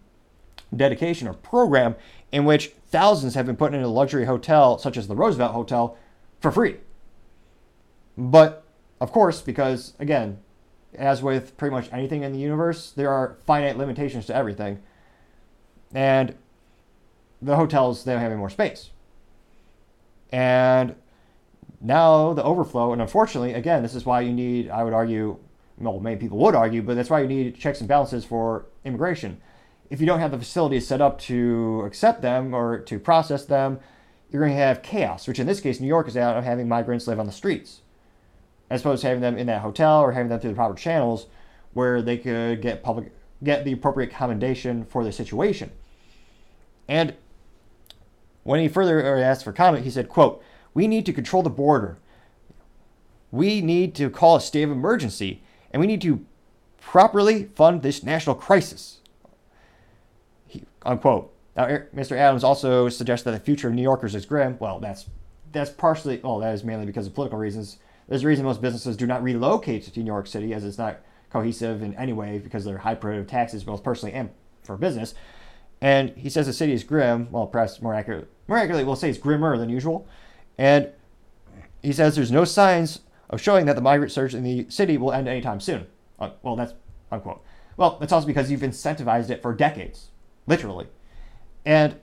dedication 0.74 1.28
or 1.28 1.34
program 1.34 1.94
in 2.32 2.44
which 2.44 2.72
thousands 2.88 3.34
have 3.34 3.46
been 3.46 3.56
put 3.56 3.74
in 3.74 3.82
a 3.82 3.88
luxury 3.88 4.24
hotel, 4.24 4.78
such 4.78 4.96
as 4.96 5.08
the 5.08 5.14
Roosevelt 5.14 5.52
Hotel, 5.52 5.96
for 6.40 6.50
free. 6.50 6.76
But 8.16 8.64
of 9.00 9.12
course, 9.12 9.40
because 9.42 9.94
again, 9.98 10.38
as 10.94 11.22
with 11.22 11.56
pretty 11.56 11.74
much 11.74 11.88
anything 11.92 12.22
in 12.22 12.32
the 12.32 12.38
universe, 12.38 12.90
there 12.90 13.10
are 13.10 13.36
finite 13.46 13.78
limitations 13.78 14.26
to 14.26 14.34
everything. 14.34 14.80
And 15.92 16.34
the 17.40 17.56
hotels, 17.56 18.04
they 18.04 18.12
don't 18.12 18.20
have 18.20 18.30
any 18.30 18.38
more 18.38 18.50
space. 18.50 18.90
And 20.30 20.94
now 21.80 22.32
the 22.32 22.44
overflow, 22.44 22.92
and 22.92 23.00
unfortunately, 23.00 23.54
again, 23.54 23.82
this 23.82 23.94
is 23.94 24.04
why 24.04 24.20
you 24.20 24.32
need, 24.32 24.68
I 24.68 24.84
would 24.84 24.92
argue, 24.92 25.38
well, 25.80 25.98
many 25.98 26.16
people 26.16 26.38
would 26.38 26.54
argue, 26.54 26.82
but 26.82 26.94
that's 26.94 27.10
why 27.10 27.20
you 27.20 27.26
need 27.26 27.56
checks 27.56 27.80
and 27.80 27.88
balances 27.88 28.24
for 28.24 28.66
immigration. 28.84 29.40
If 29.88 30.00
you 30.00 30.06
don't 30.06 30.20
have 30.20 30.30
the 30.30 30.38
facilities 30.38 30.86
set 30.86 31.00
up 31.00 31.18
to 31.22 31.82
accept 31.86 32.22
them 32.22 32.54
or 32.54 32.78
to 32.80 32.98
process 32.98 33.44
them, 33.44 33.80
you're 34.30 34.42
going 34.42 34.52
to 34.52 34.62
have 34.62 34.82
chaos, 34.82 35.26
which 35.26 35.40
in 35.40 35.46
this 35.46 35.60
case, 35.60 35.80
New 35.80 35.88
York 35.88 36.06
is 36.06 36.16
out 36.16 36.36
of 36.36 36.44
having 36.44 36.68
migrants 36.68 37.06
live 37.06 37.18
on 37.18 37.26
the 37.26 37.32
streets, 37.32 37.80
as 38.68 38.82
opposed 38.82 39.02
to 39.02 39.08
having 39.08 39.22
them 39.22 39.36
in 39.36 39.46
that 39.48 39.62
hotel 39.62 40.00
or 40.00 40.12
having 40.12 40.28
them 40.28 40.38
through 40.38 40.50
the 40.50 40.56
proper 40.56 40.74
channels 40.74 41.26
where 41.72 42.02
they 42.02 42.16
could 42.18 42.60
get 42.60 42.82
public 42.82 43.12
get 43.42 43.64
the 43.64 43.72
appropriate 43.72 44.10
commendation 44.10 44.84
for 44.84 45.02
the 45.02 45.10
situation. 45.10 45.70
And 46.86 47.14
when 48.42 48.60
he 48.60 48.68
further 48.68 49.16
asked 49.16 49.44
for 49.44 49.52
comment, 49.52 49.84
he 49.84 49.90
said, 49.90 50.08
quote, 50.08 50.42
we 50.74 50.86
need 50.86 51.06
to 51.06 51.12
control 51.12 51.42
the 51.42 51.50
border. 51.50 51.98
We 53.30 53.60
need 53.60 53.94
to 53.94 54.10
call 54.10 54.36
a 54.36 54.40
state 54.40 54.64
of 54.64 54.70
emergency, 54.70 55.42
and 55.70 55.80
we 55.80 55.86
need 55.86 56.02
to 56.02 56.24
properly 56.80 57.44
fund 57.54 57.82
this 57.82 58.02
national 58.02 58.36
crisis. 58.36 59.00
He, 60.46 60.64
unquote. 60.82 61.32
Now, 61.56 61.66
Mr. 61.94 62.16
Adams 62.16 62.44
also 62.44 62.88
suggests 62.88 63.24
that 63.24 63.32
the 63.32 63.40
future 63.40 63.68
of 63.68 63.74
New 63.74 63.82
Yorkers 63.82 64.14
is 64.14 64.24
grim. 64.24 64.56
Well, 64.58 64.80
that's 64.80 65.06
that's 65.52 65.70
partially, 65.70 66.20
well, 66.22 66.38
that 66.38 66.54
is 66.54 66.64
mainly 66.64 66.86
because 66.86 67.06
of 67.06 67.14
political 67.14 67.38
reasons. 67.38 67.78
There's 68.08 68.24
a 68.24 68.26
reason 68.26 68.44
most 68.44 68.62
businesses 68.62 68.96
do 68.96 69.06
not 69.06 69.22
relocate 69.22 69.84
to 69.84 70.00
New 70.00 70.06
York 70.06 70.26
City, 70.26 70.54
as 70.54 70.64
it's 70.64 70.78
not 70.78 71.00
cohesive 71.30 71.82
in 71.82 71.94
any 71.94 72.12
way 72.12 72.38
because 72.38 72.64
they're 72.64 72.78
high 72.78 72.94
prohibitive 72.94 73.28
taxes, 73.28 73.64
both 73.64 73.82
personally 73.82 74.14
and 74.14 74.30
for 74.62 74.76
business. 74.76 75.14
And 75.80 76.10
he 76.10 76.28
says 76.28 76.46
the 76.46 76.52
city 76.52 76.72
is 76.72 76.84
grim. 76.84 77.28
Well, 77.30 77.46
perhaps 77.46 77.80
more 77.80 77.94
accurate, 77.94 78.28
more 78.48 78.58
accurately, 78.58 78.84
we'll 78.84 78.96
say 78.96 79.10
it's 79.10 79.18
grimmer 79.18 79.56
than 79.56 79.70
usual. 79.70 80.06
And 80.58 80.90
he 81.82 81.92
says 81.92 82.16
there's 82.16 82.30
no 82.30 82.44
signs 82.44 83.00
of 83.30 83.40
showing 83.40 83.64
that 83.66 83.76
the 83.76 83.82
migrant 83.82 84.12
surge 84.12 84.34
in 84.34 84.42
the 84.42 84.66
city 84.68 84.98
will 84.98 85.12
end 85.12 85.28
anytime 85.28 85.60
soon. 85.60 85.86
Uh, 86.18 86.30
well, 86.42 86.56
that's 86.56 86.74
unquote. 87.10 87.42
Well, 87.76 87.96
that's 87.98 88.12
also 88.12 88.26
because 88.26 88.50
you've 88.50 88.60
incentivized 88.60 89.30
it 89.30 89.40
for 89.40 89.54
decades, 89.54 90.08
literally. 90.46 90.86
And 91.64 91.96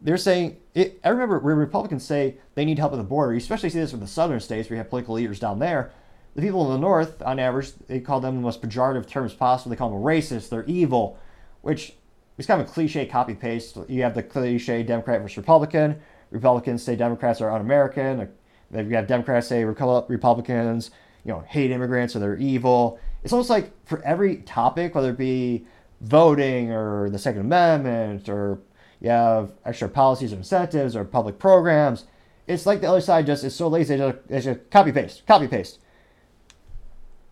they're 0.00 0.16
saying, 0.16 0.56
it, 0.74 0.98
I 1.04 1.10
remember 1.10 1.38
when 1.38 1.56
Republicans 1.56 2.04
say 2.04 2.38
they 2.54 2.64
need 2.64 2.78
help 2.78 2.92
at 2.92 2.96
the 2.96 3.04
border, 3.04 3.32
you 3.32 3.38
especially 3.38 3.70
see 3.70 3.78
this 3.78 3.92
with 3.92 4.00
the 4.00 4.08
southern 4.08 4.40
states 4.40 4.68
where 4.68 4.76
you 4.76 4.78
have 4.78 4.88
political 4.88 5.14
leaders 5.14 5.38
down 5.38 5.58
there. 5.58 5.92
The 6.34 6.42
people 6.42 6.64
in 6.66 6.72
the 6.72 6.86
north, 6.86 7.20
on 7.22 7.38
average, 7.38 7.72
they 7.86 8.00
call 8.00 8.20
them 8.20 8.36
the 8.36 8.40
most 8.40 8.62
pejorative 8.62 9.06
terms 9.06 9.34
possible. 9.34 9.70
They 9.70 9.76
call 9.76 9.90
them 9.90 10.00
racist, 10.00 10.48
they're 10.48 10.64
evil, 10.64 11.18
which 11.60 11.92
is 12.38 12.46
kind 12.46 12.60
of 12.60 12.68
a 12.68 12.70
cliche 12.70 13.04
copy 13.04 13.34
paste. 13.34 13.76
You 13.88 14.02
have 14.02 14.14
the 14.14 14.22
cliche 14.22 14.82
Democrat 14.82 15.20
versus 15.20 15.36
Republican. 15.36 16.00
Republicans 16.30 16.82
say 16.82 16.96
Democrats 16.96 17.40
are 17.40 17.50
un-American. 17.50 18.18
Then 18.18 18.30
you 18.72 18.96
have 18.96 19.06
Democrats 19.06 19.48
say 19.48 19.64
Republicans, 19.64 20.90
you 21.24 21.32
know, 21.32 21.40
hate 21.40 21.70
immigrants 21.70 22.14
or 22.14 22.18
they're 22.20 22.36
evil. 22.36 22.98
It's 23.22 23.32
almost 23.32 23.50
like 23.50 23.72
for 23.86 24.02
every 24.02 24.36
topic, 24.38 24.94
whether 24.94 25.10
it 25.10 25.18
be 25.18 25.66
voting 26.00 26.70
or 26.70 27.10
the 27.10 27.18
Second 27.18 27.42
Amendment 27.42 28.28
or 28.28 28.60
you 29.00 29.10
have 29.10 29.52
extra 29.64 29.88
policies 29.88 30.32
or 30.32 30.36
incentives 30.36 30.94
or 30.94 31.04
public 31.04 31.38
programs, 31.38 32.04
it's 32.46 32.66
like 32.66 32.80
the 32.80 32.88
other 32.88 33.00
side 33.00 33.26
just 33.26 33.44
is 33.44 33.54
so 33.54 33.68
lazy 33.68 33.96
they 33.96 34.12
just, 34.12 34.28
they 34.28 34.40
just 34.40 34.70
copy 34.70 34.92
paste, 34.92 35.26
copy 35.26 35.46
paste. 35.46 35.78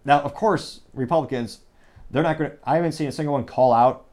Now, 0.05 0.21
of 0.21 0.35
course, 0.35 0.81
Republicans, 0.95 1.61
they're 2.11 2.23
not 2.23 2.39
going 2.39 2.51
to, 2.51 2.57
I 2.65 2.77
haven't 2.77 2.93
seen 2.93 3.09
a 3.09 3.13
single 3.13 3.35
one 3.35 3.45
call 3.45 3.73
out 3.73 4.07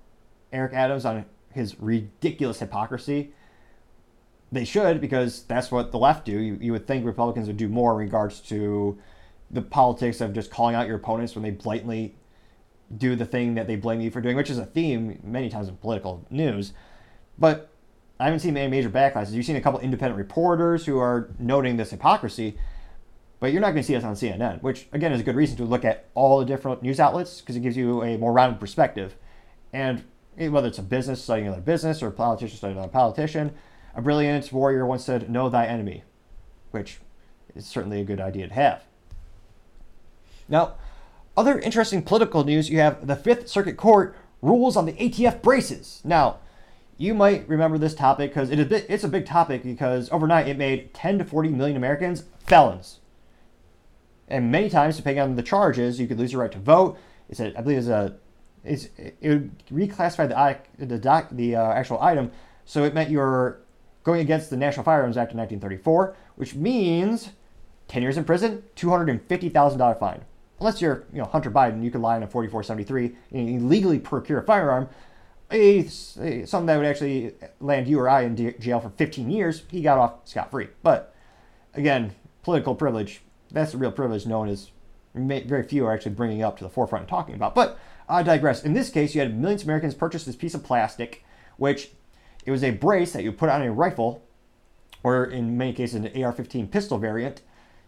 Eric 0.52 0.74
Adams 0.74 1.06
on 1.06 1.26
his 1.52 1.80
ridiculous 1.80 2.60
hypocrisy. 2.60 3.34
They 4.56 4.64
should 4.64 5.02
because 5.02 5.44
that's 5.44 5.70
what 5.70 5.92
the 5.92 6.00
left 6.00 6.24
do. 6.24 6.32
You, 6.32 6.58
you 6.62 6.72
would 6.72 6.88
think 6.88 7.06
Republicans 7.06 7.48
would 7.48 7.58
do 7.58 7.68
more 7.68 7.92
in 7.92 7.98
regards 7.98 8.40
to 8.42 8.98
the 9.52 9.62
politics 9.62 10.22
of 10.22 10.32
just 10.32 10.50
calling 10.50 10.76
out 10.76 10.88
your 10.88 10.96
opponents 10.96 11.36
when 11.36 11.44
they 11.44 11.52
blatantly 11.52 12.16
do 12.96 13.18
the 13.18 13.26
thing 13.26 13.56
that 13.56 13.68
they 13.68 13.76
blame 13.76 14.00
you 14.00 14.10
for 14.10 14.22
doing, 14.22 14.38
which 14.38 14.50
is 14.50 14.58
a 14.58 14.66
theme 14.66 15.20
many 15.26 15.50
times 15.50 15.68
in 15.68 15.76
political 15.76 16.26
news. 16.30 16.72
But 17.38 17.70
I 18.18 18.26
haven't 18.26 18.40
seen 18.40 18.56
any 18.56 18.70
major 18.72 18.90
backlashes. 18.90 19.34
You've 19.34 19.46
seen 19.46 19.58
a 19.58 19.62
couple 19.62 19.82
independent 19.82 20.18
reporters 20.18 20.86
who 20.86 21.00
are 21.00 21.30
noting 21.38 21.76
this 21.76 21.92
hypocrisy, 21.92 22.58
but 23.42 23.52
you're 23.52 23.60
not 23.60 23.72
going 23.72 23.84
to 23.84 23.84
see 23.84 23.98
us 23.98 24.06
on 24.06 24.16
CNN, 24.16 24.62
which 24.62 24.88
again 24.94 25.12
is 25.12 25.20
a 25.20 25.24
good 25.26 25.36
reason 25.36 25.58
to 25.58 25.66
look 25.66 25.84
at 25.84 26.06
all 26.14 26.40
the 26.40 26.46
different 26.46 26.82
news 26.82 27.02
outlets 27.02 27.42
because 27.42 27.58
it 27.58 27.60
gives 27.60 27.76
you 27.76 28.04
a 28.04 28.16
more 28.18 28.32
rounded 28.32 28.62
perspective. 28.62 29.16
And 29.74 30.06
eh, 30.38 30.48
whether 30.48 30.70
it's 30.70 30.80
a 30.80 30.84
business 30.84 31.22
studying 31.22 31.48
another 31.48 31.62
business 31.62 32.02
or 32.02 32.08
a 32.08 32.12
politician 32.12 32.56
studying 32.56 32.78
another 32.78 32.94
politician, 32.94 33.54
a 33.96 34.02
brilliant 34.02 34.52
warrior 34.52 34.86
once 34.86 35.06
said, 35.06 35.30
Know 35.30 35.50
thy 35.50 35.66
enemy, 35.66 36.04
which 36.72 37.00
is 37.56 37.66
certainly 37.66 38.02
a 38.02 38.06
good 38.06 38.20
idea 38.20 38.48
to 38.48 38.54
have. 38.54 38.84
Now, 40.48 40.76
other 41.38 41.60
interesting 41.60 42.02
political 42.02 42.44
news 42.44 42.70
you 42.70 42.80
have 42.80 43.08
the 43.08 43.16
Fifth 43.16 43.48
Circuit 43.48 43.78
Court 43.78 44.16
rules 44.42 44.78
on 44.78 44.86
the 44.86 44.94
ATF 44.94 45.42
braces. 45.42 46.02
Now, 46.04 46.40
you 46.98 47.14
might 47.14 47.48
remember 47.50 47.78
this 47.78 47.96
topic 47.96 48.32
because 48.32 48.50
it 48.50 48.72
it's 48.72 49.04
a 49.04 49.10
big 49.10 49.26
topic 49.26 49.64
because 49.64 50.10
overnight 50.12 50.48
it 50.48 50.58
made 50.58 50.94
10 50.94 51.18
to 51.20 51.26
40 51.26 51.50
million 51.50 51.76
Americans 51.76 52.24
felons. 52.40 53.00
And 54.28 54.52
many 54.52 54.70
times, 54.70 54.98
depending 54.98 55.22
on 55.22 55.36
the 55.36 55.44
charges, 55.44 56.00
you 56.00 56.08
could 56.08 56.18
lose 56.18 56.32
your 56.32 56.42
right 56.42 56.52
to 56.52 56.58
vote. 56.58 56.98
It's 57.30 57.40
a, 57.40 57.58
I 57.58 57.62
believe 57.62 57.80
it's 57.80 57.88
a 57.88 58.16
it's, 58.64 58.90
it 58.98 59.18
would 59.22 59.68
reclassify 59.70 60.28
the 60.78 60.86
the 60.86 60.98
doc, 60.98 61.28
the 61.32 61.56
uh, 61.56 61.74
actual 61.74 62.02
item, 62.02 62.32
so 62.66 62.84
it 62.84 62.94
meant 62.94 63.10
you 63.10 63.20
were 63.20 63.60
going 64.06 64.22
against 64.22 64.50
the 64.50 64.56
National 64.56 64.86
Firearms 64.86 65.18
Act 65.18 65.32
of 65.32 65.38
1934, 65.38 66.16
which 66.36 66.56
means 66.56 67.32
10 67.90 68.02
years 68.02 68.18
in 68.18 68.24
prison, 68.24 68.64
$250,000 68.78 70.00
fine. 70.00 70.22
Unless 70.60 70.82
you're, 70.82 71.04
you 71.12 71.20
know, 71.20 71.26
Hunter 71.26 71.52
Biden, 71.52 71.84
you 71.84 71.92
could 71.92 72.00
lie 72.00 72.16
on 72.16 72.24
a 72.24 72.28
4473 72.28 73.18
and 73.38 73.62
illegally 73.62 74.00
procure 74.00 74.40
a 74.40 74.44
firearm. 74.44 74.88
A, 75.52 75.80
a, 76.22 76.46
something 76.46 76.68
that 76.68 76.78
would 76.78 76.86
actually 76.86 77.34
land 77.60 77.88
you 77.88 78.00
or 78.00 78.08
I 78.08 78.22
in 78.22 78.56
jail 78.60 78.80
for 78.80 78.90
15 78.90 79.30
years, 79.30 79.64
he 79.70 79.82
got 79.82 79.98
off 79.98 80.14
scot 80.26 80.52
free. 80.52 80.70
But 80.82 81.14
again, 81.74 82.16
political 82.44 82.74
privilege, 82.74 83.22
that's 83.52 83.74
a 83.74 83.78
real 83.78 83.92
privilege 83.92 84.26
known 84.26 84.48
as 84.48 84.72
very 85.14 85.64
few 85.64 85.86
are 85.86 85.94
actually 85.94 86.14
bringing 86.14 86.42
up 86.42 86.58
to 86.58 86.64
the 86.64 86.70
forefront 86.70 87.04
and 87.04 87.10
talking 87.10 87.36
about. 87.36 87.56
But 87.56 87.78
I 88.08 88.24
digress. 88.24 88.64
In 88.64 88.74
this 88.74 88.90
case, 88.90 89.16
you 89.16 89.22
had 89.22 89.38
millions 89.38 89.64
of 89.64 89.68
Americans 89.68 89.96
purchase 89.96 90.26
this 90.26 90.36
piece 90.36 90.54
of 90.54 90.64
plastic, 90.64 91.24
which 91.58 91.92
it 92.46 92.52
was 92.52 92.64
a 92.64 92.72
brace 92.72 93.14
that 93.14 93.24
you 93.24 93.32
put 93.32 93.50
on 93.50 93.62
a 93.62 93.72
rifle, 93.72 94.24
or 95.04 95.26
in 95.26 95.58
many 95.58 95.74
cases, 95.74 95.96
an 95.96 96.06
AR-15 96.06 96.72
pistol 96.72 96.98
variant. 96.98 97.42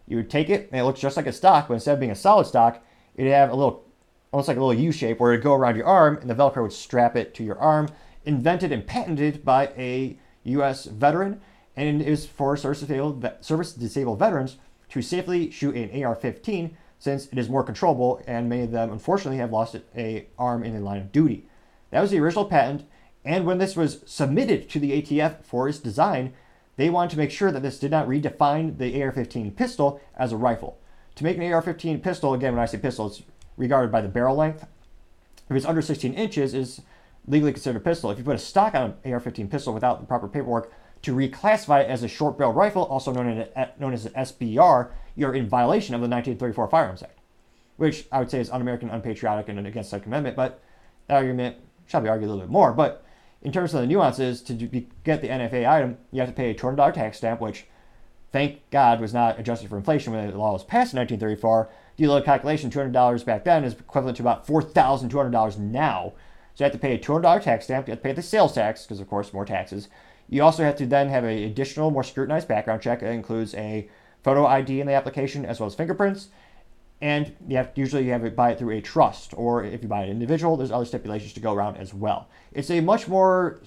You 0.08 0.18
would 0.18 0.30
take 0.30 0.50
it, 0.50 0.70
and 0.72 0.80
it 0.80 0.84
looks 0.84 1.00
just 1.00 1.18
like 1.18 1.28
a 1.28 1.34
stock, 1.34 1.68
but 1.68 1.76
instead 1.76 1.94
of 1.94 2.00
being 2.00 2.12
a 2.12 2.16
solid 2.16 2.46
stock, 2.46 2.84
it'd 3.16 3.32
have 3.32 3.50
a 3.50 3.56
little, 3.56 3.86
almost 4.32 4.48
like 4.48 4.58
a 4.58 4.60
little 4.64 4.82
U 4.82 4.92
shape, 4.92 5.20
where 5.20 5.34
it'd 5.34 5.44
go 5.44 5.54
around 5.54 5.76
your 5.76 5.86
arm, 5.86 6.18
and 6.18 6.30
the 6.30 6.36
Velcro 6.36 6.64
would 6.64 6.74
strap 6.74 7.16
it 7.16 7.34
to 7.36 7.44
your 7.44 7.60
arm. 7.60 7.90
Invented 8.26 8.72
and 8.72 8.86
patented 8.86 9.46
by 9.46 9.68
a 9.78 10.18
U.S. 10.44 10.86
veteran, 10.86 11.40
and 11.76 12.02
it 12.02 12.08
is 12.08 12.26
for 12.26 12.58
service-disabled, 12.58 13.30
service-disabled 13.42 14.20
veterans 14.20 14.58
to 14.90 15.02
safely 15.02 15.50
shoot 15.52 15.76
an 15.76 16.04
AR-15 16.04 16.72
since 17.00 17.28
it 17.28 17.38
is 17.38 17.50
more 17.50 17.64
controllable, 17.64 18.22
and 18.28 18.50
many 18.50 18.64
of 18.64 18.72
them 18.72 18.92
unfortunately 18.92 19.38
have 19.38 19.52
lost 19.52 19.76
a 19.96 20.28
arm 20.38 20.64
in 20.64 20.74
the 20.74 20.80
line 20.80 21.00
of 21.00 21.12
duty. 21.12 21.46
That 21.92 22.02
was 22.02 22.12
the 22.12 22.20
original 22.20 22.46
patent, 22.46 22.86
and 23.28 23.46
when 23.46 23.58
this 23.58 23.76
was 23.76 24.02
submitted 24.06 24.70
to 24.70 24.80
the 24.80 25.02
ATF 25.02 25.44
for 25.44 25.68
its 25.68 25.80
design, 25.80 26.34
they 26.78 26.90
wanted 26.90 27.12
to 27.12 27.18
make 27.18 27.30
sure 27.30 27.52
that 27.52 27.62
this 27.62 27.78
did 27.78 27.92
not 27.92 28.08
redefine 28.08 28.78
the 28.78 29.04
AR-15 29.04 29.54
pistol 29.54 30.00
as 30.16 30.32
a 30.32 30.38
rifle. 30.38 30.80
To 31.16 31.26
make 31.26 31.36
an 31.36 31.44
AR-15 31.44 32.02
pistol, 32.02 32.34
again, 32.34 32.54
when 32.54 32.62
I 32.62 32.68
say 32.68 32.78
pistol, 32.78 33.08
it's 33.08 33.24
regarded 33.58 33.92
by 33.92 34.00
the 34.00 34.08
barrel 34.08 34.38
length. 34.38 34.66
If 35.50 35.58
it's 35.58 35.66
under 35.66 35.82
16 35.82 36.14
inches, 36.14 36.54
is 36.54 36.82
legally 37.28 37.52
considered 37.52 37.82
a 37.82 37.84
pistol. 37.84 38.12
If 38.12 38.18
you 38.18 38.24
put 38.24 38.36
a 38.36 38.40
stock 38.40 38.76
on 38.76 38.96
an 39.04 39.14
AR-15 39.14 39.52
pistol 39.52 39.74
without 39.74 40.00
the 40.00 40.06
proper 40.06 40.30
paperwork 40.30 40.72
to 41.02 41.14
reclassify 41.14 41.84
it 41.84 41.90
as 41.90 42.04
a 42.04 42.08
short-barreled 42.08 42.56
rifle, 42.56 42.84
also 42.84 43.12
known 43.12 43.40
as, 43.40 43.50
uh, 43.58 43.66
known 43.78 43.94
as 43.94 44.06
an 44.06 44.14
SBR, 44.14 44.92
you're 45.18 45.34
in 45.34 45.50
violation 45.50 45.96
of 45.96 46.00
the 46.00 46.08
1934 46.08 46.70
Firearms 46.70 47.04
Act, 47.04 47.20
which 47.76 48.08
I 48.10 48.20
would 48.20 48.32
say 48.32 48.40
is 48.40 48.50
un-American, 48.50 48.90
unpatriotic, 48.90 49.50
and 49.50 49.68
against 49.68 49.90
Second 49.90 50.14
Amendment. 50.14 50.38
But 50.38 50.62
that 51.08 51.16
argument 51.16 51.58
shall 51.88 52.00
be 52.00 52.08
argued 52.08 52.30
a 52.30 52.32
little 52.32 52.46
bit 52.46 52.52
more. 52.52 52.72
But 52.72 53.04
in 53.42 53.52
terms 53.52 53.74
of 53.74 53.82
the 53.82 53.88
nuances, 53.88 54.42
to 54.44 54.54
get 54.54 55.22
the 55.22 55.30
NFA 55.30 55.70
item, 55.70 55.98
you 56.12 56.20
have 56.20 56.30
to 56.30 56.36
pay 56.36 56.50
a 56.50 56.56
$200 56.56 56.94
tax 56.94 57.18
stamp, 57.18 57.40
which, 57.40 57.66
thank 58.32 58.68
God, 58.72 59.00
was 59.00 59.14
not 59.14 59.40
adjusted 59.40 59.70
for 59.70 59.78
inflation 59.78 60.14
when 60.14 60.30
the 60.30 60.38
law 60.38 60.54
was 60.54 60.64
passed 60.64 60.94
in 60.94 61.00
1934. 61.00 61.70
Do 61.98 62.08
little 62.08 62.22
calculation, 62.22 62.70
$200 62.70 63.26
back 63.26 63.44
then 63.44 63.64
is 63.64 63.74
equivalent 63.74 64.18
to 64.18 64.24
about 64.24 64.48
$4,200 64.48 65.58
now. 65.58 66.14
So 66.56 66.64
you 66.64 66.66
have 66.66 66.74
to 66.74 66.80
pay 66.80 66.96
a 66.96 67.00
$200 67.00 67.42
tax 67.42 67.66
stamp. 67.66 67.88
You 67.88 67.92
have 67.92 68.00
to 68.00 68.04
pay 68.04 68.14
the 68.14 68.22
sales 68.22 68.54
tax, 68.54 68.84
because 68.84 69.00
of 69.00 69.08
course 69.08 69.34
more 69.34 69.46
taxes. 69.46 69.88
You 70.30 70.44
also 70.44 70.64
have 70.64 70.76
to 70.78 70.86
then 70.86 71.10
have 71.10 71.24
an 71.24 71.38
additional, 71.38 71.92
more 71.92 72.04
scrutinized 72.04 72.48
background 72.48 72.82
check. 72.82 73.00
That 73.00 73.12
includes 73.12 73.54
a 73.56 73.90
photo 74.24 74.46
ID 74.46 74.82
in 74.82 74.88
the 74.88 74.94
application 74.94 75.46
as 75.46 75.60
well 75.60 75.68
as 75.68 75.76
fingerprints. 75.76 76.30
And 77.00 77.36
you 77.48 77.58
have 77.58 77.72
usually 77.76 78.06
you 78.06 78.12
have 78.12 78.24
to 78.24 78.32
buy 78.32 78.52
it 78.52 78.60
through 78.60 78.76
a 78.76 78.82
trust, 78.82 79.34
or 79.36 79.64
if 79.64 79.84
you 79.84 79.88
buy 79.88 80.04
an 80.04 80.10
individual, 80.10 80.58
there's 80.58 80.72
other 80.72 80.86
stipulations 80.86 81.34
to 81.34 81.40
go 81.40 81.54
around 81.54 81.78
as 81.78 81.94
well. 81.94 82.28
It's 82.54 82.72
a 82.72 82.80
much 82.82 83.08
more 83.08 83.60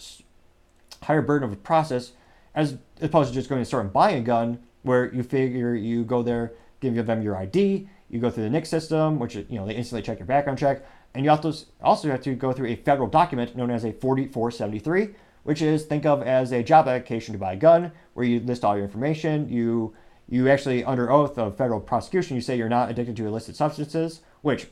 higher 1.03 1.23
burden 1.23 1.49
of 1.49 1.53
a 1.53 1.57
process 1.57 2.13
as 2.55 2.77
opposed 3.01 3.29
to 3.29 3.35
just 3.35 3.49
going 3.49 3.61
to 3.61 3.65
store 3.65 3.81
and 3.81 3.93
buying 3.93 4.19
a 4.19 4.23
gun, 4.23 4.59
where 4.83 5.13
you 5.15 5.23
figure 5.23 5.75
you 5.75 6.05
go 6.05 6.23
there, 6.23 6.53
give 6.81 7.07
them 7.07 7.23
your 7.23 7.37
ID, 7.37 7.89
you 8.09 8.19
go 8.19 8.31
through 8.31 8.45
the 8.45 8.51
NICS 8.51 8.69
system, 8.69 9.19
which 9.19 9.37
you 9.37 9.47
know 9.51 9.67
they 9.67 9.75
instantly 9.75 10.03
check 10.03 10.19
your 10.19 10.27
background 10.27 10.59
check, 10.59 10.85
and 11.15 11.25
you 11.25 11.31
also 11.31 11.53
also 11.81 12.09
have 12.09 12.23
to 12.23 12.35
go 12.35 12.53
through 12.53 12.69
a 12.69 12.77
federal 12.77 13.09
document 13.09 13.55
known 13.57 13.71
as 13.71 13.85
a 13.85 13.93
4473, 13.93 15.11
which 15.45 15.63
is 15.63 15.85
think 15.85 16.05
of 16.05 16.23
as 16.23 16.51
a 16.53 16.63
job 16.63 16.89
application 16.89 17.33
to 17.33 17.39
buy 17.39 17.53
a 17.53 17.57
gun, 17.57 17.93
where 18.15 18.27
you 18.27 18.41
list 18.41 18.65
all 18.65 18.75
your 18.75 18.85
information, 18.85 19.49
you 19.49 19.95
you 20.31 20.49
actually, 20.49 20.85
under 20.85 21.11
oath 21.11 21.37
of 21.37 21.57
federal 21.57 21.81
prosecution, 21.81 22.37
you 22.37 22.41
say 22.41 22.57
you're 22.57 22.69
not 22.69 22.89
addicted 22.89 23.17
to 23.17 23.27
illicit 23.27 23.57
substances, 23.57 24.21
which 24.43 24.69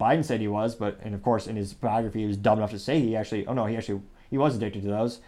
Biden 0.00 0.24
said 0.24 0.40
he 0.40 0.48
was, 0.48 0.74
but 0.74 0.98
and 1.02 1.14
of 1.14 1.22
course 1.22 1.46
in 1.46 1.56
his 1.56 1.74
biography 1.74 2.20
he 2.20 2.26
was 2.26 2.36
dumb 2.36 2.58
enough 2.58 2.70
to 2.70 2.78
say 2.78 2.98
he 3.00 3.14
actually, 3.14 3.46
oh 3.46 3.54
no, 3.54 3.66
he 3.66 3.76
actually 3.76 4.00
he 4.30 4.38
was 4.38 4.56
addicted 4.56 4.82
to 4.82 4.88
those, 4.88 5.20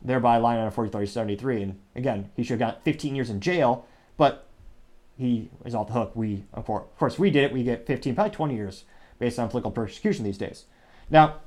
thereby 0.00 0.36
lying 0.38 0.60
on 0.60 0.68
a 0.68 0.70
4373. 0.70 1.62
And 1.62 1.80
again, 1.94 2.30
he 2.36 2.42
should 2.42 2.60
have 2.60 2.74
got 2.74 2.84
15 2.84 3.14
years 3.14 3.30
in 3.30 3.40
jail, 3.40 3.86
but 4.16 4.46
he 5.18 5.50
is 5.64 5.74
off 5.74 5.88
the 5.88 5.92
hook. 5.92 6.12
We, 6.14 6.44
of 6.54 6.64
course, 6.64 7.18
we 7.18 7.30
did 7.30 7.44
it. 7.44 7.52
We 7.52 7.62
get 7.64 7.86
15, 7.86 8.14
probably 8.14 8.30
20 8.30 8.54
years 8.54 8.84
based 9.18 9.38
on 9.38 9.48
political 9.48 9.70
persecution 9.70 10.24
these 10.24 10.38
days. 10.38 10.64
Now, 11.10 11.40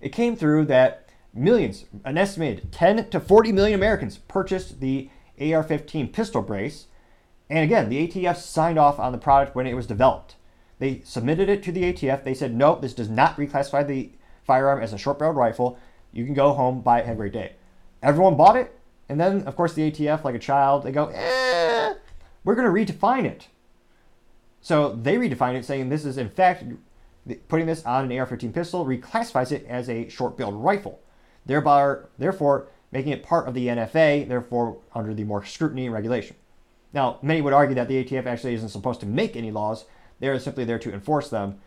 it 0.00 0.10
came 0.10 0.36
through 0.36 0.66
that 0.66 1.08
millions, 1.34 1.86
an 2.04 2.18
estimated 2.18 2.70
10 2.70 3.10
to 3.10 3.18
40 3.18 3.52
million 3.52 3.74
Americans 3.74 4.18
purchased 4.18 4.80
the 4.80 5.08
AR 5.50 5.62
15 5.62 6.08
pistol 6.08 6.42
brace. 6.42 6.86
And 7.50 7.64
again, 7.64 7.88
the 7.88 8.06
ATF 8.06 8.36
signed 8.36 8.78
off 8.78 8.98
on 8.98 9.12
the 9.12 9.18
product 9.18 9.54
when 9.54 9.66
it 9.66 9.74
was 9.74 9.86
developed. 9.86 10.36
They 10.78 11.02
submitted 11.04 11.48
it 11.48 11.62
to 11.64 11.72
the 11.72 11.92
ATF. 11.92 12.24
They 12.24 12.34
said, 12.34 12.54
no, 12.54 12.76
this 12.76 12.94
does 12.94 13.08
not 13.08 13.36
reclassify 13.36 13.86
the 13.86 14.10
firearm 14.44 14.82
as 14.82 14.92
a 14.92 14.98
short 14.98 15.18
barreled 15.18 15.36
rifle. 15.36 15.78
You 16.12 16.24
can 16.24 16.34
go 16.34 16.52
home, 16.52 16.80
buy 16.80 17.00
it, 17.00 17.06
have 17.06 17.16
a 17.16 17.18
great 17.18 17.32
day. 17.32 17.52
Everyone 18.02 18.36
bought 18.36 18.56
it. 18.56 18.78
And 19.08 19.20
then, 19.20 19.42
of 19.42 19.56
course, 19.56 19.74
the 19.74 19.90
ATF, 19.90 20.24
like 20.24 20.34
a 20.34 20.40
child, 20.40 20.84
they 20.84 20.92
go, 20.92 21.06
eh, 21.08 21.94
we're 22.44 22.54
going 22.54 22.66
to 22.66 22.92
redefine 22.92 23.24
it. 23.24 23.48
So 24.60 24.94
they 24.94 25.16
redefine 25.16 25.54
it, 25.54 25.64
saying 25.64 25.88
this 25.88 26.04
is, 26.04 26.18
in 26.18 26.30
fact, 26.30 26.64
putting 27.48 27.66
this 27.66 27.84
on 27.84 28.10
an 28.10 28.18
AR 28.18 28.26
15 28.26 28.52
pistol 28.52 28.86
reclassifies 28.86 29.52
it 29.52 29.66
as 29.66 29.88
a 29.88 30.08
short 30.08 30.36
barreled 30.36 30.54
rifle, 30.54 31.00
thereby, 31.46 31.96
therefore 32.18 32.68
making 32.92 33.12
it 33.12 33.22
part 33.22 33.48
of 33.48 33.54
the 33.54 33.66
NFA, 33.66 34.28
therefore 34.28 34.78
under 34.94 35.14
the 35.14 35.24
more 35.24 35.44
scrutiny 35.44 35.86
and 35.86 35.94
regulation. 35.94 36.36
Now, 36.92 37.18
many 37.22 37.40
would 37.40 37.54
argue 37.54 37.74
that 37.74 37.88
the 37.88 38.04
ATF 38.04 38.26
actually 38.26 38.54
isn't 38.54 38.68
supposed 38.68 39.00
to 39.00 39.06
make 39.06 39.34
any 39.34 39.50
laws, 39.50 39.86
they're 40.20 40.38
simply 40.38 40.64
there 40.64 40.78
to 40.78 40.92
enforce 40.92 41.30
them. 41.30 41.58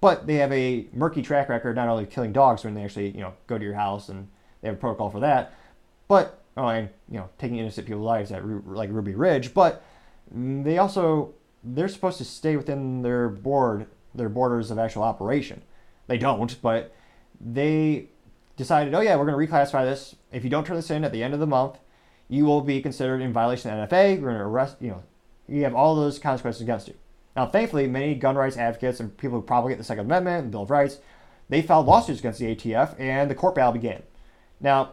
But 0.00 0.26
they 0.26 0.36
have 0.36 0.50
a 0.50 0.86
murky 0.94 1.20
track 1.20 1.50
record, 1.50 1.76
not 1.76 1.88
only 1.88 2.06
killing 2.06 2.32
dogs 2.32 2.64
when 2.64 2.72
they 2.74 2.82
actually, 2.82 3.10
you 3.10 3.20
know, 3.20 3.34
go 3.46 3.58
to 3.58 3.64
your 3.64 3.74
house 3.74 4.08
and 4.08 4.28
they 4.60 4.68
have 4.68 4.78
a 4.78 4.80
protocol 4.80 5.10
for 5.10 5.20
that, 5.20 5.54
but, 6.08 6.42
oh, 6.56 6.68
and, 6.68 6.88
you 7.10 7.18
know, 7.18 7.28
taking 7.38 7.58
innocent 7.58 7.86
people's 7.86 8.06
lives 8.06 8.32
at 8.32 8.42
like 8.66 8.90
Ruby 8.90 9.14
Ridge, 9.14 9.52
but 9.52 9.84
they 10.32 10.78
also, 10.78 11.34
they're 11.62 11.88
supposed 11.88 12.18
to 12.18 12.24
stay 12.24 12.56
within 12.56 13.02
their 13.02 13.28
board, 13.28 13.86
their 14.14 14.30
borders 14.30 14.70
of 14.70 14.78
actual 14.78 15.02
operation. 15.02 15.62
They 16.06 16.16
don't, 16.16 16.60
but 16.62 16.94
they 17.38 18.08
decided, 18.60 18.94
oh 18.94 19.00
yeah, 19.00 19.16
we're 19.16 19.24
going 19.24 19.46
to 19.46 19.52
reclassify 19.52 19.84
this. 19.84 20.14
If 20.30 20.44
you 20.44 20.50
don't 20.50 20.66
turn 20.66 20.76
this 20.76 20.90
in 20.90 21.02
at 21.02 21.12
the 21.12 21.22
end 21.22 21.32
of 21.32 21.40
the 21.40 21.46
month, 21.46 21.78
you 22.28 22.44
will 22.44 22.60
be 22.60 22.82
considered 22.82 23.22
in 23.22 23.32
violation 23.32 23.70
of 23.70 23.88
NFA. 23.88 24.20
We're 24.20 24.28
going 24.28 24.36
to 24.36 24.42
arrest, 24.42 24.76
you 24.80 24.90
know, 24.90 25.02
you 25.48 25.64
have 25.64 25.74
all 25.74 25.96
those 25.96 26.18
consequences 26.18 26.60
against 26.60 26.86
you. 26.86 26.94
Now, 27.34 27.46
thankfully, 27.46 27.86
many 27.86 28.14
gun 28.14 28.36
rights 28.36 28.58
advocates 28.58 29.00
and 29.00 29.16
people 29.16 29.40
who 29.40 29.46
propagate 29.46 29.78
the 29.78 29.84
Second 29.84 30.06
Amendment 30.06 30.42
and 30.44 30.50
Bill 30.52 30.62
of 30.62 30.70
Rights, 30.70 30.98
they 31.48 31.62
filed 31.62 31.86
lawsuits 31.86 32.20
against 32.20 32.38
the 32.38 32.54
ATF, 32.54 32.94
and 33.00 33.30
the 33.30 33.34
court 33.34 33.54
battle 33.54 33.72
began. 33.72 34.02
Now, 34.60 34.92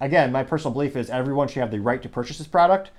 again, 0.00 0.32
my 0.32 0.42
personal 0.42 0.72
belief 0.72 0.96
is 0.96 1.08
everyone 1.08 1.46
should 1.46 1.60
have 1.60 1.70
the 1.70 1.80
right 1.80 2.02
to 2.02 2.08
purchase 2.08 2.38
this 2.38 2.48
product. 2.48 2.90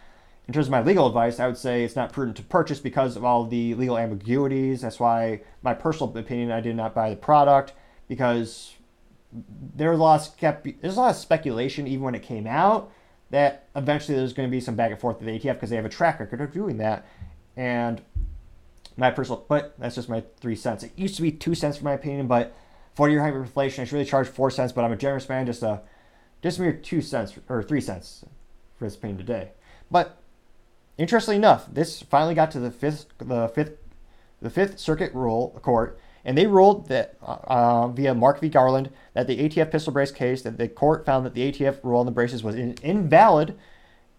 In 0.48 0.54
terms 0.54 0.68
of 0.68 0.72
my 0.72 0.82
legal 0.82 1.06
advice, 1.06 1.42
I 1.42 1.48
would 1.48 1.58
say 1.58 1.84
it's 1.84 1.98
not 1.98 2.14
prudent 2.14 2.38
to 2.38 2.44
purchase 2.44 2.80
because 2.80 3.18
of 3.18 3.26
all 3.26 3.46
the 3.46 3.76
legal 3.76 3.98
ambiguities. 3.98 4.82
That's 4.82 5.02
why, 5.02 5.42
my 5.62 5.74
personal 5.74 6.18
opinion, 6.18 6.52
I 6.52 6.62
did 6.62 6.78
not 6.78 6.96
buy 6.96 7.10
the 7.10 7.18
product 7.18 7.74
because 8.08 8.74
there 9.32 9.92
was 9.92 10.00
a 10.00 10.02
lot 10.02 10.28
of 10.28 10.64
there's 10.82 10.98
a 10.98 11.00
lot 11.00 11.10
of 11.12 11.16
speculation 11.16 11.88
even 11.88 12.04
when 12.04 12.16
it 12.16 12.24
came 12.24 12.48
out 12.48 12.92
that 13.30 13.68
eventually 13.76 14.18
there's 14.18 14.34
going 14.34 14.48
to 14.48 14.52
be 14.52 14.62
some 14.62 14.76
back 14.76 14.92
and 14.92 15.00
forth 15.00 15.20
with 15.20 15.28
the 15.28 15.38
ATF 15.38 15.54
because 15.56 15.70
they 15.70 15.76
have 15.76 15.86
a 15.86 15.90
track 15.90 16.20
record 16.20 16.40
of 16.40 16.52
doing 16.52 16.78
that. 16.78 17.06
And 17.58 18.02
my 18.96 19.12
personal, 19.12 19.46
but 19.48 19.76
that's 19.78 19.96
just 19.96 20.10
my 20.10 20.24
three 20.40 20.56
cents. 20.56 20.84
It 20.84 20.92
used 20.96 21.16
to 21.18 21.22
be 21.22 21.32
two 21.32 21.54
cents 21.54 21.78
for 21.78 21.84
my 21.84 21.94
opinion, 21.94 22.28
but 22.28 22.56
40 22.96 23.14
year 23.14 23.22
hyperinflation, 23.22 23.80
I 23.80 23.84
should 23.84 23.94
really 23.94 24.06
charge 24.06 24.28
four 24.28 24.50
cents, 24.50 24.72
but 24.72 24.84
I'm 24.84 24.92
a 24.92 24.98
generous 24.98 25.28
man, 25.28 25.46
just 25.46 25.62
a 25.62 25.82
just 26.42 26.60
mere 26.60 26.74
two 26.74 27.02
cents 27.02 27.34
or 27.50 27.62
three 27.62 27.82
cents 27.82 28.24
for 28.78 28.86
this 28.86 28.96
opinion 28.96 29.18
today. 29.18 29.52
But 29.92 30.18
interestingly 30.98 31.36
enough, 31.36 31.68
this 31.72 32.02
finally 32.02 32.36
got 32.36 32.52
to 32.52 32.60
the 32.60 32.72
fifth 32.72 33.08
the 33.18 33.50
fifth 33.50 33.78
the 34.42 34.50
Fifth 34.50 34.80
Circuit 34.80 35.14
rule 35.14 35.60
court 35.64 36.00
and 36.28 36.38
they 36.38 36.46
ruled 36.46 36.90
that 36.90 37.16
uh, 37.24 37.38
uh 37.48 37.88
via 37.88 38.14
Mock 38.14 38.42
v. 38.42 38.50
Garland 38.50 38.92
that 39.14 39.28
the 39.28 39.38
ATF 39.38 39.72
pistol 39.72 39.94
brace 39.94 40.12
case 40.12 40.42
that 40.42 40.58
the 40.58 40.68
court 40.68 41.06
found 41.06 41.26
that 41.26 41.34
the 41.34 41.52
ATF 41.52 41.82
rule 41.84 42.02
on 42.02 42.06
the 42.06 42.12
braces 42.12 42.44
was 42.44 42.54
in, 42.54 42.76
invalid, 42.84 43.58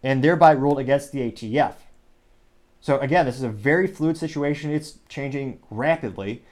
and 0.03 0.25
thereby 0.25 0.53
ruled 0.53 0.79
against 0.79 1.13
the 1.13 1.31
ATF. 1.31 1.75
So 2.81 2.99
again, 2.99 3.27
this 3.27 3.37
is 3.37 3.43
a 3.43 3.51
very 3.51 3.87
fluid 3.87 4.17
situation. 4.17 4.73
It's 4.73 4.99
changing 5.09 5.61
rapidly, 5.71 6.43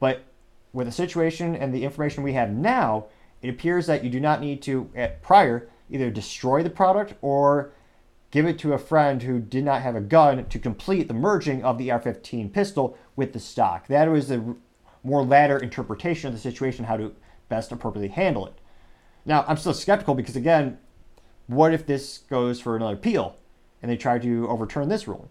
but 0.00 0.24
with 0.72 0.88
the 0.88 0.92
situation 0.92 1.54
and 1.54 1.72
the 1.72 1.84
information 1.84 2.24
we 2.24 2.32
have 2.32 2.50
now, 2.50 3.06
it 3.40 3.48
appears 3.48 3.86
that 3.86 4.02
you 4.02 4.10
do 4.10 4.18
not 4.18 4.40
need 4.40 4.62
to 4.62 4.90
at 4.96 5.22
prior 5.22 5.68
either 5.88 6.10
destroy 6.10 6.62
the 6.64 6.70
product 6.70 7.14
or 7.22 7.70
give 8.32 8.46
it 8.46 8.58
to 8.58 8.72
a 8.72 8.78
friend 8.78 9.22
who 9.22 9.38
did 9.38 9.64
not 9.64 9.82
have 9.82 9.94
a 9.94 10.00
gun 10.00 10.44
to 10.46 10.58
complete 10.58 11.06
the 11.06 11.14
merging 11.14 11.62
of 11.62 11.78
the 11.78 11.92
AR-15 11.92 12.52
pistol 12.52 12.98
with 13.14 13.32
the 13.32 13.38
stock. 13.38 13.86
That 13.86 14.10
was 14.10 14.26
the 14.26 14.56
more 15.04 15.24
latter 15.24 15.58
interpretation 15.58 16.26
of 16.26 16.34
the 16.34 16.40
situation, 16.40 16.86
how 16.86 16.96
to 16.96 17.14
best 17.48 17.70
appropriately 17.70 18.08
handle 18.08 18.46
it. 18.46 18.54
Now, 19.24 19.44
I'm 19.46 19.56
still 19.56 19.74
skeptical 19.74 20.14
because, 20.14 20.34
again, 20.34 20.78
what 21.46 21.72
if 21.72 21.86
this 21.86 22.18
goes 22.30 22.60
for 22.60 22.74
another 22.74 22.94
appeal? 22.94 23.36
and 23.84 23.90
they 23.90 23.98
try 23.98 24.18
to 24.18 24.48
overturn 24.48 24.88
this 24.88 25.06
ruling. 25.06 25.28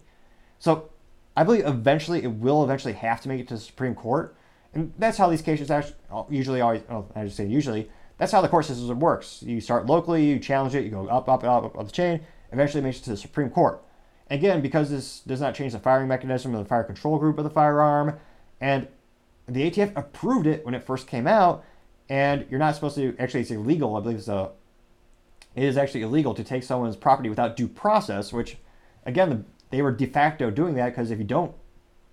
So 0.60 0.90
I 1.36 1.42
believe 1.42 1.66
eventually 1.66 2.22
it 2.22 2.28
will 2.28 2.62
eventually 2.62 2.92
have 2.92 3.20
to 3.22 3.28
make 3.28 3.40
it 3.40 3.48
to 3.48 3.54
the 3.54 3.60
Supreme 3.60 3.96
Court, 3.96 4.36
and 4.72 4.92
that's 4.96 5.18
how 5.18 5.28
these 5.28 5.42
cases 5.42 5.72
actually 5.72 5.96
usually 6.30 6.60
always. 6.60 6.82
Oh, 6.88 7.04
I 7.16 7.24
just 7.24 7.36
say 7.36 7.46
usually. 7.46 7.90
That's 8.16 8.30
how 8.30 8.40
the 8.40 8.48
court 8.48 8.66
system 8.66 9.00
works. 9.00 9.42
You 9.42 9.60
start 9.60 9.86
locally, 9.86 10.24
you 10.24 10.38
challenge 10.38 10.76
it, 10.76 10.84
you 10.84 10.90
go 10.90 11.08
up, 11.08 11.28
up, 11.28 11.42
up, 11.42 11.64
up, 11.64 11.76
up 11.76 11.86
the 11.86 11.92
chain, 11.92 12.20
eventually 12.52 12.80
makes 12.80 13.00
it 13.00 13.04
to 13.04 13.10
the 13.10 13.16
Supreme 13.16 13.50
Court. 13.50 13.82
Again, 14.30 14.60
because 14.60 14.88
this 14.88 15.18
does 15.18 15.40
not 15.40 15.56
change 15.56 15.72
the 15.72 15.80
firing 15.80 16.06
mechanism 16.06 16.54
of 16.54 16.62
the 16.62 16.68
fire 16.68 16.84
control 16.84 17.18
group 17.18 17.38
of 17.38 17.42
the 17.42 17.50
firearm, 17.50 18.20
and 18.60 18.86
the 19.46 19.70
ATF 19.70 19.92
approved 19.96 20.46
it 20.46 20.64
when 20.64 20.74
it 20.74 20.82
first 20.84 21.06
came 21.06 21.26
out, 21.26 21.64
and 22.08 22.46
you're 22.50 22.60
not 22.60 22.74
supposed 22.74 22.96
to 22.96 23.16
actually 23.18 23.40
it's 23.40 23.50
illegal. 23.50 23.96
I 23.96 24.00
believe 24.00 24.18
it's 24.18 24.28
a 24.28 24.50
it 25.54 25.62
is 25.62 25.76
actually 25.76 26.02
illegal 26.02 26.34
to 26.34 26.42
take 26.42 26.62
someone's 26.62 26.96
property 26.96 27.28
without 27.28 27.56
due 27.56 27.68
process, 27.68 28.32
which 28.32 28.56
again 29.06 29.44
they 29.70 29.82
were 29.82 29.92
de 29.92 30.06
facto 30.06 30.50
doing 30.50 30.74
that 30.74 30.90
because 30.90 31.10
if 31.10 31.18
you 31.18 31.24
don't 31.24 31.54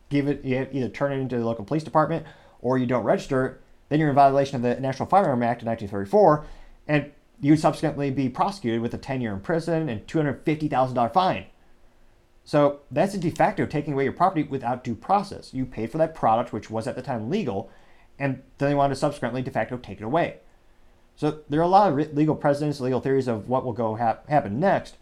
give 0.10 0.28
it, 0.28 0.44
you 0.44 0.68
either 0.72 0.90
turn 0.90 1.12
it 1.12 1.18
into 1.18 1.38
the 1.38 1.46
local 1.46 1.66
police 1.66 1.84
department 1.84 2.26
or 2.62 2.78
you 2.78 2.86
don't 2.86 3.04
register 3.04 3.46
it, 3.46 3.62
then 3.90 4.00
you're 4.00 4.10
in 4.10 4.16
violation 4.16 4.56
of 4.56 4.62
the 4.62 4.80
National 4.80 5.08
Firearm 5.08 5.42
Act 5.42 5.64
of 5.64 5.68
1934, 5.68 6.46
and 6.88 7.12
you 7.40 7.54
would 7.54 7.60
subsequently 7.60 8.12
be 8.12 8.30
prosecuted 8.30 8.82
with 8.82 8.94
a 8.94 8.98
10 8.98 9.22
year 9.22 9.34
in 9.34 9.40
prison 9.40 9.90
and 9.90 10.06
$250,000 10.06 11.14
fine. 11.14 11.46
So 12.52 12.82
that's 12.92 13.14
a 13.14 13.18
de 13.18 13.30
facto 13.30 13.66
taking 13.66 13.94
away 13.94 14.04
your 14.04 14.12
property 14.12 14.44
without 14.44 14.84
due 14.84 14.94
process. 14.94 15.54
You 15.54 15.66
paid 15.66 15.90
for 15.90 15.98
that 16.00 16.14
product, 16.14 16.52
which 16.52 16.70
was 16.70 16.86
at 16.86 16.98
the 16.98 17.02
time 17.02 17.30
legal, 17.30 17.72
and 18.20 18.44
then 18.58 18.68
they 18.68 18.76
wanted 18.76 18.96
to 18.96 19.00
subsequently 19.00 19.42
de 19.42 19.50
facto 19.50 19.78
take 19.78 20.02
it 20.02 20.04
away. 20.04 20.40
So 21.16 21.40
there 21.48 21.62
are 21.62 21.64
a 21.64 21.68
lot 21.68 21.98
of 21.98 22.14
legal 22.14 22.36
precedents, 22.36 22.82
legal 22.82 23.00
theories 23.00 23.30
of 23.30 23.48
what 23.48 23.64
will 23.64 23.72
go 23.72 23.96
hap- 23.96 24.28
happen 24.28 24.60
next, 24.60 24.98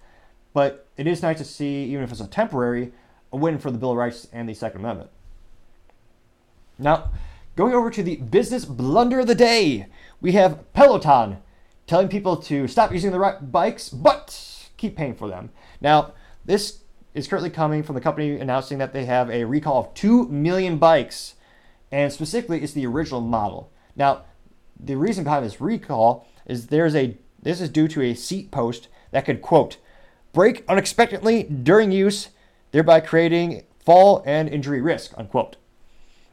but 0.54 0.86
it 0.96 1.08
is 1.08 1.24
nice 1.24 1.40
to 1.40 1.44
see, 1.44 1.86
even 1.86 2.04
if 2.04 2.12
it's 2.12 2.22
a 2.22 2.28
temporary, 2.28 2.92
a 3.34 3.38
win 3.38 3.58
for 3.58 3.72
the 3.72 3.80
Bill 3.80 3.94
of 3.94 3.98
Rights 3.98 4.28
and 4.32 4.48
the 4.48 4.54
Second 4.54 4.82
Amendment. 4.82 5.10
Now, 6.78 7.10
going 7.56 7.74
over 7.74 7.90
to 7.90 8.04
the 8.04 8.18
business 8.18 8.64
blunder 8.64 9.22
of 9.22 9.28
the 9.28 9.34
day, 9.34 9.88
we 10.22 10.34
have 10.34 10.72
Peloton 10.74 11.38
telling 11.88 12.10
people 12.10 12.38
to 12.38 12.68
stop 12.68 12.94
using 12.94 13.12
the 13.12 13.18
right 13.18 13.52
bikes, 13.52 13.90
but 13.90 14.70
keep 14.78 14.96
paying 14.96 15.16
for 15.16 15.28
them. 15.28 15.50
Now, 15.82 16.14
this 16.46 16.82
is 17.14 17.28
currently 17.28 17.50
coming 17.50 17.84
from 17.84 17.96
the 17.96 18.02
company 18.02 18.40
announcing 18.40 18.78
that 18.78 18.94
they 18.94 19.06
have 19.06 19.30
a 19.30 19.46
recall 19.46 19.80
of 19.80 19.94
2 19.94 20.28
million 20.28 20.78
bikes, 20.78 21.36
and 21.92 22.14
specifically, 22.14 22.62
it's 22.62 22.74
the 22.74 22.86
original 22.86 23.22
model. 23.22 23.72
Now, 23.96 24.24
the 24.80 24.96
reason 24.96 25.24
behind 25.24 25.46
this 25.46 25.60
recall 25.60 26.28
is 26.46 26.68
there's 26.68 26.96
a 26.96 27.18
this 27.42 27.62
is 27.62 27.70
due 27.70 27.88
to 27.88 28.02
a 28.02 28.14
seat 28.14 28.52
post 28.52 28.88
that 29.12 29.26
could 29.26 29.42
quote 29.42 29.78
break 30.34 30.64
unexpectedly 30.68 31.44
during 31.44 31.92
use, 31.92 32.30
thereby 32.72 33.00
creating 33.00 33.64
fall 33.80 34.22
and 34.26 34.50
injury 34.50 34.82
risk 34.82 35.14
unquote. 35.18 35.56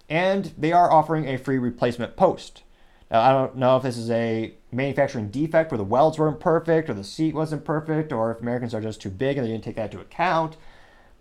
And 0.08 0.52
they 0.56 0.72
are 0.72 0.92
offering 0.92 1.26
a 1.26 1.38
free 1.38 1.58
replacement 1.58 2.16
post. 2.16 2.62
Now 3.10 3.20
I 3.20 3.32
don't 3.32 3.56
know 3.56 3.76
if 3.76 3.82
this 3.82 3.96
is 3.96 4.10
a 4.10 4.54
manufacturing 4.76 5.28
defect 5.28 5.70
where 5.70 5.78
the 5.78 5.84
welds 5.84 6.18
weren't 6.18 6.38
perfect 6.38 6.90
or 6.90 6.94
the 6.94 7.02
seat 7.02 7.34
wasn't 7.34 7.64
perfect 7.64 8.12
or 8.12 8.30
if 8.30 8.40
Americans 8.40 8.74
are 8.74 8.80
just 8.80 9.00
too 9.00 9.10
big 9.10 9.36
and 9.36 9.46
they 9.46 9.50
didn't 9.50 9.64
take 9.64 9.76
that 9.76 9.90
into 9.90 10.00
account. 10.00 10.56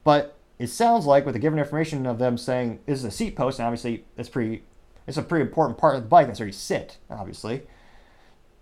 But 0.03 0.37
it 0.59 0.67
sounds 0.67 1.05
like 1.05 1.25
with 1.25 1.33
the 1.33 1.39
given 1.39 1.59
information 1.59 2.05
of 2.05 2.19
them 2.19 2.37
saying 2.37 2.79
this 2.85 2.99
is 2.99 3.05
a 3.05 3.11
seat 3.11 3.35
post, 3.35 3.59
and 3.59 3.65
obviously 3.65 4.05
it's 4.17 4.29
pretty 4.29 4.63
it's 5.07 5.17
a 5.17 5.21
pretty 5.21 5.43
important 5.43 5.77
part 5.77 5.95
of 5.95 6.03
the 6.03 6.07
bike. 6.07 6.27
That's 6.27 6.39
where 6.39 6.47
you 6.47 6.53
sit, 6.53 6.97
obviously. 7.09 7.63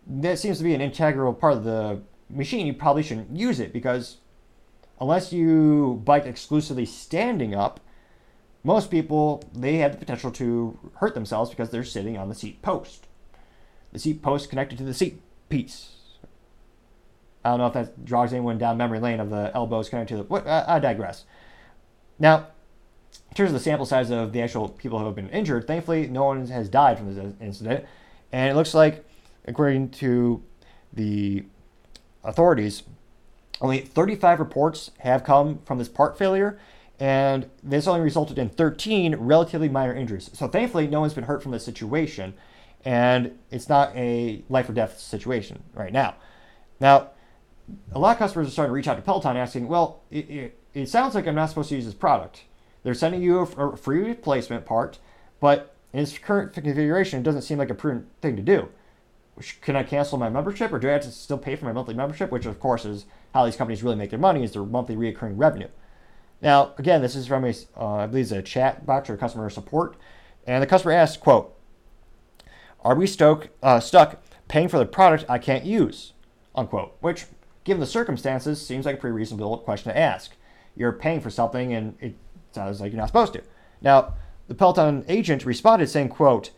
That 0.06 0.40
seems 0.40 0.58
to 0.58 0.64
be 0.64 0.74
an 0.74 0.82
integral 0.82 1.34
part 1.34 1.54
of 1.54 1.64
the 1.64 2.02
machine. 2.30 2.68
You 2.68 2.74
probably 2.74 3.04
shouldn't 3.04 3.36
use 3.36 3.60
it 3.60 3.72
because 3.72 4.18
unless 5.00 5.32
you 5.32 6.02
bike 6.04 6.26
exclusively 6.26 6.86
standing 6.86 7.56
up, 7.56 7.80
most 8.64 8.92
people 8.92 9.44
they 9.54 9.78
have 9.78 9.92
the 9.92 9.98
potential 9.98 10.32
to 10.32 10.92
hurt 10.96 11.14
themselves 11.14 11.50
because 11.50 11.70
they're 11.70 11.84
sitting 11.84 12.18
on 12.18 12.30
the 12.30 12.36
seat 12.36 12.62
post. 12.62 13.08
The 13.94 14.00
seat 14.00 14.22
post 14.22 14.50
connected 14.50 14.78
to 14.80 14.84
the 14.84 14.94
seat 14.94 15.22
piece. 15.50 15.92
I 17.46 17.50
don't 17.50 17.60
know 17.60 17.68
if 17.68 17.74
that 17.74 18.04
draws 18.04 18.34
anyone 18.34 18.58
down 18.58 18.78
memory 18.78 19.00
lane 19.00 19.20
of 19.20 19.30
the 19.30 19.52
elbows 19.54 19.90
connected 19.90 20.16
to 20.16 20.24
the. 20.24 20.28
What, 20.28 20.48
I 20.48 20.80
digress. 20.80 21.26
Now, 22.20 22.48
in 23.30 23.36
terms 23.36 23.50
of 23.50 23.54
the 23.54 23.60
sample 23.60 23.86
size 23.86 24.10
of 24.10 24.34
the 24.34 24.42
actual 24.42 24.70
people 24.70 25.00
who 25.00 25.06
have 25.06 25.16
been 25.16 25.30
injured, 25.30 25.68
thankfully 25.68 26.08
no 26.08 26.26
one 26.26 26.48
has 26.48 26.70
died 26.70 26.98
from 26.98 27.14
this 27.14 27.34
incident. 27.40 27.86
And 28.32 28.50
it 28.50 28.56
looks 28.56 28.74
like, 28.74 29.06
according 29.46 29.90
to 29.90 30.44
the 30.92 31.44
authorities, 32.24 32.84
only 33.62 33.80
35 33.80 34.40
reports 34.40 34.92
have 35.00 35.24
come 35.24 35.60
from 35.66 35.78
this 35.78 35.90
part 35.90 36.18
failure, 36.18 36.60
and 37.00 37.50
this 37.62 37.88
only 37.88 38.02
resulted 38.02 38.40
in 38.40 38.50
13 38.50 39.16
relatively 39.16 39.70
minor 39.70 39.94
injuries. 39.94 40.30
So 40.34 40.48
thankfully, 40.48 40.88
no 40.88 41.02
one's 41.02 41.14
been 41.14 41.26
hurt 41.26 41.44
from 41.44 41.52
this 41.52 41.66
situation, 41.66 42.34
and 42.86 43.38
it's 43.50 43.70
not 43.70 43.96
a 43.96 44.44
life 44.50 44.70
or 44.70 44.74
death 44.74 45.00
situation 45.00 45.64
right 45.74 45.94
now. 45.94 46.16
Now, 46.80 47.12
a 47.94 48.00
lot 48.00 48.12
of 48.12 48.18
customers 48.18 48.48
are 48.48 48.52
starting 48.52 48.72
to 48.72 48.74
reach 48.74 48.88
out 48.88 48.96
to 48.96 49.02
Peloton 49.02 49.38
asking, 49.38 49.68
well, 49.68 50.02
it, 50.12 50.30
it, 50.30 50.60
it 50.74 50.90
sounds 50.90 51.16
like 51.16 51.28
I'm 51.28 51.36
not 51.36 51.50
supposed 51.50 51.70
to 51.70 51.76
use 51.76 51.86
this 51.86 51.94
product. 51.94 52.44
They're 52.84 52.94
sending 52.94 53.22
you 53.22 53.40
a, 53.40 53.78
free 53.78 54.04
replacement 54.04 54.66
part, 54.66 55.00
but 55.40 55.74
in 55.94 56.02
its 56.02 56.18
current 56.18 56.54
configuration, 56.54 57.20
it 57.20 57.24
doesn't 57.24 57.44
seem 57.44 57.58
like 57.58 57.70
a 57.70 57.76
prudent 57.76 58.08
thing 58.22 58.36
to 58.36 58.42
do. 58.42 58.70
Can 59.62 59.76
I 59.76 59.84
cancel 59.84 60.18
my 60.18 60.30
membership, 60.30 60.72
or 60.74 60.80
do 60.80 60.90
I 60.90 60.94
have 60.94 61.04
to 61.04 61.12
still 61.12 61.38
pay 61.38 61.56
for 61.56 61.66
my 61.66 61.72
monthly 61.72 61.94
membership? 61.94 62.32
Which, 62.32 62.46
of 62.46 62.60
course, 62.60 62.86
is 62.86 63.06
how 63.34 63.46
these 63.46 63.56
companies 63.56 63.82
really 63.82 63.96
make 63.96 64.10
their 64.10 64.20
money 64.20 64.44
is 64.44 64.52
their 64.52 64.64
monthly 64.64 64.96
recurring 64.96 65.38
revenue. 65.38 65.70
Now, 66.42 66.74
again, 66.78 67.02
this 67.02 67.16
is 67.16 67.26
from 67.26 67.46
a, 67.46 67.54
uh, 67.78 67.96
I 67.96 68.08
believe, 68.08 68.26
it's 68.26 68.32
a 68.32 68.42
chat 68.42 68.86
box 68.86 69.10
or 69.10 69.18
customer 69.18 69.50
support, 69.50 69.96
and 70.46 70.62
the 70.62 70.68
customer 70.68 70.92
asks, 70.92 71.18
"quote 71.18 71.53
Are 72.84 72.96
we 72.96 73.08
stoke, 73.08 73.50
uh, 73.62 73.80
stuck 73.80 74.22
paying 74.48 74.68
for 74.68 74.78
the 74.78 74.86
product 74.86 75.26
I 75.30 75.38
can't 75.38 75.66
use?" 75.66 76.14
Unquote. 76.56 76.96
Which, 77.00 77.26
given 77.64 77.80
the 77.80 77.86
circumstances, 77.88 78.66
seems 78.66 78.86
like 78.86 78.96
a 78.96 79.00
pretty 79.00 79.16
reasonable 79.16 79.58
question 79.60 79.92
to 79.92 79.98
ask. 79.98 80.36
You're 80.76 80.92
paying 80.92 81.22
for 81.22 81.30
something, 81.30 81.74
and 81.74 81.96
it 82.00 82.16
Sounds 82.54 82.80
like 82.80 82.92
you're 82.92 83.00
not 83.00 83.08
supposed 83.08 83.34
to. 83.34 83.42
Now, 83.82 84.14
the 84.48 84.54
Peloton 84.54 85.04
agent 85.08 85.46
responded 85.46 85.90
saying, 85.90 86.10
quote, 86.10 86.52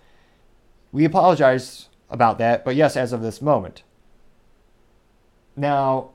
We 0.92 1.06
apologize 1.06 1.88
about 2.10 2.38
that, 2.40 2.66
but 2.66 2.76
yes, 2.76 2.98
as 2.98 3.14
of 3.14 3.22
this 3.22 3.42
moment. 3.42 3.84
Now, 5.56 6.12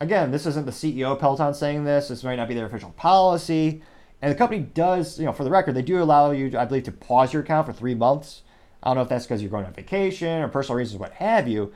again, 0.00 0.30
this 0.30 0.46
isn't 0.46 0.66
the 0.66 0.72
CEO 0.72 1.12
of 1.12 1.18
Peloton 1.18 1.52
saying 1.52 1.84
this. 1.84 2.08
This 2.08 2.22
might 2.22 2.36
not 2.36 2.46
be 2.46 2.54
their 2.54 2.66
official 2.66 2.92
policy. 2.92 3.82
And 4.22 4.30
the 4.30 4.38
company 4.38 4.60
does, 4.60 5.18
you 5.18 5.26
know, 5.26 5.32
for 5.32 5.44
the 5.44 5.50
record, 5.50 5.74
they 5.74 5.82
do 5.82 6.00
allow 6.00 6.30
you, 6.30 6.56
I 6.56 6.64
believe, 6.64 6.84
to 6.84 6.92
pause 6.92 7.32
your 7.32 7.42
account 7.42 7.66
for 7.66 7.72
three 7.72 7.94
months. 7.94 8.42
I 8.84 8.88
don't 8.88 8.96
know 8.96 9.02
if 9.02 9.08
that's 9.08 9.24
because 9.24 9.40
you're 9.40 9.50
going 9.50 9.64
on 9.64 9.72
vacation 9.72 10.42
or 10.42 10.48
personal 10.48 10.76
reasons, 10.76 11.00
what 11.00 11.12
have 11.14 11.48
you. 11.48 11.72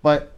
But 0.00 0.32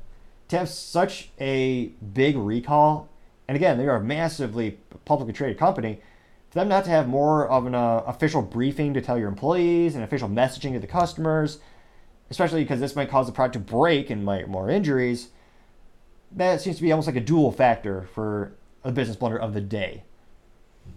to 0.49 0.59
have 0.59 0.69
such 0.71 1.29
a 1.39 1.89
big 2.15 2.37
recall, 2.37 3.11
and 3.47 3.57
again, 3.57 3.77
they 3.77 3.87
are 3.87 3.97
a 3.97 4.03
massively 4.03 4.79
publicly 5.05 5.35
traded 5.35 5.59
company, 5.59 6.01
for 6.51 6.61
them 6.61 6.69
not 6.69 6.85
to 6.85 6.91
have 6.91 7.09
more 7.09 7.47
of 7.47 7.67
an 7.67 7.75
uh, 7.75 7.99
official 8.07 8.41
briefing 8.41 8.95
to 8.95 9.03
tell 9.03 9.19
your 9.19 9.29
employees 9.29 9.95
and 9.95 10.03
official 10.03 10.31
messaging 10.31 10.73
to 10.73 10.79
the 10.79 10.87
customers, 10.87 11.59
especially 12.31 12.63
because 12.63 12.81
this 12.81 12.97
might 12.97 13.11
cause 13.11 13.27
the 13.27 13.33
product 13.33 13.53
to 13.53 13.59
break 13.59 14.09
and 14.09 14.25
might 14.25 14.49
more 14.49 14.71
injuries, 14.71 15.29
that 16.33 16.63
seems 16.63 16.77
to 16.77 16.83
be 16.83 16.91
almost 16.91 17.07
like 17.07 17.17
a 17.17 17.21
dual 17.21 17.53
factor 17.53 18.09
for 18.15 18.55
a 18.83 18.93
business 18.93 19.17
blunder 19.17 19.39
of 19.39 19.53
the 19.53 19.61
day. 19.61 20.05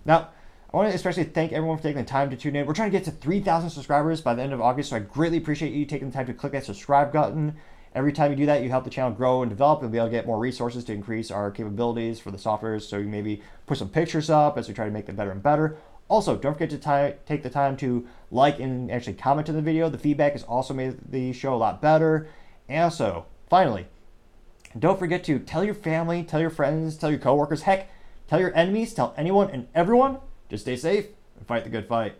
Now, 0.06 0.30
I 0.74 0.78
want 0.78 0.90
to 0.90 0.96
especially 0.96 1.26
thank 1.26 1.52
everyone 1.52 1.78
for 1.78 1.84
taking 1.84 2.02
the 2.02 2.08
time 2.08 2.30
to 2.30 2.38
tune 2.38 2.56
in. 2.56 2.66
We're 2.66 2.74
trying 2.74 2.92
to 2.92 2.98
get 2.98 3.04
to 3.06 3.12
3,000 3.12 3.70
subscribers 3.70 4.22
by 4.22 4.36
the 4.36 4.42
end 4.42 4.54
of 4.54 4.62
August, 4.62 4.92
so 4.92 4.96
I 4.96 5.00
greatly 5.00 5.38
appreciate 5.38 5.74
you 5.74 5.86
taking 5.86 6.10
the 6.10 6.14
time 6.14 6.28
to 6.28 6.34
click 6.34 6.54
that 6.54 6.66
subscribe 6.66 7.12
button 7.12 7.58
Every 7.94 8.14
time 8.14 8.32
you 8.32 8.38
do 8.38 8.46
that, 8.46 8.64
you 8.64 8.70
help 8.70 8.86
the 8.86 8.90
channel 8.90 9.12
grow 9.12 9.42
and 9.42 9.50
develop 9.50 9.82
and 9.82 9.92
be 9.92 9.98
able 9.98 10.08
to 10.08 10.12
get 10.12 10.26
more 10.26 10.40
resources 10.40 10.86
to 10.86 10.94
increase 10.94 11.30
our 11.30 11.52
capabilities 11.52 12.22
for 12.22 12.32
the 12.32 12.38
softwares. 12.38 12.84
So 12.84 12.98
you 12.98 13.08
maybe 13.08 13.42
put 13.66 13.78
some 13.78 13.90
pictures 13.90 14.30
up 14.30 14.58
as 14.58 14.70
we 14.70 14.74
try 14.74 14.86
to 14.86 14.92
make 14.92 15.08
them 15.08 15.18
better 15.18 15.32
and 15.32 15.44
better. 15.44 15.78
Also, 16.08 16.38
don't 16.38 16.54
forget 16.54 16.70
to 16.70 16.78
t- 16.78 17.18
take 17.26 17.44
the 17.44 17.50
time 17.50 17.76
to 17.78 18.08
like 18.32 18.60
and 18.60 18.90
actually 18.90 19.14
comment 19.14 19.46
to 19.48 19.52
the 19.52 19.62
video. 19.62 19.90
The 19.90 19.98
feedback 19.98 20.34
has 20.34 20.44
also 20.44 20.74
made 20.74 21.00
the 21.12 21.34
show 21.34 21.54
a 21.54 21.56
lot 21.56 21.82
better. 21.82 22.30
And 22.70 22.84
also, 22.86 23.26
finally, 23.50 23.88
don't 24.80 25.00
forget 25.00 25.26
to 25.26 25.40
tell 25.40 25.66
your 25.66 25.74
family, 25.74 26.24
tell 26.24 26.40
your 26.40 26.50
friends, 26.50 26.96
tell 26.96 27.10
your 27.10 27.20
coworkers, 27.20 27.64
heck, 27.64 27.90
tell 28.28 28.40
your 28.40 28.56
enemies, 28.56 28.94
tell 28.94 29.14
anyone 29.18 29.50
and 29.50 29.68
everyone 29.76 30.20
to 30.52 30.58
stay 30.58 30.76
safe 30.76 31.08
and 31.38 31.48
fight 31.48 31.64
the 31.64 31.70
good 31.70 31.88
fight. 31.88 32.16